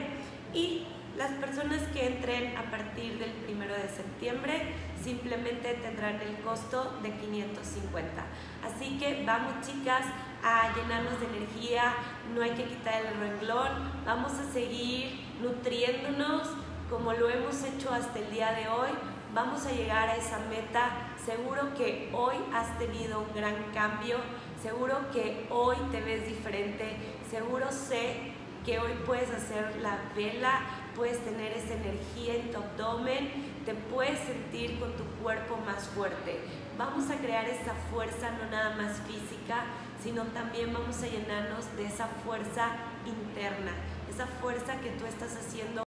Y 0.53 0.87
las 1.19 1.31
personas 1.31 1.81
que 1.91 2.07
entren 2.07 2.55
a 2.55 2.71
partir 2.71 3.19
del 3.19 3.31
primero 3.31 3.73
de 3.75 3.89
septiembre 3.89 4.73
simplemente 5.03 5.73
tendrán 5.73 6.15
el 6.21 6.37
costo 6.37 6.97
de 7.03 7.11
550. 7.11 8.23
Así 8.63 8.97
que 8.97 9.25
vamos 9.25 9.51
chicas 9.67 10.05
a 10.41 10.73
llenarnos 10.73 11.19
de 11.19 11.25
energía, 11.25 11.93
no 12.33 12.41
hay 12.41 12.51
que 12.51 12.63
quitar 12.63 13.05
el 13.05 13.19
renglón, 13.19 13.91
vamos 14.05 14.31
a 14.31 14.49
seguir 14.53 15.19
nutriéndonos 15.41 16.47
como 16.89 17.11
lo 17.11 17.29
hemos 17.29 17.63
hecho 17.65 17.91
hasta 17.91 18.17
el 18.17 18.31
día 18.31 18.53
de 18.53 18.69
hoy, 18.69 18.89
vamos 19.33 19.65
a 19.65 19.73
llegar 19.73 20.07
a 20.07 20.15
esa 20.15 20.39
meta. 20.49 21.11
Seguro 21.23 21.73
que 21.75 22.09
hoy 22.13 22.35
has 22.53 22.79
tenido 22.79 23.19
un 23.19 23.35
gran 23.35 23.55
cambio, 23.73 24.19
seguro 24.63 25.11
que 25.11 25.47
hoy 25.49 25.75
te 25.91 25.99
ves 25.99 26.25
diferente, 26.25 26.95
seguro 27.29 27.69
sé 27.73 28.39
que 28.65 28.79
hoy 28.79 28.91
puedes 29.05 29.29
hacer 29.31 29.79
la 29.81 29.97
vela, 30.15 30.61
puedes 30.99 31.23
tener 31.23 31.53
esa 31.53 31.75
energía 31.75 32.35
en 32.35 32.51
tu 32.51 32.57
abdomen, 32.57 33.29
te 33.65 33.73
puedes 33.73 34.19
sentir 34.19 34.77
con 34.81 34.91
tu 34.97 35.05
cuerpo 35.23 35.55
más 35.65 35.87
fuerte. 35.87 36.41
Vamos 36.77 37.09
a 37.09 37.15
crear 37.15 37.45
esa 37.45 37.73
fuerza 37.89 38.31
no 38.31 38.51
nada 38.51 38.75
más 38.75 38.97
física, 39.07 39.63
sino 40.03 40.23
también 40.25 40.73
vamos 40.73 41.01
a 41.01 41.07
llenarnos 41.07 41.73
de 41.77 41.85
esa 41.85 42.07
fuerza 42.25 42.71
interna, 43.05 43.71
esa 44.09 44.27
fuerza 44.27 44.81
que 44.81 44.89
tú 44.91 45.05
estás 45.05 45.37
haciendo 45.37 45.88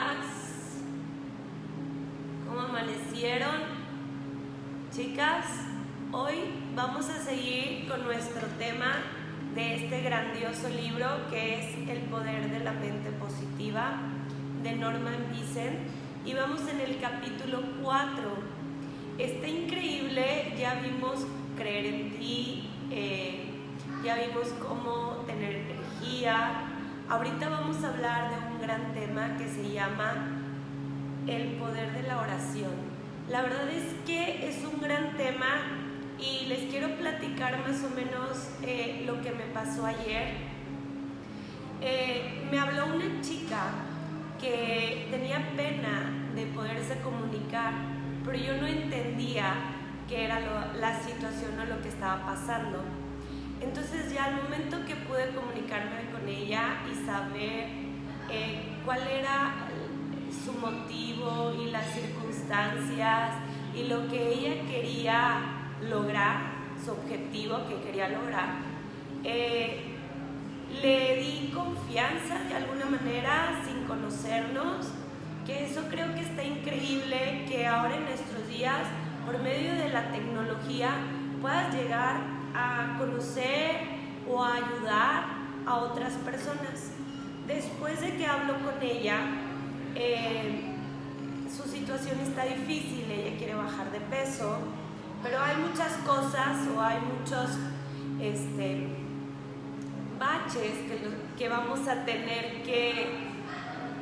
¿Cómo 0.00 0.29
llama 29.90 30.14
el 31.26 31.52
poder 31.52 31.92
de 31.92 32.02
la 32.02 32.20
oración. 32.20 32.72
La 33.28 33.42
verdad 33.42 33.68
es 33.70 33.84
que 34.06 34.48
es 34.48 34.64
un 34.64 34.80
gran 34.80 35.16
tema 35.16 35.78
y 36.18 36.46
les 36.46 36.70
quiero 36.70 36.96
platicar 36.96 37.58
más 37.66 37.82
o 37.84 37.94
menos 37.94 38.50
eh, 38.62 39.04
lo 39.06 39.20
que 39.22 39.30
me 39.32 39.44
pasó 39.54 39.86
ayer. 39.86 40.34
Eh, 41.80 42.46
me 42.50 42.58
habló 42.58 42.86
una 42.86 43.20
chica 43.20 43.70
que 44.40 45.08
tenía 45.10 45.52
pena 45.56 46.10
de 46.34 46.46
poderse 46.46 47.00
comunicar, 47.00 47.72
pero 48.24 48.36
yo 48.36 48.56
no 48.56 48.66
entendía 48.66 49.54
qué 50.08 50.24
era 50.24 50.40
la 50.78 51.00
situación 51.00 51.58
o 51.60 51.64
lo 51.64 51.80
que 51.82 51.88
estaba 51.88 52.26
pasando. 52.26 52.82
Entonces 53.60 54.12
ya 54.12 54.24
al 54.24 54.42
momento 54.42 54.84
que 54.86 54.96
pude 54.96 55.34
comunicarme 55.34 56.10
con 56.10 56.28
ella 56.28 56.78
y 56.90 57.06
saber 57.06 57.68
eh, 58.30 58.62
cuál 58.84 59.06
era 59.06 59.68
su 60.44 60.52
motivo 60.54 61.52
y 61.60 61.70
las 61.70 61.86
circunstancias 61.92 63.34
y 63.74 63.84
lo 63.84 64.08
que 64.08 64.32
ella 64.32 64.62
quería 64.68 65.40
lograr, 65.88 66.38
su 66.82 66.92
objetivo 66.92 67.58
que 67.68 67.80
quería 67.82 68.08
lograr, 68.08 68.54
eh, 69.24 69.96
le 70.82 71.16
di 71.16 71.52
confianza 71.54 72.38
de 72.48 72.54
alguna 72.54 72.86
manera 72.86 73.60
sin 73.64 73.84
conocernos, 73.84 74.88
que 75.46 75.66
eso 75.66 75.82
creo 75.90 76.14
que 76.14 76.20
está 76.20 76.42
increíble 76.44 77.44
que 77.48 77.66
ahora 77.66 77.96
en 77.96 78.04
nuestros 78.04 78.48
días, 78.48 78.82
por 79.26 79.38
medio 79.42 79.74
de 79.74 79.88
la 79.90 80.10
tecnología, 80.10 80.90
puedas 81.42 81.74
llegar 81.74 82.20
a 82.54 82.96
conocer 82.98 83.76
o 84.28 84.42
a 84.42 84.54
ayudar 84.54 85.24
a 85.66 85.76
otras 85.76 86.14
personas. 86.14 86.92
Después 87.46 88.00
de 88.00 88.16
que 88.16 88.26
hablo 88.26 88.54
con 88.54 88.80
ella, 88.80 89.18
eh, 89.94 90.62
su 91.54 91.68
situación 91.68 92.18
está 92.20 92.44
difícil, 92.44 93.10
ella 93.10 93.36
quiere 93.36 93.54
bajar 93.54 93.90
de 93.90 94.00
peso, 94.00 94.58
pero 95.22 95.40
hay 95.40 95.56
muchas 95.56 95.92
cosas 96.06 96.56
o 96.74 96.80
hay 96.80 96.98
muchos 97.00 97.50
este, 98.20 98.86
baches 100.18 100.72
que, 100.86 101.00
que 101.36 101.48
vamos 101.48 101.86
a 101.88 102.04
tener 102.04 102.62
que, 102.62 103.08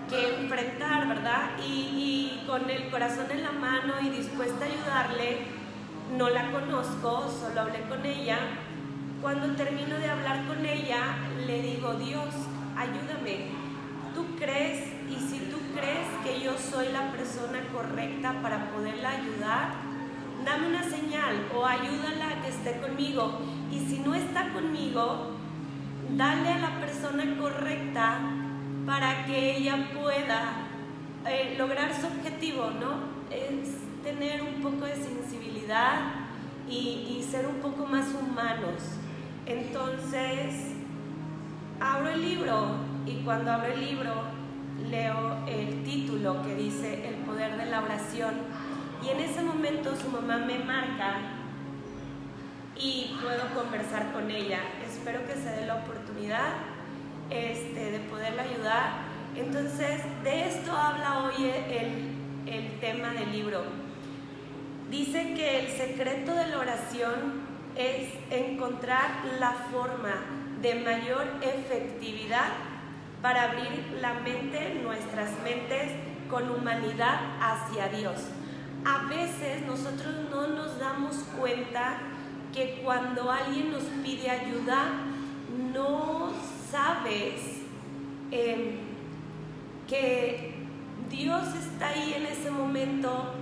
que 0.09 0.41
enfrentar, 0.41 1.09
¿verdad? 1.09 1.51
Y, 1.65 2.43
y 2.43 2.45
con 2.47 2.69
el 2.69 2.91
corazón 2.91 3.27
en 3.31 3.43
la 3.43 3.53
mano 3.53 3.95
y 4.03 4.11
dispuesta 4.11 4.65
a 4.65 4.69
ayudarle, 4.69 5.39
no 6.17 6.31
la 6.31 6.51
conozco, 6.51 7.29
solo 7.29 7.61
hablé 7.61 7.81
con 7.89 8.05
ella. 8.05 8.39
Cuando 9.21 9.55
termino 9.57 9.97
de 9.97 10.09
hablar 10.09 10.47
con 10.47 10.65
ella, 10.65 11.17
le 11.47 11.63
digo, 11.63 11.95
Dios, 11.95 12.35
ayúdame. 12.77 13.51
Tú 14.15 14.25
crees 14.39 14.87
y 15.11 15.17
si 15.29 15.48
crees 15.81 16.09
que 16.25 16.45
yo 16.45 16.57
soy 16.59 16.89
la 16.93 17.11
persona 17.13 17.61
correcta 17.73 18.35
para 18.43 18.71
poderla 18.71 19.11
ayudar, 19.11 19.73
dame 20.45 20.69
una 20.69 20.83
señal 20.83 21.49
o 21.55 21.65
ayúdala 21.65 22.29
a 22.29 22.43
que 22.43 22.49
esté 22.49 22.81
conmigo. 22.81 23.39
Y 23.71 23.81
si 23.81 24.01
no 24.01 24.15
está 24.15 24.53
conmigo, 24.53 25.37
dale 26.17 26.51
a 26.51 26.59
la 26.59 26.81
persona 26.81 27.25
correcta 27.39 28.21
para 28.87 29.27
que 29.27 29.57
ella 29.57 29.91
pueda 30.01 30.69
eh, 31.27 31.55
lograr 31.59 31.95
su 31.95 32.07
objetivo, 32.07 32.71
¿no? 32.71 33.19
Es 33.31 33.77
tener 34.03 34.43
un 34.43 34.63
poco 34.63 34.87
de 34.87 34.95
sensibilidad 34.95 36.01
y, 36.69 37.19
y 37.19 37.27
ser 37.29 37.47
un 37.47 37.57
poco 37.57 37.87
más 37.87 38.07
humanos. 38.15 38.83
Entonces, 39.47 40.73
abro 41.81 42.09
el 42.09 42.23
libro 42.23 42.77
y 43.07 43.17
cuando 43.25 43.53
abro 43.53 43.73
el 43.73 43.81
libro 43.81 44.38
leo 44.91 45.45
el 45.47 45.83
título 45.85 46.43
que 46.43 46.55
dice 46.55 47.09
El 47.09 47.17
poder 47.17 47.57
de 47.57 47.67
la 47.67 47.83
oración 47.83 48.35
y 49.05 49.09
en 49.09 49.21
ese 49.21 49.43
momento 49.43 49.95
su 49.97 50.09
mamá 50.11 50.39
me 50.39 50.59
marca 50.59 51.19
y 52.77 53.17
puedo 53.21 53.55
conversar 53.55 54.13
con 54.13 54.31
ella. 54.31 54.61
Espero 54.87 55.27
que 55.27 55.35
se 55.35 55.51
dé 55.51 55.67
la 55.67 55.77
oportunidad 55.77 56.55
este, 57.31 57.91
de 57.91 57.99
poderla 58.01 58.43
ayudar. 58.43 58.91
Entonces, 59.37 60.03
de 60.25 60.49
esto 60.49 60.73
habla 60.73 61.25
hoy 61.25 61.51
el, 61.71 62.53
el 62.53 62.81
tema 62.81 63.11
del 63.11 63.33
libro. 63.33 63.63
Dice 64.91 65.35
que 65.35 65.61
el 65.61 65.69
secreto 65.69 66.35
de 66.35 66.47
la 66.47 66.59
oración 66.59 67.49
es 67.77 68.09
encontrar 68.31 69.25
la 69.39 69.53
forma 69.71 70.15
de 70.63 70.77
mayor 70.77 71.27
efectividad 71.43 72.68
para 73.23 73.45
abrir 73.45 73.99
la 74.01 74.15
mente, 74.15 74.81
nuestras 74.83 75.31
mentes, 75.43 75.93
con 76.29 76.51
humanidad 76.51 77.21
hacia 77.41 77.89
Dios. 77.89 78.17
A 78.85 79.07
veces 79.09 79.67
nosotros 79.67 80.15
no 80.31 80.47
nos 80.49 80.79
damos 80.79 81.17
cuenta 81.39 81.99
que 82.53 82.81
cuando 82.85 83.31
alguien 83.31 83.73
nos 83.73 83.83
pide 84.05 84.31
ayuda, 84.31 84.93
no 85.73 86.33
sabes 86.71 87.63
em, 88.31 88.79
que 89.89 90.55
Dios 91.11 91.55
está 91.55 91.89
ahí 91.89 92.15
en 92.15 92.27
ese 92.27 92.51
momento 92.51 93.35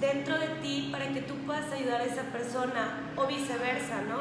dentro 0.00 0.38
de 0.38 0.48
ti 0.62 0.88
para 0.92 1.08
que 1.08 1.22
tú 1.22 1.34
puedas 1.46 1.72
ayudar 1.72 2.02
a 2.02 2.04
esa 2.04 2.22
persona 2.24 3.12
o 3.16 3.26
viceversa, 3.26 4.02
¿no? 4.02 4.20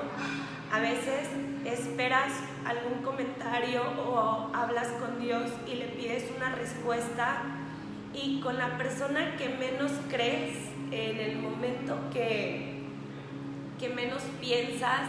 A 0.76 0.80
veces 0.80 1.27
esperas 1.65 2.31
algún 2.65 3.02
comentario 3.03 3.81
o 3.81 4.49
hablas 4.53 4.88
con 4.99 5.19
Dios 5.19 5.52
y 5.68 5.76
le 5.76 5.85
pides 5.85 6.26
una 6.35 6.53
respuesta 6.56 7.44
y 8.14 8.40
con 8.41 8.57
la 8.57 8.77
persona 8.77 9.35
que 9.38 9.49
menos 9.49 9.91
crees 10.10 10.57
en 10.91 11.19
el 11.19 11.40
momento 11.40 11.98
que, 12.11 12.84
que 13.80 13.90
menos 13.90 14.22
piensas, 14.40 15.02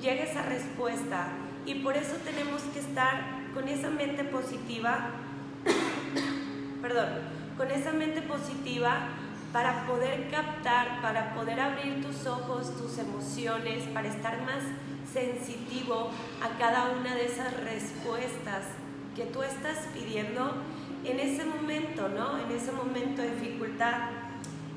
llega 0.00 0.24
esa 0.24 0.42
respuesta. 0.42 1.28
Y 1.66 1.76
por 1.76 1.96
eso 1.96 2.16
tenemos 2.24 2.62
que 2.72 2.80
estar 2.80 3.40
con 3.54 3.68
esa 3.68 3.90
mente 3.90 4.24
positiva, 4.24 5.10
perdón, 6.82 7.08
con 7.56 7.70
esa 7.70 7.92
mente 7.92 8.22
positiva 8.22 9.08
para 9.52 9.86
poder 9.86 10.28
captar, 10.30 11.00
para 11.02 11.34
poder 11.34 11.60
abrir 11.60 12.02
tus 12.04 12.26
ojos, 12.26 12.76
tus 12.76 12.98
emociones, 12.98 13.84
para 13.92 14.08
estar 14.08 14.40
más 14.42 14.62
sensitivo 15.12 16.10
a 16.42 16.58
cada 16.58 16.90
una 16.90 17.14
de 17.14 17.26
esas 17.26 17.52
respuestas 17.64 18.64
que 19.16 19.24
tú 19.24 19.42
estás 19.42 19.88
pidiendo 19.92 20.54
en 21.04 21.18
ese 21.18 21.44
momento, 21.44 22.08
¿no? 22.08 22.38
En 22.38 22.50
ese 22.50 22.72
momento 22.72 23.22
de 23.22 23.34
dificultad. 23.34 24.10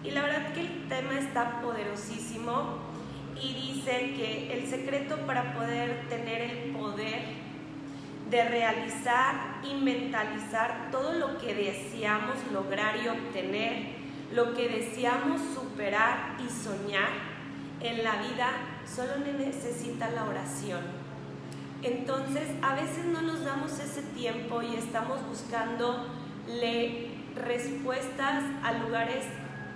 Y 0.04 0.12
la 0.12 0.24
verdad 0.24 0.54
que 0.54 0.62
el 0.62 0.88
tema 0.90 1.20
está 1.20 1.62
poderosísimo 1.62 2.78
y 3.42 3.54
dice 3.54 4.14
que 4.16 4.54
el 4.54 4.68
secreto 4.68 5.18
para 5.26 5.54
poder 5.54 6.08
tener 6.10 6.42
el 6.42 6.72
poder 6.72 7.44
de 8.30 8.44
realizar 8.50 9.62
y 9.64 9.76
mentalizar 9.76 10.90
todo 10.92 11.14
lo 11.14 11.38
que 11.38 11.54
deseamos 11.54 12.36
lograr 12.52 12.96
y 13.04 13.08
obtener 13.08 14.04
lo 14.34 14.54
que 14.54 14.68
deseamos 14.68 15.42
superar 15.54 16.38
y 16.44 16.50
soñar 16.50 17.10
en 17.80 18.04
la 18.04 18.16
vida 18.16 18.73
solo 18.94 19.18
necesita 19.18 20.10
la 20.12 20.26
oración. 20.26 20.82
Entonces, 21.82 22.48
a 22.62 22.76
veces 22.76 23.06
no 23.06 23.22
nos 23.22 23.44
damos 23.44 23.80
ese 23.80 24.02
tiempo 24.16 24.62
y 24.62 24.76
estamos 24.76 25.20
buscando 25.28 26.08
respuestas 27.36 28.44
a 28.64 28.74
lugares 28.74 29.26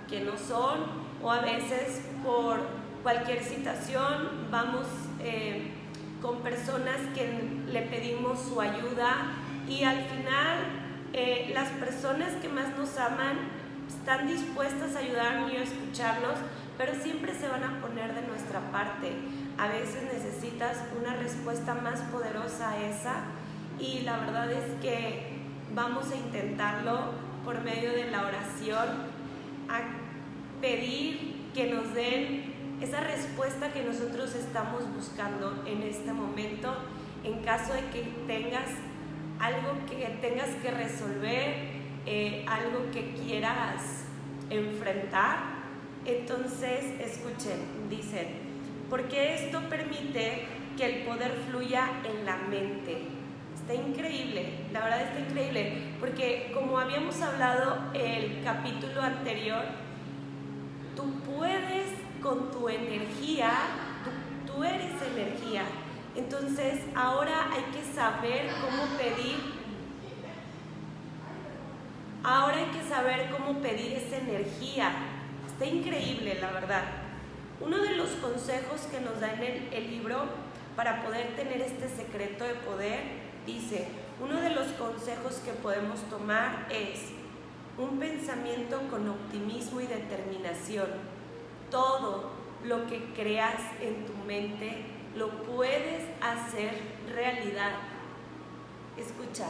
que 0.08 0.20
no 0.20 0.38
son 0.38 0.86
o 1.22 1.30
a 1.30 1.40
veces 1.40 2.02
por 2.24 2.60
cualquier 3.02 3.42
situación 3.42 4.48
vamos 4.50 4.86
eh, 5.20 5.72
con 6.22 6.40
personas 6.40 6.96
que 7.14 7.28
le 7.70 7.82
pedimos 7.82 8.40
su 8.40 8.60
ayuda 8.60 9.32
y 9.68 9.82
al 9.84 10.04
final 10.04 10.58
eh, 11.12 11.50
las 11.54 11.68
personas 11.70 12.32
que 12.40 12.48
más 12.48 12.76
nos 12.76 12.96
aman 12.98 13.36
están 13.88 14.26
dispuestas 14.26 14.94
a 14.96 14.98
ayudarnos 15.00 15.52
y 15.52 15.56
a 15.56 15.62
escucharnos, 15.62 16.38
pero 16.78 16.94
siempre 16.94 17.34
se 17.34 17.48
van 17.48 17.64
a 17.64 17.80
poner 17.80 18.14
de 18.14 18.22
nuestra 18.22 18.60
parte. 18.70 19.12
A 19.58 19.66
veces 19.68 20.04
necesitas 20.04 20.78
una 20.98 21.14
respuesta 21.14 21.74
más 21.74 22.00
poderosa 22.02 22.70
a 22.70 22.88
esa 22.88 23.24
y 23.78 24.00
la 24.02 24.18
verdad 24.18 24.50
es 24.50 24.80
que 24.80 25.38
vamos 25.74 26.10
a 26.10 26.16
intentarlo 26.16 27.12
por 27.44 27.62
medio 27.62 27.92
de 27.92 28.10
la 28.10 28.22
oración, 28.22 28.88
a 29.68 29.80
pedir 30.60 31.50
que 31.52 31.70
nos 31.72 31.92
den 31.94 32.54
esa 32.80 33.00
respuesta 33.00 33.72
que 33.72 33.82
nosotros 33.82 34.34
estamos 34.36 34.84
buscando 34.94 35.64
en 35.66 35.82
este 35.82 36.12
momento 36.12 36.74
en 37.24 37.42
caso 37.42 37.74
de 37.74 37.82
que 37.90 38.02
tengas 38.26 38.68
algo 39.40 39.72
que 39.88 40.06
tengas 40.20 40.50
que 40.62 40.70
resolver 40.70 41.78
eh, 42.06 42.44
algo 42.48 42.90
que 42.90 43.12
quieras 43.12 44.04
enfrentar, 44.48 45.57
entonces 46.04 46.84
escuchen, 47.00 47.88
dicen, 47.88 48.28
porque 48.88 49.34
esto 49.34 49.60
permite 49.68 50.46
que 50.76 50.86
el 50.86 51.02
poder 51.04 51.32
fluya 51.48 51.90
en 52.04 52.24
la 52.24 52.36
mente. 52.36 53.02
Está 53.54 53.74
increíble, 53.74 54.60
la 54.72 54.80
verdad 54.80 55.02
está 55.02 55.20
increíble, 55.20 55.94
porque 56.00 56.50
como 56.54 56.78
habíamos 56.78 57.20
hablado 57.20 57.90
el 57.92 58.42
capítulo 58.42 59.02
anterior, 59.02 59.64
tú 60.96 61.10
puedes 61.20 61.88
con 62.22 62.50
tu 62.50 62.68
energía, 62.68 63.50
tú, 64.04 64.52
tú 64.52 64.64
eres 64.64 64.92
energía. 65.14 65.64
Entonces 66.16 66.80
ahora 66.94 67.50
hay 67.52 67.64
que 67.72 67.84
saber 67.94 68.48
cómo 68.60 68.84
pedir 68.96 69.58
Ahora 72.24 72.56
hay 72.56 72.66
que 72.66 72.86
saber 72.86 73.30
cómo 73.30 73.60
pedir 73.60 73.92
esa 73.92 74.18
energía. 74.18 74.92
Está 75.58 75.74
increíble, 75.74 76.38
la 76.40 76.52
verdad. 76.52 76.84
Uno 77.60 77.78
de 77.78 77.96
los 77.96 78.10
consejos 78.10 78.82
que 78.92 79.00
nos 79.00 79.18
da 79.18 79.34
en 79.34 79.68
el, 79.72 79.90
libro 79.90 80.22
para 80.76 81.02
poder 81.02 81.34
tener 81.34 81.60
este 81.60 81.88
secreto 81.88 82.44
de 82.44 82.54
poder 82.54 83.00
dice, 83.44 83.88
uno 84.22 84.40
de 84.40 84.50
los 84.50 84.68
consejos 84.74 85.40
que 85.44 85.50
podemos 85.50 85.98
tomar 86.08 86.68
es 86.70 87.00
un 87.76 87.98
pensamiento 87.98 88.80
con 88.88 89.08
optimismo 89.08 89.80
y 89.80 89.88
determinación. 89.88 90.86
Todo 91.72 92.30
lo 92.64 92.86
que 92.86 93.12
creas 93.16 93.60
en 93.80 94.06
tu 94.06 94.14
mente 94.28 94.84
lo 95.16 95.28
puedes 95.42 96.04
hacer 96.20 96.70
realidad. 97.12 97.72
Escucha, 98.96 99.48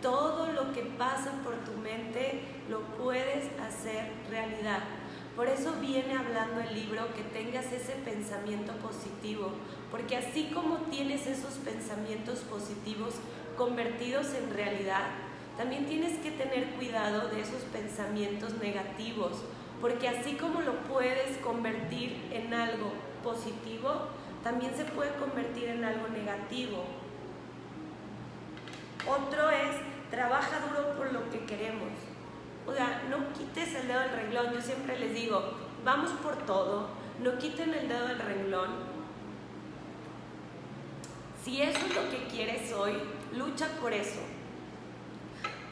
todo 0.00 0.52
lo 0.52 0.72
que 0.72 0.82
pasa 0.82 1.32
por 1.42 1.56
tu 1.64 1.72
mente 1.80 2.42
lo 2.70 2.82
puedes 2.96 3.46
hacer 3.58 4.12
realidad. 4.30 5.01
Por 5.36 5.48
eso 5.48 5.72
viene 5.80 6.14
hablando 6.14 6.60
el 6.60 6.74
libro 6.74 7.06
que 7.14 7.22
tengas 7.22 7.72
ese 7.72 7.92
pensamiento 8.04 8.72
positivo, 8.74 9.50
porque 9.90 10.16
así 10.16 10.50
como 10.52 10.76
tienes 10.90 11.26
esos 11.26 11.54
pensamientos 11.54 12.40
positivos 12.40 13.14
convertidos 13.56 14.34
en 14.34 14.52
realidad, 14.52 15.06
también 15.56 15.86
tienes 15.86 16.18
que 16.18 16.32
tener 16.32 16.70
cuidado 16.72 17.28
de 17.28 17.40
esos 17.40 17.62
pensamientos 17.72 18.58
negativos, 18.58 19.42
porque 19.80 20.08
así 20.08 20.34
como 20.34 20.60
lo 20.60 20.74
puedes 20.84 21.38
convertir 21.38 22.28
en 22.30 22.52
algo 22.52 22.92
positivo, 23.24 24.08
también 24.42 24.74
se 24.76 24.84
puede 24.84 25.14
convertir 25.14 25.64
en 25.68 25.84
algo 25.84 26.08
negativo. 26.08 26.84
Otro 29.08 29.50
es 29.50 29.76
trabaja 30.10 30.60
duro 30.60 30.94
por 30.96 31.12
lo 31.12 31.30
que 31.30 31.40
queremos. 31.46 31.90
O 32.66 32.72
sea, 32.72 33.02
no 33.10 33.32
quites 33.32 33.71
el 33.82 33.88
dedo 33.88 34.00
del 34.00 34.10
renglón. 34.10 34.52
Yo 34.54 34.60
siempre 34.60 34.98
les 34.98 35.14
digo, 35.14 35.42
vamos 35.84 36.10
por 36.22 36.36
todo, 36.46 36.88
no 37.20 37.38
quiten 37.38 37.74
el 37.74 37.88
dedo 37.88 38.08
del 38.08 38.18
renglón. 38.18 38.70
Si 41.44 41.60
eso 41.60 41.78
es 41.86 41.94
lo 41.94 42.08
que 42.08 42.26
quieres 42.28 42.72
hoy, 42.72 42.94
lucha 43.32 43.66
por 43.80 43.92
eso. 43.92 44.20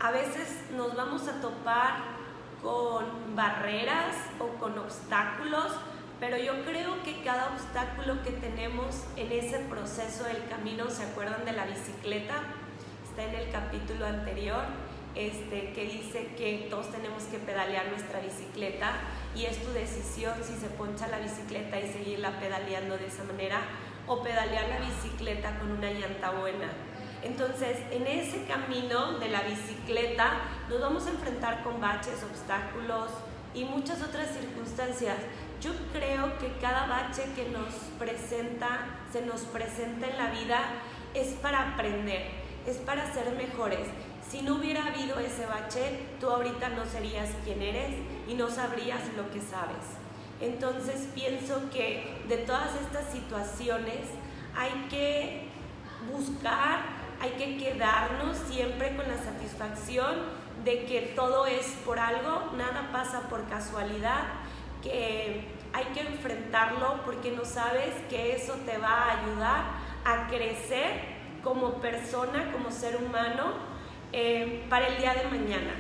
a 0.00 0.10
veces 0.10 0.64
nos 0.74 0.96
vamos 0.96 1.28
a 1.28 1.40
topar 1.42 2.20
con 2.62 3.36
barreras 3.36 4.16
o 4.38 4.48
con 4.58 4.78
obstáculos, 4.78 5.72
pero 6.18 6.38
yo 6.38 6.64
creo 6.64 7.02
que 7.02 7.22
cada 7.22 7.52
obstáculo 7.52 8.22
que 8.22 8.30
tenemos 8.32 9.04
en 9.16 9.30
ese 9.30 9.58
proceso 9.58 10.24
del 10.24 10.46
camino, 10.48 10.88
¿se 10.90 11.04
acuerdan 11.04 11.44
de 11.44 11.52
la 11.52 11.66
bicicleta? 11.66 12.34
Está 13.04 13.24
en 13.24 13.34
el 13.34 13.50
capítulo 13.50 14.06
anterior, 14.06 14.64
este, 15.14 15.72
que 15.72 15.84
dice 15.84 16.28
que 16.36 16.68
todos 16.70 16.90
tenemos 16.90 17.24
que 17.24 17.38
pedalear 17.38 17.88
nuestra 17.88 18.20
bicicleta 18.20 18.92
y 19.34 19.44
es 19.44 19.62
tu 19.62 19.72
decisión 19.72 20.34
si 20.42 20.54
se 20.54 20.68
poncha 20.68 21.08
la 21.08 21.18
bicicleta 21.18 21.80
y 21.80 21.92
seguirla 21.92 22.38
pedaleando 22.38 22.96
de 22.96 23.06
esa 23.06 23.24
manera 23.24 23.60
o 24.06 24.22
pedalear 24.22 24.68
la 24.68 24.78
bicicleta 24.80 25.58
con 25.58 25.72
una 25.72 25.90
llanta 25.90 26.30
buena. 26.30 26.68
Entonces, 27.22 27.76
en 27.90 28.06
ese 28.06 28.44
camino 28.44 29.18
de 29.18 29.28
la 29.28 29.42
bicicleta 29.42 30.40
nos 30.68 30.80
vamos 30.80 31.06
a 31.06 31.10
enfrentar 31.10 31.62
con 31.62 31.80
baches, 31.80 32.22
obstáculos 32.22 33.10
y 33.54 33.64
muchas 33.64 34.02
otras 34.02 34.30
circunstancias. 34.30 35.16
Yo 35.60 35.72
creo 35.92 36.38
que 36.38 36.52
cada 36.60 36.86
bache 36.86 37.24
que 37.36 37.48
nos 37.50 37.74
presenta, 37.98 38.86
se 39.12 39.22
nos 39.22 39.42
presenta 39.42 40.06
en 40.06 40.16
la 40.16 40.30
vida 40.30 40.60
es 41.12 41.34
para 41.34 41.74
aprender, 41.74 42.30
es 42.66 42.78
para 42.78 43.12
ser 43.12 43.32
mejores. 43.32 43.86
Si 44.30 44.42
no 44.42 44.56
hubiera 44.56 44.86
habido 44.86 45.18
ese 45.18 45.46
bache, 45.46 46.06
tú 46.20 46.28
ahorita 46.30 46.68
no 46.70 46.84
serías 46.86 47.30
quien 47.44 47.60
eres 47.62 47.96
y 48.28 48.34
no 48.34 48.48
sabrías 48.48 49.00
lo 49.16 49.30
que 49.30 49.40
sabes. 49.40 49.98
Entonces 50.40 51.08
pienso 51.14 51.68
que 51.70 52.22
de 52.28 52.38
todas 52.38 52.70
estas 52.80 53.10
situaciones 53.12 54.06
hay 54.56 54.86
que 54.88 55.48
buscar 56.10 57.00
hay 57.20 57.32
que 57.32 57.58
quedarnos 57.58 58.38
siempre 58.48 58.96
con 58.96 59.06
la 59.06 59.18
satisfacción 59.18 60.16
de 60.64 60.86
que 60.86 61.12
todo 61.14 61.46
es 61.46 61.66
por 61.84 61.98
algo, 61.98 62.50
nada 62.56 62.88
pasa 62.92 63.28
por 63.28 63.46
casualidad, 63.46 64.24
que 64.82 65.44
hay 65.72 65.84
que 65.92 66.00
enfrentarlo 66.00 67.02
porque 67.04 67.30
no 67.32 67.44
sabes 67.44 67.94
que 68.08 68.34
eso 68.34 68.54
te 68.64 68.78
va 68.78 68.88
a 68.88 69.20
ayudar 69.20 69.64
a 70.04 70.28
crecer 70.28 71.20
como 71.44 71.74
persona, 71.74 72.50
como 72.52 72.70
ser 72.70 72.96
humano, 72.96 73.69
eh, 74.12 74.64
para 74.68 74.88
el 74.88 74.98
día 74.98 75.14
de 75.14 75.24
mañana. 75.24 75.72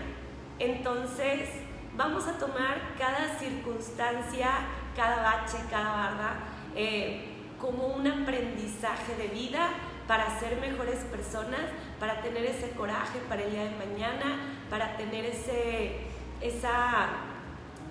Entonces, 0.58 1.48
vamos 1.96 2.26
a 2.26 2.38
tomar 2.38 2.94
cada 2.98 3.38
circunstancia, 3.38 4.50
cada 4.94 5.22
bache, 5.22 5.58
cada 5.70 5.90
barra, 5.90 6.36
eh, 6.76 7.26
como 7.60 7.88
un 7.88 8.06
aprendizaje 8.06 9.14
de 9.16 9.28
vida 9.28 9.68
para 10.06 10.38
ser 10.40 10.56
mejores 10.60 10.98
personas, 11.04 11.60
para 11.98 12.20
tener 12.22 12.44
ese 12.44 12.70
coraje 12.70 13.18
para 13.28 13.42
el 13.42 13.50
día 13.50 13.64
de 13.64 13.76
mañana, 13.76 14.40
para 14.68 14.96
tener 14.96 15.24
ese, 15.24 15.98
esa 16.40 17.08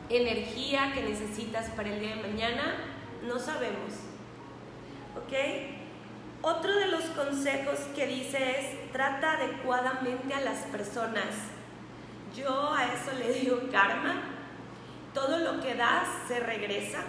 energía 0.10 0.92
que 0.94 1.04
necesitas 1.04 1.70
para 1.70 1.90
el 1.90 2.00
día 2.00 2.16
de 2.16 2.22
mañana, 2.22 2.76
no 3.24 3.38
sabemos. 3.38 3.94
¿Ok? 5.16 5.79
Otro 6.42 6.74
de 6.74 6.88
los 6.88 7.04
consejos 7.04 7.80
que 7.94 8.08
dice 8.08 8.60
es, 8.60 8.92
trata 8.94 9.34
adecuadamente 9.34 10.34
a 10.34 10.40
las 10.40 10.60
personas. 10.68 11.26
Yo 12.36 12.74
a 12.74 12.86
eso 12.86 13.12
le 13.18 13.34
digo 13.40 13.60
karma. 13.72 14.22
Todo 15.14 15.40
lo 15.40 15.60
que 15.60 15.76
das 15.76 16.08
se 16.28 16.40
regresa. 16.40 17.00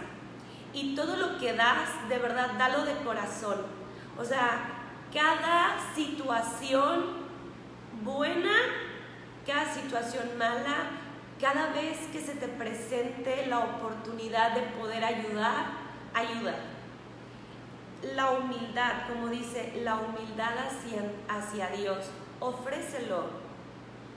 Y 0.73 0.95
todo 0.95 1.17
lo 1.17 1.39
que 1.39 1.53
das, 1.53 2.09
de 2.09 2.19
verdad, 2.19 2.53
dalo 2.59 2.85
de 2.85 2.95
corazón. 3.05 3.59
O 4.19 4.25
sea, 4.25 4.81
cada 5.13 5.77
situación 5.95 7.21
buena, 8.03 8.53
cada 9.47 9.73
situación 9.73 10.39
mala, 10.39 10.91
cada 11.41 11.73
vez 11.73 11.99
que 12.13 12.21
se 12.21 12.35
te 12.35 12.49
presente 12.49 13.47
la 13.47 13.61
oportunidad 13.61 14.55
de 14.55 14.63
poder 14.63 15.05
ayudar, 15.05 15.67
ayuda. 16.15 16.55
La 18.03 18.31
humildad, 18.31 19.09
como 19.09 19.29
dice, 19.29 19.81
la 19.85 19.97
humildad 19.97 20.53
hacia, 21.29 21.69
Dios, 21.69 22.07
ofrécelo, 22.41 23.25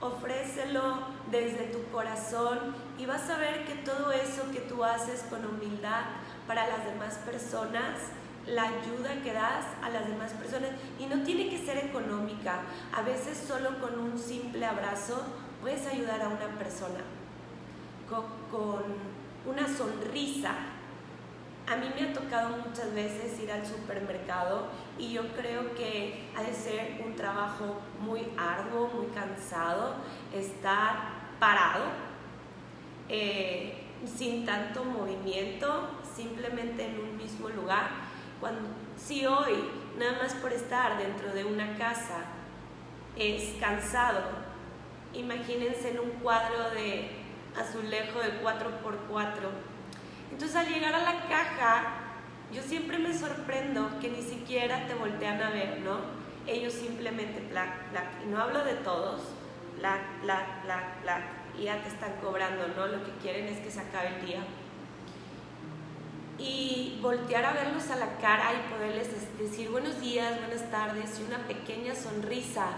ofrécelo 0.00 0.98
desde 1.30 1.66
tu 1.66 1.84
corazón 1.90 2.74
y 2.98 3.06
vas 3.06 3.28
a 3.28 3.36
ver 3.36 3.66
que 3.66 3.74
todo 3.74 4.10
eso 4.12 4.50
que 4.52 4.60
tú 4.60 4.84
haces 4.84 5.24
con 5.28 5.44
humildad 5.44 6.04
para 6.46 6.66
las 6.66 6.84
demás 6.86 7.16
personas, 7.26 7.98
la 8.46 8.62
ayuda 8.62 9.22
que 9.22 9.32
das 9.32 9.66
a 9.82 9.90
las 9.90 10.06
demás 10.06 10.32
personas 10.32 10.70
y 10.98 11.06
no 11.06 11.22
tiene 11.22 11.48
que 11.48 11.64
ser 11.64 11.78
económica. 11.78 12.60
A 12.94 13.02
veces 13.02 13.36
solo 13.46 13.78
con 13.80 13.98
un 13.98 14.18
simple 14.18 14.64
abrazo 14.64 15.22
puedes 15.60 15.86
ayudar 15.86 16.22
a 16.22 16.28
una 16.28 16.58
persona 16.58 17.00
con, 18.50 18.82
una 19.46 19.68
sonrisa. 19.68 20.54
A 21.66 21.76
mí 21.76 21.86
me 21.98 22.08
ha 22.08 22.12
tocado 22.12 22.58
muchas 22.58 22.92
veces 22.94 23.40
ir 23.40 23.50
al 23.50 23.64
supermercado 23.64 24.68
y 24.98 25.12
yo 25.12 25.22
creo 25.34 25.74
que 25.74 26.28
ha 26.36 26.42
de 26.42 26.52
ser 26.52 27.00
un 27.04 27.16
trabajo 27.16 27.80
muy 28.00 28.20
arduo, 28.36 28.88
muy 28.88 29.06
cansado, 29.06 29.94
estar 30.34 30.96
parado, 31.38 31.84
eh, 33.08 33.82
sin 34.16 34.44
tanto 34.44 34.84
movimiento, 34.84 35.88
simplemente 36.14 36.86
en 36.86 37.00
un 37.00 37.16
mismo 37.16 37.48
lugar 37.48 38.04
si 38.96 39.26
hoy, 39.26 39.54
nada 39.98 40.18
más 40.22 40.34
por 40.34 40.52
estar 40.52 40.98
dentro 40.98 41.32
de 41.32 41.44
una 41.44 41.76
casa, 41.76 42.24
es 43.16 43.54
cansado, 43.60 44.22
imagínense 45.12 45.90
en 45.90 46.00
un 46.00 46.10
cuadro 46.22 46.70
de 46.70 47.10
azulejo 47.58 48.18
de 48.20 48.42
4x4. 48.42 49.73
Entonces 50.34 50.56
al 50.56 50.66
llegar 50.66 50.92
a 50.96 50.98
la 50.98 51.28
caja, 51.28 51.84
yo 52.52 52.60
siempre 52.60 52.98
me 52.98 53.16
sorprendo 53.16 53.88
que 54.00 54.10
ni 54.10 54.20
siquiera 54.20 54.84
te 54.88 54.94
voltean 54.94 55.40
a 55.40 55.50
ver, 55.50 55.78
¿no? 55.78 55.98
Ellos 56.48 56.72
simplemente, 56.72 57.38
plac, 57.38 57.90
plac, 57.90 58.08
y 58.24 58.30
no 58.30 58.42
hablo 58.42 58.64
de 58.64 58.74
todos, 58.74 59.20
plac, 59.78 60.00
plac, 60.22 60.64
plac, 60.64 61.02
plac, 61.02 61.22
y 61.56 61.66
ya 61.66 61.80
te 61.80 61.88
están 61.88 62.14
cobrando, 62.20 62.66
¿no? 62.66 62.88
Lo 62.88 63.04
que 63.04 63.12
quieren 63.22 63.46
es 63.46 63.60
que 63.60 63.70
se 63.70 63.78
acabe 63.78 64.08
el 64.08 64.26
día 64.26 64.40
y 66.36 66.98
voltear 67.00 67.44
a 67.44 67.52
verlos 67.52 67.88
a 67.90 67.96
la 67.96 68.18
cara 68.18 68.50
y 68.54 68.74
poderles 68.74 69.08
decir 69.38 69.70
buenos 69.70 70.00
días, 70.00 70.36
buenas 70.40 70.68
tardes 70.68 71.20
y 71.20 71.22
una 71.22 71.46
pequeña 71.46 71.94
sonrisa, 71.94 72.70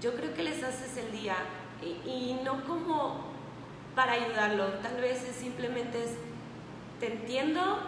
yo 0.00 0.14
creo 0.14 0.32
que 0.32 0.44
les 0.44 0.62
haces 0.62 0.96
el 0.96 1.10
día 1.10 1.34
y, 1.82 2.38
no 2.44 2.64
como 2.66 3.32
para 3.96 4.12
ayudarlo, 4.12 4.66
tal 4.74 5.00
vez 5.00 5.24
es 5.24 5.34
simplemente 5.34 6.04
es, 6.04 6.10
te 7.00 7.12
entiendo, 7.12 7.78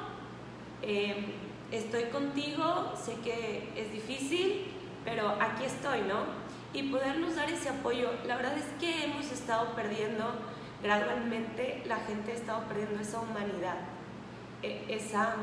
em, 0.82 1.26
estoy 1.70 2.04
contigo, 2.04 2.92
sé 3.02 3.14
que 3.22 3.68
es 3.76 3.92
difícil, 3.92 4.66
pero 5.04 5.28
aquí 5.40 5.64
estoy, 5.64 6.02
¿no? 6.02 6.24
Y 6.72 6.84
podernos 6.84 7.34
dar 7.36 7.50
ese 7.50 7.68
apoyo, 7.68 8.10
la 8.26 8.36
verdad 8.36 8.56
es 8.56 8.66
que 8.78 9.04
hemos 9.04 9.30
estado 9.32 9.74
perdiendo 9.74 10.24
gradualmente, 10.82 11.82
la 11.86 11.96
gente 11.96 12.32
ha 12.32 12.34
estado 12.34 12.64
perdiendo 12.64 13.00
esa 13.00 13.20
humanidad 13.20 13.78
e, 14.62 14.84
esa, 14.88 15.34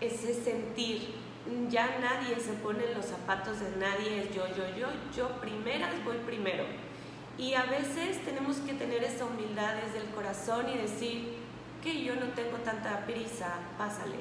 ese 0.00 0.34
sentir. 0.34 1.22
Ya 1.68 1.98
nadie 1.98 2.38
se 2.38 2.52
pone 2.52 2.84
en 2.84 2.94
los 2.94 3.06
zapatos 3.06 3.58
de 3.58 3.70
nadie, 3.76 4.20
es 4.20 4.34
yo, 4.34 4.46
yo, 4.48 4.64
yo, 4.76 4.88
yo 5.14 5.28
primeras 5.40 5.92
voy 6.04 6.18
primero. 6.18 6.64
Y 7.36 7.54
a 7.54 7.64
veces 7.64 8.22
tenemos 8.24 8.58
que 8.58 8.74
tener 8.74 9.02
esa 9.02 9.24
humildad 9.24 9.74
desde 9.74 10.06
el 10.06 10.14
corazón 10.14 10.68
y 10.68 10.76
decir 10.76 11.41
que 11.82 12.04
yo 12.04 12.14
no 12.14 12.26
tengo 12.28 12.58
tanta 12.58 13.04
prisa, 13.04 13.54
pásale. 13.76 14.18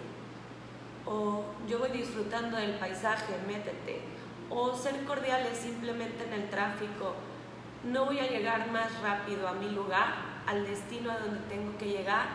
O 1.06 1.44
yo 1.68 1.80
voy 1.80 1.92
disfrutando 1.92 2.58
del 2.58 2.74
paisaje, 2.74 3.36
métete. 3.48 4.02
O 4.50 4.76
ser 4.76 5.06
cordiales 5.06 5.58
simplemente 5.58 6.26
en 6.26 6.34
el 6.34 6.50
tráfico. 6.50 7.14
No 7.84 8.06
voy 8.06 8.20
a 8.20 8.28
llegar 8.28 8.70
más 8.72 9.00
rápido 9.02 9.48
a 9.48 9.54
mi 9.54 9.70
lugar, 9.70 10.14
al 10.48 10.66
destino 10.66 11.12
a 11.12 11.18
donde 11.18 11.40
tengo 11.48 11.78
que 11.78 11.88
llegar, 11.88 12.26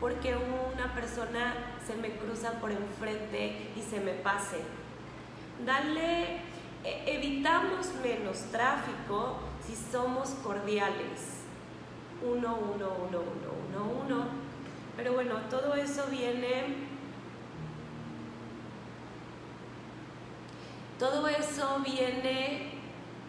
porque 0.00 0.34
una 0.34 0.94
persona 0.94 1.54
se 1.86 1.96
me 1.96 2.10
cruza 2.10 2.52
por 2.60 2.70
enfrente 2.70 3.70
y 3.76 3.82
se 3.82 4.00
me 4.00 4.12
pase. 4.12 4.58
Dale, 5.64 6.40
e, 6.84 7.02
evitamos 7.06 7.92
menos 8.02 8.38
tráfico 8.50 9.38
si 9.64 9.74
somos 9.74 10.30
cordiales. 10.42 11.42
Uno, 12.22 12.56
uno, 12.56 12.88
uno, 13.08 13.20
uno, 13.20 13.52
uno, 13.68 14.04
uno. 14.04 14.47
Pero 14.98 15.14
bueno, 15.14 15.36
todo 15.48 15.74
eso 15.74 16.04
viene... 16.10 16.88
Todo 20.98 21.28
eso 21.28 21.80
viene 21.86 22.72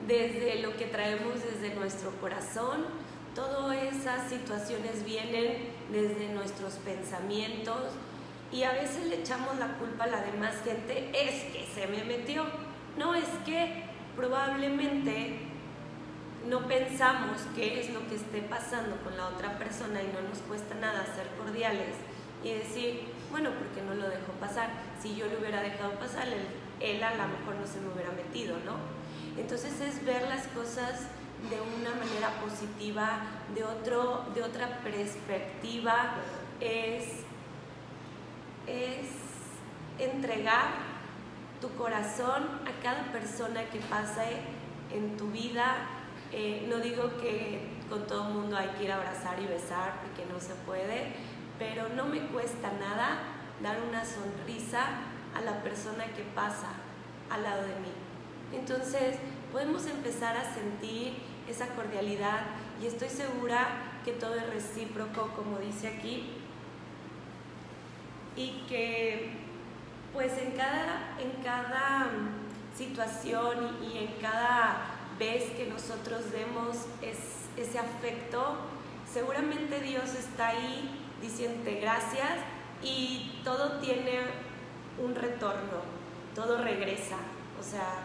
desde 0.06 0.64
lo 0.64 0.76
que 0.76 0.88
traemos 0.88 1.36
desde 1.44 1.76
nuestro 1.76 2.10
corazón, 2.20 2.88
Todas 3.36 3.78
esas 3.84 4.28
situaciones 4.28 5.06
vienen 5.06 5.70
desde 5.91 6.30
nuestros 6.34 6.74
pensamientos 6.74 7.94
y 8.52 8.64
a 8.64 8.72
veces 8.72 9.06
le 9.06 9.22
echamos 9.22 9.58
la 9.60 9.78
culpa 9.78 10.06
a 10.06 10.08
la 10.08 10.22
demás 10.24 10.56
gente, 10.64 11.12
es 11.14 11.44
que 11.54 11.66
se 11.74 11.88
me 11.88 12.04
metió. 12.04 12.44
No, 12.98 13.14
es 13.14 13.30
que 13.46 13.84
probablemente 14.16 15.49
no 16.48 16.68
pensamos 16.68 17.41
qué 17.56 17.80
es 17.80 17.90
lo 17.91 18.07
que 18.07 18.16
esté 18.16 18.41
pasando 18.41 18.95
con 19.03 19.18
la 19.18 19.28
otra 19.28 19.57
persona 19.57 20.02
y 20.02 20.07
no 20.07 20.28
nos 20.28 20.40
cuesta 20.40 20.76
nada 20.76 21.06
ser 21.06 21.28
cordiales 21.38 21.95
y 22.44 22.53
decir, 22.53 23.02
bueno, 23.32 23.52
¿por 23.52 23.68
qué 23.68 23.82
no 23.82 23.94
lo 23.94 24.10
dejó 24.10 24.32
pasar? 24.40 24.70
Si 25.02 25.16
yo 25.16 25.28
lo 25.28 25.40
hubiera 25.40 25.61
dejado 25.61 25.91
pasar, 25.99 26.28
él, 26.28 26.45
él 26.80 27.03
a 27.03 27.11
lo 27.16 27.28
mejor 27.28 27.56
no 27.56 27.68
se 27.68 27.82
me 27.82 27.90
hubiera 27.94 28.11
metido, 28.11 28.57
¿no? 28.66 28.78
Entonces 29.40 29.80
es 29.82 30.03
ver 30.06 30.24
las 30.28 30.48
cosas 30.48 31.07
de 31.49 31.60
una 31.61 31.91
manera 31.91 32.30
positiva, 32.41 33.22
de, 33.56 33.64
otro, 33.64 34.26
de 34.36 34.44
otra 34.44 34.80
perspectiva, 34.80 36.16
es, 36.60 37.06
es 38.68 39.07
entregar 39.98 40.90
tu 41.61 41.70
corazón 41.76 42.44
a 42.66 42.84
cada 42.84 43.11
persona 43.11 43.64
que 43.70 43.80
pase 43.80 44.41
en 44.91 45.18
tu 45.18 45.28
vida. 45.28 45.99
Eh, 46.32 46.66
no 46.70 46.78
digo 46.78 47.18
que 47.20 47.60
con 47.90 48.06
todo 48.06 48.28
el 48.28 48.34
mundo 48.36 48.56
hay 48.56 48.70
que 48.70 48.84
ir 48.84 48.92
a 48.92 48.98
abrazar 48.98 49.40
y 49.42 49.48
besar 49.48 50.02
porque 50.02 50.32
no 50.32 50.40
se 50.40 50.54
puede, 50.66 51.14
pero 51.58 51.90
no 51.90 52.06
me 52.06 52.28
cuesta 52.28 52.72
nada 52.80 53.18
dar 53.62 53.78
una 53.82 54.06
sonrisa 54.06 54.86
a 55.36 55.42
la 55.42 55.62
persona 55.64 56.06
que 56.06 56.24
pasa 56.36 56.70
al 57.30 57.44
lado 57.44 57.64
de 57.64 57.76
mí. 57.80 57.92
Entonces 58.54 59.18
podemos 59.52 59.86
empezar 59.88 60.38
a 60.38 60.54
sentir 60.54 61.14
esa 61.48 61.68
cordialidad 61.70 62.42
y 62.82 62.88
estoy 62.88 63.10
segura 63.10 63.68
que 64.06 64.12
todo 64.14 64.36
es 64.36 64.50
recíproco, 64.50 65.32
como 65.36 65.58
dice 65.58 65.88
aquí, 65.88 66.34
y 68.36 68.66
que 68.70 69.32
pues 70.14 70.38
en 70.38 70.52
cada, 70.52 71.18
en 71.20 71.44
cada 71.44 72.08
situación 72.76 73.78
y 73.84 73.98
en 73.98 74.14
cada 74.22 74.99
vez 75.20 75.52
que 75.52 75.68
nosotros 75.68 76.32
demos 76.32 76.78
ese 77.02 77.78
afecto, 77.78 78.56
seguramente 79.12 79.82
Dios 79.82 80.16
está 80.16 80.48
ahí 80.50 80.90
diciéndote 81.22 81.82
gracias 81.82 82.40
y 82.82 83.41
todo 83.44 83.80
tiene 83.80 84.22
un 84.98 85.14
retorno, 85.14 85.82
todo 86.34 86.64
regresa. 86.64 87.18
O 87.60 87.64
sea, 87.64 88.04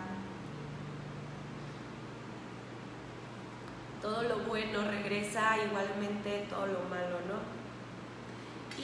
todo 4.03 4.23
lo 4.25 4.41
bueno 4.41 4.83
regresa 4.91 5.57
igualmente 5.65 6.47
todo 6.51 6.67
lo 6.67 6.81
malo, 6.91 7.21
¿no? 7.29 7.55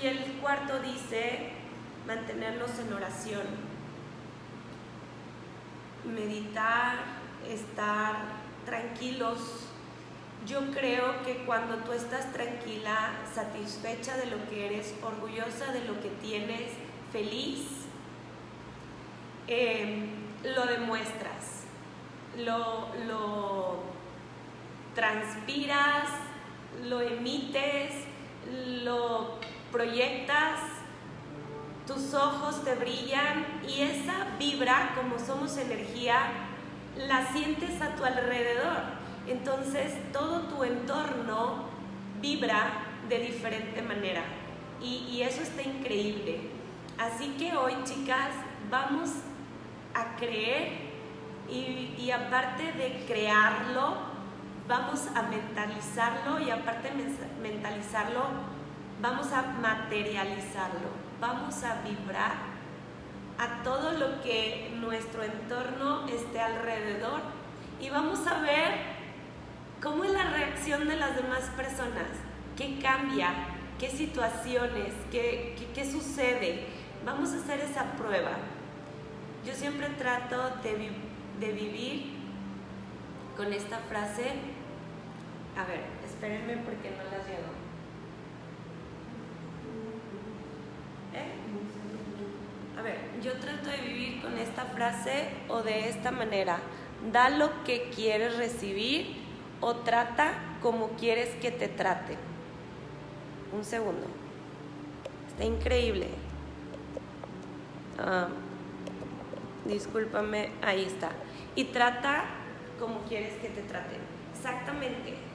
Y 0.01 0.07
el 0.07 0.19
cuarto 0.41 0.79
dice 0.81 1.51
mantenernos 2.07 2.79
en 2.79 2.93
oración, 2.93 3.43
meditar, 6.05 7.20
estar 7.49 8.17
tranquilos. 8.65 9.39
Yo 10.47 10.71
creo 10.73 11.23
que 11.25 11.45
cuando 11.45 11.77
tú 11.79 11.93
estás 11.93 12.33
tranquila, 12.33 13.13
satisfecha 13.35 14.17
de 14.17 14.27
lo 14.27 14.49
que 14.49 14.67
eres, 14.67 14.95
orgullosa 15.03 15.73
de 15.73 15.85
lo 15.85 16.01
que 16.01 16.09
tienes, 16.23 16.73
feliz, 17.13 17.67
eh, 19.47 20.07
lo 20.45 20.65
demuestras, 20.67 21.65
lo, 22.39 22.89
lo 23.07 23.81
transpiras, 24.95 26.09
lo 26.85 27.01
emites, 27.01 27.93
lo 28.83 29.39
proyectas, 29.71 30.61
tus 31.87 32.15
ojos 32.15 32.65
te 32.65 32.75
brillan 32.77 33.61
y 33.67 33.83
esa 33.83 34.37
vibra, 34.39 34.93
como 34.95 35.19
somos 35.19 35.57
energía, 35.57 36.50
la 37.07 37.27
sientes 37.33 37.81
a 37.81 37.95
tu 37.97 38.05
alrededor. 38.05 39.01
Entonces 39.27 39.93
todo 40.13 40.43
tu 40.43 40.65
entorno 40.65 41.65
vibra 42.21 42.87
de 43.09 43.19
diferente 43.19 43.83
manera 43.83 44.23
y, 44.83 45.21
eso 45.23 45.43
está 45.43 45.63
increíble. 45.63 46.41
Así 46.99 47.35
que 47.39 47.55
hoy, 47.55 47.75
chicas, 47.85 48.31
vamos 48.71 49.11
a 49.95 50.17
creer 50.17 50.91
y, 51.51 51.95
y 51.99 52.11
aparte 52.11 52.73
de 52.73 53.05
crearlo, 53.07 53.97
vamos 54.67 55.07
a 55.15 55.23
mentalizarlo 55.23 56.41
y 56.41 56.51
aparte 56.51 56.91
de 56.91 57.05
mentalizarlo, 57.43 58.23
vamos 59.03 59.33
a 59.33 59.43
materializarlo, 59.43 60.89
vamos 61.21 61.63
a 61.63 61.83
vibrar 61.83 62.60
a 63.41 63.63
todo 63.63 63.93
lo 63.93 64.21
que 64.21 64.71
nuestro 64.79 65.23
entorno 65.23 66.07
esté 66.09 66.41
alrededor 66.41 67.23
y 67.81 67.89
vamos 67.89 68.27
a 68.27 68.43
ver 68.43 68.75
cómo 69.83 70.05
es 70.05 70.11
la 70.11 70.25
reacción 70.25 70.87
de 70.87 70.97
las 70.97 71.17
demás 71.17 71.45
personas, 71.57 72.05
qué 72.55 72.79
cambia, 72.81 73.33
qué 73.79 73.89
situaciones, 73.89 74.93
qué, 75.11 75.89
sucede. 75.91 76.67
Vamos 77.07 77.33
a 77.33 77.37
hacer 77.37 77.61
esa 77.61 77.93
prueba. 77.93 78.33
Yo 79.47 79.55
siempre 79.55 79.89
trato 79.97 80.51
de, 80.63 80.91
de 81.41 81.53
vivir 81.53 82.13
con 83.39 83.51
esta 83.55 83.79
frase 83.79 84.33
a 85.57 85.65
ver, 85.65 85.81
espérenme 86.05 86.59
porque 86.59 86.91
no 86.91 87.05
las 87.05 87.27
llevo. 87.27 87.53
¿Eh? 91.15 91.41
A 92.81 92.83
ver, 92.83 92.97
yo 93.23 93.35
trato 93.35 93.69
de 93.69 93.77
vivir 93.77 94.23
con 94.23 94.39
esta 94.39 94.65
frase 94.65 95.29
o 95.49 95.61
de 95.61 95.91
esta 95.91 96.11
manera. 96.11 96.61
Da 97.13 97.29
lo 97.29 97.63
que 97.63 97.91
quieres 97.95 98.39
recibir 98.39 99.17
o 99.61 99.77
trata 99.77 100.33
como 100.63 100.89
quieres 100.93 101.29
que 101.43 101.51
te 101.51 101.69
trate. 101.69 102.17
Un 103.53 103.65
segundo. 103.67 104.07
Está 105.29 105.45
increíble. 105.45 106.07
Ah, 107.99 108.29
discúlpame, 109.67 110.49
ahí 110.63 110.85
está. 110.85 111.11
Y 111.57 111.65
trata 111.65 112.25
como 112.79 113.01
quieres 113.03 113.35
que 113.43 113.51
te 113.51 113.61
traten. 113.61 114.01
Exactamente 114.35 115.31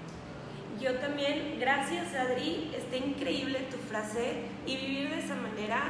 yo 0.80 0.94
también, 0.96 1.58
gracias 1.60 2.14
Adri, 2.14 2.72
está 2.76 2.98
increíble 2.98 3.60
tu 3.72 3.78
frase 3.78 4.42
y 4.66 4.76
vivir 4.76 5.10
de 5.10 5.20
esa 5.20 5.36
manera 5.36 5.82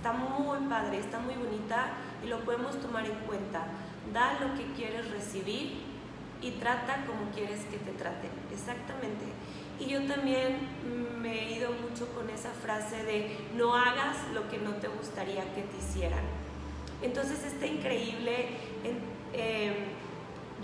está 0.00 0.14
muy 0.14 0.66
padre, 0.66 0.98
está 0.98 1.18
muy 1.18 1.34
bonita 1.34 1.90
y 2.24 2.28
lo 2.28 2.40
podemos 2.40 2.80
tomar 2.80 3.04
en 3.04 3.16
cuenta. 3.26 3.66
Da 4.14 4.38
lo 4.40 4.54
que 4.54 4.72
quieres 4.72 5.10
recibir 5.10 5.74
y 6.40 6.52
trata 6.52 7.04
como 7.04 7.30
quieres 7.32 7.60
que 7.66 7.76
te 7.76 7.92
traten, 7.92 8.30
exactamente. 8.50 9.26
Y 9.78 9.90
yo 9.90 10.02
también 10.06 10.56
me 11.20 11.42
he 11.42 11.58
ido 11.58 11.72
mucho 11.72 12.06
con 12.14 12.30
esa 12.30 12.48
frase 12.48 13.04
de 13.04 13.36
no 13.54 13.74
hagas 13.74 14.16
lo 14.32 14.48
que 14.48 14.56
no 14.56 14.70
te 14.76 14.88
gustaría 14.88 15.42
que 15.54 15.62
te 15.62 15.76
hicieran. 15.76 16.24
Entonces 17.02 17.44
está 17.44 17.66
increíble. 17.66 18.56
Em, 19.34 19.74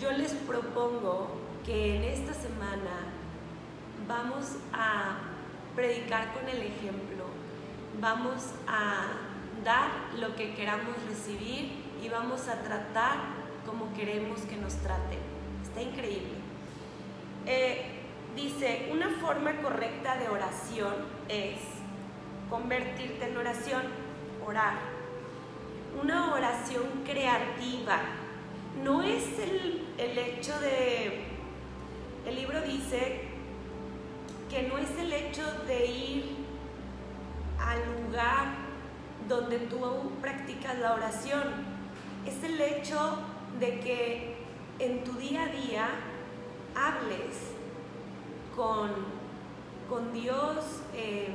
yo 0.01 0.13
les 0.13 0.33
propongo 0.33 1.29
que 1.67 1.97
en 1.97 2.05
esta 2.05 2.33
semana 2.33 3.13
vamos 4.09 4.57
a 4.73 5.19
predicar 5.75 6.33
con 6.33 6.49
el 6.49 6.63
ejemplo, 6.63 7.36
vamos 8.01 8.51
a 8.67 9.07
dar 9.65 9.91
lo 10.19 10.35
que 10.37 10.55
queramos 10.55 10.95
recibir 11.09 11.85
y 12.03 12.09
vamos 12.09 12.49
a 12.49 12.63
tratar 12.63 13.17
como 13.65 13.93
queremos 13.95 14.41
que 14.43 14.57
nos 14.57 14.75
traten. 14.77 15.19
Está 15.63 15.83
increíble. 15.83 16.35
Eh, 17.47 17.85
dice, 18.35 18.89
una 18.93 19.11
forma 19.21 19.61
correcta 19.63 20.17
de 20.17 20.29
oración 20.29 20.95
es 21.29 21.59
convertirte 22.51 23.29
en 23.29 23.37
oración, 23.37 23.83
orar. 24.47 24.79
Una 26.01 26.35
oración 26.35 27.03
creativa. 27.05 27.99
No 28.85 29.03
es 29.03 29.25
el, 29.39 29.87
el 29.99 30.19
hecho 30.19 30.59
de... 30.61 31.25
El 32.27 32.35
libro 32.35 32.61
dice 32.61 33.23
que 34.51 34.65
no 34.65 34.79
es 34.79 34.91
el 34.99 35.13
hecho 35.13 35.43
de 35.67 35.87
ir 35.87 36.36
al 37.61 37.79
lugar 38.03 38.49
donde 39.29 39.59
tú 39.59 39.79
practicas 40.21 40.79
la 40.79 40.95
oración, 40.95 41.43
es 42.27 42.43
el 42.43 42.61
hecho 42.61 43.19
de 43.59 43.81
que 43.81 44.37
en 44.79 45.05
tu 45.05 45.13
día 45.13 45.45
a 45.45 45.49
día 45.49 45.89
hables 46.75 47.37
con, 48.55 48.91
con 49.89 50.13
Dios, 50.13 50.65
eh, 50.95 51.29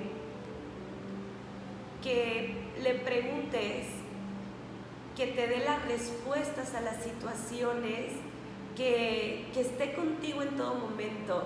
que 2.01 2.71
le 2.81 2.95
preguntes, 2.95 3.87
que 5.15 5.27
te 5.27 5.47
dé 5.47 5.59
las 5.59 5.85
respuestas 5.85 6.73
a 6.73 6.81
las 6.81 7.03
situaciones, 7.03 8.13
que, 8.75 9.49
que 9.53 9.61
esté 9.61 9.93
contigo 9.93 10.41
en 10.41 10.55
todo 10.55 10.75
momento. 10.75 11.43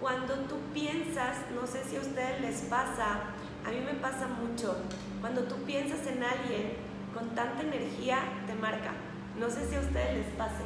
Cuando 0.00 0.34
tú 0.34 0.56
piensas, 0.72 1.36
no 1.54 1.66
sé 1.66 1.84
si 1.84 1.96
a 1.96 2.00
ustedes 2.00 2.40
les 2.40 2.60
pasa, 2.62 3.20
a 3.66 3.70
mí 3.70 3.80
me 3.80 3.94
pasa 3.94 4.26
mucho, 4.26 4.76
cuando 5.20 5.42
tú 5.44 5.56
piensas 5.64 6.06
en 6.06 6.22
alguien 6.22 6.72
con 7.14 7.34
tanta 7.34 7.62
energía, 7.62 8.18
te 8.46 8.54
marca. 8.54 8.92
No 9.38 9.50
sé 9.50 9.68
si 9.68 9.76
a 9.76 9.80
ustedes 9.80 10.18
les 10.18 10.36
pase, 10.36 10.62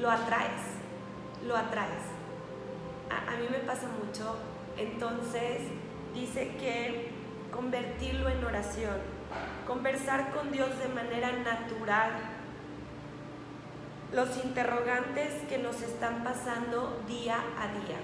lo 0.00 0.10
atraes. 0.10 0.62
lo 1.46 1.56
atraes. 1.56 2.04
A, 3.10 3.32
a 3.32 3.36
mí 3.36 3.46
me 3.50 3.58
pasa 3.58 3.88
mucho. 3.88 4.36
Entonces 4.76 5.60
dice 6.14 6.56
que 6.58 7.10
convertirlo 7.50 8.28
en 8.28 8.44
oración, 8.44 8.96
conversar 9.66 10.32
con 10.32 10.50
Dios 10.50 10.70
de 10.78 10.88
manera 10.88 11.32
natural, 11.32 12.12
los 14.12 14.44
interrogantes 14.44 15.32
que 15.48 15.58
nos 15.58 15.82
están 15.82 16.22
pasando 16.22 17.02
día 17.08 17.36
a 17.58 17.68
día. 17.68 17.98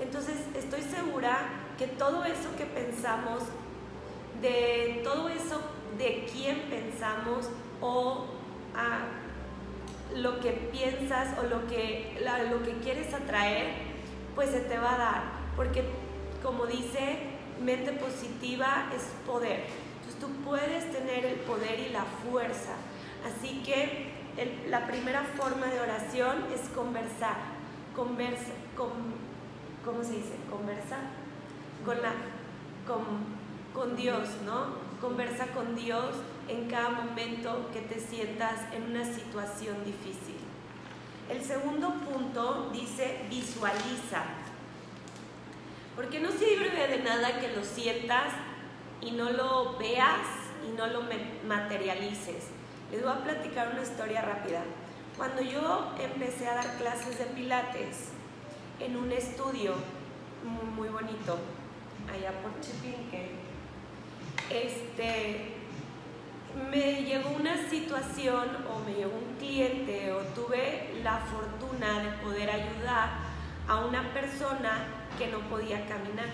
Entonces 0.00 0.36
estoy 0.54 0.82
segura 0.82 1.38
que 1.78 1.86
todo 1.86 2.24
eso 2.24 2.54
que 2.58 2.66
pensamos, 2.66 3.44
de 4.42 5.00
todo 5.04 5.28
eso 5.28 5.60
de 5.96 6.28
quién 6.30 6.62
pensamos 6.68 7.48
o 7.80 8.26
a 8.74 9.00
lo 10.16 10.40
que 10.40 10.50
piensas 10.72 11.38
o 11.38 11.44
lo 11.44 11.66
que, 11.68 12.20
lo 12.50 12.62
que 12.64 12.72
quieres 12.78 13.14
atraer, 13.14 13.68
pues 14.34 14.50
se 14.50 14.60
te 14.60 14.76
va 14.76 14.94
a 14.94 14.98
dar. 14.98 15.22
Porque 15.54 15.84
como 16.42 16.66
dice, 16.66 17.18
mente 17.62 17.92
positiva 17.92 18.90
es 18.94 19.02
poder. 19.24 19.64
Entonces 20.00 20.20
tú 20.20 20.28
puedes 20.44 20.90
tener 20.92 21.24
el 21.24 21.36
poder 21.40 21.78
y 21.78 21.90
la 21.90 22.04
fuerza. 22.28 22.74
Así 23.24 23.62
que 23.64 24.12
la 24.68 24.86
primera 24.86 25.22
forma 25.22 25.66
de 25.66 25.80
oración 25.80 26.44
es 26.52 26.68
conversar. 26.70 27.36
Conversa, 27.94 28.52
con, 28.76 28.90
¿cómo 29.84 30.02
se 30.02 30.12
dice? 30.12 30.34
Conversa 30.50 30.98
con, 31.88 32.02
la, 32.02 32.12
con, 32.86 33.02
con 33.72 33.96
Dios, 33.96 34.28
¿no? 34.44 34.66
Conversa 35.00 35.46
con 35.46 35.74
Dios 35.74 36.16
en 36.46 36.68
cada 36.68 36.90
momento 36.90 37.70
que 37.72 37.80
te 37.80 37.98
sientas 37.98 38.70
en 38.74 38.82
una 38.82 39.06
situación 39.06 39.82
difícil. 39.86 40.36
El 41.30 41.42
segundo 41.42 41.94
punto 41.94 42.68
dice 42.74 43.24
visualiza. 43.30 44.22
Porque 45.96 46.20
no 46.20 46.30
sirve 46.30 46.88
de 46.88 47.02
nada 47.02 47.40
que 47.40 47.56
lo 47.56 47.64
sientas 47.64 48.34
y 49.00 49.12
no 49.12 49.30
lo 49.30 49.78
veas 49.78 50.26
y 50.68 50.76
no 50.76 50.88
lo 50.88 51.04
materialices. 51.46 52.48
Les 52.92 53.02
voy 53.02 53.12
a 53.12 53.24
platicar 53.24 53.70
una 53.72 53.82
historia 53.82 54.20
rápida. 54.20 54.60
Cuando 55.16 55.40
yo 55.40 55.94
empecé 55.98 56.48
a 56.48 56.56
dar 56.56 56.76
clases 56.76 57.18
de 57.18 57.24
pilates 57.24 58.10
en 58.78 58.94
un 58.94 59.10
estudio 59.10 59.72
muy, 60.76 60.88
bonito, 60.88 61.38
allá 62.12 62.32
por 62.42 62.58
Chipinque, 62.60 63.30
este, 64.50 65.54
me 66.70 67.02
llegó 67.04 67.30
una 67.30 67.68
situación 67.68 68.48
o 68.70 68.78
me 68.84 68.94
llegó 68.94 69.12
un 69.16 69.36
cliente 69.38 70.12
o 70.12 70.18
tuve 70.34 71.00
la 71.02 71.18
fortuna 71.18 72.00
de 72.02 72.10
poder 72.22 72.50
ayudar 72.50 73.10
a 73.68 73.76
una 73.84 74.12
persona 74.12 74.86
que 75.18 75.28
no 75.28 75.40
podía 75.50 75.86
caminar. 75.86 76.28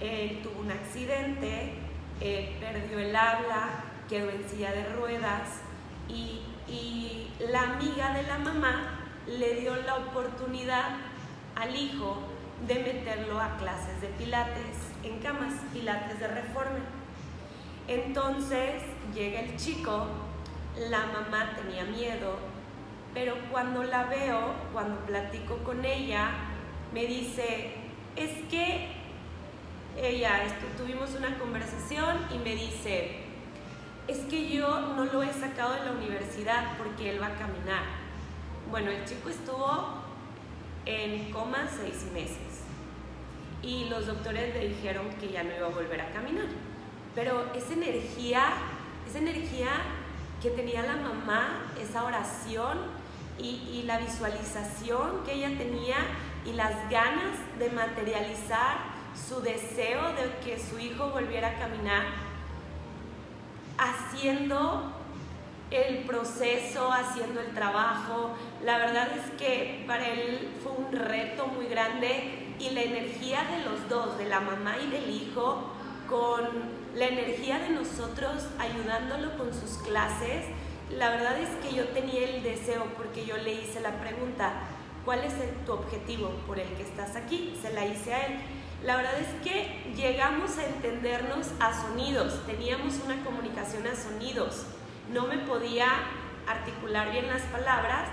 Él 0.00 0.40
tuvo 0.42 0.60
un 0.60 0.70
accidente, 0.70 1.74
perdió 2.18 2.98
el 2.98 3.14
habla, 3.14 3.84
quedó 4.08 4.30
en 4.30 4.48
silla 4.48 4.72
de 4.72 4.84
ruedas 4.94 5.60
y, 6.08 6.40
la 7.50 7.62
amiga 7.62 8.14
de 8.14 8.22
la 8.22 8.38
mamá 8.38 9.06
le 9.26 9.60
dio 9.60 9.76
la 9.76 9.96
oportunidad 9.96 10.96
al 11.56 11.76
hijo 11.76 12.18
de 12.66 12.76
meterlo 12.76 13.40
a 13.40 13.56
clases 13.58 14.00
de 14.00 14.08
pilates 14.08 14.93
en 15.04 15.18
camas, 15.18 15.54
pilates 15.72 16.18
de 16.18 16.28
reforma. 16.28 16.80
Entonces 17.86 18.82
llega 19.14 19.40
el 19.40 19.56
chico, 19.56 20.06
la 20.88 21.06
mamá 21.06 21.54
tenía 21.56 21.84
miedo, 21.84 22.38
pero 23.12 23.34
cuando 23.50 23.82
la 23.84 24.04
veo, 24.04 24.54
cuando 24.72 24.96
platico 25.00 25.58
con 25.58 25.84
ella, 25.84 26.30
me 26.92 27.06
dice, 27.06 27.74
es 28.16 28.30
que 28.48 28.88
ella, 29.96 30.42
tuvimos 30.76 31.14
una 31.14 31.38
conversación 31.38 32.16
y 32.34 32.38
me 32.38 32.56
dice, 32.56 33.20
es 34.08 34.18
que 34.20 34.48
yo 34.48 34.80
no 34.96 35.04
lo 35.04 35.22
he 35.22 35.32
sacado 35.32 35.74
de 35.74 35.84
la 35.84 35.92
universidad 35.92 36.76
porque 36.78 37.10
él 37.10 37.22
va 37.22 37.28
a 37.28 37.34
caminar. 37.34 37.84
Bueno, 38.70 38.90
el 38.90 39.04
chico 39.04 39.28
estuvo 39.28 40.02
en 40.86 41.30
coma 41.30 41.68
seis 41.70 42.06
meses 42.12 42.43
y 43.64 43.86
los 43.88 44.06
doctores 44.06 44.54
le 44.54 44.68
dijeron 44.68 45.08
que 45.18 45.30
ya 45.30 45.42
no 45.42 45.56
iba 45.56 45.66
a 45.66 45.70
volver 45.70 46.00
a 46.00 46.10
caminar. 46.10 46.46
Pero 47.14 47.46
esa 47.54 47.72
energía, 47.72 48.48
esa 49.08 49.18
energía 49.18 49.70
que 50.42 50.50
tenía 50.50 50.82
la 50.82 50.96
mamá, 50.96 51.62
esa 51.80 52.04
oración 52.04 52.78
y, 53.38 53.62
y 53.72 53.84
la 53.86 53.98
visualización 53.98 55.24
que 55.24 55.32
ella 55.32 55.56
tenía 55.56 55.96
y 56.44 56.52
las 56.52 56.90
ganas 56.90 57.38
de 57.58 57.70
materializar 57.70 58.76
su 59.28 59.40
deseo 59.40 60.12
de 60.12 60.36
que 60.44 60.58
su 60.58 60.78
hijo 60.78 61.08
volviera 61.08 61.48
a 61.48 61.58
caminar, 61.58 62.04
haciendo 63.78 64.92
el 65.70 66.04
proceso, 66.04 66.92
haciendo 66.92 67.40
el 67.40 67.54
trabajo. 67.54 68.34
La 68.62 68.78
verdad 68.78 69.08
es 69.16 69.30
que 69.38 69.84
para 69.86 70.06
él 70.06 70.50
fue 70.62 70.72
un 70.72 70.92
reto 70.92 71.46
muy 71.46 71.66
grande 71.66 72.43
y 72.58 72.70
la 72.70 72.82
energía 72.82 73.44
de 73.44 73.64
los 73.64 73.88
dos, 73.88 74.18
de 74.18 74.26
la 74.26 74.40
mamá 74.40 74.76
y 74.78 74.90
del 74.90 75.10
hijo, 75.10 75.70
con 76.08 76.48
la 76.94 77.06
energía 77.06 77.58
de 77.58 77.70
nosotros 77.70 78.46
ayudándolo 78.58 79.36
con 79.36 79.52
sus 79.52 79.78
clases, 79.78 80.44
la 80.90 81.10
verdad 81.10 81.38
es 81.40 81.48
que 81.64 81.74
yo 81.74 81.88
tenía 81.88 82.28
el 82.28 82.42
deseo 82.42 82.84
porque 82.96 83.24
yo 83.24 83.36
le 83.38 83.54
hice 83.54 83.80
la 83.80 84.00
pregunta, 84.00 84.52
¿cuál 85.04 85.20
es 85.24 85.34
tu 85.64 85.72
objetivo 85.72 86.28
por 86.46 86.58
el 86.58 86.68
que 86.74 86.82
estás 86.82 87.16
aquí? 87.16 87.58
Se 87.60 87.72
la 87.72 87.86
hice 87.86 88.14
a 88.14 88.26
él 88.26 88.40
la 88.84 88.96
verdad 88.96 89.18
es 89.18 89.28
que 89.42 89.82
llegamos 89.96 90.58
a 90.58 90.66
entendernos 90.66 91.52
a 91.58 91.72
sonidos, 91.72 92.44
teníamos 92.44 93.00
una 93.02 93.24
comunicación 93.24 93.86
a 93.86 93.96
sonidos. 93.96 94.66
No 95.10 95.26
me 95.26 95.38
podía 95.38 95.86
articular 96.46 97.10
bien 97.10 97.28
las 97.28 97.40
palabras, 97.44 98.08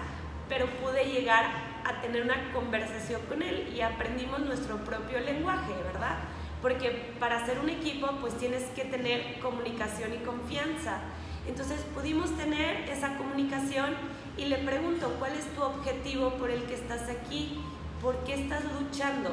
pero 0.48 0.68
pude 0.68 1.04
llegar 1.04 1.71
a 1.86 2.02
tener 2.02 2.24
una 2.24 2.52
conversación 2.54 3.22
con 3.28 3.42
él 3.42 3.74
y 3.76 3.82
aprendimos 3.82 4.40
nuestro 4.42 4.78
propio 4.78 5.20
lenguaje, 5.20 5.74
¿verdad? 5.84 6.18
Porque 6.62 7.14
para 7.20 7.38
hacer 7.38 7.60
un 7.60 7.70
equipo 7.70 8.08
pues 8.20 8.38
tienes 8.38 8.64
que 8.76 8.86
tener 8.86 9.40
comunicación 9.40 10.14
y 10.14 10.18
confianza. 10.18 11.00
Entonces 11.48 11.82
pudimos 11.96 12.36
tener 12.38 12.90
esa 12.90 13.18
comunicación 13.18 13.96
y 14.38 14.46
le 14.46 14.58
pregunto, 14.58 15.16
¿cuál 15.20 15.34
es 15.34 15.46
tu 15.56 15.62
objetivo 15.64 16.32
por 16.32 16.52
el 16.52 16.64
que 16.64 16.76
estás 16.76 17.10
aquí? 17.10 17.60
¿Por 18.02 18.24
qué 18.24 18.36
estás 18.36 18.64
luchando? 18.80 19.32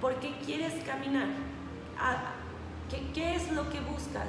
¿Por 0.00 0.16
qué 0.16 0.32
quieres 0.44 0.82
caminar? 0.84 1.28
Ah, 1.98 2.34
¿Qué, 3.14 3.34
es 3.34 3.50
lo 3.52 3.70
que 3.70 3.80
buscas? 3.80 4.28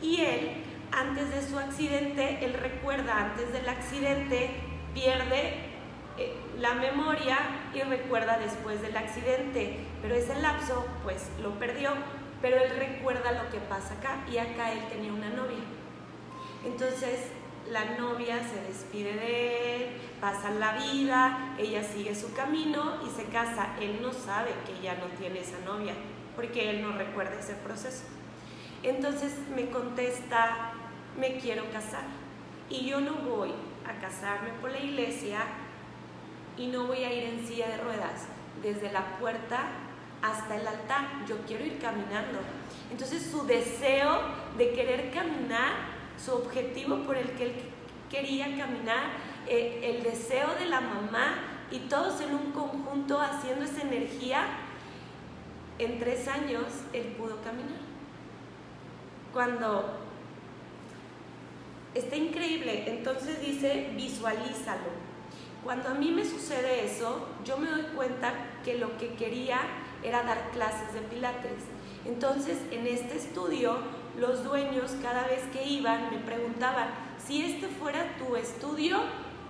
Y 0.00 0.20
él, 0.20 0.50
antes 0.92 1.30
de 1.30 1.48
su 1.48 1.58
accidente, 1.58 2.44
él 2.44 2.54
recuerda, 2.54 3.30
antes 3.30 3.52
del 3.52 3.68
accidente, 3.68 4.50
pierde 4.94 5.65
la 6.58 6.74
memoria 6.74 7.38
y 7.74 7.80
recuerda 7.82 8.38
después 8.38 8.80
del 8.80 8.96
accidente, 8.96 9.78
pero 10.00 10.14
ese 10.14 10.40
lapso 10.40 10.86
pues 11.02 11.28
lo 11.42 11.58
perdió, 11.58 11.90
pero 12.40 12.56
él 12.56 12.70
recuerda 12.78 13.32
lo 13.32 13.50
que 13.50 13.58
pasa 13.58 13.94
acá 13.94 14.24
y 14.30 14.38
acá 14.38 14.72
él 14.72 14.80
tenía 14.88 15.12
una 15.12 15.28
novia. 15.30 15.58
Entonces 16.64 17.20
la 17.70 17.96
novia 17.98 18.38
se 18.42 18.60
despide 18.62 19.14
de 19.14 19.76
él, 19.76 19.90
pasan 20.20 20.60
la 20.60 20.72
vida, 20.72 21.54
ella 21.58 21.82
sigue 21.82 22.14
su 22.14 22.32
camino 22.32 23.00
y 23.04 23.10
se 23.10 23.24
casa. 23.24 23.74
Él 23.80 23.98
no 24.00 24.12
sabe 24.12 24.50
que 24.66 24.80
ya 24.82 24.94
no 24.94 25.06
tiene 25.18 25.40
esa 25.40 25.58
novia, 25.64 25.94
porque 26.34 26.70
él 26.70 26.82
no 26.82 26.92
recuerda 26.92 27.38
ese 27.38 27.54
proceso. 27.54 28.04
Entonces 28.82 29.32
me 29.54 29.68
contesta, 29.68 30.72
me 31.18 31.38
quiero 31.38 31.70
casar. 31.70 32.04
Y 32.70 32.86
yo 32.86 33.00
no 33.00 33.14
voy 33.14 33.52
a 33.84 34.00
casarme 34.00 34.50
por 34.60 34.70
la 34.70 34.78
iglesia 34.78 35.40
y 36.56 36.68
no 36.68 36.86
voy 36.86 37.04
a 37.04 37.12
ir 37.12 37.24
en 37.24 37.46
silla 37.46 37.68
de 37.68 37.76
ruedas 37.78 38.26
desde 38.62 38.92
la 38.92 39.18
puerta 39.18 39.68
hasta 40.22 40.56
el 40.56 40.66
altar. 40.66 41.24
Yo 41.28 41.36
quiero 41.46 41.64
ir 41.64 41.78
caminando. 41.78 42.38
Entonces 42.90 43.28
su 43.30 43.46
deseo 43.46 44.20
de 44.56 44.72
querer 44.72 45.10
caminar 45.10 45.96
su 46.22 46.32
objetivo 46.32 46.98
por 47.04 47.16
el 47.16 47.30
que 47.32 47.44
él 47.44 47.52
quería 48.10 48.44
caminar, 48.56 49.10
eh, 49.46 49.80
el 49.82 50.02
deseo 50.02 50.54
de 50.58 50.66
la 50.66 50.80
mamá 50.80 51.34
y 51.70 51.80
todos 51.80 52.20
en 52.20 52.34
un 52.34 52.52
conjunto 52.52 53.20
haciendo 53.20 53.64
esa 53.64 53.82
energía, 53.82 54.46
en 55.78 55.98
tres 55.98 56.26
años 56.28 56.64
él 56.92 57.14
pudo 57.18 57.40
caminar. 57.42 57.80
Cuando 59.32 59.98
está 61.94 62.16
increíble, 62.16 62.84
entonces 62.86 63.40
dice, 63.40 63.90
visualízalo. 63.94 65.15
Cuando 65.64 65.88
a 65.88 65.94
mí 65.94 66.10
me 66.10 66.24
sucede 66.24 66.84
eso, 66.84 67.26
yo 67.44 67.58
me 67.58 67.68
doy 67.68 67.82
cuenta 67.94 68.32
que 68.64 68.78
lo 68.78 68.96
que 68.98 69.14
quería 69.14 69.60
era 70.02 70.22
dar 70.22 70.50
clases 70.52 70.92
de 70.94 71.00
pilates. 71.00 71.64
Entonces, 72.04 72.58
en 72.70 72.86
este 72.86 73.16
estudio 73.16 73.78
los 74.18 74.44
dueños 74.44 74.96
cada 75.02 75.26
vez 75.26 75.42
que 75.52 75.64
iban 75.64 76.10
me 76.10 76.18
preguntaban, 76.18 76.88
si 77.18 77.42
este 77.42 77.68
fuera 77.68 78.16
tu 78.18 78.36
estudio, 78.36 78.98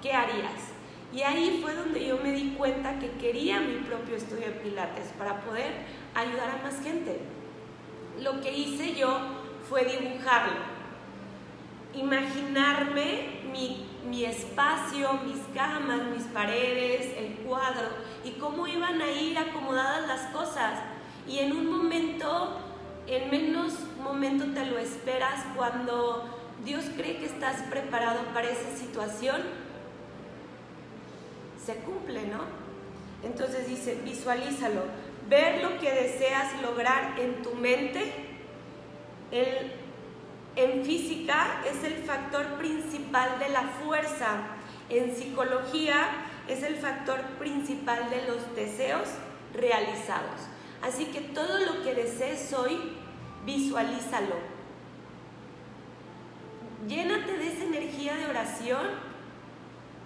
¿qué 0.03 0.13
harías? 0.13 0.73
Y 1.13 1.23
ahí 1.23 1.61
fue 1.63 1.75
donde 1.75 2.05
yo 2.05 2.19
me 2.19 2.33
di 2.33 2.55
cuenta 2.59 2.99
que 2.99 3.11
quería 3.13 3.61
mi 3.61 3.77
propio 3.77 4.17
estudio 4.17 4.47
de 4.47 4.53
Pilates 4.53 5.13
para 5.19 5.41
poder 5.43 5.73
ayudar 6.15 6.51
a 6.51 6.63
más 6.65 6.83
gente. 6.83 7.21
Lo 8.21 8.41
que 8.41 8.53
hice 8.53 8.95
yo 8.95 9.19
fue 9.69 9.85
dibujarlo, 9.85 10.59
imaginarme 11.95 13.43
mi, 13.53 13.87
mi 14.09 14.25
espacio, 14.25 15.13
mis 15.25 15.43
camas, 15.55 16.05
mis 16.15 16.25
paredes, 16.25 17.17
el 17.17 17.35
cuadro 17.47 17.89
y 18.25 18.33
cómo 18.33 18.67
iban 18.67 19.01
a 19.01 19.11
ir 19.11 19.39
acomodadas 19.39 20.07
las 20.07 20.33
cosas. 20.33 20.81
Y 21.27 21.39
en 21.41 21.53
un 21.53 21.71
momento, 21.71 22.59
en 23.07 23.31
menos 23.31 23.75
momento 24.03 24.47
te 24.55 24.67
lo 24.67 24.79
esperas 24.79 25.45
cuando 25.57 26.25
Dios 26.65 26.85
cree 26.97 27.19
que 27.19 27.27
estás 27.27 27.63
preparado 27.63 28.21
para 28.33 28.49
esa 28.49 28.77
situación, 28.77 29.43
se 31.65 31.77
cumple, 31.77 32.27
¿no? 32.27 32.41
Entonces 33.25 33.67
dice, 33.67 34.01
visualízalo, 34.05 34.83
ver 35.29 35.63
lo 35.63 35.79
que 35.79 35.91
deseas 35.93 36.61
lograr 36.63 37.19
en 37.19 37.43
tu 37.43 37.55
mente. 37.55 38.13
El, 39.33 39.73
en 40.57 40.85
física 40.85 41.63
es 41.71 41.85
el 41.85 42.03
factor 42.05 42.57
principal 42.57 43.39
de 43.39 43.51
la 43.51 43.63
fuerza. 43.63 44.39
En 44.89 45.15
psicología 45.15 46.09
es 46.49 46.63
el 46.63 46.77
factor 46.77 47.21
principal 47.39 48.09
de 48.09 48.27
los 48.27 48.57
deseos 48.57 49.09
realizados. 49.53 50.41
Así 50.83 51.07
que 51.07 51.21
todo 51.21 51.59
lo 51.59 51.83
que 51.83 51.95
desees 51.95 52.53
hoy, 52.55 52.79
visualízalo. 53.45 54.35
Llénate 56.89 57.37
de 57.37 57.49
esa 57.49 57.65
energía 57.65 58.15
de 58.17 58.27
oración, 58.27 58.87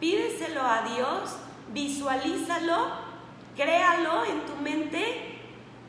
pídeselo 0.01 0.63
a 0.63 0.83
Dios, 0.83 1.37
visualízalo, 1.73 2.89
créalo 3.55 4.25
en 4.25 4.47
tu 4.47 4.57
mente 4.57 5.39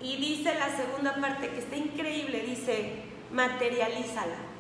y 0.01 0.17
dice 0.17 0.53
la 0.55 0.69
segunda 0.75 1.15
parte 1.15 1.49
que 1.49 1.59
está 1.59 1.77
increíble, 1.77 2.41
dice, 2.41 3.03
materialízala. 3.31 4.50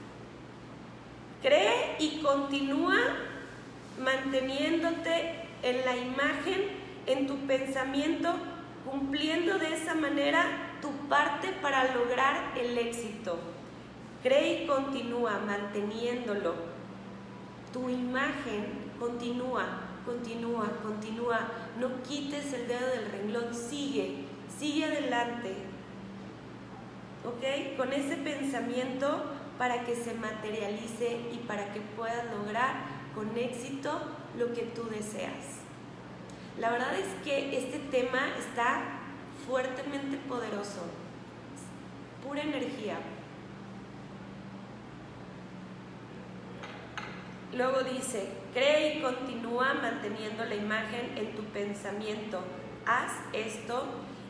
Cree 1.41 1.95
y 1.97 2.19
continúa 2.21 2.97
manteniéndote 3.99 5.47
en 5.63 5.85
la 5.85 5.95
imagen, 5.97 6.61
en 7.07 7.25
tu 7.25 7.35
pensamiento, 7.47 8.33
cumpliendo 8.85 9.57
de 9.57 9.73
esa 9.73 9.95
manera 9.95 10.43
tu 10.81 10.91
parte 11.07 11.49
para 11.61 11.95
lograr 11.95 12.53
el 12.57 12.77
éxito. 12.77 13.39
Cree 14.21 14.63
y 14.63 14.67
continúa 14.67 15.39
manteniéndolo. 15.39 16.53
Tu 17.73 17.89
imagen 17.89 18.91
continúa, 18.99 19.65
continúa, 20.05 20.69
continúa. 20.83 21.39
No 21.79 22.03
quites 22.03 22.53
el 22.53 22.67
dedo 22.67 22.87
del 22.87 23.11
renglón, 23.11 23.55
sigue, 23.55 24.25
sigue 24.59 24.85
adelante. 24.85 25.55
¿Ok? 27.25 27.77
Con 27.77 27.93
ese 27.93 28.17
pensamiento 28.17 29.23
para 29.61 29.83
que 29.83 29.95
se 29.95 30.15
materialice 30.15 31.19
y 31.31 31.37
para 31.47 31.71
que 31.71 31.81
puedas 31.81 32.25
lograr 32.35 32.77
con 33.13 33.37
éxito 33.37 34.01
lo 34.35 34.51
que 34.53 34.63
tú 34.63 34.85
deseas. 34.89 35.59
La 36.57 36.71
verdad 36.71 36.95
es 36.97 37.05
que 37.23 37.55
este 37.55 37.77
tema 37.77 38.21
está 38.39 38.81
fuertemente 39.45 40.17
poderoso, 40.27 40.81
pura 42.23 42.41
energía. 42.41 42.97
Luego 47.53 47.83
dice, 47.83 48.29
cree 48.55 48.95
y 48.97 49.01
continúa 49.03 49.75
manteniendo 49.75 50.43
la 50.43 50.55
imagen 50.55 51.15
en 51.15 51.35
tu 51.35 51.43
pensamiento. 51.43 52.41
Haz 52.87 53.11
esto 53.31 53.85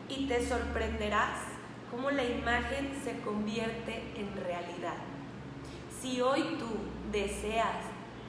y 0.10 0.28
te 0.28 0.46
sorprenderás 0.46 1.40
cómo 1.90 2.12
la 2.12 2.26
imagen 2.26 3.00
se 3.02 3.22
convierte 3.22 4.04
en 4.18 4.36
realidad. 4.36 5.11
Si 6.02 6.20
hoy 6.20 6.58
tú 6.58 6.66
deseas 7.12 7.76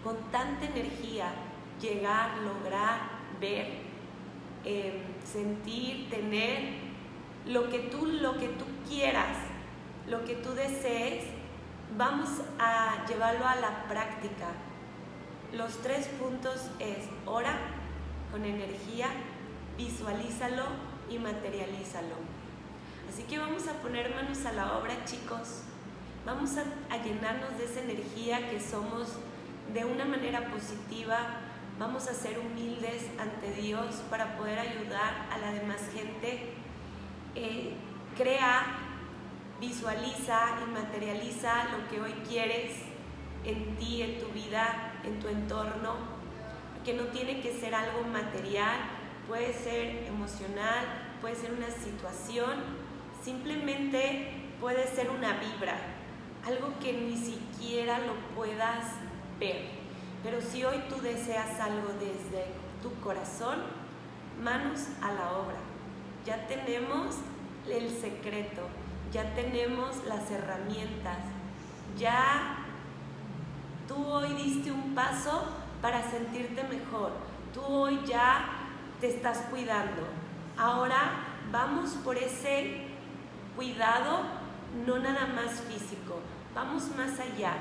con 0.05 0.17
tanta 0.31 0.67
energía 0.67 1.33
llegar, 1.81 2.37
lograr, 2.39 3.01
ver, 3.41 3.67
em, 4.63 5.01
sentir, 5.25 6.11
tener 6.11 6.75
lo 7.47 7.71
que 7.71 7.79
tú, 7.79 8.05
lo 8.05 8.37
que 8.37 8.49
tú 8.49 8.67
quieras, 8.87 9.39
lo 10.07 10.23
que 10.25 10.35
tú 10.35 10.51
desees, 10.53 11.25
vamos 11.97 12.29
a 12.59 13.07
llevarlo 13.07 13.47
a 13.47 13.57
la 13.57 13.85
práctica. 13.85 14.49
Los 15.53 15.81
tres 15.81 16.09
puntos 16.09 16.71
es 16.79 16.99
ora 17.25 17.59
con 18.31 18.45
energía, 18.45 19.09
visualízalo 19.79 20.65
y 21.09 21.19
materialízalo. 21.19 22.17
Así 23.09 23.23
que 23.23 23.39
vamos 23.39 23.67
a 23.69 23.81
poner 23.81 24.15
manos 24.15 24.45
a 24.45 24.53
la 24.53 24.77
obra, 24.77 25.05
chicos. 25.07 25.72
Vamos 26.25 26.51
a, 26.57 26.97
llenarnos 27.03 27.59
de 27.59 27.65
esa 27.65 27.81
energía 27.81 28.49
que 28.49 28.61
somos 28.61 29.09
de 29.75 29.85
una 29.85 30.05
manera 30.05 30.53
positiva, 30.53 31.19
vamos 31.81 32.07
a 32.07 32.15
ser 32.15 32.39
humildes 32.39 33.11
ante 33.19 33.51
Dios 33.61 34.05
para 34.09 34.37
poder 34.37 34.61
ayudar 34.61 35.27
a 35.33 35.39
la 35.39 35.53
demás 35.53 35.81
gente. 35.93 36.53
Eh, 37.35 37.75
crea, 38.17 38.67
visualiza 39.61 40.61
y 40.65 40.71
materializa 40.71 41.65
lo 41.77 41.89
que 41.91 42.01
hoy 42.01 42.13
quieres 42.29 42.71
en 43.45 43.75
ti, 43.77 44.03
en 44.03 44.21
tu 44.21 44.29
vida, 44.29 45.01
en 45.03 45.19
tu 45.19 45.27
entorno, 45.27 45.97
que 46.85 46.95
no 46.95 47.05
tiene 47.07 47.41
que 47.41 47.53
ser 47.53 47.75
algo 47.75 48.05
material, 48.05 48.79
puede 49.27 49.53
ser 49.53 50.07
emocional, 50.07 50.85
puede 51.21 51.35
ser 51.35 51.53
una 51.53 51.71
situación, 51.71 52.63
simplemente 53.25 54.31
puede 54.61 54.87
ser 54.87 55.11
una 55.11 55.33
vibra, 55.41 55.92
algo 56.47 56.79
que 56.81 56.93
ni 56.93 57.17
siquiera 57.17 57.99
lo 57.99 58.15
puedas 58.35 58.87
pero 60.23 60.41
si 60.41 60.65
hoy 60.65 60.77
tú 60.89 61.01
deseas 61.01 61.59
algo 61.59 61.89
desde 61.99 62.47
tu 62.81 62.95
corazón, 63.01 63.59
manos 64.43 64.81
a 65.03 65.13
la 65.13 65.33
obra. 65.33 65.57
Ya 66.25 66.47
tenemos 66.47 67.17
el 67.69 67.91
secreto, 67.91 68.63
ya 69.13 69.35
tenemos 69.35 70.05
las 70.07 70.31
herramientas, 70.31 71.19
ya 71.99 72.59
tú 73.89 73.97
hoy 74.07 74.33
diste 74.35 74.71
un 74.71 74.95
paso 74.95 75.45
para 75.81 76.09
sentirte 76.09 76.63
mejor, 76.63 77.13
tú 77.53 77.61
hoy 77.63 77.99
ya 78.07 78.45
te 79.01 79.09
estás 79.09 79.39
cuidando. 79.51 80.03
Ahora 80.57 81.25
vamos 81.51 81.91
por 82.05 82.17
ese 82.17 82.83
cuidado, 83.57 84.21
no 84.87 84.99
nada 85.01 85.27
más 85.27 85.61
físico, 85.63 86.02
vamos 86.55 86.91
más 86.97 87.19
allá 87.19 87.55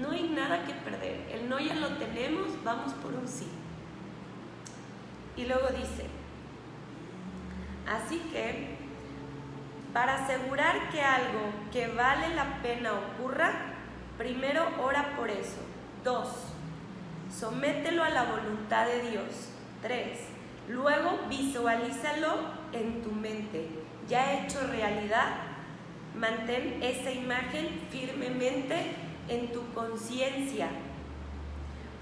no 0.00 0.10
hay 0.10 0.28
nada 0.28 0.64
que 0.64 0.74
perder. 0.74 1.26
El 1.30 1.48
no 1.48 1.58
ya 1.58 1.74
lo 1.74 1.88
tenemos, 1.96 2.62
vamos 2.64 2.92
por 2.94 3.14
un 3.14 3.26
sí. 3.26 3.48
Y 5.36 5.44
luego 5.44 5.68
dice, 5.68 6.06
así 7.86 8.18
que 8.32 8.76
para 9.92 10.24
asegurar 10.24 10.90
que 10.90 11.00
algo 11.00 11.50
que 11.72 11.88
vale 11.88 12.34
la 12.34 12.62
pena 12.62 12.92
ocurra, 12.92 13.52
primero 14.18 14.66
ora 14.82 15.14
por 15.16 15.30
eso. 15.30 15.60
Dos, 16.04 16.28
somételo 17.30 18.04
a 18.04 18.10
la 18.10 18.24
voluntad 18.24 18.86
de 18.86 19.10
Dios. 19.10 19.50
Tres, 19.82 20.20
luego 20.68 21.20
visualízalo 21.28 22.38
en 22.72 23.02
tu 23.02 23.10
mente. 23.12 23.68
Ya 24.08 24.40
hecho 24.40 24.60
realidad, 24.68 25.34
mantén 26.16 26.80
esa 26.82 27.12
imagen 27.12 27.68
firmemente 27.90 28.96
en 29.28 29.52
tu 29.52 29.62
conciencia. 29.74 30.68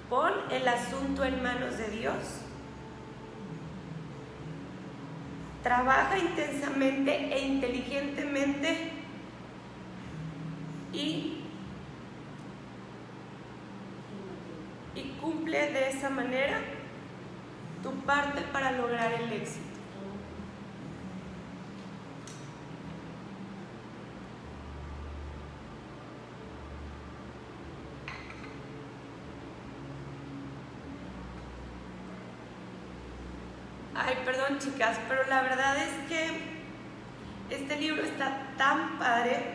Pon 0.09 0.32
el 0.51 0.69
asunto 0.69 1.24
en 1.24 1.43
manos 1.43 1.78
de 1.78 1.89
Dios. 1.91 2.43
Trabaja 5.62 6.19
intensamente 6.19 7.35
e 7.35 7.41
inteligentemente 7.41 8.93
y, 10.93 11.41
y 14.95 15.03
cumple 15.20 15.73
de 15.73 15.89
esa 15.89 16.11
manera 16.11 16.61
tu 17.82 17.93
parte 18.05 18.43
para 18.53 18.73
lograr 18.73 19.12
el 19.15 19.32
éxito. 19.32 19.64
Ay, 33.97 34.19
perdón 34.25 34.59
chicas, 34.59 34.99
pero 35.09 35.25
la 35.29 35.43
verdad 35.43 35.77
es 35.77 36.09
que 36.09 36.55
este 37.49 37.77
libro 37.77 38.03
está 38.03 38.49
tan 38.59 38.99
padre, 38.99 39.55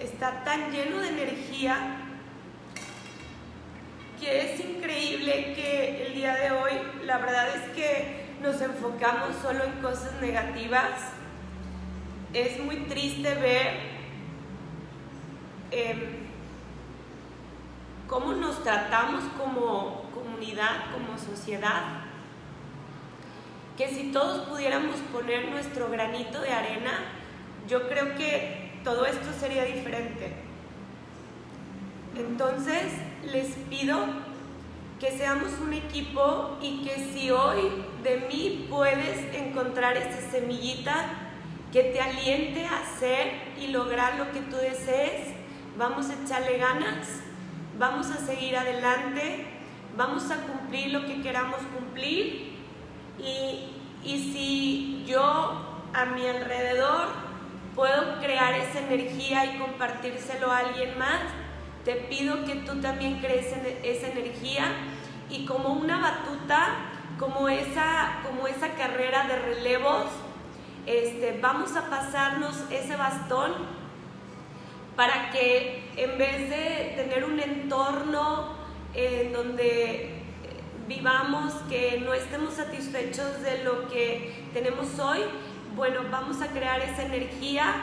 está 0.00 0.42
tan 0.42 0.70
lleno 0.70 1.00
de 1.00 1.08
energía, 1.08 1.76
que 4.18 4.54
es 4.54 4.60
increíble 4.60 5.52
que 5.54 6.06
el 6.06 6.14
día 6.14 6.34
de 6.36 6.50
hoy, 6.52 6.72
la 7.04 7.18
verdad 7.18 7.48
es 7.54 7.76
que 7.76 8.36
nos 8.40 8.58
enfocamos 8.62 9.36
solo 9.42 9.64
en 9.64 9.72
cosas 9.82 10.14
negativas. 10.22 11.12
Es 12.32 12.58
muy 12.58 12.76
triste 12.86 13.34
ver 13.34 13.80
em, 15.70 16.00
cómo 18.08 18.32
nos 18.32 18.62
tratamos 18.62 19.24
como 19.36 20.10
comunidad, 20.14 20.90
como 20.92 21.18
sociedad. 21.18 22.01
Que 23.76 23.88
si 23.88 24.12
todos 24.12 24.48
pudiéramos 24.48 24.96
poner 25.12 25.48
nuestro 25.48 25.88
granito 25.90 26.40
de 26.40 26.50
arena, 26.50 26.92
yo 27.68 27.88
creo 27.88 28.14
que 28.16 28.72
todo 28.84 29.06
esto 29.06 29.28
sería 29.38 29.64
diferente. 29.64 30.32
Entonces, 32.16 32.92
les 33.24 33.48
pido 33.70 33.96
que 35.00 35.10
seamos 35.10 35.52
un 35.60 35.72
equipo 35.72 36.58
y 36.60 36.84
que 36.84 36.96
si 37.12 37.30
hoy 37.30 37.60
de 38.02 38.28
mí 38.28 38.66
puedes 38.68 39.34
encontrar 39.34 39.96
esa 39.96 40.30
semillita 40.30 41.06
que 41.72 41.84
te 41.84 42.00
aliente 42.00 42.66
a 42.66 42.82
hacer 42.82 43.32
y 43.60 43.68
lograr 43.68 44.16
lo 44.16 44.30
que 44.30 44.40
tú 44.42 44.56
desees, 44.56 45.34
vamos 45.78 46.10
a 46.10 46.22
echarle 46.22 46.58
ganas, 46.58 47.08
vamos 47.78 48.10
a 48.10 48.18
seguir 48.18 48.56
adelante, 48.56 49.46
vamos 49.96 50.30
a 50.30 50.36
cumplir 50.36 50.92
lo 50.92 51.06
que 51.06 51.22
queramos 51.22 51.60
cumplir 51.76 52.51
y, 53.18 53.68
y 54.04 54.32
si 54.32 55.04
yo 55.06 55.82
a 55.92 56.04
mi 56.06 56.26
alrededor 56.26 57.08
puedo 57.74 58.18
crear 58.20 58.54
esa 58.54 58.80
energía 58.80 59.44
y 59.46 59.58
compartírselo 59.58 60.50
a 60.50 60.58
alguien 60.58 60.98
más, 60.98 61.20
te 61.84 61.94
pido 61.94 62.44
que 62.44 62.56
tú 62.56 62.80
también 62.80 63.18
crees 63.20 63.52
en 63.52 63.78
esa 63.82 64.08
energía 64.08 64.64
y 65.30 65.46
como 65.46 65.70
una 65.70 65.98
batuta, 65.98 66.76
como 67.18 67.48
esa, 67.48 68.20
como 68.24 68.46
esa 68.46 68.74
carrera 68.74 69.26
de 69.26 69.38
relevos, 69.38 70.06
este, 70.86 71.38
vamos 71.40 71.76
a 71.76 71.88
pasarnos 71.88 72.56
ese 72.70 72.96
bastón 72.96 73.52
para 74.96 75.30
que 75.30 75.90
en 75.96 76.18
vez 76.18 76.50
de 76.50 76.94
tener 76.96 77.24
un 77.24 77.40
entorno 77.40 78.54
en 78.94 79.32
donde 79.32 80.21
vivamos, 80.96 81.54
que 81.68 82.02
no 82.04 82.12
estemos 82.14 82.54
satisfechos 82.54 83.42
de 83.42 83.64
lo 83.64 83.88
que 83.88 84.46
tenemos 84.52 84.98
hoy, 84.98 85.20
bueno, 85.74 86.00
vamos 86.10 86.42
a 86.42 86.48
crear 86.48 86.80
esa 86.80 87.04
energía, 87.04 87.74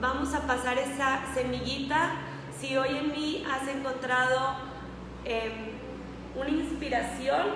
vamos 0.00 0.34
a 0.34 0.46
pasar 0.46 0.78
esa 0.78 1.22
semillita. 1.34 2.12
Si 2.60 2.76
hoy 2.76 2.98
en 2.98 3.12
mí 3.12 3.44
has 3.50 3.66
encontrado 3.68 4.56
em, 5.24 5.70
una 6.36 6.50
inspiración 6.50 7.46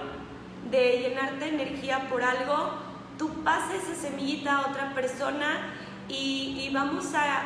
de 0.71 1.01
llenarte 1.01 1.45
de 1.45 1.49
energía 1.51 2.09
por 2.09 2.23
algo, 2.23 2.73
tú 3.19 3.29
pases 3.45 3.83
esa 3.85 4.09
semillita 4.09 4.57
a 4.57 4.71
otra 4.71 4.95
persona 4.95 5.75
y, 6.09 6.71
vamos 6.73 7.15
a 7.15 7.43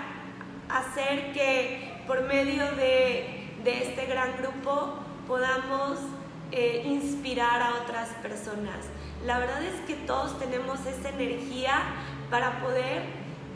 hacer 0.69 1.33
que 1.33 2.03
por 2.07 2.23
medio 2.23 2.65
de, 2.77 3.35
este 3.65 4.07
gran 4.07 4.39
grupo 4.39 4.95
podamos 5.27 5.99
eh, 6.51 6.83
inspirar 6.87 7.63
a 7.63 7.75
otras 7.83 8.09
personas. 8.23 8.87
La 9.25 9.39
verdad 9.39 9.63
es 9.63 9.81
que 9.87 9.95
todos 9.95 10.39
tenemos 10.39 10.85
esa 10.87 11.11
energía 11.11 11.75
para 12.31 12.61
poder 12.61 13.03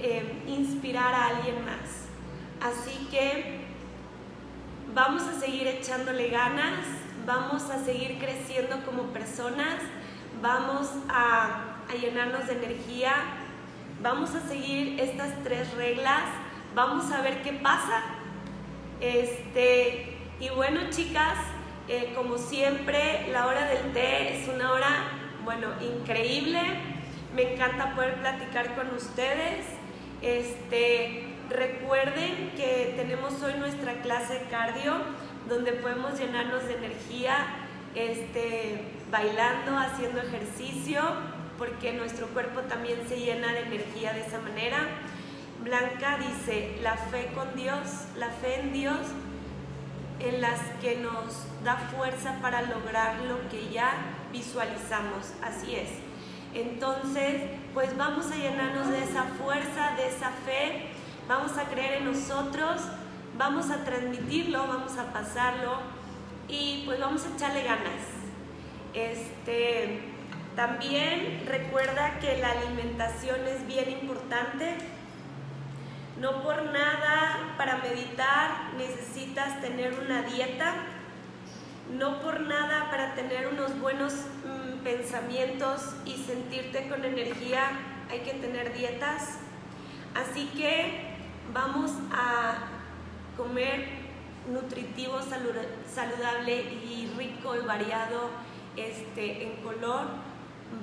em, 0.00 0.48
inspirar 0.48 1.14
a 1.14 1.26
alguien 1.28 1.64
más. 1.64 2.02
Así 2.60 3.08
que 3.10 3.60
vamos 4.94 5.22
a 5.22 5.40
seguir 5.40 5.66
echándole 5.66 6.28
ganas, 6.28 6.80
vamos 7.26 7.70
a 7.70 7.82
seguir 7.84 8.18
creciendo 8.18 8.84
como 8.84 9.04
personas, 9.04 9.80
vamos 10.40 10.90
a, 11.08 11.68
llenarnos 12.00 12.46
de 12.46 12.54
energía, 12.54 13.12
vamos 14.02 14.34
a 14.34 14.40
seguir 14.48 14.98
estas 14.98 15.30
tres 15.44 15.74
reglas, 15.74 16.22
vamos 16.74 17.10
a 17.12 17.20
ver 17.20 17.42
qué 17.42 17.52
pasa. 17.52 18.02
Este, 19.00 20.16
y 20.40 20.48
bueno, 20.50 20.80
chicas, 20.90 21.36
eh, 21.88 22.12
como 22.14 22.38
siempre, 22.38 23.28
la 23.32 23.46
hora 23.46 23.66
del 23.66 23.92
té 23.92 24.40
es 24.40 24.48
una 24.48 24.72
hora, 24.72 24.88
bueno, 25.44 25.68
increíble. 25.80 26.60
Me 27.34 27.54
encanta 27.54 27.94
poder 27.94 28.14
platicar 28.16 28.74
con 28.74 28.94
ustedes. 28.94 29.66
Este, 30.20 31.32
Recuerden 31.52 32.52
que 32.56 32.94
tenemos 32.96 33.42
hoy 33.42 33.52
nuestra 33.58 34.00
clase 34.00 34.46
cardio, 34.50 34.94
donde 35.48 35.72
podemos 35.72 36.18
llenarnos 36.18 36.64
de 36.64 36.74
energía 36.74 37.36
este, 37.94 38.80
bailando, 39.10 39.76
haciendo 39.76 40.22
ejercicio, 40.22 41.02
porque 41.58 41.92
nuestro 41.92 42.28
cuerpo 42.28 42.60
también 42.62 43.06
se 43.06 43.18
llena 43.18 43.52
de 43.52 43.60
energía 43.60 44.14
de 44.14 44.20
esa 44.20 44.40
manera. 44.40 44.78
Blanca 45.62 46.18
dice, 46.18 46.78
la 46.82 46.96
fe 46.96 47.30
con 47.34 47.54
Dios, 47.54 48.06
la 48.16 48.30
fe 48.30 48.60
en 48.60 48.72
Dios, 48.72 49.00
en 50.20 50.40
las 50.40 50.60
que 50.80 50.96
nos 50.96 51.46
da 51.64 51.76
fuerza 51.76 52.38
para 52.40 52.62
lograr 52.62 53.20
lo 53.20 53.48
que 53.48 53.70
ya 53.70 53.92
visualizamos. 54.32 55.32
Así 55.42 55.74
es. 55.74 55.90
Entonces, 56.54 57.42
pues 57.72 57.96
vamos 57.96 58.30
a 58.30 58.36
llenarnos 58.36 58.88
de 58.90 59.02
esa 59.02 59.24
fuerza, 59.24 59.92
de 59.96 60.08
esa 60.08 60.30
fe 60.44 60.92
vamos 61.28 61.56
a 61.56 61.64
creer 61.64 62.02
en 62.02 62.12
nosotros, 62.12 62.82
vamos 63.38 63.70
a 63.70 63.84
transmitirlo, 63.84 64.66
vamos 64.66 64.98
a 64.98 65.12
pasarlo 65.12 65.78
y 66.48 66.82
pues 66.84 67.00
vamos 67.00 67.24
a 67.24 67.34
echarle 67.34 67.62
ganas. 67.62 68.02
Este, 68.92 70.00
también 70.56 71.44
recuerda 71.46 72.18
que 72.18 72.38
la 72.38 72.50
alimentación 72.50 73.46
es 73.46 73.66
bien 73.66 73.90
importante. 73.90 74.76
No 76.20 76.42
por 76.42 76.64
nada 76.64 77.54
para 77.56 77.78
meditar 77.78 78.74
necesitas 78.76 79.60
tener 79.60 79.98
una 79.98 80.22
dieta. 80.22 80.74
No 81.92 82.20
por 82.22 82.40
nada 82.40 82.90
para 82.90 83.14
tener 83.14 83.48
unos 83.48 83.78
buenos 83.78 84.14
mm, 84.14 84.82
pensamientos 84.82 85.94
y 86.06 86.16
sentirte 86.16 86.88
con 86.88 87.04
energía 87.04 87.70
hay 88.10 88.20
que 88.20 88.32
tener 88.34 88.72
dietas. 88.72 89.38
Así 90.14 90.46
que 90.56 91.16
vamos 91.52 91.92
a 92.10 92.54
comer 93.36 93.88
nutritivo, 94.50 95.20
saludable 95.22 96.62
y 96.62 97.12
rico 97.16 97.56
y 97.56 97.66
variado 97.66 98.30
este, 98.76 99.44
en 99.44 99.62
color. 99.62 100.06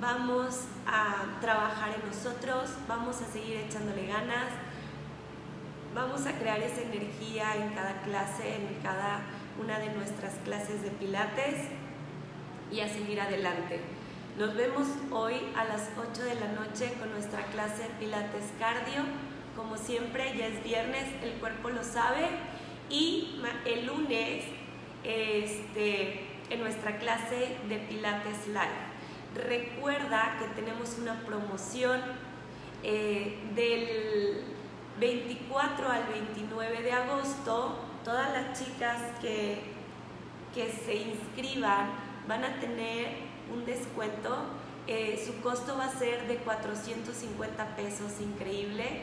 Vamos 0.00 0.66
a 0.86 1.40
trabajar 1.40 1.96
en 2.00 2.08
nosotros, 2.08 2.70
vamos 2.86 3.20
a 3.20 3.26
seguir 3.26 3.56
echándole 3.56 4.06
ganas, 4.06 4.50
vamos 5.92 6.26
a 6.26 6.32
crear 6.38 6.60
esa 6.60 6.82
energía 6.82 7.56
en 7.56 7.74
cada 7.74 8.00
clase, 8.02 8.54
en 8.54 8.80
cada 8.82 9.22
una 9.60 9.78
de 9.78 9.90
nuestras 9.90 10.34
clases 10.44 10.82
de 10.82 10.90
pilates 10.90 11.56
y 12.72 12.80
a 12.80 12.88
seguir 12.88 13.20
adelante. 13.20 13.80
Nos 14.38 14.54
vemos 14.54 14.86
hoy 15.10 15.34
a 15.56 15.64
las 15.64 15.90
8 15.98 16.22
de 16.22 16.34
la 16.36 16.48
noche 16.52 16.94
con 16.98 17.10
nuestra 17.10 17.44
clase 17.46 17.82
de 17.82 17.88
pilates 17.98 18.44
cardio. 18.58 19.02
Como 19.54 19.76
siempre, 19.76 20.34
ya 20.36 20.46
es 20.46 20.64
viernes, 20.64 21.04
el 21.22 21.32
cuerpo 21.34 21.70
lo 21.70 21.84
sabe. 21.84 22.28
Y 22.88 23.40
el 23.66 23.86
lunes, 23.86 24.44
este, 25.04 26.26
en 26.48 26.60
nuestra 26.60 26.98
clase 26.98 27.56
de 27.68 27.78
Pilates 27.78 28.48
Live. 28.48 29.46
Recuerda 29.46 30.36
que 30.38 30.60
tenemos 30.60 30.96
una 30.98 31.20
promoción 31.20 32.00
eh, 32.82 33.38
del 33.54 34.42
24 34.98 35.88
al 35.88 36.04
29 36.06 36.82
de 36.82 36.92
agosto. 36.92 37.89
Todas 38.04 38.32
las 38.32 38.58
chicas 38.58 38.96
que, 39.20 39.60
que 40.54 40.72
se 40.72 40.94
inscriban 40.94 41.90
van 42.26 42.44
a 42.44 42.58
tener 42.58 43.08
un 43.52 43.64
descuento. 43.66 44.36
Eh, 44.86 45.22
su 45.24 45.40
costo 45.42 45.76
va 45.76 45.84
a 45.84 45.90
ser 45.90 46.26
de 46.26 46.36
450 46.36 47.76
pesos, 47.76 48.20
increíble. 48.20 49.02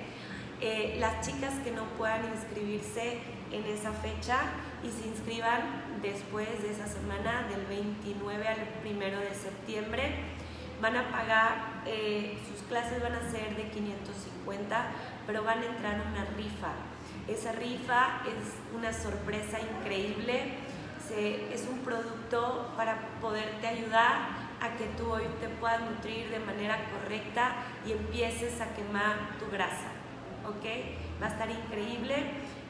Eh, 0.59 0.97
las 0.99 1.25
chicas 1.25 1.53
que 1.63 1.71
no 1.71 1.83
puedan 1.97 2.25
inscribirse 2.33 3.19
en 3.51 3.63
esa 3.65 3.91
fecha 3.91 4.39
y 4.83 4.89
se 4.89 5.07
inscriban 5.07 5.99
después 6.01 6.47
de 6.63 6.71
esa 6.71 6.87
semana, 6.87 7.47
del 7.49 7.65
29 7.67 8.47
al 8.47 8.57
1 8.83 9.19
de 9.19 9.35
septiembre, 9.35 10.15
van 10.81 10.95
a 10.95 11.11
pagar, 11.11 11.83
eh, 11.85 12.37
sus 12.49 12.67
clases 12.67 13.01
van 13.01 13.13
a 13.13 13.31
ser 13.31 13.55
de 13.55 13.69
550, 13.69 14.87
pero 15.27 15.43
van 15.43 15.61
a 15.61 15.65
entrar 15.65 15.95
en 15.95 16.01
una 16.01 16.25
rifa. 16.35 16.86
Esa 17.27 17.51
rifa 17.51 18.21
es 18.25 18.75
una 18.75 18.93
sorpresa 18.93 19.59
increíble, 19.59 20.53
es 21.53 21.67
un 21.69 21.79
producto 21.79 22.71
para 22.75 22.99
poderte 23.21 23.67
ayudar 23.67 24.29
a 24.61 24.75
que 24.77 24.85
tú 24.97 25.11
hoy 25.11 25.23
te 25.39 25.47
puedas 25.47 25.81
nutrir 25.81 26.29
de 26.29 26.39
manera 26.39 26.77
correcta 26.91 27.55
y 27.85 27.91
empieces 27.91 28.59
a 28.61 28.73
quemar 28.75 29.37
tu 29.39 29.49
grasa. 29.51 29.91
¿ok? 30.47 31.21
Va 31.21 31.27
a 31.27 31.29
estar 31.29 31.49
increíble. 31.49 32.15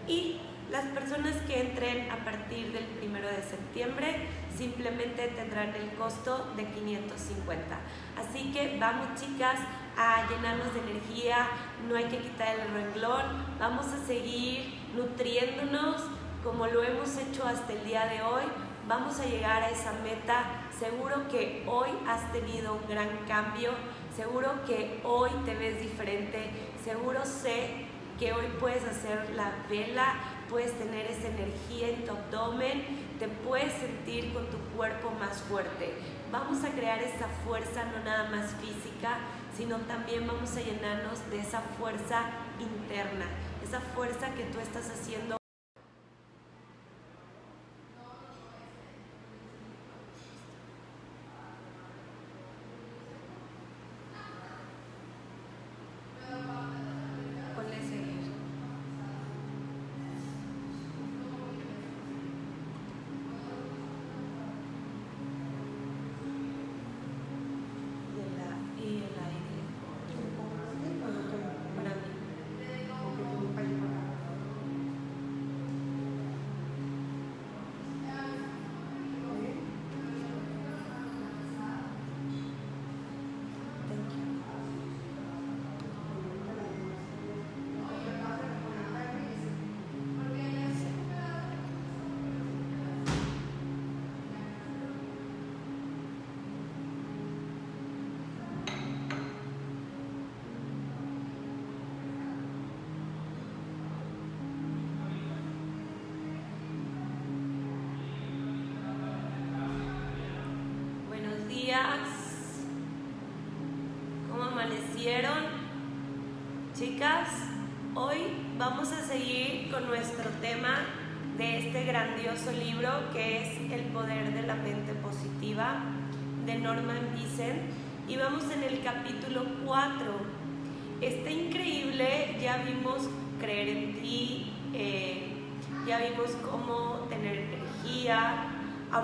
Y 0.08 0.40
Las 0.72 0.84
personas 0.88 1.36
que 1.48 1.62
entren 1.62 2.12
a 2.12 2.26
partir 2.26 2.74
del 2.74 2.84
primero 2.84 3.28
de 3.30 3.42
septiembre 3.42 4.28
simplemente 4.54 5.28
tendrán 5.30 5.74
el 5.74 5.92
costo 5.92 6.52
de 6.58 6.66
550. 6.66 7.78
Así 8.18 8.52
que 8.52 8.78
vamos 8.78 9.08
chicas 9.20 9.60
a 9.98 10.28
llenarnos 10.30 10.74
de 10.74 10.82
energía, 10.82 11.48
no 11.88 11.96
hay 11.96 12.06
que 12.06 12.18
quitar 12.18 12.60
el 12.60 12.68
renglón, 12.74 13.46
vamos 13.58 13.86
a 13.88 14.06
seguir 14.06 14.74
nutriéndonos 14.94 16.04
como 16.44 16.68
lo 16.68 16.84
hemos 16.84 17.18
hecho 17.18 17.46
hasta 17.46 17.74
el 17.74 17.86
día 17.86 18.06
de 18.06 18.22
hoy, 18.22 18.44
vamos 18.88 19.20
a 19.20 19.26
llegar 19.26 19.64
a 19.64 19.70
esa 19.70 19.94
meta. 20.04 20.44
Seguro 20.78 21.28
que 21.30 21.64
hoy 21.66 21.90
has 22.08 22.32
tenido 22.32 22.74
un 22.74 22.88
gran 22.90 23.10
cambio, 23.28 23.72
seguro 24.16 24.52
que 24.66 25.00
hoy 25.04 25.30
te 25.46 25.56
ves 25.56 25.82
diferente, 25.82 26.52
seguro 26.84 27.26
sé 27.26 27.88
que 28.20 28.34
hoy 28.34 28.46
puedes 28.60 28.84
hacer 28.84 29.30
la 29.36 29.52
vela, 29.70 30.16
puedes 30.50 30.78
tener 30.78 31.06
esa 31.06 31.28
energía 31.28 31.90
en 31.90 32.06
tu 32.06 32.12
abdomen, 32.12 32.84
te 33.20 33.28
puedes 33.28 33.74
sentir 33.74 34.34
con 34.34 34.46
tu 34.48 34.58
cuerpo 34.76 35.12
más 35.20 35.42
fuerte. 35.42 35.94
Vamos 36.32 36.64
a 36.64 36.70
crear 36.70 37.00
esa 37.02 37.28
fuerza 37.46 37.86
no 37.86 38.04
nada 38.04 38.30
más 38.30 38.52
física, 38.56 39.18
sino 39.56 39.78
también 39.80 40.28
vamos 40.28 40.56
a 40.56 40.62
llenarnos 40.62 41.30
de 41.30 41.40
esa 41.40 41.62
fuerza 41.80 42.24
interna, 42.60 43.26
esa 43.64 43.80
fuerza 43.80 44.34
que 44.36 44.44
tú 44.44 44.60
estás 44.60 44.90
haciendo 44.90 45.38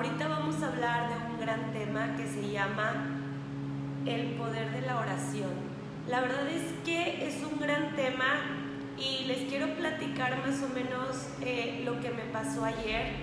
Ahorita 0.04 0.28
vamos 0.28 0.62
a 0.62 0.68
hablar 0.68 1.08
de 1.08 1.32
un 1.32 1.40
gran 1.40 1.72
tema 1.72 2.18
que 2.18 2.28
se 2.28 2.52
llama 2.52 2.92
el 4.06 4.34
poder 4.34 4.70
de 4.74 4.82
la 4.82 5.00
oración. 5.00 5.52
La 6.10 6.20
verdad 6.20 6.46
es 6.50 6.74
que 6.84 7.26
es 7.26 7.42
un 7.42 7.58
gran 7.58 7.96
tema 7.96 8.42
y 8.98 9.24
les 9.28 9.48
quiero 9.50 9.74
platicar 9.76 10.46
más 10.46 10.62
o 10.62 10.68
menos 10.68 11.30
eh, 11.40 11.84
lo 11.86 12.02
que 12.02 12.10
me 12.10 12.24
pasó 12.34 12.66
ayer. 12.66 13.14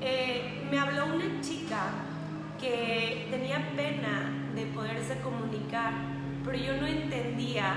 Eh, 0.00 0.66
me 0.70 0.78
habló 0.78 1.14
una 1.14 1.42
chica 1.42 1.90
que 2.58 3.28
tenía 3.30 3.70
pena 3.76 4.30
de 4.54 4.64
poderse 4.68 5.20
comunicar, 5.20 5.92
pero 6.42 6.56
yo 6.56 6.80
no 6.80 6.86
entendía 6.86 7.74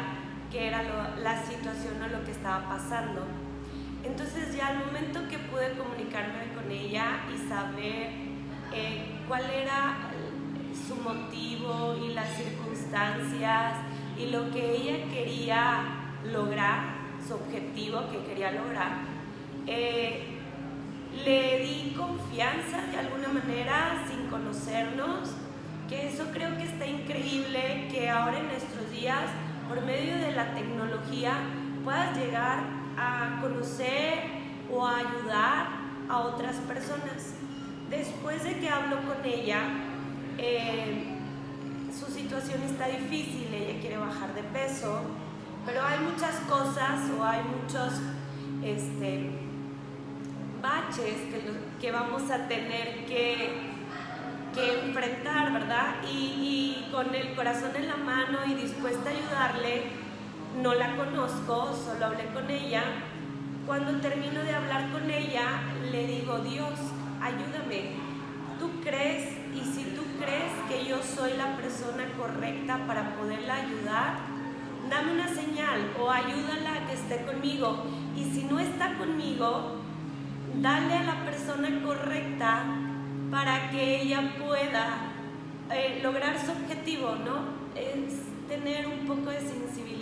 qué 0.50 0.68
era 0.70 0.84
la 1.22 1.44
situación 1.44 2.02
o 2.02 2.08
lo 2.08 2.24
que 2.24 2.32
estaba 2.32 2.70
pasando. 2.70 3.47
Entonces 4.08 4.56
ya 4.56 4.68
al 4.68 4.86
momento 4.86 5.28
que 5.30 5.38
pude 5.38 5.78
comunicarme 5.78 6.54
con 6.56 6.72
ella 6.72 7.26
y 7.34 7.38
saber 7.50 8.12
eh, 8.74 9.06
cuál 9.28 9.44
era 9.50 9.98
su 10.88 10.96
motivo 10.96 11.98
y 12.02 12.14
las 12.14 12.30
circunstancias 12.30 13.74
y 14.18 14.28
lo 14.28 14.50
que 14.52 14.72
ella 14.72 15.14
quería 15.14 15.84
lograr, 16.32 16.96
su 17.28 17.36
objetivo 17.36 18.10
que 18.10 18.24
quería 18.24 18.52
lograr, 18.52 19.00
eh, 19.66 20.40
le 21.26 21.60
di 21.60 21.94
confianza 21.98 22.82
de 22.90 22.98
alguna 22.98 23.28
manera 23.28 24.06
sin 24.08 24.28
conocernos, 24.28 25.32
que 25.90 26.08
eso 26.08 26.26
creo 26.32 26.56
que 26.58 26.64
está 26.64 26.86
increíble 26.86 27.88
que 27.92 28.10
ahora 28.10 28.40
en 28.40 28.48
nuestros 28.48 28.90
días, 28.92 29.26
por 29.68 29.82
medio 29.84 30.16
de 30.18 30.32
la 30.32 30.54
tecnología, 30.54 31.34
puedas 31.84 32.18
llegar 32.18 32.87
a 32.98 33.40
conocer 33.42 34.20
o 34.72 34.86
a 34.86 34.98
ayudar 34.98 35.68
a 36.10 36.18
otras 36.20 36.56
personas. 36.68 37.36
Después 37.90 38.44
de 38.44 38.60
que 38.60 38.70
hablo 38.70 38.98
con 38.98 39.24
ella, 39.24 39.62
eh, 40.38 41.16
su 41.98 42.12
situación 42.12 42.62
está 42.64 42.88
difícil, 42.88 43.54
ella 43.54 43.80
quiere 43.80 43.98
bajar 43.98 44.34
de 44.34 44.44
peso, 44.44 45.02
pero 45.66 45.82
hay 45.84 46.00
muchas 46.00 46.36
cosas 46.48 47.10
o 47.18 47.24
hay 47.24 47.42
muchos 47.44 47.94
este, 48.64 49.32
baches 50.62 51.16
que, 51.30 51.42
que 51.80 51.92
vamos 51.92 52.30
a 52.30 52.48
tener 52.48 53.06
que, 53.06 53.52
que 54.54 54.80
enfrentar, 54.86 55.54
¿verdad? 55.54 55.96
Y, 56.12 56.88
y 56.88 56.90
con 56.92 57.14
el 57.14 57.36
corazón 57.36 57.72
en 57.76 57.88
la 57.88 57.98
mano 57.98 58.40
y 58.46 58.54
dispuesta 58.56 59.10
a 59.10 59.14
ayudarle, 59.14 60.07
no 60.62 60.74
la 60.74 60.96
conozco, 60.96 61.74
solo 61.74 62.06
hablé 62.06 62.26
con 62.34 62.50
ella. 62.50 62.84
Cuando 63.66 64.00
termino 64.00 64.42
de 64.44 64.56
hablar 64.56 64.92
con 64.92 65.10
ella, 65.10 65.62
le 65.92 66.08
digo, 66.08 66.40
Dios, 66.40 66.74
ayúdame. 67.22 67.96
¿Tú 68.60 68.70
crees? 68.82 69.34
Y 69.54 69.60
si 69.60 69.84
tú 69.96 70.04
crees 70.20 70.54
que 70.68 70.90
yo 70.90 70.98
soy 71.04 71.34
la 71.38 71.56
persona 71.58 72.06
correcta 72.18 72.80
para 72.88 73.16
poderla 73.16 73.56
ayudar, 73.56 74.18
dame 74.90 75.14
una 75.14 75.28
señal 75.28 75.92
o 76.00 76.10
ayúdala 76.10 76.74
a 76.74 76.88
que 76.88 76.94
esté 76.94 77.24
conmigo. 77.26 77.84
Y 78.16 78.24
si 78.24 78.44
no 78.46 78.60
está 78.60 78.98
conmigo, 78.98 79.76
dale 80.62 80.96
a 80.96 81.04
la 81.04 81.26
persona 81.26 81.70
correcta 81.84 82.64
para 83.30 83.70
que 83.70 84.02
ella 84.02 84.34
pueda 84.40 85.12
eh, 85.72 86.00
lograr 86.02 86.40
su 86.40 86.52
objetivo, 86.52 87.16
¿no? 87.24 87.58
Es 87.76 88.22
tener 88.48 88.88
un 88.88 89.06
poco 89.06 89.30
de 89.30 89.40
sensibilidad 89.40 89.97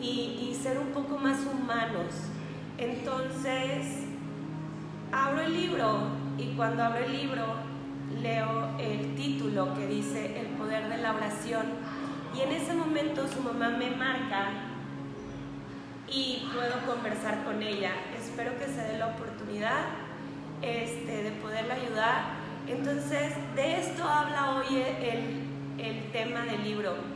y, 0.00 0.56
ser 0.62 0.78
un 0.78 0.92
poco 0.92 1.18
más 1.18 1.40
humanos. 1.40 2.14
Entonces, 2.78 4.04
abro 5.12 5.42
el 5.42 5.52
libro 5.52 6.08
y 6.38 6.54
cuando 6.56 6.84
abro 6.84 7.04
el 7.04 7.12
libro 7.12 7.44
leo 8.22 8.76
el 8.78 9.14
título 9.14 9.74
que 9.74 9.86
dice 9.86 10.40
El 10.40 10.48
poder 10.56 10.88
de 10.88 10.98
la 10.98 11.14
oración 11.14 11.66
y 12.36 12.40
en 12.40 12.52
ese 12.52 12.74
momento 12.74 13.26
su 13.28 13.40
mamá 13.40 13.70
me 13.70 13.90
marca 13.90 14.48
y 16.08 16.48
puedo 16.52 16.86
conversar 16.86 17.44
con 17.44 17.62
ella. 17.62 17.92
Espero 18.16 18.56
que 18.58 18.66
se 18.66 18.82
dé 18.82 18.98
la 18.98 19.08
oportunidad 19.08 19.84
este, 20.62 21.22
de 21.24 21.30
poderla 21.32 21.74
ayudar. 21.74 22.24
Entonces, 22.68 23.34
de 23.54 23.80
esto 23.80 24.04
habla 24.04 24.56
hoy 24.56 24.82
el, 25.02 25.84
el 25.84 26.12
tema 26.12 26.44
del 26.44 26.64
libro 26.64 27.13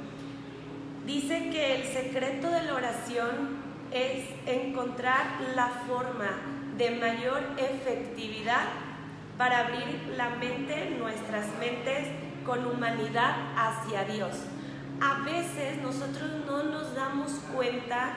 dice 1.09 1.49
que 1.49 1.77
el 1.77 1.85
secreto 1.85 2.51
de 2.51 2.65
la 2.65 2.75
oración 2.75 3.57
es 3.91 4.27
encontrar 4.45 5.41
la 5.57 5.69
forma 5.89 6.37
de 6.77 6.91
mayor 6.91 7.41
efectividad 7.57 8.67
para 9.39 9.61
abrir 9.61 10.13
la 10.19 10.29
mente, 10.37 10.95
nuestras 10.99 11.47
mentes, 11.59 12.09
con 12.45 12.67
humanidad 12.67 13.37
hacia 13.57 14.05
Dios. 14.05 14.33
A 15.01 15.23
veces 15.25 15.81
nosotros 15.83 16.31
no 16.47 16.65
nos 16.65 16.95
damos 16.95 17.33
cuenta 17.55 18.15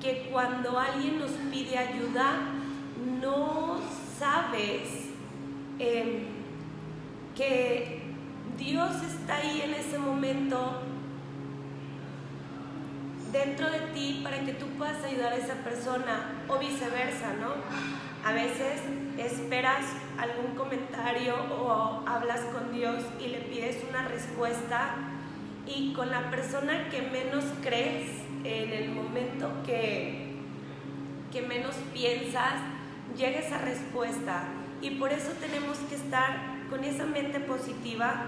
que 0.00 0.30
cuando 0.32 0.78
alguien 0.78 1.18
nos 1.18 1.32
pide 1.52 1.76
ayuda, 1.76 2.38
no 3.20 3.80
sabes 4.18 5.10
em, 5.78 6.24
que 7.36 8.00
Dios 8.56 8.92
está 9.02 9.36
ahí 9.36 9.60
en 9.62 9.74
ese 9.74 9.98
momento 9.98 10.89
dentro 13.32 13.70
de 13.70 13.78
ti 13.92 14.20
para 14.22 14.40
que 14.40 14.52
tú 14.52 14.66
puedas 14.78 15.02
ayudar 15.04 15.32
a 15.32 15.36
esa 15.36 15.54
persona 15.54 16.44
o 16.48 16.58
viceversa, 16.58 17.32
¿no? 17.40 17.54
A 18.24 18.32
veces 18.32 18.80
esperas 19.18 19.84
algún 20.18 20.54
comentario 20.54 21.34
o 21.34 22.02
hablas 22.06 22.40
con 22.52 22.72
Dios 22.72 23.04
y 23.18 23.28
le 23.28 23.38
pides 23.38 23.78
una 23.88 24.08
respuesta 24.08 24.96
y 25.66 25.92
con 25.92 26.10
la 26.10 26.30
persona 26.30 26.88
que 26.90 27.02
menos 27.02 27.44
crees 27.62 28.10
en 28.44 28.72
el 28.72 28.90
momento 28.90 29.50
que, 29.64 30.36
que 31.30 31.42
menos 31.42 31.74
piensas, 31.92 32.54
llega 33.16 33.40
esa 33.40 33.58
respuesta. 33.58 34.44
Y 34.82 34.90
por 34.92 35.12
eso 35.12 35.32
tenemos 35.40 35.78
que 35.78 35.94
estar 35.94 36.58
con 36.70 36.84
esa 36.84 37.04
mente 37.04 37.40
positiva, 37.40 38.26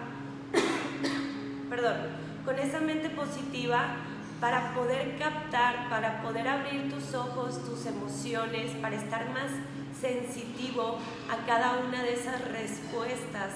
perdón, 1.71 1.97
con 2.45 2.59
esa 2.59 2.81
mente 2.81 3.09
positiva 3.11 3.97
para 4.43 4.75
poder 4.75 5.17
captar, 5.19 5.89
para 5.89 6.21
poder 6.21 6.49
abrir 6.49 6.91
tus 6.91 7.15
ojos, 7.15 7.65
tus 7.65 7.87
emociones, 7.87 8.73
para 8.83 8.97
estar 8.97 9.31
más 9.31 9.53
sensitivo 10.01 10.99
a 11.31 11.47
cada 11.47 11.79
una 11.79 12.03
de 12.03 12.15
esas 12.15 12.41
respuestas 12.51 13.53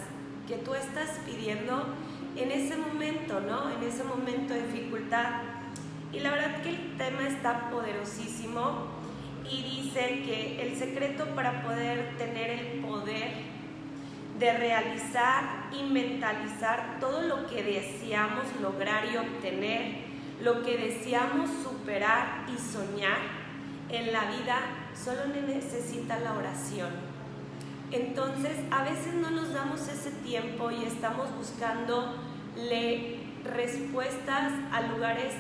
que 0.47 0.59
tú 0.59 0.77
estás 0.77 1.19
pidiendo 1.27 1.87
en 2.37 2.53
ese 2.53 2.77
momento, 2.77 3.41
¿no? 3.41 3.69
En 3.73 3.83
ese 3.83 4.05
momento 4.05 4.55
de 4.55 4.63
dificultad. 4.69 5.43
Y 6.13 6.21
la 6.21 6.31
verdad 6.31 6.63
que 6.63 6.69
el 6.69 6.97
tema 6.97 7.27
está 7.27 7.69
poderosísimo 7.69 8.87
y 9.51 9.83
dice 9.83 10.23
que 10.25 10.63
el 10.63 10.77
secreto 10.77 11.27
para 11.35 11.65
poder 11.65 12.17
tener 12.17 12.51
el 12.51 12.81
poder 12.83 13.33
de 14.39 14.53
realizar 14.57 15.69
y 15.73 15.83
mentalizar 15.83 16.99
todo 17.01 17.23
lo 17.23 17.49
que 17.49 17.65
deseamos 17.65 18.45
lograr 18.63 19.05
y 19.13 19.17
obtener 19.17 20.06
lo 20.41 20.63
que 20.63 20.77
deseamos 20.77 21.51
superar 21.63 22.47
y 22.49 22.59
soñar 22.59 23.19
en 23.89 24.13
la 24.13 24.25
vida 24.31 24.59
solo 24.95 25.27
necesita 25.27 26.19
la 26.19 26.35
oración. 26.35 26.91
Entonces, 27.93 28.53
a 28.71 28.83
veces 28.83 29.15
no 29.15 29.31
nos 29.31 29.53
damos 29.53 29.89
ese 29.89 30.11
tiempo 30.11 30.71
y 30.71 30.85
estamos 30.85 31.29
buscando 31.37 32.15
respuestas 33.45 34.53
a 34.73 34.83
lugares 34.83 35.35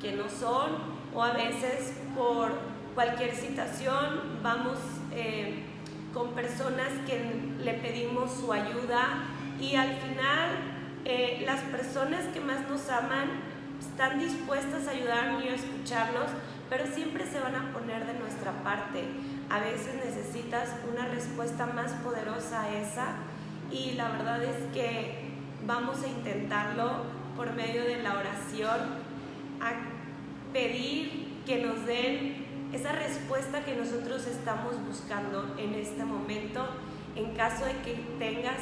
que 0.00 0.12
no 0.12 0.28
son 0.28 0.94
o 1.14 1.22
a 1.22 1.32
veces 1.32 1.94
por 2.16 2.52
cualquier 2.94 3.34
situación 3.34 4.40
vamos 4.42 4.78
eh, 5.12 5.62
con 6.12 6.30
personas 6.30 6.88
que 7.06 7.20
le 7.62 7.74
pedimos 7.74 8.32
su 8.32 8.52
ayuda 8.52 9.24
y 9.60 9.74
al 9.76 9.94
final 9.96 10.50
eh, 11.04 11.42
las 11.44 11.60
personas 11.64 12.24
que 12.32 12.40
más 12.40 12.68
nos 12.68 12.88
aman 12.88 13.53
están 13.90 14.18
dispuestas 14.18 14.88
a 14.88 14.90
ayudarnos 14.90 15.44
y 15.44 15.48
a 15.48 15.54
escucharnos, 15.54 16.26
pero 16.68 16.86
siempre 16.86 17.26
se 17.26 17.40
van 17.40 17.54
a 17.54 17.72
poner 17.72 18.06
de 18.06 18.14
nuestra 18.14 18.52
parte. 18.62 19.04
A 19.50 19.60
veces 19.60 19.94
necesitas 20.04 20.70
una 20.90 21.06
respuesta 21.06 21.66
más 21.66 21.92
poderosa 22.02 22.62
a 22.62 22.74
esa 22.74 23.06
y 23.70 23.92
la 23.92 24.08
verdad 24.08 24.42
es 24.42 24.56
que 24.72 25.30
vamos 25.66 26.02
a 26.02 26.08
intentarlo 26.08 27.04
por 27.36 27.54
medio 27.54 27.84
de 27.84 28.02
la 28.02 28.14
oración, 28.14 28.80
a 29.60 29.72
pedir 30.52 31.42
que 31.46 31.64
nos 31.64 31.84
den 31.86 32.70
esa 32.72 32.92
respuesta 32.92 33.64
que 33.64 33.76
nosotros 33.76 34.26
estamos 34.26 34.74
buscando 34.86 35.54
en 35.58 35.74
este 35.74 36.04
momento 36.04 36.66
en 37.16 37.34
caso 37.34 37.64
de 37.64 37.72
que 37.82 37.94
tengas 38.18 38.58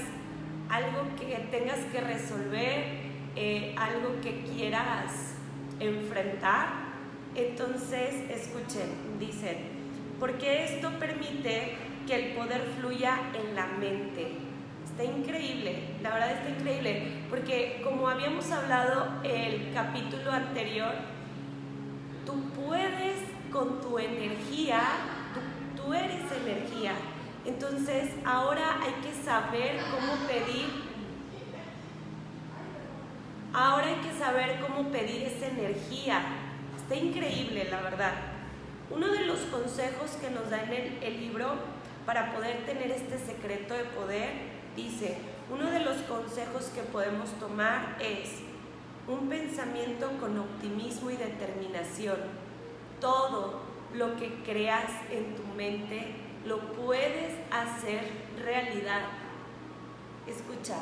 algo 0.68 1.04
que 1.18 1.34
tengas 1.50 1.78
que 1.90 2.00
resolver 2.00 3.11
eh, 3.36 3.74
algo 3.78 4.20
que 4.20 4.42
quieras 4.44 5.34
enfrentar. 5.80 6.92
Entonces, 7.34 8.30
escuchen, 8.30 9.18
dicen, 9.18 9.56
porque 10.20 10.64
esto 10.64 10.90
permite 10.98 11.76
que 12.06 12.14
el 12.14 12.34
poder 12.34 12.62
fluya 12.78 13.18
en 13.34 13.54
la 13.54 13.66
mente. 13.66 14.36
Está 14.84 15.04
increíble, 15.04 15.96
la 16.02 16.10
verdad 16.10 16.32
está 16.32 16.50
increíble, 16.50 17.22
porque 17.30 17.80
como 17.82 18.08
habíamos 18.08 18.50
hablado 18.50 19.22
el 19.24 19.72
capítulo 19.72 20.30
anterior, 20.30 20.92
tú 22.26 22.34
puedes 22.50 23.18
con 23.50 23.80
tu 23.80 23.98
energía, 23.98 24.80
tú, 25.34 25.82
tú 25.82 25.94
eres 25.94 26.20
energía. 26.44 26.92
Entonces 27.46 28.10
ahora 28.24 28.80
hay 28.82 28.92
que 29.02 29.14
saber 29.24 29.78
cómo 29.90 30.14
pedir 30.28 30.91
Ahora 33.54 33.86
hay 33.86 33.96
que 33.96 34.18
saber 34.18 34.60
cómo 34.60 34.90
pedir 34.90 35.24
esa 35.24 35.48
energía. 35.48 36.22
Está 36.74 36.96
increíble, 36.96 37.68
la 37.70 37.82
verdad. 37.82 38.14
Uno 38.90 39.08
de 39.08 39.26
los 39.26 39.40
consejos 39.40 40.12
que 40.20 40.30
nos 40.30 40.48
da 40.48 40.62
en 40.62 40.98
el, 41.02 41.20
libro 41.20 41.56
para 42.06 42.32
poder 42.32 42.64
tener 42.64 42.90
este 42.90 43.18
secreto 43.18 43.74
de 43.74 43.84
poder, 43.84 44.30
dice, 44.74 45.18
uno 45.50 45.70
de 45.70 45.80
los 45.80 45.98
consejos 46.02 46.70
que 46.74 46.80
podemos 46.80 47.28
tomar 47.38 47.98
es 48.00 48.40
un 49.06 49.28
pensamiento 49.28 50.10
con 50.18 50.38
optimismo 50.38 51.10
y 51.10 51.16
determinación. 51.16 52.16
Todo 53.00 53.60
lo 53.94 54.16
que 54.16 54.42
creas 54.44 54.90
en 55.10 55.34
tu 55.34 55.44
mente 55.54 56.14
lo 56.46 56.58
puedes 56.72 57.34
hacer 57.50 58.10
realidad. 58.42 59.02
Escucha, 60.26 60.76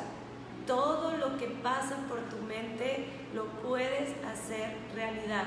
todo 0.71 1.17
lo 1.17 1.35
que 1.35 1.47
pasa 1.47 1.97
por 2.07 2.21
tu 2.29 2.37
mente 2.47 3.05
lo 3.35 3.43
puedes 3.61 4.11
hacer 4.23 4.77
realidad. 4.95 5.43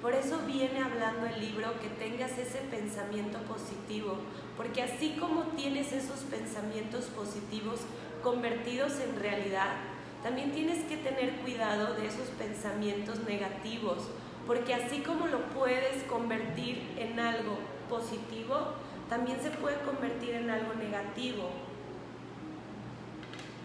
Por 0.00 0.14
eso 0.14 0.38
viene 0.46 0.82
hablando 0.82 1.26
el 1.26 1.38
libro 1.38 1.78
que 1.78 1.88
tengas 1.88 2.38
ese 2.38 2.60
pensamiento 2.70 3.38
positivo, 3.40 4.16
porque 4.56 4.82
así 4.82 5.14
como 5.20 5.42
tienes 5.58 5.92
esos 5.92 6.20
pensamientos 6.20 7.04
positivos 7.04 7.80
convertidos 8.22 8.94
en 9.00 9.20
realidad, 9.20 9.74
también 10.22 10.52
tienes 10.52 10.84
que 10.84 10.96
tener 10.96 11.32
cuidado 11.42 11.92
de 11.92 12.06
esos 12.06 12.28
pensamientos 12.38 13.18
negativos, 13.24 13.98
porque 14.46 14.72
así 14.72 15.00
como 15.00 15.26
lo 15.26 15.50
puedes 15.50 16.02
convertir 16.04 16.94
en 16.96 17.20
algo 17.20 17.58
positivo, 17.90 18.72
también 19.10 19.38
se 19.42 19.50
puede 19.50 19.76
convertir 19.82 20.30
en 20.30 20.48
algo 20.48 20.72
negativo. 20.72 21.50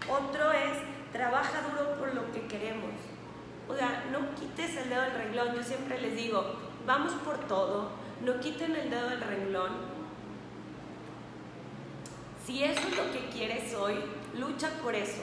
Otro 0.06 0.52
es, 0.52 0.97
trabaja 1.12 1.62
duro 1.62 1.98
por 1.98 2.14
lo 2.14 2.30
que 2.32 2.46
queremos. 2.46 2.90
O 3.68 3.74
sea, 3.74 4.04
no 4.10 4.34
quites 4.34 4.76
el 4.76 4.88
dedo 4.88 5.02
del 5.02 5.12
renglón. 5.12 5.54
Yo 5.54 5.62
siempre 5.62 6.00
les 6.00 6.16
digo, 6.16 6.44
vamos 6.86 7.12
por 7.24 7.38
todo, 7.46 7.90
no 8.24 8.40
quiten 8.40 8.74
el 8.74 8.90
dedo 8.90 9.08
del 9.10 9.20
renglón. 9.20 9.98
Si 12.44 12.64
eso 12.64 12.80
es 12.88 12.96
lo 12.96 13.12
que 13.12 13.28
quieres 13.28 13.74
hoy, 13.74 13.96
lucha 14.34 14.70
por 14.82 14.94
eso. 14.94 15.22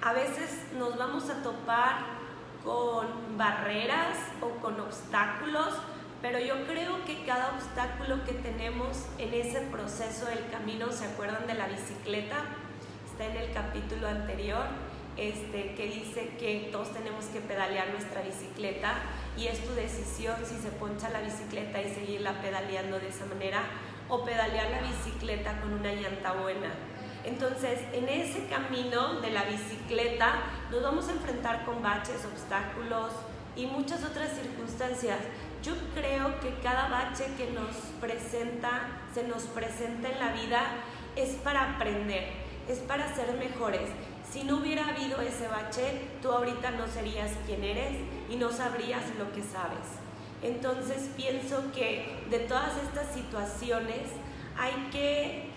A 0.00 0.12
veces 0.12 0.72
nos 0.78 0.96
vamos 0.96 1.28
a 1.28 1.42
topar 1.42 2.16
con 2.64 3.36
barreras 3.36 4.16
o 4.40 4.48
con 4.62 4.80
obstáculos, 4.80 5.74
pero 6.22 6.38
yo 6.38 6.66
creo 6.66 7.04
que 7.04 7.24
cada 7.24 7.52
obstáculo 7.54 8.24
que 8.24 8.32
tenemos 8.32 9.04
en 9.18 9.34
ese 9.34 9.60
proceso 9.60 10.26
del 10.26 10.48
camino, 10.50 10.90
¿se 10.90 11.04
acuerdan 11.04 11.46
de 11.46 11.54
la 11.54 11.68
bicicleta? 11.68 12.36
Está 13.16 13.24
en 13.34 13.36
el 13.48 13.52
capítulo 13.54 14.08
anterior, 14.08 14.66
este, 15.16 15.74
que 15.74 15.86
dice 15.86 16.36
que 16.38 16.68
todos 16.70 16.92
tenemos 16.92 17.24
que 17.26 17.40
pedalear 17.40 17.88
nuestra 17.88 18.20
bicicleta 18.20 18.92
y 19.38 19.46
es 19.46 19.64
tu 19.64 19.72
decisión 19.72 20.36
si 20.44 20.56
se 20.58 20.68
poncha 20.68 21.08
la 21.08 21.22
bicicleta 21.22 21.80
y 21.80 21.88
seguirla 21.94 22.42
pedaleando 22.42 23.00
de 23.00 23.08
esa 23.08 23.24
manera 23.24 23.62
o 24.10 24.22
pedalear 24.22 24.70
la 24.70 24.82
bicicleta 24.82 25.58
con 25.62 25.72
una 25.72 25.94
llanta 25.94 26.32
buena. 26.32 26.68
Entonces, 27.24 27.80
en 27.94 28.06
ese 28.10 28.48
camino 28.48 29.22
de 29.22 29.30
la 29.30 29.44
bicicleta 29.44 30.34
nos 30.70 30.82
vamos 30.82 31.08
a 31.08 31.12
enfrentar 31.12 31.64
con 31.64 31.82
baches, 31.82 32.22
obstáculos 32.26 33.12
y 33.56 33.64
muchas 33.64 34.04
otras 34.04 34.32
circunstancias. 34.32 35.20
Yo 35.62 35.72
creo 35.94 36.38
que 36.40 36.52
cada 36.62 36.88
bache 36.88 37.24
que 37.38 37.50
nos 37.50 37.74
presenta, 37.98 38.88
se 39.14 39.26
nos 39.26 39.44
presenta 39.44 40.10
en 40.10 40.18
la 40.18 40.32
vida 40.32 40.60
es 41.16 41.30
para 41.36 41.76
aprender 41.76 42.45
es 42.68 42.78
para 42.80 43.14
ser 43.14 43.32
mejores. 43.34 43.88
Si 44.30 44.42
no 44.44 44.58
hubiera 44.58 44.88
habido 44.88 45.20
ese 45.20 45.48
bache, 45.48 46.08
tú 46.20 46.30
ahorita 46.30 46.72
no 46.72 46.86
serías 46.86 47.30
quien 47.46 47.62
eres 47.62 47.96
y 48.28 48.36
no 48.36 48.50
sabrías 48.50 49.02
lo 49.18 49.32
que 49.32 49.42
sabes. 49.42 49.86
Entonces 50.42 51.10
pienso 51.16 51.62
que 51.72 52.24
de 52.28 52.40
todas 52.40 52.76
estas 52.82 53.14
situaciones 53.14 54.02
hay 54.58 54.88
que 54.90 55.50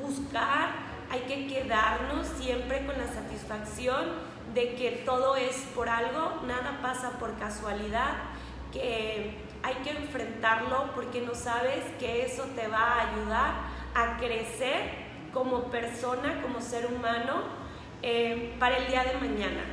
buscar, 0.00 0.70
hay 1.10 1.20
que 1.20 1.46
quedarnos 1.46 2.26
siempre 2.38 2.86
con 2.86 2.96
la 2.96 3.06
satisfacción 3.06 4.34
de 4.54 4.74
que 4.74 5.02
todo 5.04 5.36
es 5.36 5.56
por 5.74 5.88
algo, 5.88 6.42
nada 6.46 6.78
pasa 6.80 7.18
por 7.18 7.36
casualidad, 7.38 8.14
que 8.72 9.34
hay 9.62 9.74
que 9.82 9.90
enfrentarlo 9.90 10.92
porque 10.94 11.20
no 11.20 11.34
sabes 11.34 11.84
que 11.98 12.24
eso 12.24 12.44
te 12.54 12.68
va 12.68 12.78
a 12.78 13.10
ayudar 13.10 13.54
a 13.94 14.16
crecer 14.18 15.03
como 15.34 15.64
persona, 15.64 16.40
como 16.40 16.60
ser 16.60 16.86
humano, 16.86 17.42
eh, 18.02 18.54
para 18.58 18.78
el 18.78 18.86
día 18.86 19.04
de 19.04 19.14
mañana. 19.14 19.64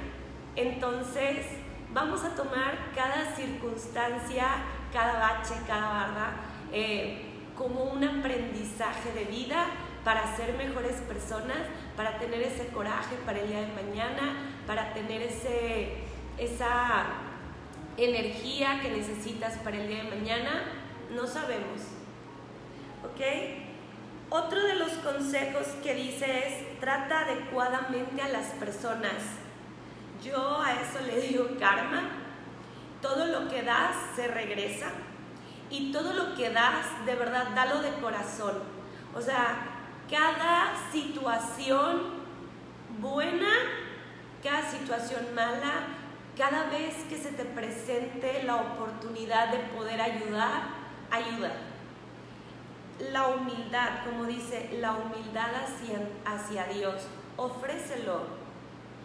Entonces, 0.55 1.45
vamos 1.93 2.23
a 2.25 2.35
tomar 2.35 2.91
cada 2.95 3.35
circunstancia, 3.35 4.47
cada 4.91 5.19
bache, 5.19 5.53
cada 5.67 5.87
barra, 5.87 6.33
eh, 6.73 7.27
como 7.55 7.83
un 7.83 8.03
aprendizaje 8.03 9.11
de 9.13 9.25
vida 9.25 9.67
para 10.03 10.35
ser 10.35 10.57
mejores 10.57 10.95
personas, 11.01 11.59
para 11.95 12.17
tener 12.17 12.41
ese 12.41 12.67
coraje 12.67 13.15
para 13.25 13.39
el 13.39 13.47
día 13.47 13.61
de 13.61 13.73
mañana, 13.73 14.55
para 14.65 14.93
tener 14.93 15.21
ese, 15.21 15.97
esa 16.37 17.05
energía 17.97 18.79
que 18.81 18.89
necesitas 18.89 19.57
para 19.59 19.77
el 19.77 19.87
día 19.87 20.03
de 20.03 20.09
mañana, 20.09 20.63
no 21.11 21.27
sabemos. 21.27 21.81
¿Ok? 23.03 23.21
Otro 24.33 24.63
de 24.63 24.75
los 24.75 24.91
consejos 24.93 25.67
que 25.83 25.93
dice 25.93 26.47
es, 26.47 26.79
trata 26.79 27.19
adecuadamente 27.19 28.21
a 28.21 28.29
las 28.29 28.45
personas. 28.51 29.11
Yo 30.23 30.61
a 30.61 30.71
eso 30.71 31.05
le 31.05 31.19
digo 31.19 31.49
karma. 31.59 32.03
Todo 33.01 33.25
lo 33.25 33.49
que 33.49 33.61
das 33.61 33.93
se 34.15 34.29
regresa. 34.29 34.87
Y 35.69 35.91
todo 35.91 36.13
lo 36.13 36.33
que 36.33 36.49
das, 36.49 37.05
de 37.05 37.15
verdad, 37.15 37.49
dalo 37.53 37.81
de 37.81 37.91
corazón. 37.95 38.53
O 39.13 39.19
sea, 39.19 39.67
cada 40.09 40.75
situación 40.93 42.21
buena, 43.01 43.51
cada 44.41 44.71
situación 44.71 45.35
mala, 45.35 45.87
cada 46.37 46.69
vez 46.69 46.95
que 47.09 47.17
se 47.17 47.33
te 47.33 47.43
presente 47.43 48.43
la 48.43 48.55
oportunidad 48.55 49.51
de 49.51 49.59
poder 49.75 49.99
ayudar, 49.99 50.69
ayuda. 51.11 51.51
La 53.09 53.27
humildad, 53.27 54.05
como 54.05 54.25
dice, 54.25 54.69
la 54.79 54.93
humildad 54.93 55.49
hacia, 55.55 56.07
hacia 56.25 56.65
Dios, 56.65 56.95
ofrécelo, 57.37 58.21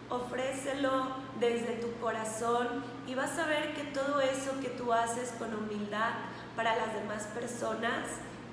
ofrécelo 0.09 1.07
desde 1.39 1.77
tu 1.77 1.91
corazón 1.99 2.83
y 3.07 3.15
vas 3.15 3.39
a 3.39 3.47
ver 3.47 3.73
que 3.73 3.83
todo 3.85 4.21
eso 4.21 4.59
que 4.61 4.69
tú 4.69 4.93
haces 4.93 5.31
con 5.39 5.53
humildad 5.53 6.11
para 6.55 6.75
las 6.75 6.93
demás 6.93 7.23
personas 7.33 8.03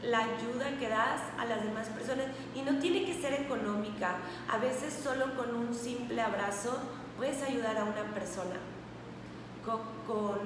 la 0.02 0.18
ayuda 0.18 0.78
que 0.78 0.88
das 0.88 1.20
a 1.38 1.44
las 1.46 1.62
demás 1.62 1.88
personas 1.88 2.26
y 2.54 2.62
no 2.62 2.78
tiene 2.78 3.04
que 3.04 3.20
ser 3.20 3.32
económica. 3.34 4.16
A 4.50 4.58
veces 4.58 4.92
solo 5.02 5.34
con 5.34 5.54
un 5.54 5.74
simple 5.74 6.20
abrazo 6.20 6.78
puedes 7.16 7.42
ayudar 7.42 7.78
a 7.78 7.84
una 7.84 8.02
persona, 8.12 8.56
con, 9.64 10.38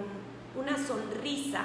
una 0.57 0.77
sonrisa. 0.77 1.63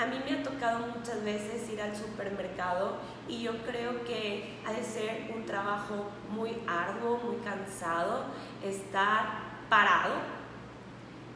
A 0.00 0.06
mí 0.06 0.16
me 0.24 0.38
ha 0.38 0.42
tocado 0.44 0.86
muchas 0.86 1.24
veces 1.24 1.68
ir 1.68 1.82
al 1.82 1.96
supermercado 1.96 2.98
y 3.26 3.42
yo 3.42 3.52
creo 3.64 4.04
que 4.04 4.54
ha 4.64 4.72
de 4.72 4.84
ser 4.84 5.28
un 5.34 5.44
trabajo 5.44 6.10
muy 6.30 6.56
arduo, 6.68 7.16
muy 7.16 7.38
cansado, 7.38 8.26
estar 8.62 9.26
parado, 9.68 10.14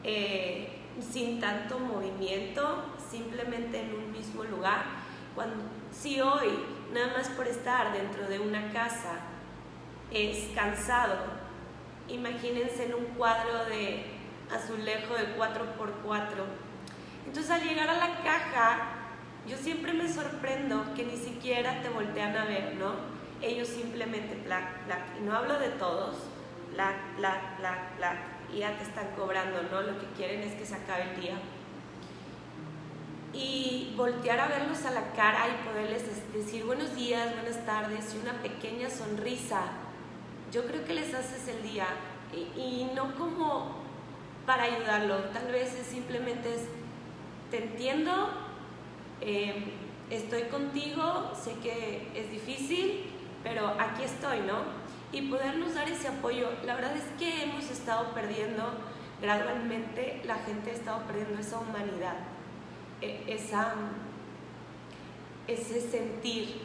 eh, 0.05 0.79
sin 1.11 1.41
tanto 1.41 1.77
movimiento, 1.77 2.85
simplemente 3.11 3.81
en 3.81 3.95
un 3.95 4.13
mismo 4.13 4.45
lugar 4.45 4.83
cuando, 5.35 5.57
si 5.91 6.21
hoy, 6.21 6.57
nada 6.93 7.17
más 7.17 7.27
por 7.31 7.47
estar 7.47 7.91
dentro 7.91 8.29
de 8.29 8.39
una 8.39 8.71
casa, 8.71 9.19
es 10.09 10.55
cansado, 10.55 11.17
imagínense 12.07 12.85
en 12.85 12.93
un 12.93 13.05
cuadro 13.17 13.65
de 13.65 14.05
azulejo 14.49 15.15
de 15.15 15.35
4x4. 15.35 16.62
Entonces 17.33 17.51
al 17.51 17.67
llegar 17.67 17.89
a 17.89 17.95
la 17.95 18.21
caja, 18.21 18.89
yo 19.47 19.57
siempre 19.57 19.91
me 19.91 20.07
sorprendo 20.07 20.93
que 20.93 21.03
ni 21.03 21.17
siquiera 21.17 21.81
te 21.81 21.89
voltean 21.89 22.37
a 22.37 22.45
ver, 22.45 22.75
¿no? 22.75 22.93
Ellos 23.41 23.69
simplemente, 23.69 24.35
plac, 24.35 24.85
plac, 24.85 24.99
y 25.19 25.23
no 25.23 25.35
hablo 25.35 25.57
de 25.57 25.69
todos, 25.69 26.15
plac, 26.75 26.95
plac, 27.17 27.57
plac, 27.57 27.97
plac, 27.97 28.17
y 28.53 28.59
ya 28.59 28.77
te 28.77 28.83
están 28.83 29.07
cobrando, 29.17 29.63
¿no? 29.63 29.81
Lo 29.81 29.99
que 29.99 30.05
quieren 30.15 30.41
es 30.41 30.53
que 30.53 30.63
se 30.63 30.75
acabe 30.75 31.09
el 31.11 31.21
día 31.21 31.33
y 33.33 33.95
voltear 33.97 34.39
a 34.39 34.47
verlos 34.47 34.85
a 34.85 34.91
la 34.91 35.11
cara 35.13 35.47
y 35.47 35.67
poderles 35.67 36.03
decir 36.35 36.65
buenos 36.65 36.95
días, 36.95 37.33
buenas 37.33 37.65
tardes 37.65 38.13
y 38.13 38.19
una 38.19 38.33
pequeña 38.43 38.91
sonrisa, 38.91 39.63
yo 40.51 40.67
creo 40.67 40.85
que 40.85 40.93
les 40.93 41.11
haces 41.15 41.47
el 41.47 41.63
día 41.63 41.87
y, 42.31 42.91
no 42.93 43.15
como 43.15 43.81
para 44.45 44.65
ayudarlo, 44.65 45.15
tal 45.33 45.51
vez 45.51 45.73
es 45.73 45.87
simplemente 45.87 46.53
es, 46.53 46.61
te 47.53 47.59
entiendo, 47.59 48.29
em, 49.21 49.65
estoy 50.09 50.41
contigo, 50.45 51.31
sé 51.39 51.53
que 51.61 52.07
es 52.15 52.31
difícil, 52.31 53.05
pero 53.43 53.67
aquí 53.79 54.01
estoy, 54.01 54.39
¿no? 54.39 54.63
Y 55.11 55.29
podernos 55.29 55.75
dar 55.75 55.87
ese 55.87 56.07
apoyo. 56.07 56.49
La 56.65 56.73
verdad 56.73 56.97
es 56.97 57.03
que 57.19 57.43
hemos 57.43 57.69
estado 57.69 58.11
perdiendo, 58.15 58.63
gradualmente 59.21 60.19
la 60.25 60.37
gente 60.37 60.71
ha 60.71 60.73
estado 60.73 61.03
perdiendo 61.05 61.39
esa 61.39 61.59
humanidad 61.59 62.15
e, 63.01 63.23
esa, 63.27 63.75
ese 65.47 65.79
sentir. 65.79 66.59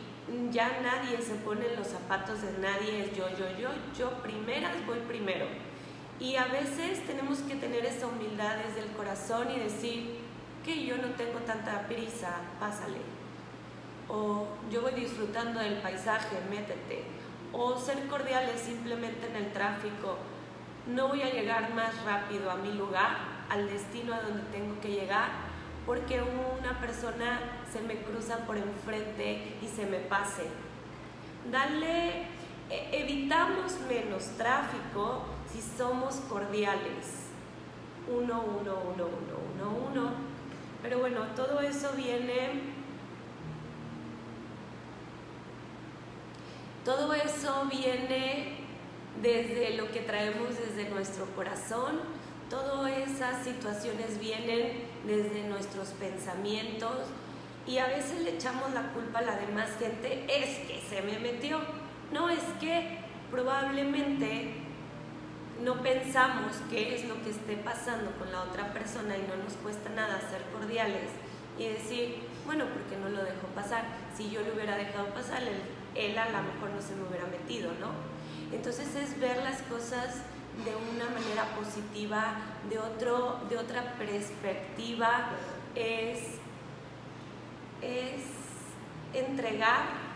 Ya 0.50 0.80
nadie 0.82 1.20
se 1.20 1.34
pone 1.34 1.66
en 1.66 1.76
los 1.76 1.88
zapatos 1.88 2.40
de 2.40 2.52
nadie, 2.62 3.04
es 3.04 3.14
yo, 3.14 3.28
yo, 3.38 3.46
yo, 3.60 3.68
yo 3.98 4.22
primeras 4.22 4.72
voy 4.86 5.00
primero. 5.00 5.44
Y 6.18 6.36
a 6.36 6.46
veces 6.46 7.06
tenemos 7.06 7.40
que 7.40 7.56
tener 7.56 7.84
esa 7.84 8.06
humildad 8.06 8.56
desde 8.66 8.88
el 8.88 8.96
corazón 8.96 9.48
y 9.54 9.58
decir 9.58 10.17
que 10.68 10.84
yo 10.84 10.98
no 10.98 11.08
tengo 11.16 11.38
tanta 11.40 11.88
prisa, 11.88 12.28
pásale. 12.60 13.00
O 14.06 14.46
yo 14.70 14.82
voy 14.82 14.92
disfrutando 14.92 15.60
del 15.60 15.78
paisaje, 15.78 16.36
métete. 16.50 17.04
O 17.54 17.78
ser 17.78 18.06
cordiales 18.06 18.60
simplemente 18.60 19.28
en 19.28 19.36
el 19.36 19.52
tráfico. 19.54 20.18
No 20.86 21.08
voy 21.08 21.22
a 21.22 21.32
llegar 21.32 21.72
más 21.74 22.04
rápido 22.04 22.50
a 22.50 22.56
mi 22.56 22.74
lugar, 22.74 23.16
al 23.48 23.66
destino 23.66 24.12
a 24.12 24.20
donde 24.20 24.42
tengo 24.52 24.78
que 24.80 24.90
llegar, 24.90 25.30
porque 25.86 26.20
una 26.20 26.78
persona 26.80 27.40
se 27.72 27.80
me 27.80 28.02
cruza 28.02 28.36
por 28.46 28.58
enfrente 28.58 29.56
y 29.62 29.66
se 29.68 29.86
me 29.86 30.00
pase. 30.00 30.48
Dale, 31.50 32.26
e, 32.68 32.90
evitamos 32.92 33.78
menos 33.88 34.24
tráfico 34.36 35.24
si 35.50 35.62
somos 35.62 36.16
cordiales. 36.28 37.28
Uno, 38.06 38.42
uno, 38.42 38.74
uno, 38.94 39.06
uno, 39.06 39.38
uno, 39.54 39.88
uno. 39.90 40.37
Pero 40.82 40.98
bueno, 40.98 41.22
todo 41.34 41.60
eso 41.60 41.92
viene 41.96 42.78
Todo 46.84 47.12
eso 47.12 47.66
viene 47.70 48.56
desde 49.20 49.76
lo 49.76 49.90
que 49.90 50.00
traemos 50.00 50.56
desde 50.58 50.88
nuestro 50.88 51.26
corazón, 51.36 52.00
Todas 52.48 52.90
esas 52.96 53.44
situaciones 53.44 54.18
vienen 54.18 54.84
desde 55.06 55.46
nuestros 55.48 55.88
pensamientos 55.88 56.96
y 57.66 57.76
a 57.76 57.88
veces 57.88 58.22
le 58.22 58.36
echamos 58.36 58.72
la 58.72 58.90
culpa 58.94 59.18
a 59.18 59.22
la 59.22 59.36
demás 59.36 59.68
gente, 59.78 60.24
es 60.26 60.60
que 60.60 60.80
se 60.88 61.02
me 61.02 61.18
metió. 61.18 61.60
No, 62.10 62.30
es 62.30 62.42
que 62.58 63.00
probablemente 63.30 64.54
no 65.62 65.82
pensamos 65.82 66.52
qué 66.70 66.94
es 66.94 67.08
lo 67.08 67.22
que 67.22 67.30
esté 67.30 67.56
pasando 67.56 68.12
con 68.12 68.30
la 68.30 68.42
otra 68.42 68.72
persona 68.72 69.16
y 69.16 69.22
no 69.22 69.42
nos 69.42 69.54
cuesta 69.54 69.90
nada 69.90 70.20
ser 70.20 70.42
cordiales 70.52 71.10
y 71.58 71.66
decir, 71.68 72.22
bueno, 72.46 72.64
porque 72.72 72.96
no 72.96 73.08
lo 73.08 73.24
dejó 73.24 73.48
pasar? 73.54 73.84
Si 74.16 74.30
yo 74.30 74.40
lo 74.42 74.54
hubiera 74.54 74.76
dejado 74.76 75.06
pasar, 75.08 75.42
él, 75.94 76.18
a 76.18 76.24
lo 76.26 76.42
mejor 76.42 76.70
no 76.70 76.80
se 76.80 76.94
me 76.94 77.08
hubiera 77.08 77.26
metido, 77.26 77.72
¿no? 77.80 77.90
Entonces 78.54 78.94
es 78.94 79.18
ver 79.18 79.42
las 79.42 79.62
cosas 79.62 80.22
de 80.64 80.74
una 80.74 81.04
manera 81.10 81.44
positiva, 81.56 82.36
de, 82.70 82.78
otro, 82.78 83.40
de 83.50 83.58
otra 83.58 83.94
perspectiva, 83.94 85.30
es, 85.74 86.20
es 87.82 88.22
entregar 89.12 90.08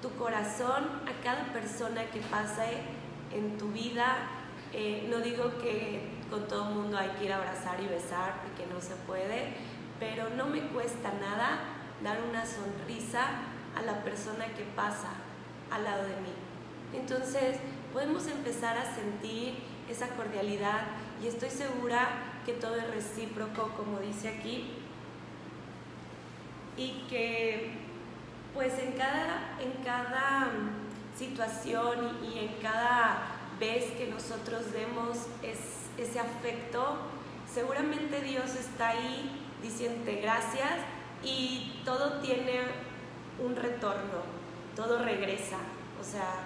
tu 0.00 0.10
corazón 0.16 0.84
a 1.06 1.22
cada 1.22 1.52
persona 1.52 2.04
que 2.12 2.20
pase 2.20 2.82
en 3.32 3.56
tu 3.58 3.68
vida. 3.68 4.16
Eh, 4.76 5.06
no 5.08 5.18
digo 5.20 5.56
que 5.62 6.00
con 6.28 6.48
todo 6.48 6.68
el 6.68 6.74
mundo 6.74 6.98
hay 6.98 7.10
que 7.10 7.26
ir 7.26 7.32
a 7.32 7.36
abrazar 7.36 7.80
y 7.80 7.86
besar 7.86 8.42
porque 8.42 8.66
no 8.72 8.80
se 8.80 8.96
puede, 9.06 9.54
pero 10.00 10.30
no 10.30 10.46
me 10.46 10.62
cuesta 10.68 11.12
nada 11.20 11.60
dar 12.02 12.18
una 12.28 12.44
sonrisa 12.44 13.24
a 13.76 13.82
la 13.82 14.02
persona 14.02 14.46
que 14.46 14.64
pasa 14.74 15.10
al 15.70 15.84
lado 15.84 16.02
de 16.02 16.16
mí. 16.16 16.32
Entonces 16.92 17.58
podemos 17.92 18.26
empezar 18.26 18.76
a 18.76 18.94
sentir 18.96 19.54
esa 19.88 20.08
cordialidad 20.08 20.82
y 21.22 21.28
estoy 21.28 21.50
segura 21.50 22.08
que 22.44 22.54
todo 22.54 22.74
es 22.74 22.90
recíproco, 22.90 23.70
como 23.76 24.00
dice 24.00 24.28
aquí, 24.28 24.72
y 26.76 27.06
que 27.08 27.78
pues 28.52 28.76
en 28.80 28.92
cada, 28.92 29.56
en 29.60 29.84
cada 29.84 30.50
situación 31.16 32.18
y 32.24 32.40
en 32.40 32.54
cada 32.60 33.33
vez 33.58 33.92
que 33.92 34.06
nosotros 34.06 34.72
demos 34.72 35.18
ese 35.42 36.20
afecto, 36.20 36.98
seguramente 37.52 38.20
Dios 38.20 38.54
está 38.54 38.90
ahí 38.90 39.40
diciéndote 39.62 40.20
gracias 40.20 40.72
y 41.22 41.80
todo 41.84 42.20
tiene 42.20 42.60
un 43.38 43.56
retorno, 43.56 44.22
todo 44.76 45.02
regresa, 45.02 45.58
o 46.00 46.04
sea, 46.04 46.42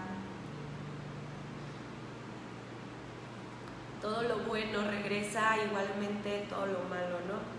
todo 4.01 4.23
lo 4.23 4.39
bueno 4.41 4.89
regresa 4.89 5.57
igualmente 5.65 6.47
todo 6.49 6.67
lo 6.67 6.81
malo, 6.85 7.19
¿no? 7.27 7.59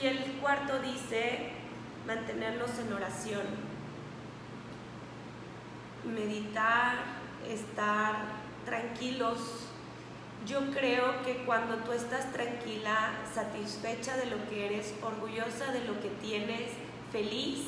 Y 0.00 0.06
el 0.06 0.32
cuarto 0.40 0.80
dice 0.80 1.50
mantenernos 2.06 2.78
en 2.78 2.92
oración, 2.92 3.42
meditar, 6.04 7.23
estar 7.46 8.16
tranquilos. 8.64 9.38
Yo 10.46 10.60
creo 10.72 11.22
que 11.24 11.44
cuando 11.44 11.76
tú 11.76 11.92
estás 11.92 12.32
tranquila, 12.32 13.12
satisfecha 13.34 14.16
de 14.16 14.26
lo 14.26 14.48
que 14.48 14.66
eres, 14.66 14.94
orgullosa 15.02 15.72
de 15.72 15.84
lo 15.84 16.00
que 16.00 16.10
tienes, 16.20 16.70
feliz, 17.12 17.66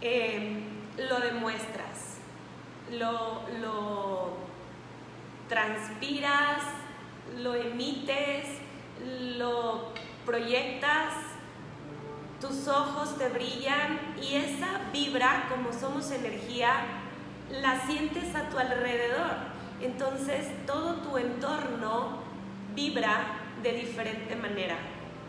eh, 0.00 0.60
lo 0.96 1.20
demuestras, 1.20 2.16
lo, 2.90 3.42
lo 3.60 4.32
transpiras, 5.48 6.62
lo 7.36 7.54
emites, 7.54 8.46
lo 9.36 9.92
proyectas, 10.26 11.14
tus 12.40 12.68
ojos 12.68 13.16
te 13.18 13.28
brillan 13.28 14.14
y 14.20 14.36
esa 14.36 14.80
vibra, 14.92 15.46
como 15.48 15.72
somos 15.72 16.10
energía, 16.10 16.97
la 17.50 17.80
sientes 17.86 18.34
a 18.34 18.48
tu 18.48 18.58
alrededor. 18.58 19.36
Entonces 19.80 20.46
todo 20.66 20.96
tu 20.96 21.18
entorno 21.18 22.22
vibra 22.74 23.38
de 23.62 23.72
diferente 23.72 24.36
manera 24.36 24.76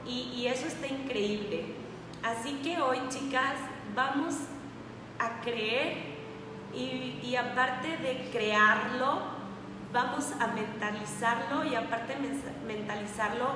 y, 0.06 0.48
eso 0.48 0.68
está 0.68 0.88
increíble. 0.88 1.66
Así 2.24 2.60
que 2.64 2.82
hoy, 2.82 3.00
chicas, 3.10 3.54
vamos 3.96 4.36
a 5.20 5.42
creer 5.42 5.98
y, 6.74 7.20
y 7.24 7.36
aparte 7.36 7.98
de 7.98 8.30
crearlo, 8.32 9.20
vamos 9.94 10.32
a 10.40 10.48
mentalizarlo 10.48 11.64
y 11.66 11.76
aparte 11.76 12.16
de 12.16 12.30
mentalizarlo, 12.66 13.50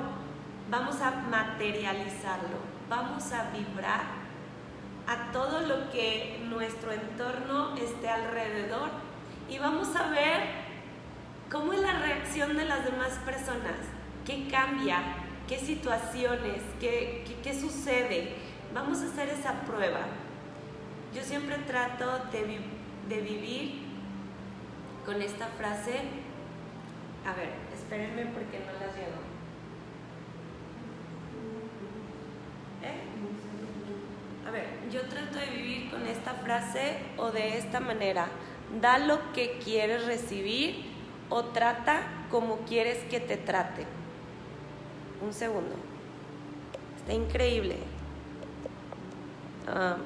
vamos 0.70 1.02
a 1.02 1.12
materializarlo, 1.12 2.58
vamos 2.90 3.32
a 3.32 3.50
vibrar 3.52 4.23
a 5.08 5.32
todo 5.32 5.62
lo 5.62 5.92
que 5.92 6.40
nuestro 6.50 6.92
entorno 6.92 7.76
esté 7.76 8.10
alrededor. 8.10 8.90
Y 9.50 9.58
vamos 9.60 9.96
a 9.96 10.10
ver 10.10 10.42
cómo 11.52 11.74
es 11.74 11.82
la 11.82 12.00
reacción 12.00 12.58
de 12.58 12.66
las 12.66 12.86
demás 12.86 13.20
personas, 13.26 13.76
qué 14.26 14.48
cambia, 14.50 15.02
qué 15.48 15.60
situaciones, 15.60 16.62
qué, 16.80 17.24
qué, 17.44 17.54
sucede. 17.54 18.36
Vamos 18.74 19.02
a 19.02 19.06
hacer 19.06 19.30
esa 19.30 19.62
prueba. 19.62 20.02
Yo 21.14 21.22
siempre 21.22 21.58
trato 21.68 22.20
de, 22.32 22.60
de 23.10 23.22
vivir 23.22 23.84
con 25.06 25.22
esta 25.22 25.48
frase. 25.48 26.00
A 27.26 27.34
ver, 27.34 27.50
espérenme 27.74 28.26
porque 28.28 28.60
no 28.60 28.74
las 28.74 28.96
llevo. 28.96 29.22
¿Eh? 32.84 34.48
A 34.48 34.52
ver, 34.52 34.68
yo 34.94 35.02
trato 35.02 35.40
de 35.40 35.48
vivir 35.48 35.90
con 35.90 36.06
esta 36.06 36.34
frase 36.36 36.98
o 37.18 37.32
de 37.32 37.58
esta 37.58 37.80
manera. 37.80 38.28
Da 38.80 39.00
lo 39.00 39.34
que 39.34 39.58
quieres 39.64 40.06
recibir 40.06 40.86
o 41.30 41.46
trata 41.46 42.04
como 42.30 42.58
quieres 42.60 43.00
que 43.06 43.20
te 43.20 43.38
trate. 43.38 43.86
Un 45.22 45.34
segundo. 45.34 45.76
Está 46.98 47.14
increíble. 47.14 47.78
Ah, 49.68 49.98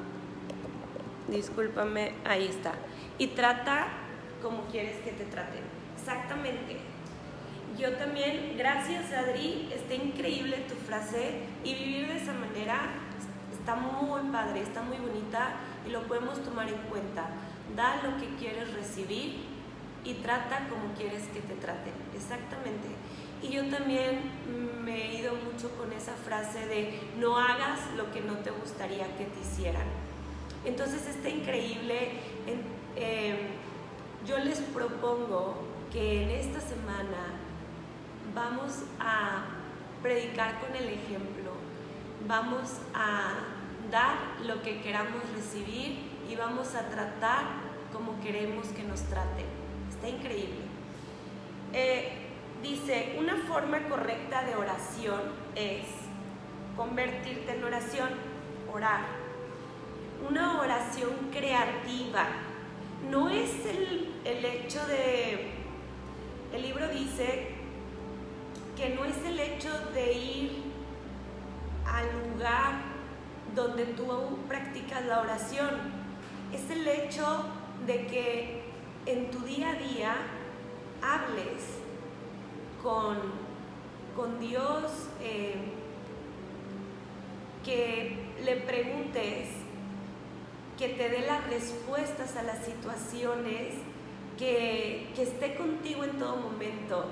discúlpame, 1.27 2.13
ahí 2.23 2.47
está. 2.47 2.73
Y 3.17 3.27
trata 3.27 3.87
como 4.41 4.63
quieres 4.67 4.97
que 5.01 5.11
te 5.11 5.25
traten. 5.25 5.63
Exactamente. 5.99 6.77
Yo 7.77 7.93
también, 7.93 8.55
gracias 8.57 9.11
Adri, 9.11 9.69
está 9.73 9.93
increíble 9.95 10.57
tu 10.67 10.75
frase 10.75 11.41
y 11.63 11.75
vivir 11.75 12.07
de 12.07 12.17
esa 12.17 12.33
manera 12.33 13.06
está 13.67 13.81
muy 13.81 14.21
padre, 14.31 14.61
está 14.61 14.81
muy 14.81 14.95
bonita 14.95 15.49
y 15.85 15.91
lo 15.91 16.03
podemos 16.03 16.41
tomar 16.41 16.69
en 16.69 16.77
cuenta. 16.89 17.27
Da 17.75 18.01
lo 18.01 18.17
que 18.17 18.33
quieres 18.37 18.73
recibir 18.73 19.43
y 20.05 20.13
trata 20.13 20.69
como 20.69 20.93
quieres 20.93 21.23
que 21.33 21.41
te 21.41 21.53
traten. 21.55 21.91
Exactamente. 22.15 22.87
Y 23.41 23.49
yo 23.49 23.67
también 23.67 24.21
me 24.85 24.95
he 24.95 25.19
ido 25.19 25.33
mucho 25.35 25.69
con 25.75 25.91
esa 25.91 26.13
frase 26.13 26.65
de 26.65 26.97
no 27.17 27.37
hagas 27.37 27.81
lo 27.97 28.09
que 28.13 28.21
no 28.21 28.35
te 28.35 28.51
gustaría 28.51 29.05
que 29.17 29.25
te 29.25 29.41
hicieran. 29.41 29.87
Entonces 30.63 31.05
está 31.05 31.27
increíble. 31.27 32.11
Em, 32.95 33.35
yo 34.25 34.37
les 34.37 34.61
propongo 34.61 35.55
que 35.91 36.23
en 36.23 36.29
esta 36.29 36.61
semana 36.61 37.35
vamos 38.33 38.83
a 38.97 39.43
predicar 40.01 40.57
con 40.61 40.73
el 40.73 40.87
ejemplo, 40.87 41.51
vamos 42.25 42.79
a 42.93 43.56
dar 43.91 44.17
lo 44.45 44.61
que 44.61 44.81
queramos 44.81 45.21
recibir 45.35 45.99
y 46.29 46.35
vamos 46.35 46.75
a 46.75 46.89
tratar 46.89 47.43
como 47.93 48.19
queremos 48.21 48.67
que 48.69 48.83
nos 48.83 49.01
traten. 49.03 49.45
Está 49.89 50.09
increíble. 50.09 50.59
Eh, 51.73 52.11
dice, 52.61 53.15
una 53.19 53.37
forma 53.47 53.87
correcta 53.87 54.43
de 54.43 54.55
oración 54.55 55.21
es 55.55 55.85
convertirte 56.75 57.53
en 57.53 57.63
oración, 57.63 58.09
orar. 58.71 59.01
Una 60.27 60.59
oración 60.61 61.29
creativa. 61.31 62.27
No 63.09 63.29
es 63.29 63.65
el, 63.65 64.15
el 64.25 64.43
hecho 64.43 64.85
de, 64.87 65.51
el 66.53 66.61
libro 66.61 66.87
dice 66.89 67.49
que 68.75 68.89
no 68.89 69.05
es 69.05 69.17
el 69.25 69.39
hecho 69.39 69.69
de 69.93 70.13
ir 70.13 70.63
al 71.85 72.05
lugar 72.29 72.96
donde 73.57 73.85
tú 73.85 74.05
practicas 74.47 75.03
la 75.07 75.19
oración, 75.19 75.71
es 76.53 76.69
el 76.69 76.87
hecho 76.87 77.43
de 77.87 78.05
que 78.05 78.61
en 79.07 79.31
tu 79.31 79.39
día 79.39 79.71
a 79.71 79.73
día 79.73 80.15
hables 81.01 81.63
con, 82.83 83.17
con 84.15 84.39
Dios, 84.39 84.91
eh, 85.21 85.55
que 87.65 88.15
le 88.45 88.57
preguntes, 88.57 89.49
que 90.77 90.89
te 90.89 91.09
dé 91.09 91.25
las 91.25 91.47
respuestas 91.47 92.37
a 92.37 92.43
las 92.43 92.63
situaciones, 92.63 93.73
que, 94.37 95.11
que 95.15 95.23
esté 95.23 95.55
contigo 95.55 96.03
en 96.03 96.19
todo 96.19 96.37
momento. 96.37 97.05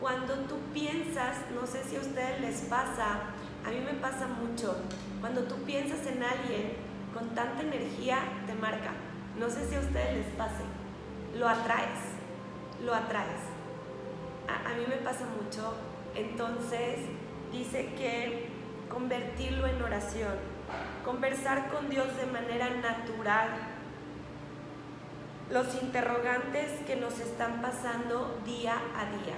Cuando 0.00 0.34
tú 0.40 0.56
piensas, 0.74 1.36
no 1.54 1.68
sé 1.68 1.84
si 1.84 1.94
a 1.94 2.00
ustedes 2.00 2.40
les 2.40 2.62
pasa, 2.62 3.30
a 3.64 3.70
mí 3.70 3.78
me 3.78 3.94
pasa 4.00 4.26
mucho, 4.26 4.76
cuando 5.24 5.44
tú 5.44 5.54
piensas 5.64 6.06
en 6.06 6.22
alguien 6.22 6.74
con 7.14 7.34
tanta 7.34 7.62
energía, 7.62 8.18
te 8.46 8.52
marca. 8.52 8.90
No 9.38 9.48
sé 9.48 9.66
si 9.66 9.74
a 9.74 9.80
ustedes 9.80 10.18
les 10.18 10.34
pase, 10.34 10.62
lo 11.38 11.48
atraes, 11.48 11.98
lo 12.84 12.94
atraes. 12.94 13.40
A, 14.46 14.70
a 14.70 14.74
mí 14.74 14.84
me 14.86 14.96
pasa 14.96 15.24
mucho, 15.42 15.72
entonces 16.14 16.98
dice 17.50 17.94
que 17.96 18.50
convertirlo 18.90 19.66
en 19.66 19.80
oración, 19.80 20.34
conversar 21.06 21.70
con 21.70 21.88
Dios 21.88 22.14
de 22.18 22.26
manera 22.26 22.68
natural, 22.68 23.48
los 25.50 25.74
interrogantes 25.82 26.70
que 26.86 26.96
nos 26.96 27.18
están 27.18 27.62
pasando 27.62 28.42
día 28.44 28.74
a 28.74 29.06
día. 29.06 29.36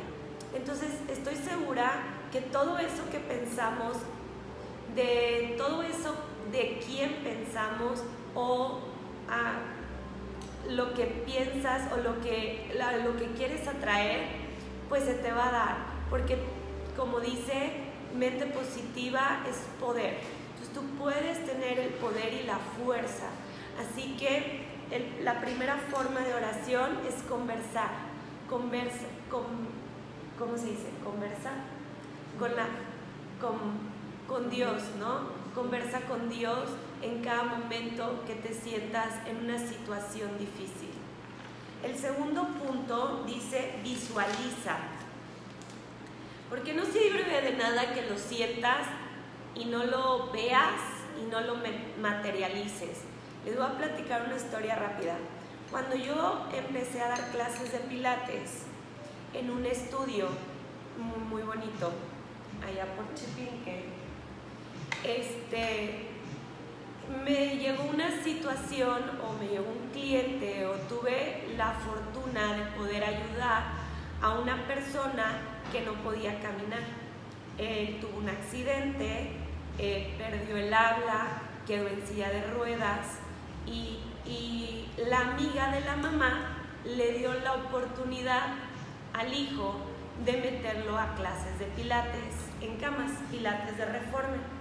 Entonces 0.52 0.90
estoy 1.08 1.36
segura 1.36 1.92
que 2.32 2.40
todo 2.40 2.76
eso 2.78 3.08
que 3.12 3.20
pensamos, 3.20 3.98
de 4.96 5.54
todo 5.56 5.82
eso 5.82 6.14
de 6.50 6.80
quién 6.84 7.16
pensamos 7.22 8.02
o 8.34 8.80
a 9.28 9.58
lo 10.68 10.94
que 10.94 11.04
piensas 11.04 11.92
o 11.92 11.98
lo 11.98 12.20
que, 12.20 12.74
lo 13.04 13.16
que 13.16 13.26
quieres 13.36 13.68
atraer, 13.68 14.26
pues 14.88 15.04
se 15.04 15.14
te 15.14 15.30
va 15.30 15.48
a 15.48 15.52
dar. 15.52 15.76
Porque 16.10 16.38
como 16.96 17.20
dice, 17.20 17.72
mente 18.16 18.46
positiva 18.46 19.44
es 19.48 19.56
poder. 19.78 20.18
Entonces 20.54 20.74
tú 20.74 20.82
puedes 20.98 21.44
tener 21.44 21.78
el 21.78 21.90
poder 21.90 22.32
y 22.32 22.44
la 22.44 22.58
fuerza. 22.58 23.26
Así 23.78 24.16
que 24.16 24.64
la 25.22 25.40
primera 25.40 25.76
forma 25.90 26.20
de 26.20 26.34
oración 26.34 26.98
es 27.06 27.22
conversar. 27.24 27.90
Conversa, 28.48 29.06
con, 29.30 29.44
¿cómo 30.38 30.56
se 30.56 30.66
dice? 30.66 30.88
Conversa 31.04 31.50
con, 32.38 32.54
la, 32.54 32.66
con, 33.40 33.95
Dios, 34.50 34.82
¿no? 34.98 35.20
Conversa 35.54 36.00
con 36.02 36.28
Dios 36.28 36.68
en 37.02 37.22
cada 37.22 37.44
momento 37.44 38.22
que 38.26 38.34
te 38.34 38.54
sientas 38.54 39.26
en 39.26 39.36
una 39.36 39.58
situación 39.58 40.30
difícil. 40.38 40.90
El 41.82 41.96
segundo 41.96 42.46
punto 42.48 43.24
dice 43.26 43.78
visualiza. 43.82 44.78
Porque 46.48 46.74
no 46.74 46.84
sirve 46.84 47.42
de 47.42 47.56
nada 47.56 47.92
que 47.92 48.02
lo 48.02 48.16
sientas 48.16 48.86
y 49.54 49.66
no 49.66 49.84
lo 49.84 50.30
veas 50.32 50.80
y 51.20 51.30
no 51.30 51.40
lo 51.40 51.56
materialices. 52.00 53.02
Les 53.44 53.56
voy 53.56 53.66
a 53.66 53.78
platicar 53.78 54.24
una 54.26 54.36
historia 54.36 54.76
rápida. 54.76 55.16
Cuando 55.70 55.96
yo 55.96 56.46
empecé 56.52 57.00
a 57.00 57.08
dar 57.08 57.30
clases 57.30 57.72
de 57.72 57.78
pilates 57.80 58.62
en 59.34 59.50
un 59.50 59.66
estudio 59.66 60.28
muy, 61.28 61.42
bonito, 61.42 61.92
allá 62.66 62.86
por 62.94 63.12
Chipinque, 63.14 63.84
este, 65.04 66.06
me 67.24 67.56
llegó 67.56 67.84
una 67.84 68.10
situación 68.22 69.02
o 69.22 69.32
me 69.40 69.48
llegó 69.48 69.66
un 69.66 69.90
cliente 69.92 70.66
o 70.66 70.72
tuve 70.88 71.48
la 71.56 71.72
fortuna 71.72 72.54
de 72.54 72.62
poder 72.76 73.04
ayudar 73.04 73.64
a 74.20 74.30
una 74.38 74.66
persona 74.66 75.38
que 75.72 75.82
no 75.82 75.92
podía 76.02 76.40
caminar. 76.40 76.82
Él 77.58 77.98
tuvo 78.00 78.18
un 78.18 78.28
accidente, 78.28 79.32
perdió 79.76 80.56
el 80.56 80.72
habla, 80.72 81.42
quedó 81.66 81.88
en 81.88 82.06
silla 82.06 82.28
de 82.30 82.42
ruedas 82.52 83.18
y, 83.66 83.98
y 84.26 84.88
la 85.08 85.20
amiga 85.20 85.70
de 85.72 85.80
la 85.82 85.96
mamá 85.96 86.62
le 86.84 87.18
dio 87.18 87.32
la 87.34 87.54
oportunidad 87.54 88.54
al 89.12 89.32
hijo 89.32 89.76
de 90.24 90.32
meterlo 90.32 90.98
a 90.98 91.14
clases 91.14 91.58
de 91.58 91.66
pilates 91.66 92.34
en 92.60 92.76
camas, 92.76 93.12
pilates 93.30 93.76
de 93.76 93.84
reforma. 93.84 94.55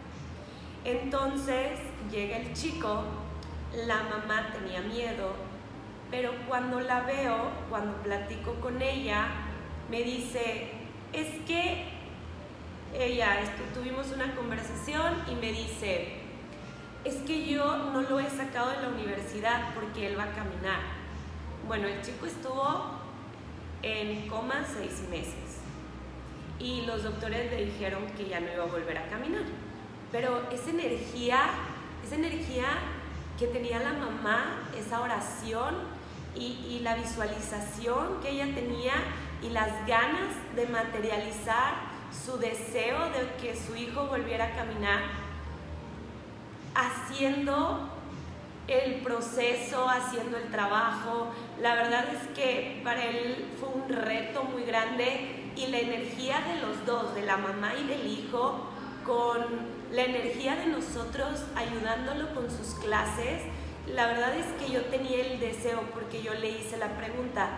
Entonces 0.85 1.79
llega 2.11 2.37
el 2.37 2.53
chico, 2.53 3.03
la 3.87 4.03
mamá 4.03 4.53
tenía 4.53 4.81
miedo, 4.81 5.33
pero 6.11 6.31
cuando 6.47 6.79
la 6.79 7.01
veo, 7.01 7.49
cuando 7.71 7.97
platico 8.03 8.53
con 8.61 8.79
ella, 8.79 9.25
me 9.89 10.03
dice, 10.03 10.69
es 11.11 11.27
que 11.47 11.85
ella, 12.93 13.39
tuvimos 13.73 14.11
una 14.11 14.35
conversación 14.35 15.15
y 15.27 15.33
me 15.33 15.51
dice, 15.51 16.19
es 17.03 17.15
que 17.15 17.47
yo 17.47 17.77
no 17.91 18.01
lo 18.01 18.19
he 18.19 18.29
sacado 18.29 18.69
de 18.69 18.83
la 18.83 18.89
universidad 18.89 19.73
porque 19.73 20.05
él 20.05 20.19
va 20.19 20.25
a 20.25 20.33
caminar. 20.33 20.81
Bueno, 21.67 21.87
el 21.87 21.99
chico 22.03 22.27
estuvo 22.27 22.91
en 23.81 24.27
coma 24.27 24.63
seis 24.71 25.01
meses 25.09 25.61
y 26.59 26.83
los 26.83 27.01
doctores 27.01 27.51
le 27.51 27.65
dijeron 27.65 28.05
que 28.15 28.29
ya 28.29 28.39
no 28.39 28.53
iba 28.53 28.63
a 28.63 28.67
volver 28.67 28.99
a 28.99 29.07
caminar. 29.07 29.64
Pero 30.15 30.43
esa 30.49 30.69
energía, 30.69 31.41
esa 32.05 32.15
energía 32.15 32.67
que 33.37 33.47
tenía 33.47 33.79
la 33.79 33.91
mamá, 33.91 34.61
esa 34.73 35.01
oración 35.01 35.75
y, 36.33 36.67
y 36.69 36.79
la 36.83 36.95
visualización 36.95 38.21
que 38.21 38.29
ella 38.29 38.45
tenía 38.55 38.93
y 39.41 39.49
las 39.49 39.85
ganas 39.85 40.31
de 40.55 40.67
materializar 40.67 41.73
su 42.13 42.37
deseo 42.37 43.09
de 43.09 43.27
que 43.41 43.57
su 43.57 43.75
hijo 43.75 44.05
volviera 44.05 44.45
a 44.45 44.55
caminar, 44.55 45.01
haciendo 46.73 47.89
el 48.69 49.01
proceso, 49.01 49.89
haciendo 49.89 50.37
el 50.37 50.49
trabajo. 50.49 51.27
La 51.61 51.75
verdad 51.75 52.05
es 52.13 52.25
que 52.29 52.79
para 52.85 53.03
él 53.03 53.53
fue 53.59 53.67
un 53.67 53.89
reto 53.89 54.45
muy 54.45 54.63
grande 54.63 55.51
y 55.57 55.67
la 55.67 55.79
energía 55.79 56.39
de 56.39 56.61
los 56.61 56.85
dos, 56.85 57.13
de 57.15 57.23
la 57.23 57.35
mamá 57.35 57.73
y 57.75 57.85
del 57.85 58.07
hijo, 58.07 58.69
con 59.05 59.74
la 59.91 60.03
energía 60.03 60.55
de 60.55 60.67
nosotros 60.67 61.43
ayudándolo 61.55 62.33
con 62.33 62.49
sus 62.49 62.75
clases, 62.75 63.41
la 63.87 64.07
verdad 64.07 64.35
es 64.35 64.45
que 64.59 64.71
yo 64.71 64.83
tenía 64.85 65.25
el 65.25 65.39
deseo 65.39 65.81
porque 65.93 66.21
yo 66.21 66.33
le 66.33 66.49
hice 66.49 66.77
la 66.77 66.97
pregunta, 66.97 67.49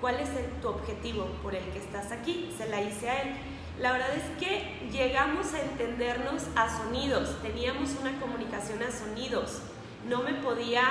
¿cuál 0.00 0.20
es 0.20 0.30
tu 0.60 0.68
objetivo 0.68 1.26
por 1.42 1.54
el 1.54 1.64
que 1.64 1.78
estás 1.78 2.10
aquí? 2.12 2.52
Se 2.56 2.68
la 2.68 2.80
hice 2.80 3.10
a 3.10 3.22
él 3.22 3.36
la 3.80 3.90
verdad 3.90 4.14
es 4.14 4.22
que 4.38 4.88
llegamos 4.92 5.52
a 5.52 5.60
entendernos 5.60 6.44
a 6.54 6.68
sonidos, 6.68 7.42
teníamos 7.42 7.96
una 8.00 8.12
comunicación 8.20 8.80
a 8.84 8.92
sonidos. 8.92 9.62
No 10.08 10.22
me 10.22 10.34
podía 10.34 10.82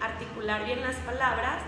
articular 0.00 0.64
bien 0.64 0.80
las 0.80 0.96
palabras, 0.96 1.62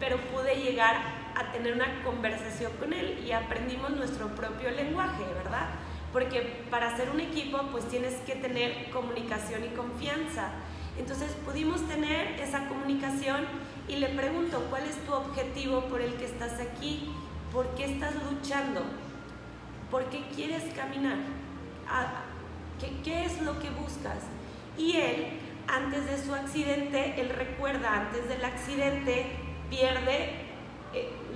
pero 0.00 0.16
pude 0.32 0.56
llegar 0.56 0.96
a 1.34 1.52
tener 1.52 1.74
una 1.74 2.02
conversación 2.02 2.72
con 2.80 2.94
él 2.94 3.22
y 3.26 3.32
aprendimos 3.32 3.90
nuestro 3.90 4.28
propio 4.28 4.70
lenguaje, 4.70 5.22
¿verdad? 5.34 5.68
Porque 6.16 6.64
para 6.70 6.94
hacer 6.94 7.10
un 7.10 7.20
equipo 7.20 7.60
pues 7.70 7.86
tienes 7.90 8.14
que 8.24 8.36
tener 8.36 8.88
comunicación 8.88 9.62
y 9.64 9.76
confianza. 9.76 10.48
Entonces 10.98 11.30
pudimos 11.44 11.86
tener 11.86 12.40
esa 12.40 12.68
comunicación 12.68 13.44
y 13.86 13.96
le 13.96 14.08
pregunto, 14.08 14.66
¿cuál 14.70 14.84
es 14.84 14.96
tu 15.04 15.12
objetivo 15.12 15.82
por 15.82 16.00
el 16.00 16.14
que 16.14 16.24
estás 16.24 16.58
aquí? 16.58 17.10
¿Por 17.52 17.66
qué 17.74 17.84
estás 17.84 18.14
luchando? 18.30 18.80
¿Por 19.90 20.06
qué 20.06 20.24
quieres 20.34 20.64
caminar? 20.72 21.18
Ah, 21.86 22.22
¿Qué, 23.04 23.26
es 23.26 23.42
lo 23.42 23.60
que 23.60 23.68
buscas? 23.68 24.22
Y 24.78 24.96
él, 24.96 25.26
antes 25.68 26.06
de 26.06 26.16
su 26.16 26.34
accidente, 26.34 27.20
él 27.20 27.28
recuerda, 27.28 27.92
antes 27.92 28.26
del 28.26 28.42
accidente, 28.42 29.26
pierde 29.68 30.45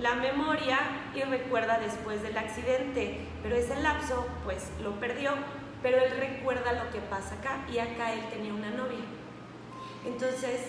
la 0.01 0.15
memoria 0.15 0.79
y 1.15 1.21
recuerda 1.21 1.79
después 1.79 2.23
del 2.23 2.37
accidente, 2.37 3.19
pero 3.43 3.55
ese 3.55 3.79
lapso 3.81 4.25
pues 4.43 4.71
lo 4.81 4.99
perdió, 4.99 5.31
pero 5.83 5.97
él 5.97 6.11
recuerda 6.19 6.73
lo 6.73 6.89
que 6.91 6.99
pasa 6.99 7.35
acá 7.35 7.59
y 7.71 7.77
acá 7.77 8.13
él 8.13 8.21
tenía 8.31 8.53
una 8.53 8.71
novia. 8.71 9.05
Entonces 10.05 10.61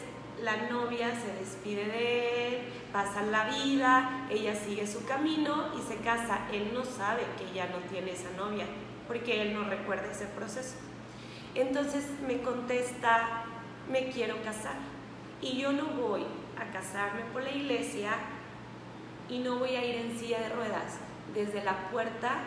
la 0.42 0.68
novia 0.68 1.12
se 1.14 1.32
despide 1.38 1.86
de 1.86 2.48
él, 2.48 2.62
pasa 2.92 3.22
la 3.22 3.44
vida, 3.44 4.26
ella 4.30 4.54
sigue 4.54 4.86
su 4.86 5.04
camino 5.06 5.68
y 5.78 5.82
se 5.82 5.96
casa. 5.96 6.46
Él 6.52 6.72
no 6.74 6.84
sabe 6.84 7.22
que 7.38 7.54
ya 7.54 7.66
no 7.66 7.78
tiene 7.90 8.12
esa 8.12 8.30
novia, 8.36 8.66
porque 9.08 9.40
él 9.40 9.54
no 9.54 9.64
recuerda 9.64 10.10
ese 10.10 10.26
proceso. 10.26 10.76
Entonces 11.54 12.04
me 12.26 12.42
contesta, 12.42 13.44
me 13.90 14.10
quiero 14.10 14.42
casar. 14.42 14.76
Y 15.40 15.58
yo 15.58 15.72
no 15.72 15.86
voy 15.86 16.24
a 16.58 16.70
casarme 16.70 17.22
por 17.32 17.42
la 17.42 17.50
iglesia 17.50 18.12
y 19.32 19.38
no 19.38 19.58
voy 19.58 19.76
a 19.76 19.84
ir 19.84 19.96
en 19.96 20.18
silla 20.18 20.40
de 20.40 20.50
ruedas 20.50 20.98
desde 21.34 21.64
la 21.64 21.88
puerta 21.90 22.42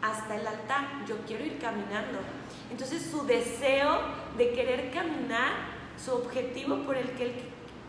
hasta 0.00 0.36
el 0.36 0.46
altar. 0.46 1.04
Yo 1.06 1.18
quiero 1.26 1.44
ir 1.44 1.58
caminando. 1.58 2.18
Entonces 2.70 3.02
su 3.10 3.26
deseo 3.26 4.00
de 4.38 4.52
querer 4.52 4.90
caminar 4.90 5.52
su 6.02 6.12
objetivo 6.12 6.78
por 6.78 6.96
el 6.96 7.10
que 7.10 7.24
él 7.24 7.32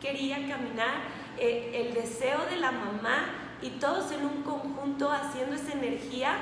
quería 0.02 0.36
caminar, 0.48 0.96
eh, 1.38 1.86
el 1.86 1.94
deseo 1.94 2.40
de 2.50 2.58
la 2.58 2.72
mamá 2.72 3.26
y 3.62 3.70
todos 3.70 4.12
en 4.12 4.26
un 4.26 4.44
conjunto 4.44 5.10
haciendo 5.10 5.56
esa 5.56 5.72
energía, 5.72 6.36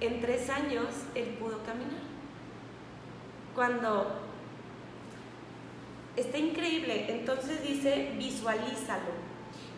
en 0.00 0.20
tres 0.20 0.50
años 0.50 0.86
él 1.14 1.36
pudo 1.38 1.62
caminar. 1.62 2.02
Cuando 3.54 4.18
está 6.16 6.38
increíble, 6.38 7.06
entonces 7.08 7.62
dice, 7.62 8.14
visualízalo. 8.18 9.21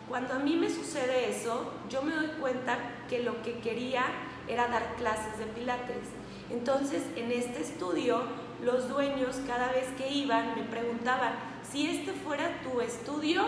Cuando 0.07 0.33
a 0.35 0.39
mí 0.39 0.55
me 0.55 0.69
sucede 0.69 1.29
eso, 1.29 1.71
yo 1.89 2.01
me 2.01 2.13
doy 2.13 2.27
cuenta 2.39 2.77
que 3.09 3.23
lo 3.23 3.41
que 3.41 3.59
quería 3.59 4.05
era 4.47 4.67
dar 4.67 4.95
clases 4.95 5.37
de 5.39 5.45
pilates. 5.45 6.09
Entonces, 6.51 7.03
en 7.15 7.31
este 7.31 7.61
estudio 7.61 8.23
los 8.63 8.87
dueños 8.87 9.41
cada 9.47 9.71
vez 9.71 9.87
que 9.97 10.09
iban 10.09 10.55
me 10.55 10.63
preguntaban, 10.63 11.33
si 11.69 11.87
este 11.87 12.13
fuera 12.13 12.61
tu 12.63 12.81
estudio, 12.81 13.43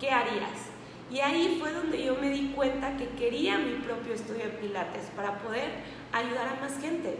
¿qué 0.00 0.10
harías? 0.10 0.68
Y 1.10 1.20
ahí 1.20 1.56
fue 1.58 1.72
donde 1.72 2.04
yo 2.04 2.16
me 2.16 2.30
di 2.30 2.52
cuenta 2.54 2.96
que 2.96 3.08
quería 3.10 3.56
mi 3.58 3.74
propio 3.76 4.12
estudio 4.12 4.44
de 4.44 4.50
Pilates 4.50 5.06
para 5.16 5.38
poder 5.38 5.70
ayudar 6.12 6.48
a 6.48 6.60
más 6.60 6.78
gente. 6.80 7.18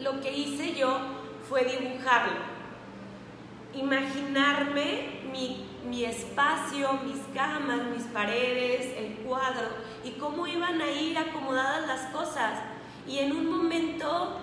Lo 0.00 0.20
que 0.20 0.36
hice 0.36 0.74
yo 0.74 0.98
fue 1.48 1.64
dibujarlo, 1.64 2.38
imaginarme 3.74 5.20
mi, 5.30 5.66
mi 5.88 6.04
espacio, 6.04 6.92
mis 7.04 7.20
camas, 7.34 7.86
mis 7.94 8.04
paredes, 8.04 8.96
el 8.96 9.14
cuadro 9.26 9.68
y 10.04 10.12
cómo 10.12 10.46
iban 10.46 10.80
a 10.80 10.90
ir 10.90 11.16
acomodadas 11.18 11.86
las 11.86 12.12
cosas. 12.12 12.60
Y 13.06 13.18
en 13.18 13.32
un 13.32 13.50
momento 13.50 14.36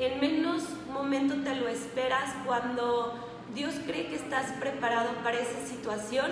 en 0.00 0.18
menos 0.18 0.62
momento 0.90 1.34
te 1.42 1.54
lo 1.56 1.68
esperas 1.68 2.34
cuando 2.46 3.12
Dios 3.54 3.74
cree 3.86 4.06
que 4.06 4.16
estás 4.16 4.52
preparado 4.52 5.10
para 5.22 5.38
esa 5.38 5.66
situación, 5.66 6.30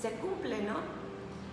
se 0.00 0.10
cumple, 0.12 0.62
¿no? 0.62 0.76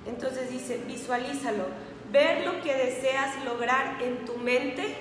Entonces 0.06 0.50
dice, 0.50 0.84
visualízalo, 0.88 1.66
ver 2.12 2.46
lo 2.46 2.62
que 2.62 2.74
deseas 2.74 3.44
lograr 3.46 4.02
en 4.02 4.26
tu 4.26 4.36
mente, 4.38 4.96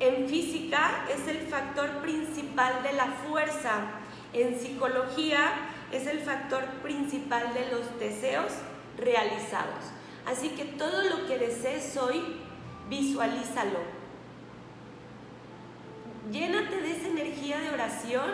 en 0.00 0.28
física 0.28 1.06
es 1.08 1.28
el 1.28 1.46
factor 1.46 1.88
principal 2.02 2.82
de 2.82 2.92
la 2.92 3.06
fuerza, 3.06 3.90
en 4.32 4.58
psicología 4.58 5.52
es 5.92 6.06
el 6.06 6.20
factor 6.20 6.64
principal 6.82 7.54
de 7.54 7.70
los 7.70 7.98
deseos 7.98 8.52
realizados. 8.98 9.84
Así 10.26 10.50
que 10.50 10.64
todo 10.64 11.02
lo 11.02 11.26
que 11.26 11.38
desees 11.38 11.96
hoy, 11.96 12.20
visualízalo. 12.88 13.78
Llénate 16.32 16.80
de 16.80 16.90
esa 16.96 17.08
energía 17.08 17.60
de 17.60 17.70
oración, 17.70 18.30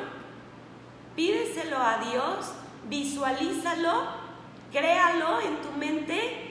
pídeselo 1.16 1.76
a 1.76 1.98
Dios, 1.98 2.52
visualízalo, 2.88 4.04
créalo 4.72 5.40
en 5.40 5.60
tu 5.60 5.72
mente 5.72 6.46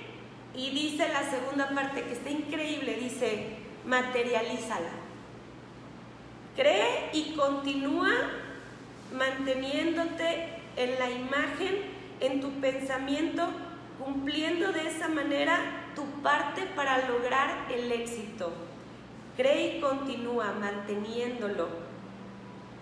Y 0.56 0.72
dice 0.72 1.08
la 1.10 1.24
segunda 1.30 1.70
parte 1.70 2.04
que 2.04 2.14
está 2.14 2.30
increíble, 2.30 2.98
dice, 3.00 3.59
materialízala. 3.86 4.92
Cree 6.56 7.10
y 7.14 7.36
continúa 7.36 8.10
manteniéndote 9.18 10.60
en 10.76 11.00
la 11.00 11.10
imagen, 11.10 11.76
en 12.20 12.42
tu 12.42 12.52
pensamiento, 12.60 13.48
cumpliendo 13.98 14.72
de 14.72 14.88
esa 14.88 15.08
manera 15.08 15.58
tu 15.96 16.06
parte 16.22 16.66
para 16.76 17.08
lograr 17.08 17.68
el 17.72 17.92
éxito. 17.92 18.52
Cree 19.36 19.78
y 19.78 19.82
continúa 19.82 20.54
manteniéndolo. 20.60 21.68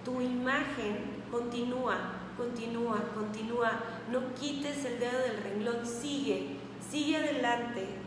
Tu 0.04 0.22
imagen 0.22 1.18
continúa, 1.32 1.98
continúa, 2.38 3.00
continúa. 3.14 3.72
No 4.12 4.34
quites 4.34 4.86
el 4.86 5.00
dedo 5.00 5.20
del 5.20 5.44
renglón, 5.44 5.86
sigue, 5.86 6.58
sigue 6.90 7.18
adelante. 7.18 8.07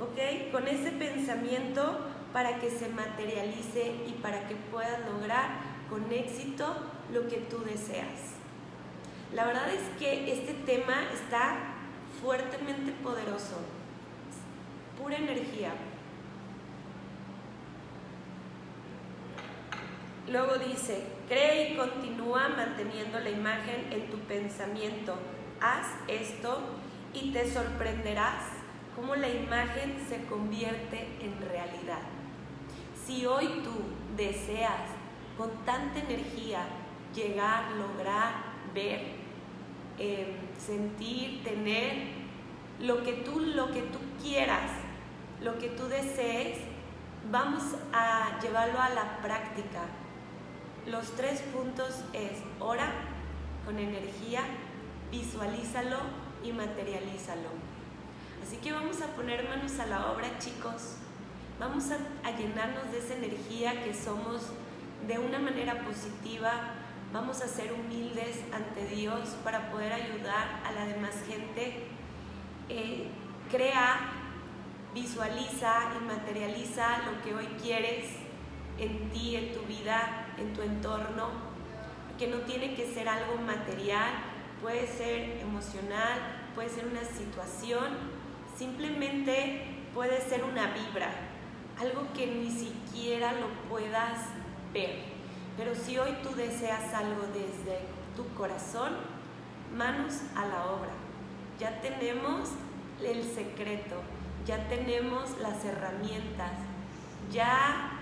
¿Ok? 0.00 0.50
Con 0.50 0.66
ese 0.66 0.92
pensamiento 0.92 1.98
para 2.32 2.58
que 2.58 2.70
se 2.70 2.88
materialice 2.88 3.92
y 4.06 4.12
para 4.22 4.48
que 4.48 4.54
puedas 4.54 5.00
lograr 5.10 5.50
con 5.88 6.10
éxito 6.10 6.74
lo 7.12 7.28
que 7.28 7.38
tú 7.38 7.58
deseas. 7.64 8.36
La 9.34 9.44
verdad 9.44 9.72
es 9.72 9.82
que 9.98 10.32
este 10.32 10.54
tema 10.54 11.04
está 11.12 11.56
fuertemente 12.22 12.92
poderoso, 13.02 13.58
pura 15.00 15.16
energía. 15.16 15.72
Luego 20.28 20.58
dice, 20.58 21.04
cree 21.28 21.72
y 21.72 21.76
continúa 21.76 22.48
manteniendo 22.48 23.18
la 23.18 23.30
imagen 23.30 23.92
en 23.92 24.10
tu 24.10 24.18
pensamiento. 24.20 25.14
Haz 25.60 25.86
esto 26.08 26.60
y 27.12 27.32
te 27.32 27.52
sorprenderás 27.52 28.59
cómo 28.96 29.16
la 29.16 29.28
imagen 29.28 29.96
se 30.08 30.24
convierte 30.24 31.08
en 31.20 31.40
realidad. 31.48 32.02
Si 33.06 33.26
hoy 33.26 33.62
tú 33.64 33.72
deseas 34.16 34.82
con 35.36 35.50
tanta 35.64 36.00
energía 36.00 36.64
llegar, 37.14 37.72
lograr, 37.72 38.32
ver, 38.74 39.00
eh, 39.98 40.36
sentir, 40.58 41.42
tener 41.42 42.20
lo 42.80 43.02
que 43.02 43.12
tú, 43.12 43.40
lo 43.40 43.70
que 43.72 43.82
tú 43.82 43.98
quieras, 44.22 44.70
lo 45.42 45.58
que 45.58 45.68
tú 45.68 45.86
desees, 45.88 46.58
vamos 47.30 47.62
a 47.92 48.38
llevarlo 48.40 48.80
a 48.80 48.90
la 48.90 49.18
práctica. 49.18 49.82
Los 50.86 51.14
tres 51.16 51.42
puntos 51.42 52.04
es 52.12 52.42
ora 52.58 52.90
con 53.64 53.78
energía, 53.78 54.42
visualízalo 55.10 55.98
y 56.42 56.52
materialízalo. 56.52 57.59
Así 58.50 58.58
que 58.58 58.72
vamos 58.72 59.00
a 59.00 59.06
poner 59.14 59.48
manos 59.48 59.78
a 59.78 59.86
la 59.86 60.10
obra, 60.10 60.36
chicos. 60.40 60.96
Vamos 61.60 61.84
a, 61.92 62.30
llenarnos 62.32 62.90
de 62.90 62.98
esa 62.98 63.14
energía 63.14 63.84
que 63.84 63.94
somos 63.94 64.42
de 65.06 65.20
una 65.20 65.38
manera 65.38 65.84
positiva. 65.84 66.50
Vamos 67.12 67.42
a 67.42 67.46
ser 67.46 67.72
humildes 67.72 68.40
ante 68.52 68.92
Dios 68.92 69.36
para 69.44 69.70
poder 69.70 69.92
ayudar 69.92 70.62
a 70.66 70.72
la 70.72 70.84
demás 70.84 71.14
gente. 71.28 71.86
Eh, 72.68 73.06
crea, 73.52 74.00
visualiza 74.94 75.92
y 76.00 76.04
materializa 76.06 77.02
lo 77.06 77.22
que 77.22 77.32
hoy 77.32 77.46
quieres 77.62 78.06
en 78.78 79.10
ti, 79.10 79.36
en 79.36 79.52
tu 79.54 79.60
vida, 79.60 80.26
en 80.38 80.52
tu 80.54 80.62
entorno, 80.62 81.28
que 82.18 82.26
no 82.26 82.38
tiene 82.38 82.74
que 82.74 82.92
ser 82.92 83.08
algo 83.08 83.36
material, 83.36 84.10
puede 84.60 84.88
ser 84.88 85.38
emocional, 85.40 86.18
puede 86.56 86.68
ser 86.68 86.86
una 86.88 87.04
situación, 87.04 88.19
simplemente 88.60 89.64
puede 89.94 90.20
ser 90.20 90.44
una 90.44 90.66
vibra 90.66 91.08
algo 91.80 92.12
que 92.14 92.26
ni 92.26 92.50
siquiera 92.50 93.32
lo 93.32 93.48
puedas 93.70 94.18
ver. 94.74 94.96
Pero 95.56 95.74
si 95.74 95.96
hoy 95.96 96.10
tú 96.22 96.34
deseas 96.34 96.92
algo 96.92 97.22
desde 97.32 97.80
tu 98.14 98.28
corazón, 98.34 98.92
manos 99.74 100.20
a 100.36 100.44
la 100.44 100.66
obra. 100.66 100.90
Ya 101.58 101.80
tenemos 101.80 102.50
el 103.02 103.24
secreto, 103.24 103.96
ya 104.44 104.68
tenemos 104.68 105.38
las 105.40 105.64
herramientas, 105.64 106.52
ya 107.32 107.92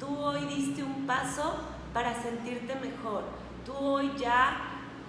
tú 0.00 0.18
hoy 0.18 0.46
diste 0.46 0.82
un 0.82 1.06
paso 1.06 1.60
para 1.94 2.20
sentirte 2.20 2.74
mejor, 2.74 3.22
tú 3.64 3.72
hoy 3.72 4.10
ya 4.18 4.56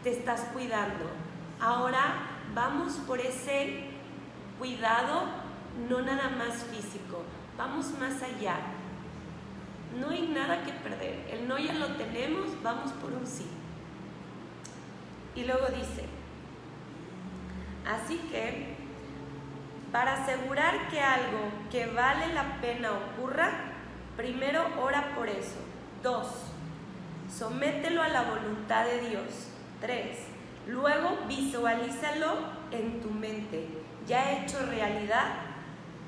te 0.04 0.12
estás 0.12 0.42
cuidando. 0.54 1.06
Ahora 1.60 2.14
vamos 2.54 2.94
por 3.08 3.20
ese 3.20 3.89
cuidado, 4.60 5.24
no 5.90 6.02
nada 6.02 6.30
más 6.30 6.64
físico, 6.66 7.24
vamos 7.58 7.98
más 7.98 8.22
allá. 8.22 8.58
No 10.00 10.10
hay 10.10 10.28
nada 10.28 10.64
que 10.64 10.72
perder. 10.72 11.26
El 11.32 11.48
no 11.48 11.58
ya 11.58 11.74
lo 11.74 11.88
tenemos, 11.96 12.62
vamos 12.62 12.92
por 12.94 13.12
un 13.12 13.26
sí. 13.26 13.48
Y 15.34 15.46
luego 15.46 15.68
dice, 15.68 16.06
así 17.88 18.18
que 18.32 18.76
para 19.92 20.22
asegurar 20.22 20.90
que 20.90 21.00
algo 21.00 21.40
que 21.72 21.88
vale 21.88 22.34
la 22.34 22.62
pena 22.62 22.92
ocurra, 22.92 23.50
primero 24.16 24.64
ora 24.80 25.16
por 25.16 25.28
eso. 25.28 25.58
Dos, 26.04 26.28
somételo 27.36 28.04
a 28.04 28.10
la 28.10 28.24
voluntad 28.24 28.86
de 28.86 29.10
Dios. 29.10 29.48
Tres, 29.82 30.20
luego 30.68 31.18
visualízalo 31.28 32.60
en 32.72 33.02
tu 33.02 33.10
mente, 33.10 33.68
ya 34.10 34.44
hecho 34.44 34.66
realidad 34.66 35.50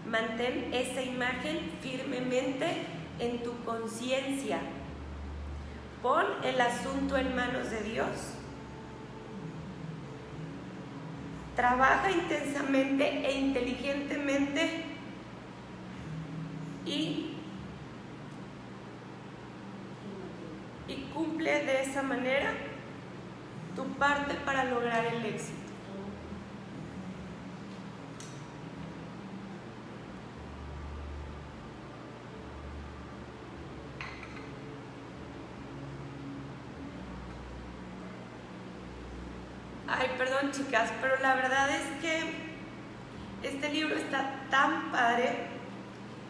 Mantén 0.06 0.74
esa 0.74 1.02
imagen 1.04 1.72
firmemente 1.82 2.66
en 3.20 3.44
tu 3.44 3.64
conciencia. 3.64 4.60
Pon 6.02 6.26
el 6.44 6.60
asunto 6.60 7.18
en 7.18 7.36
manos 7.36 7.70
de 7.70 7.82
Dios. 7.84 8.10
Trabaja 11.56 12.10
intensamente 12.10 13.28
e 13.28 13.40
inteligentemente 13.40 14.86
y, 16.86 17.36
y 20.88 20.96
cumple 21.14 21.64
de 21.64 21.84
esa 21.84 22.02
manera 22.02 22.54
tu 23.76 23.86
parte 24.00 24.34
para 24.46 24.64
lograr 24.64 25.06
el 25.06 25.26
éxito. 25.26 25.60
Perdón 40.18 40.52
chicas, 40.52 40.92
pero 41.02 41.20
la 41.20 41.36
verdad 41.36 41.70
es 41.70 42.02
que 42.02 42.24
este 43.44 43.70
libro 43.70 43.95
está 43.95 44.48
tan 44.50 44.92
padre, 44.92 45.48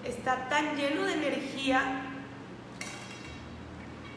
está 0.04 0.50
tan 0.50 0.76
lleno 0.76 1.04
de 1.04 1.14
energía, 1.14 1.82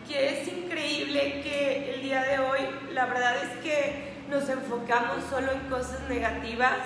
que 0.09 0.41
es 0.41 0.49
increíble 0.49 1.41
que 1.43 1.95
el 1.95 2.03
día 2.03 2.23
de 2.23 2.39
hoy, 2.39 2.61
la 2.93 3.07
verdad 3.07 3.37
es 3.43 3.51
que 3.63 4.15
nos 4.29 4.49
enfocamos 4.49 5.25
solo 5.29 5.53
en 5.53 5.61
cosas 5.69 6.01
negativas. 6.09 6.79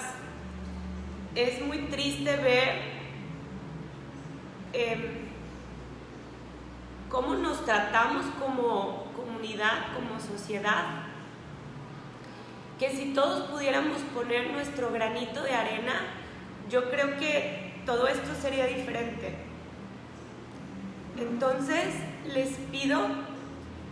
Es 1.35 1.61
muy 1.61 1.79
triste 1.87 2.37
ver 2.37 2.81
em, 4.73 5.29
cómo 7.09 7.35
nos 7.35 7.65
tratamos 7.65 8.25
como 8.41 9.13
comunidad, 9.15 9.95
como 9.95 10.21
sociedad 10.21 11.08
que 12.79 12.91
si 12.91 13.13
todos 13.13 13.51
pudiéramos 13.51 13.99
poner 14.15 14.53
nuestro 14.53 14.93
granito 14.93 15.43
de 15.43 15.53
arena, 15.53 15.95
yo 16.71 16.91
creo 16.91 17.19
que 17.19 17.73
todo 17.85 18.07
esto 18.07 18.31
sería 18.41 18.67
diferente. 18.67 19.35
Entonces 21.19 21.95
les 22.33 22.51
pido 22.71 23.01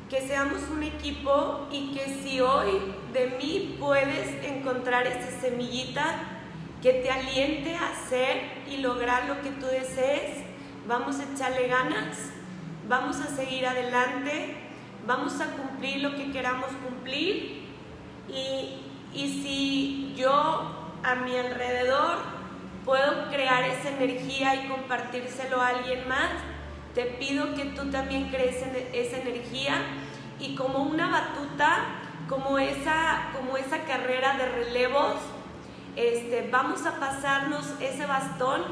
que 0.08 0.20
seamos 0.20 0.62
un 0.70 0.84
equipo 0.84 1.66
y 1.73 1.92
que 1.92 2.20
si 2.23 2.40
hoy 2.40 2.94
de 3.12 3.36
mí 3.39 3.76
puedes 3.81 4.44
encontrar 4.44 5.06
esa 5.06 5.40
semillita 5.40 6.20
que 6.81 6.92
te 6.92 7.10
aliente 7.10 7.74
a 7.74 7.90
hacer 7.90 8.42
y 8.70 8.76
lograr 8.76 9.26
lo 9.26 9.42
que 9.42 9.50
tú 9.50 9.66
desees, 9.66 10.44
vamos 10.86 11.18
a 11.18 11.24
echarle 11.24 11.66
ganas, 11.66 12.18
vamos 12.89 13.16
a 13.16 13.34
seguir 13.34 13.66
adelante, 13.66 14.55
vamos 15.05 15.40
a 15.40 15.47
cumplir 15.47 16.02
lo 16.02 16.15
que 16.15 16.31
queramos 16.31 16.70
cumplir 16.84 17.66
y, 18.29 18.83
si 19.43 20.15
yo 20.17 20.93
a 21.03 21.15
mi 21.17 21.37
alrededor 21.37 22.19
puedo 22.85 23.29
crear 23.31 23.65
esa 23.65 23.91
energía 23.91 24.55
y 24.55 24.69
compartírselo 24.69 25.61
a 25.61 25.69
alguien 25.69 26.07
más, 26.09 26.31
te 26.95 27.05
pido 27.05 27.55
que 27.55 27.67
tú 27.67 27.91
también 27.91 28.29
crees 28.29 28.57
esa 28.93 29.19
energía 29.19 29.81
y 30.39 30.55
como 30.55 30.81
una 30.81 31.11
batuta, 31.11 31.85
como 32.29 32.59
esa, 32.59 33.31
como 33.35 33.57
esa 33.57 33.85
carrera 33.85 34.37
de 34.37 34.49
relevos, 34.49 35.17
este, 35.97 36.49
vamos 36.51 36.85
a 36.85 36.99
pasarnos 37.01 37.65
ese 37.81 38.07
bastón 38.07 38.63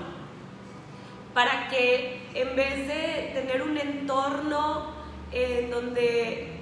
para 1.32 1.68
que 1.68 2.28
en 2.34 2.54
vez 2.54 2.86
de 2.86 3.32
tener 3.34 3.62
un 3.62 3.76
entorno 3.76 4.94
en 5.32 5.70
donde 5.70 6.53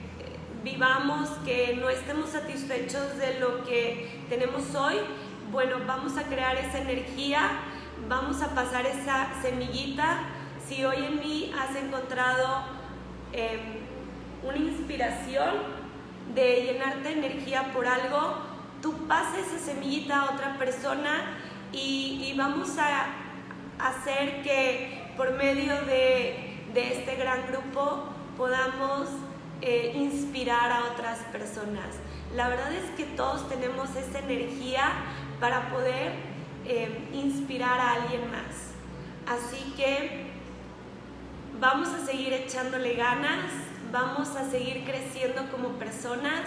vivamos, 0.62 1.28
que 1.44 1.76
no 1.81 1.89
estemos 1.89 2.31
satisfechos 2.31 3.18
de 3.18 3.41
lo 3.41 3.65
que 3.65 4.24
tenemos 4.28 4.74
hoy, 4.74 4.97
bueno, 5.50 5.76
vamos 5.86 6.16
a 6.16 6.23
crear 6.24 6.57
esa 6.57 6.78
energía, 6.78 7.42
vamos 8.08 8.41
a 8.42 8.55
pasar 8.55 8.86
esa 8.86 9.28
semillita. 9.42 10.20
Si 10.66 10.84
hoy 10.84 10.97
en 11.05 11.20
mí 11.20 11.52
has 11.58 11.76
encontrado 11.76 12.65
em, 13.32 13.60
una 14.42 14.57
inspiración 14.57 15.50
de 16.34 16.62
llenarte 16.62 17.08
de 17.08 17.12
energía 17.12 17.73
por 17.74 17.86
algo, 17.86 18.39
tú 18.81 19.07
pases 19.07 19.47
esa 19.49 19.73
semillita 19.73 20.20
a 20.20 20.34
otra 20.34 20.57
persona 20.58 21.36
y, 21.73 22.34
vamos 22.36 22.78
a 22.78 23.07
hacer 23.78 24.42
que 24.42 25.12
por 25.18 25.32
medio 25.32 25.74
de, 25.82 26.65
de 26.73 26.92
este 26.94 27.16
gran 27.16 27.47
grupo 27.47 28.08
podamos 28.39 29.08
eh, 29.62 29.92
inspirar 29.94 30.73
a 30.73 30.92
otras 30.92 31.18
personas. 31.31 31.97
La 32.34 32.49
verdad 32.49 32.73
es 32.73 32.91
que 32.97 33.05
todos 33.05 33.49
tenemos 33.49 33.91
esa 33.94 34.18
energía 34.18 34.91
para 35.39 35.68
poder 35.70 36.12
eh, 36.65 37.08
inspirar 37.12 37.78
a 37.78 37.92
alguien 37.92 38.23
más. 38.31 38.73
Así 39.26 39.73
que 39.76 40.26
vamos 41.60 41.89
a 41.91 42.05
seguir 42.05 42.32
echándole 42.32 42.94
ganas, 42.94 43.52
vamos 43.92 44.31
a 44.31 44.50
seguir 44.50 44.84
creciendo 44.84 45.49
como 45.52 45.68
personas, 45.78 46.42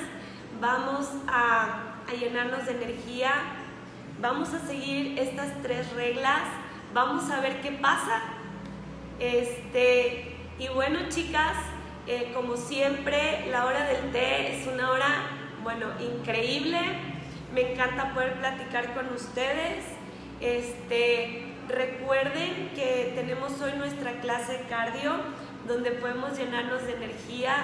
vamos 0.60 1.08
a, 1.28 2.02
a 2.10 2.14
llenarnos 2.14 2.66
de 2.66 2.74
energía, 2.74 3.32
vamos 4.20 4.54
a 4.54 4.60
seguir 4.60 5.18
estas 5.18 5.62
tres 5.62 5.90
reglas, 5.94 6.42
vamos 6.94 7.32
a 7.32 7.40
ver 7.40 7.62
qué 7.62 7.72
pasa. 7.72 8.24
Este, 9.20 10.36
y 10.60 10.68
bueno, 10.68 11.00
chicas, 11.08 11.56
eh, 12.08 12.32
como 12.36 12.56
siempre, 12.56 13.48
la 13.50 13.66
hora 13.66 13.86
del 13.88 14.12
té 14.12 14.56
es 14.56 14.68
una 14.68 14.92
hora, 14.92 15.08
bueno, 15.64 15.88
increíble. 16.00 16.80
Me 17.54 17.72
encanta 17.72 18.14
poder 18.14 18.34
platicar 18.34 18.94
con 18.94 19.08
ustedes. 19.14 19.86
Este, 20.40 21.46
recuerden 21.68 22.70
que 22.76 23.14
tenemos 23.16 23.60
hoy 23.62 23.74
nuestra 23.74 24.20
clase 24.22 24.66
cardio, 24.70 25.14
donde 25.68 25.92
podemos 25.92 26.38
llenarnos 26.38 26.86
de 26.86 26.94
energía, 26.94 27.56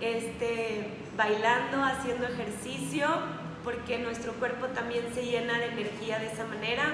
este, 0.00 0.88
bailando, 1.14 1.84
haciendo 1.84 2.26
ejercicio, 2.26 3.08
porque 3.62 3.98
nuestro 3.98 4.32
cuerpo 4.34 4.68
también 4.68 5.04
se 5.14 5.26
llena 5.26 5.58
de 5.58 5.66
energía 5.66 6.18
de 6.18 6.28
esa 6.32 6.46
manera. 6.46 6.84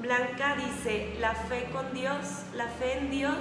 Blanca 0.00 0.56
dice, 0.56 1.16
la 1.20 1.34
fe 1.34 1.66
con 1.70 1.92
Dios, 1.92 2.44
la 2.54 2.66
fe 2.68 2.98
en 2.98 3.10
Dios 3.10 3.36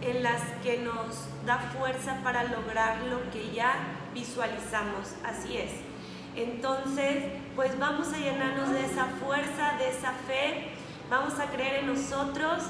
en 0.00 0.22
las 0.22 0.42
que 0.62 0.78
nos 0.78 1.28
da 1.48 1.58
fuerza 1.58 2.18
para 2.22 2.44
lograr 2.44 3.00
lo 3.04 3.30
que 3.30 3.50
ya 3.52 3.74
visualizamos. 4.12 5.14
Así 5.24 5.56
es. 5.56 5.70
Entonces, 6.36 7.24
pues 7.56 7.76
vamos 7.78 8.12
a 8.12 8.18
llenarnos 8.18 8.70
de 8.70 8.84
esa 8.84 9.06
fuerza, 9.06 9.76
de 9.78 9.88
esa 9.88 10.12
fe, 10.12 10.68
vamos 11.10 11.40
a 11.40 11.46
creer 11.46 11.80
en 11.80 11.86
nosotros, 11.86 12.62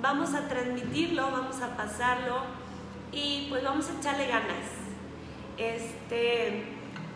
vamos 0.00 0.32
a 0.34 0.48
transmitirlo, 0.48 1.30
vamos 1.30 1.60
a 1.60 1.76
pasarlo 1.76 2.44
y 3.12 3.48
pues 3.50 3.64
vamos 3.64 3.90
a 3.90 3.98
echarle 3.98 4.28
ganas. 4.28 4.64
Este, 5.58 6.64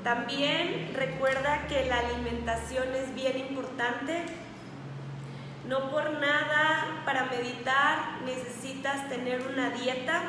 también 0.02 0.92
recuerda 0.94 1.66
que 1.68 1.86
la 1.86 2.00
alimentación 2.00 2.88
es 2.94 3.14
bien 3.14 3.38
importante 3.38 4.24
no 5.68 5.90
por 5.90 6.10
nada 6.20 7.02
para 7.06 7.24
meditar 7.24 8.20
necesitas 8.24 9.08
tener 9.08 9.46
una 9.46 9.70
dieta. 9.70 10.22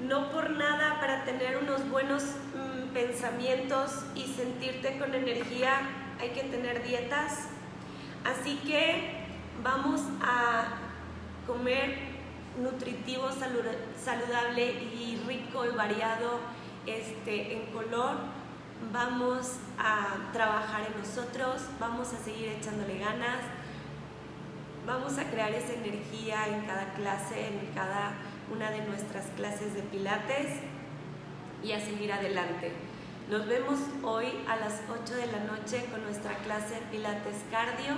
No 0.00 0.30
por 0.30 0.50
nada 0.50 1.00
para 1.00 1.24
tener 1.24 1.56
unos 1.58 1.88
buenos 1.88 2.22
mm, 2.22 2.92
pensamientos 2.92 4.04
y 4.14 4.26
sentirte 4.26 4.98
con 4.98 5.14
energía 5.14 5.80
hay 6.20 6.30
que 6.30 6.42
tener 6.42 6.82
dietas. 6.82 7.48
Así 8.24 8.56
que 8.66 9.24
vamos 9.62 10.00
a 10.22 10.64
comer 11.46 11.98
nutritivo, 12.60 13.28
saludable 13.30 14.72
y 14.72 15.22
rico 15.26 15.64
y 15.64 15.74
variado 15.74 16.40
este, 16.86 17.56
en 17.56 17.66
color. 17.72 18.16
Vamos 18.92 19.56
a 19.78 20.32
trabajar 20.32 20.86
en 20.86 21.00
nosotros, 21.00 21.62
vamos 21.80 22.12
a 22.12 22.18
seguir 22.18 22.48
echándole 22.48 22.98
ganas 22.98 23.40
vamos 24.86 25.18
a 25.18 25.24
crear 25.24 25.52
esa 25.52 25.72
energía 25.72 26.46
en 26.46 26.64
cada 26.64 26.94
clase, 26.94 27.48
en 27.48 27.74
cada 27.74 28.12
una 28.52 28.70
de 28.70 28.80
nuestras 28.86 29.26
clases 29.36 29.74
de 29.74 29.82
pilates 29.82 30.60
y 31.62 31.72
a 31.72 31.80
seguir 31.80 32.12
adelante. 32.12 32.72
Nos 33.30 33.46
vemos 33.46 33.80
hoy 34.04 34.26
a 34.48 34.56
las 34.56 34.82
8 34.88 35.14
de 35.14 35.26
la 35.26 35.40
noche 35.40 35.84
con 35.90 36.02
nuestra 36.04 36.36
clase 36.38 36.74
de 36.74 36.80
pilates 36.92 37.36
cardio. 37.50 37.94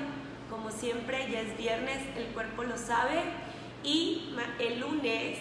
Como 0.48 0.70
siempre, 0.70 1.30
ya 1.30 1.40
es 1.40 1.58
viernes, 1.58 1.98
el 2.16 2.26
cuerpo 2.28 2.64
lo 2.64 2.78
sabe. 2.78 3.22
Y 3.84 4.34
el 4.58 4.80
lunes, 4.80 5.38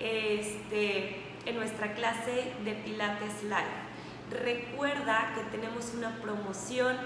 este, 0.00 1.20
en 1.46 1.56
nuestra 1.56 1.94
clase 1.94 2.52
de 2.64 2.72
pilates 2.74 3.42
live. 3.44 4.42
Recuerda 4.42 5.32
que 5.34 5.56
tenemos 5.56 5.92
una 5.94 6.16
promoción 6.16 6.96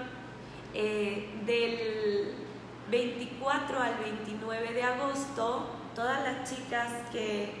eh, 0.73 1.29
del 1.45 2.33
24 2.89 3.79
al 3.79 3.97
29 3.97 4.73
de 4.73 4.83
agosto, 4.83 5.69
todas 5.95 6.21
las 6.23 6.49
chicas 6.49 6.89
que, 7.11 7.53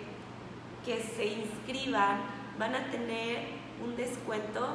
que 0.85 1.01
se 1.01 1.25
inscriban 1.25 2.21
van 2.59 2.75
a 2.75 2.91
tener 2.91 3.39
un 3.83 3.95
descuento. 3.95 4.67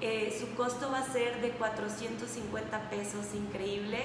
Eh, 0.00 0.34
su 0.38 0.54
costo 0.54 0.90
va 0.90 1.00
a 1.00 1.04
ser 1.04 1.40
de 1.42 1.50
450 1.50 2.90
pesos, 2.90 3.34
increíble. 3.34 3.98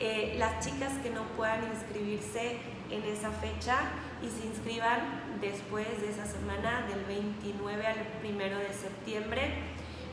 Eh, 0.00 0.36
las 0.38 0.64
chicas 0.64 0.94
que 1.02 1.10
no 1.10 1.22
puedan 1.36 1.62
inscribirse 1.70 2.56
en 2.90 3.02
esa 3.04 3.30
fecha 3.30 3.76
y 4.22 4.30
se 4.30 4.46
inscriban 4.46 5.38
después 5.40 5.86
de 6.00 6.10
esa 6.10 6.24
semana, 6.24 6.86
del 6.88 7.04
29 7.04 7.86
al 7.86 7.98
1 8.24 8.58
de 8.58 8.72
septiembre, 8.72 9.52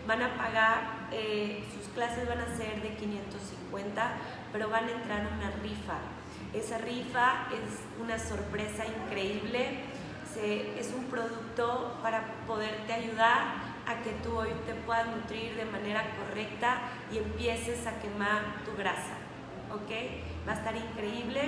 van 0.06 0.22
a 0.22 0.38
pagar, 0.38 1.08
eh, 1.12 1.64
sus 1.74 1.88
clases 1.94 2.28
van 2.28 2.40
a 2.40 2.58
ser 2.58 2.82
de 2.82 2.96
550 2.96 4.18
pero 4.52 4.70
van 4.70 4.88
a 4.88 4.92
entrar 4.92 5.28
una 5.28 5.52
rifa. 5.62 6.17
Esa 6.58 6.80
rifa 6.80 7.50
es 7.54 8.02
una 8.02 8.18
sorpresa 8.18 8.84
increíble, 8.86 9.84
es 10.44 10.92
un 10.96 11.06
producto 11.06 12.00
para 12.02 12.24
poderte 12.48 12.94
ayudar 12.94 13.78
a 13.86 14.02
que 14.04 14.12
tú 14.24 14.36
hoy 14.36 14.50
te 14.66 14.74
puedas 14.74 15.08
nutrir 15.08 15.56
de 15.56 15.66
manera 15.66 16.04
correcta 16.18 16.80
y 17.12 17.20
empieces 17.20 17.86
a 17.86 18.00
quemar 18.00 18.64
tu 18.66 18.76
grasa. 18.76 19.18
¿Ok? 19.72 20.48
Va 20.48 20.54
a 20.54 20.56
estar 20.56 20.76
increíble. 20.76 21.42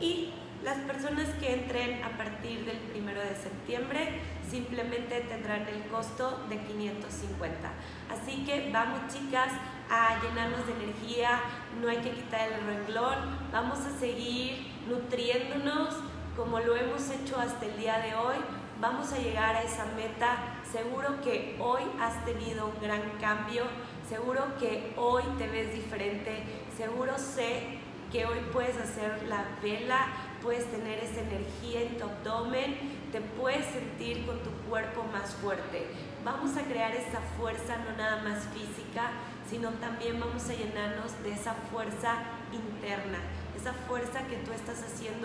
Y 0.00 0.32
las 0.62 0.78
personas 0.78 1.28
que 1.40 1.52
entren 1.52 2.04
a 2.04 2.16
partir 2.16 2.64
del 2.64 2.78
primero 2.78 3.20
de 3.20 3.34
septiembre 3.34 4.20
simplemente 4.48 5.20
tendrán 5.22 5.66
el 5.66 5.82
costo 5.90 6.46
de 6.48 6.58
550. 6.58 7.72
Así 8.08 8.44
que 8.44 8.70
vamos 8.72 9.12
chicas 9.12 9.50
a 9.90 10.20
llenarnos 10.22 10.66
de 10.66 10.72
energía, 10.72 11.40
no 11.80 11.88
hay 11.88 11.98
que 11.98 12.10
quitar 12.10 12.52
el 12.52 12.66
renglón, 12.66 13.18
vamos 13.52 13.80
a 13.80 13.98
seguir 13.98 14.72
nutriéndonos 14.88 15.94
como 16.36 16.58
lo 16.58 16.76
hemos 16.76 17.08
hecho 17.10 17.38
hasta 17.38 17.66
el 17.66 17.76
día 17.76 17.98
de 17.98 18.14
hoy, 18.14 18.36
vamos 18.80 19.12
a 19.12 19.18
llegar 19.18 19.54
a 19.54 19.62
esa 19.62 19.84
meta, 19.96 20.36
seguro 20.70 21.20
que 21.22 21.56
hoy 21.60 21.82
has 22.00 22.24
tenido 22.24 22.66
un 22.66 22.80
gran 22.82 23.02
cambio, 23.20 23.64
seguro 24.08 24.42
que 24.58 24.92
hoy 24.96 25.22
te 25.38 25.48
ves 25.48 25.72
diferente, 25.72 26.42
seguro 26.76 27.16
sé 27.18 27.78
que 28.10 28.26
hoy 28.26 28.38
puedes 28.52 28.76
hacer 28.76 29.24
la 29.28 29.44
vela 29.62 30.06
puedes 30.44 30.70
tener 30.70 30.98
esa 30.98 31.22
energía 31.22 31.80
en 31.80 31.96
tu 31.96 32.04
abdomen, 32.04 32.76
te 33.10 33.22
puedes 33.22 33.64
sentir 33.64 34.26
con 34.26 34.38
tu 34.40 34.50
cuerpo 34.68 35.02
más 35.10 35.34
fuerte. 35.36 35.86
Vamos 36.22 36.54
a 36.58 36.62
crear 36.62 36.94
esa 36.94 37.20
fuerza 37.38 37.78
no 37.78 37.96
nada 37.96 38.22
más 38.22 38.44
física, 38.48 39.10
sino 39.48 39.70
también 39.70 40.18
vamos 40.18 40.48
a 40.48 40.54
llenarnos 40.54 41.22
de 41.22 41.32
esa 41.32 41.54
fuerza 41.70 42.14
interna, 42.52 43.18
esa 43.56 43.72
fuerza 43.72 44.26
que 44.26 44.36
tú 44.38 44.52
estás 44.52 44.82
haciendo 44.82 45.20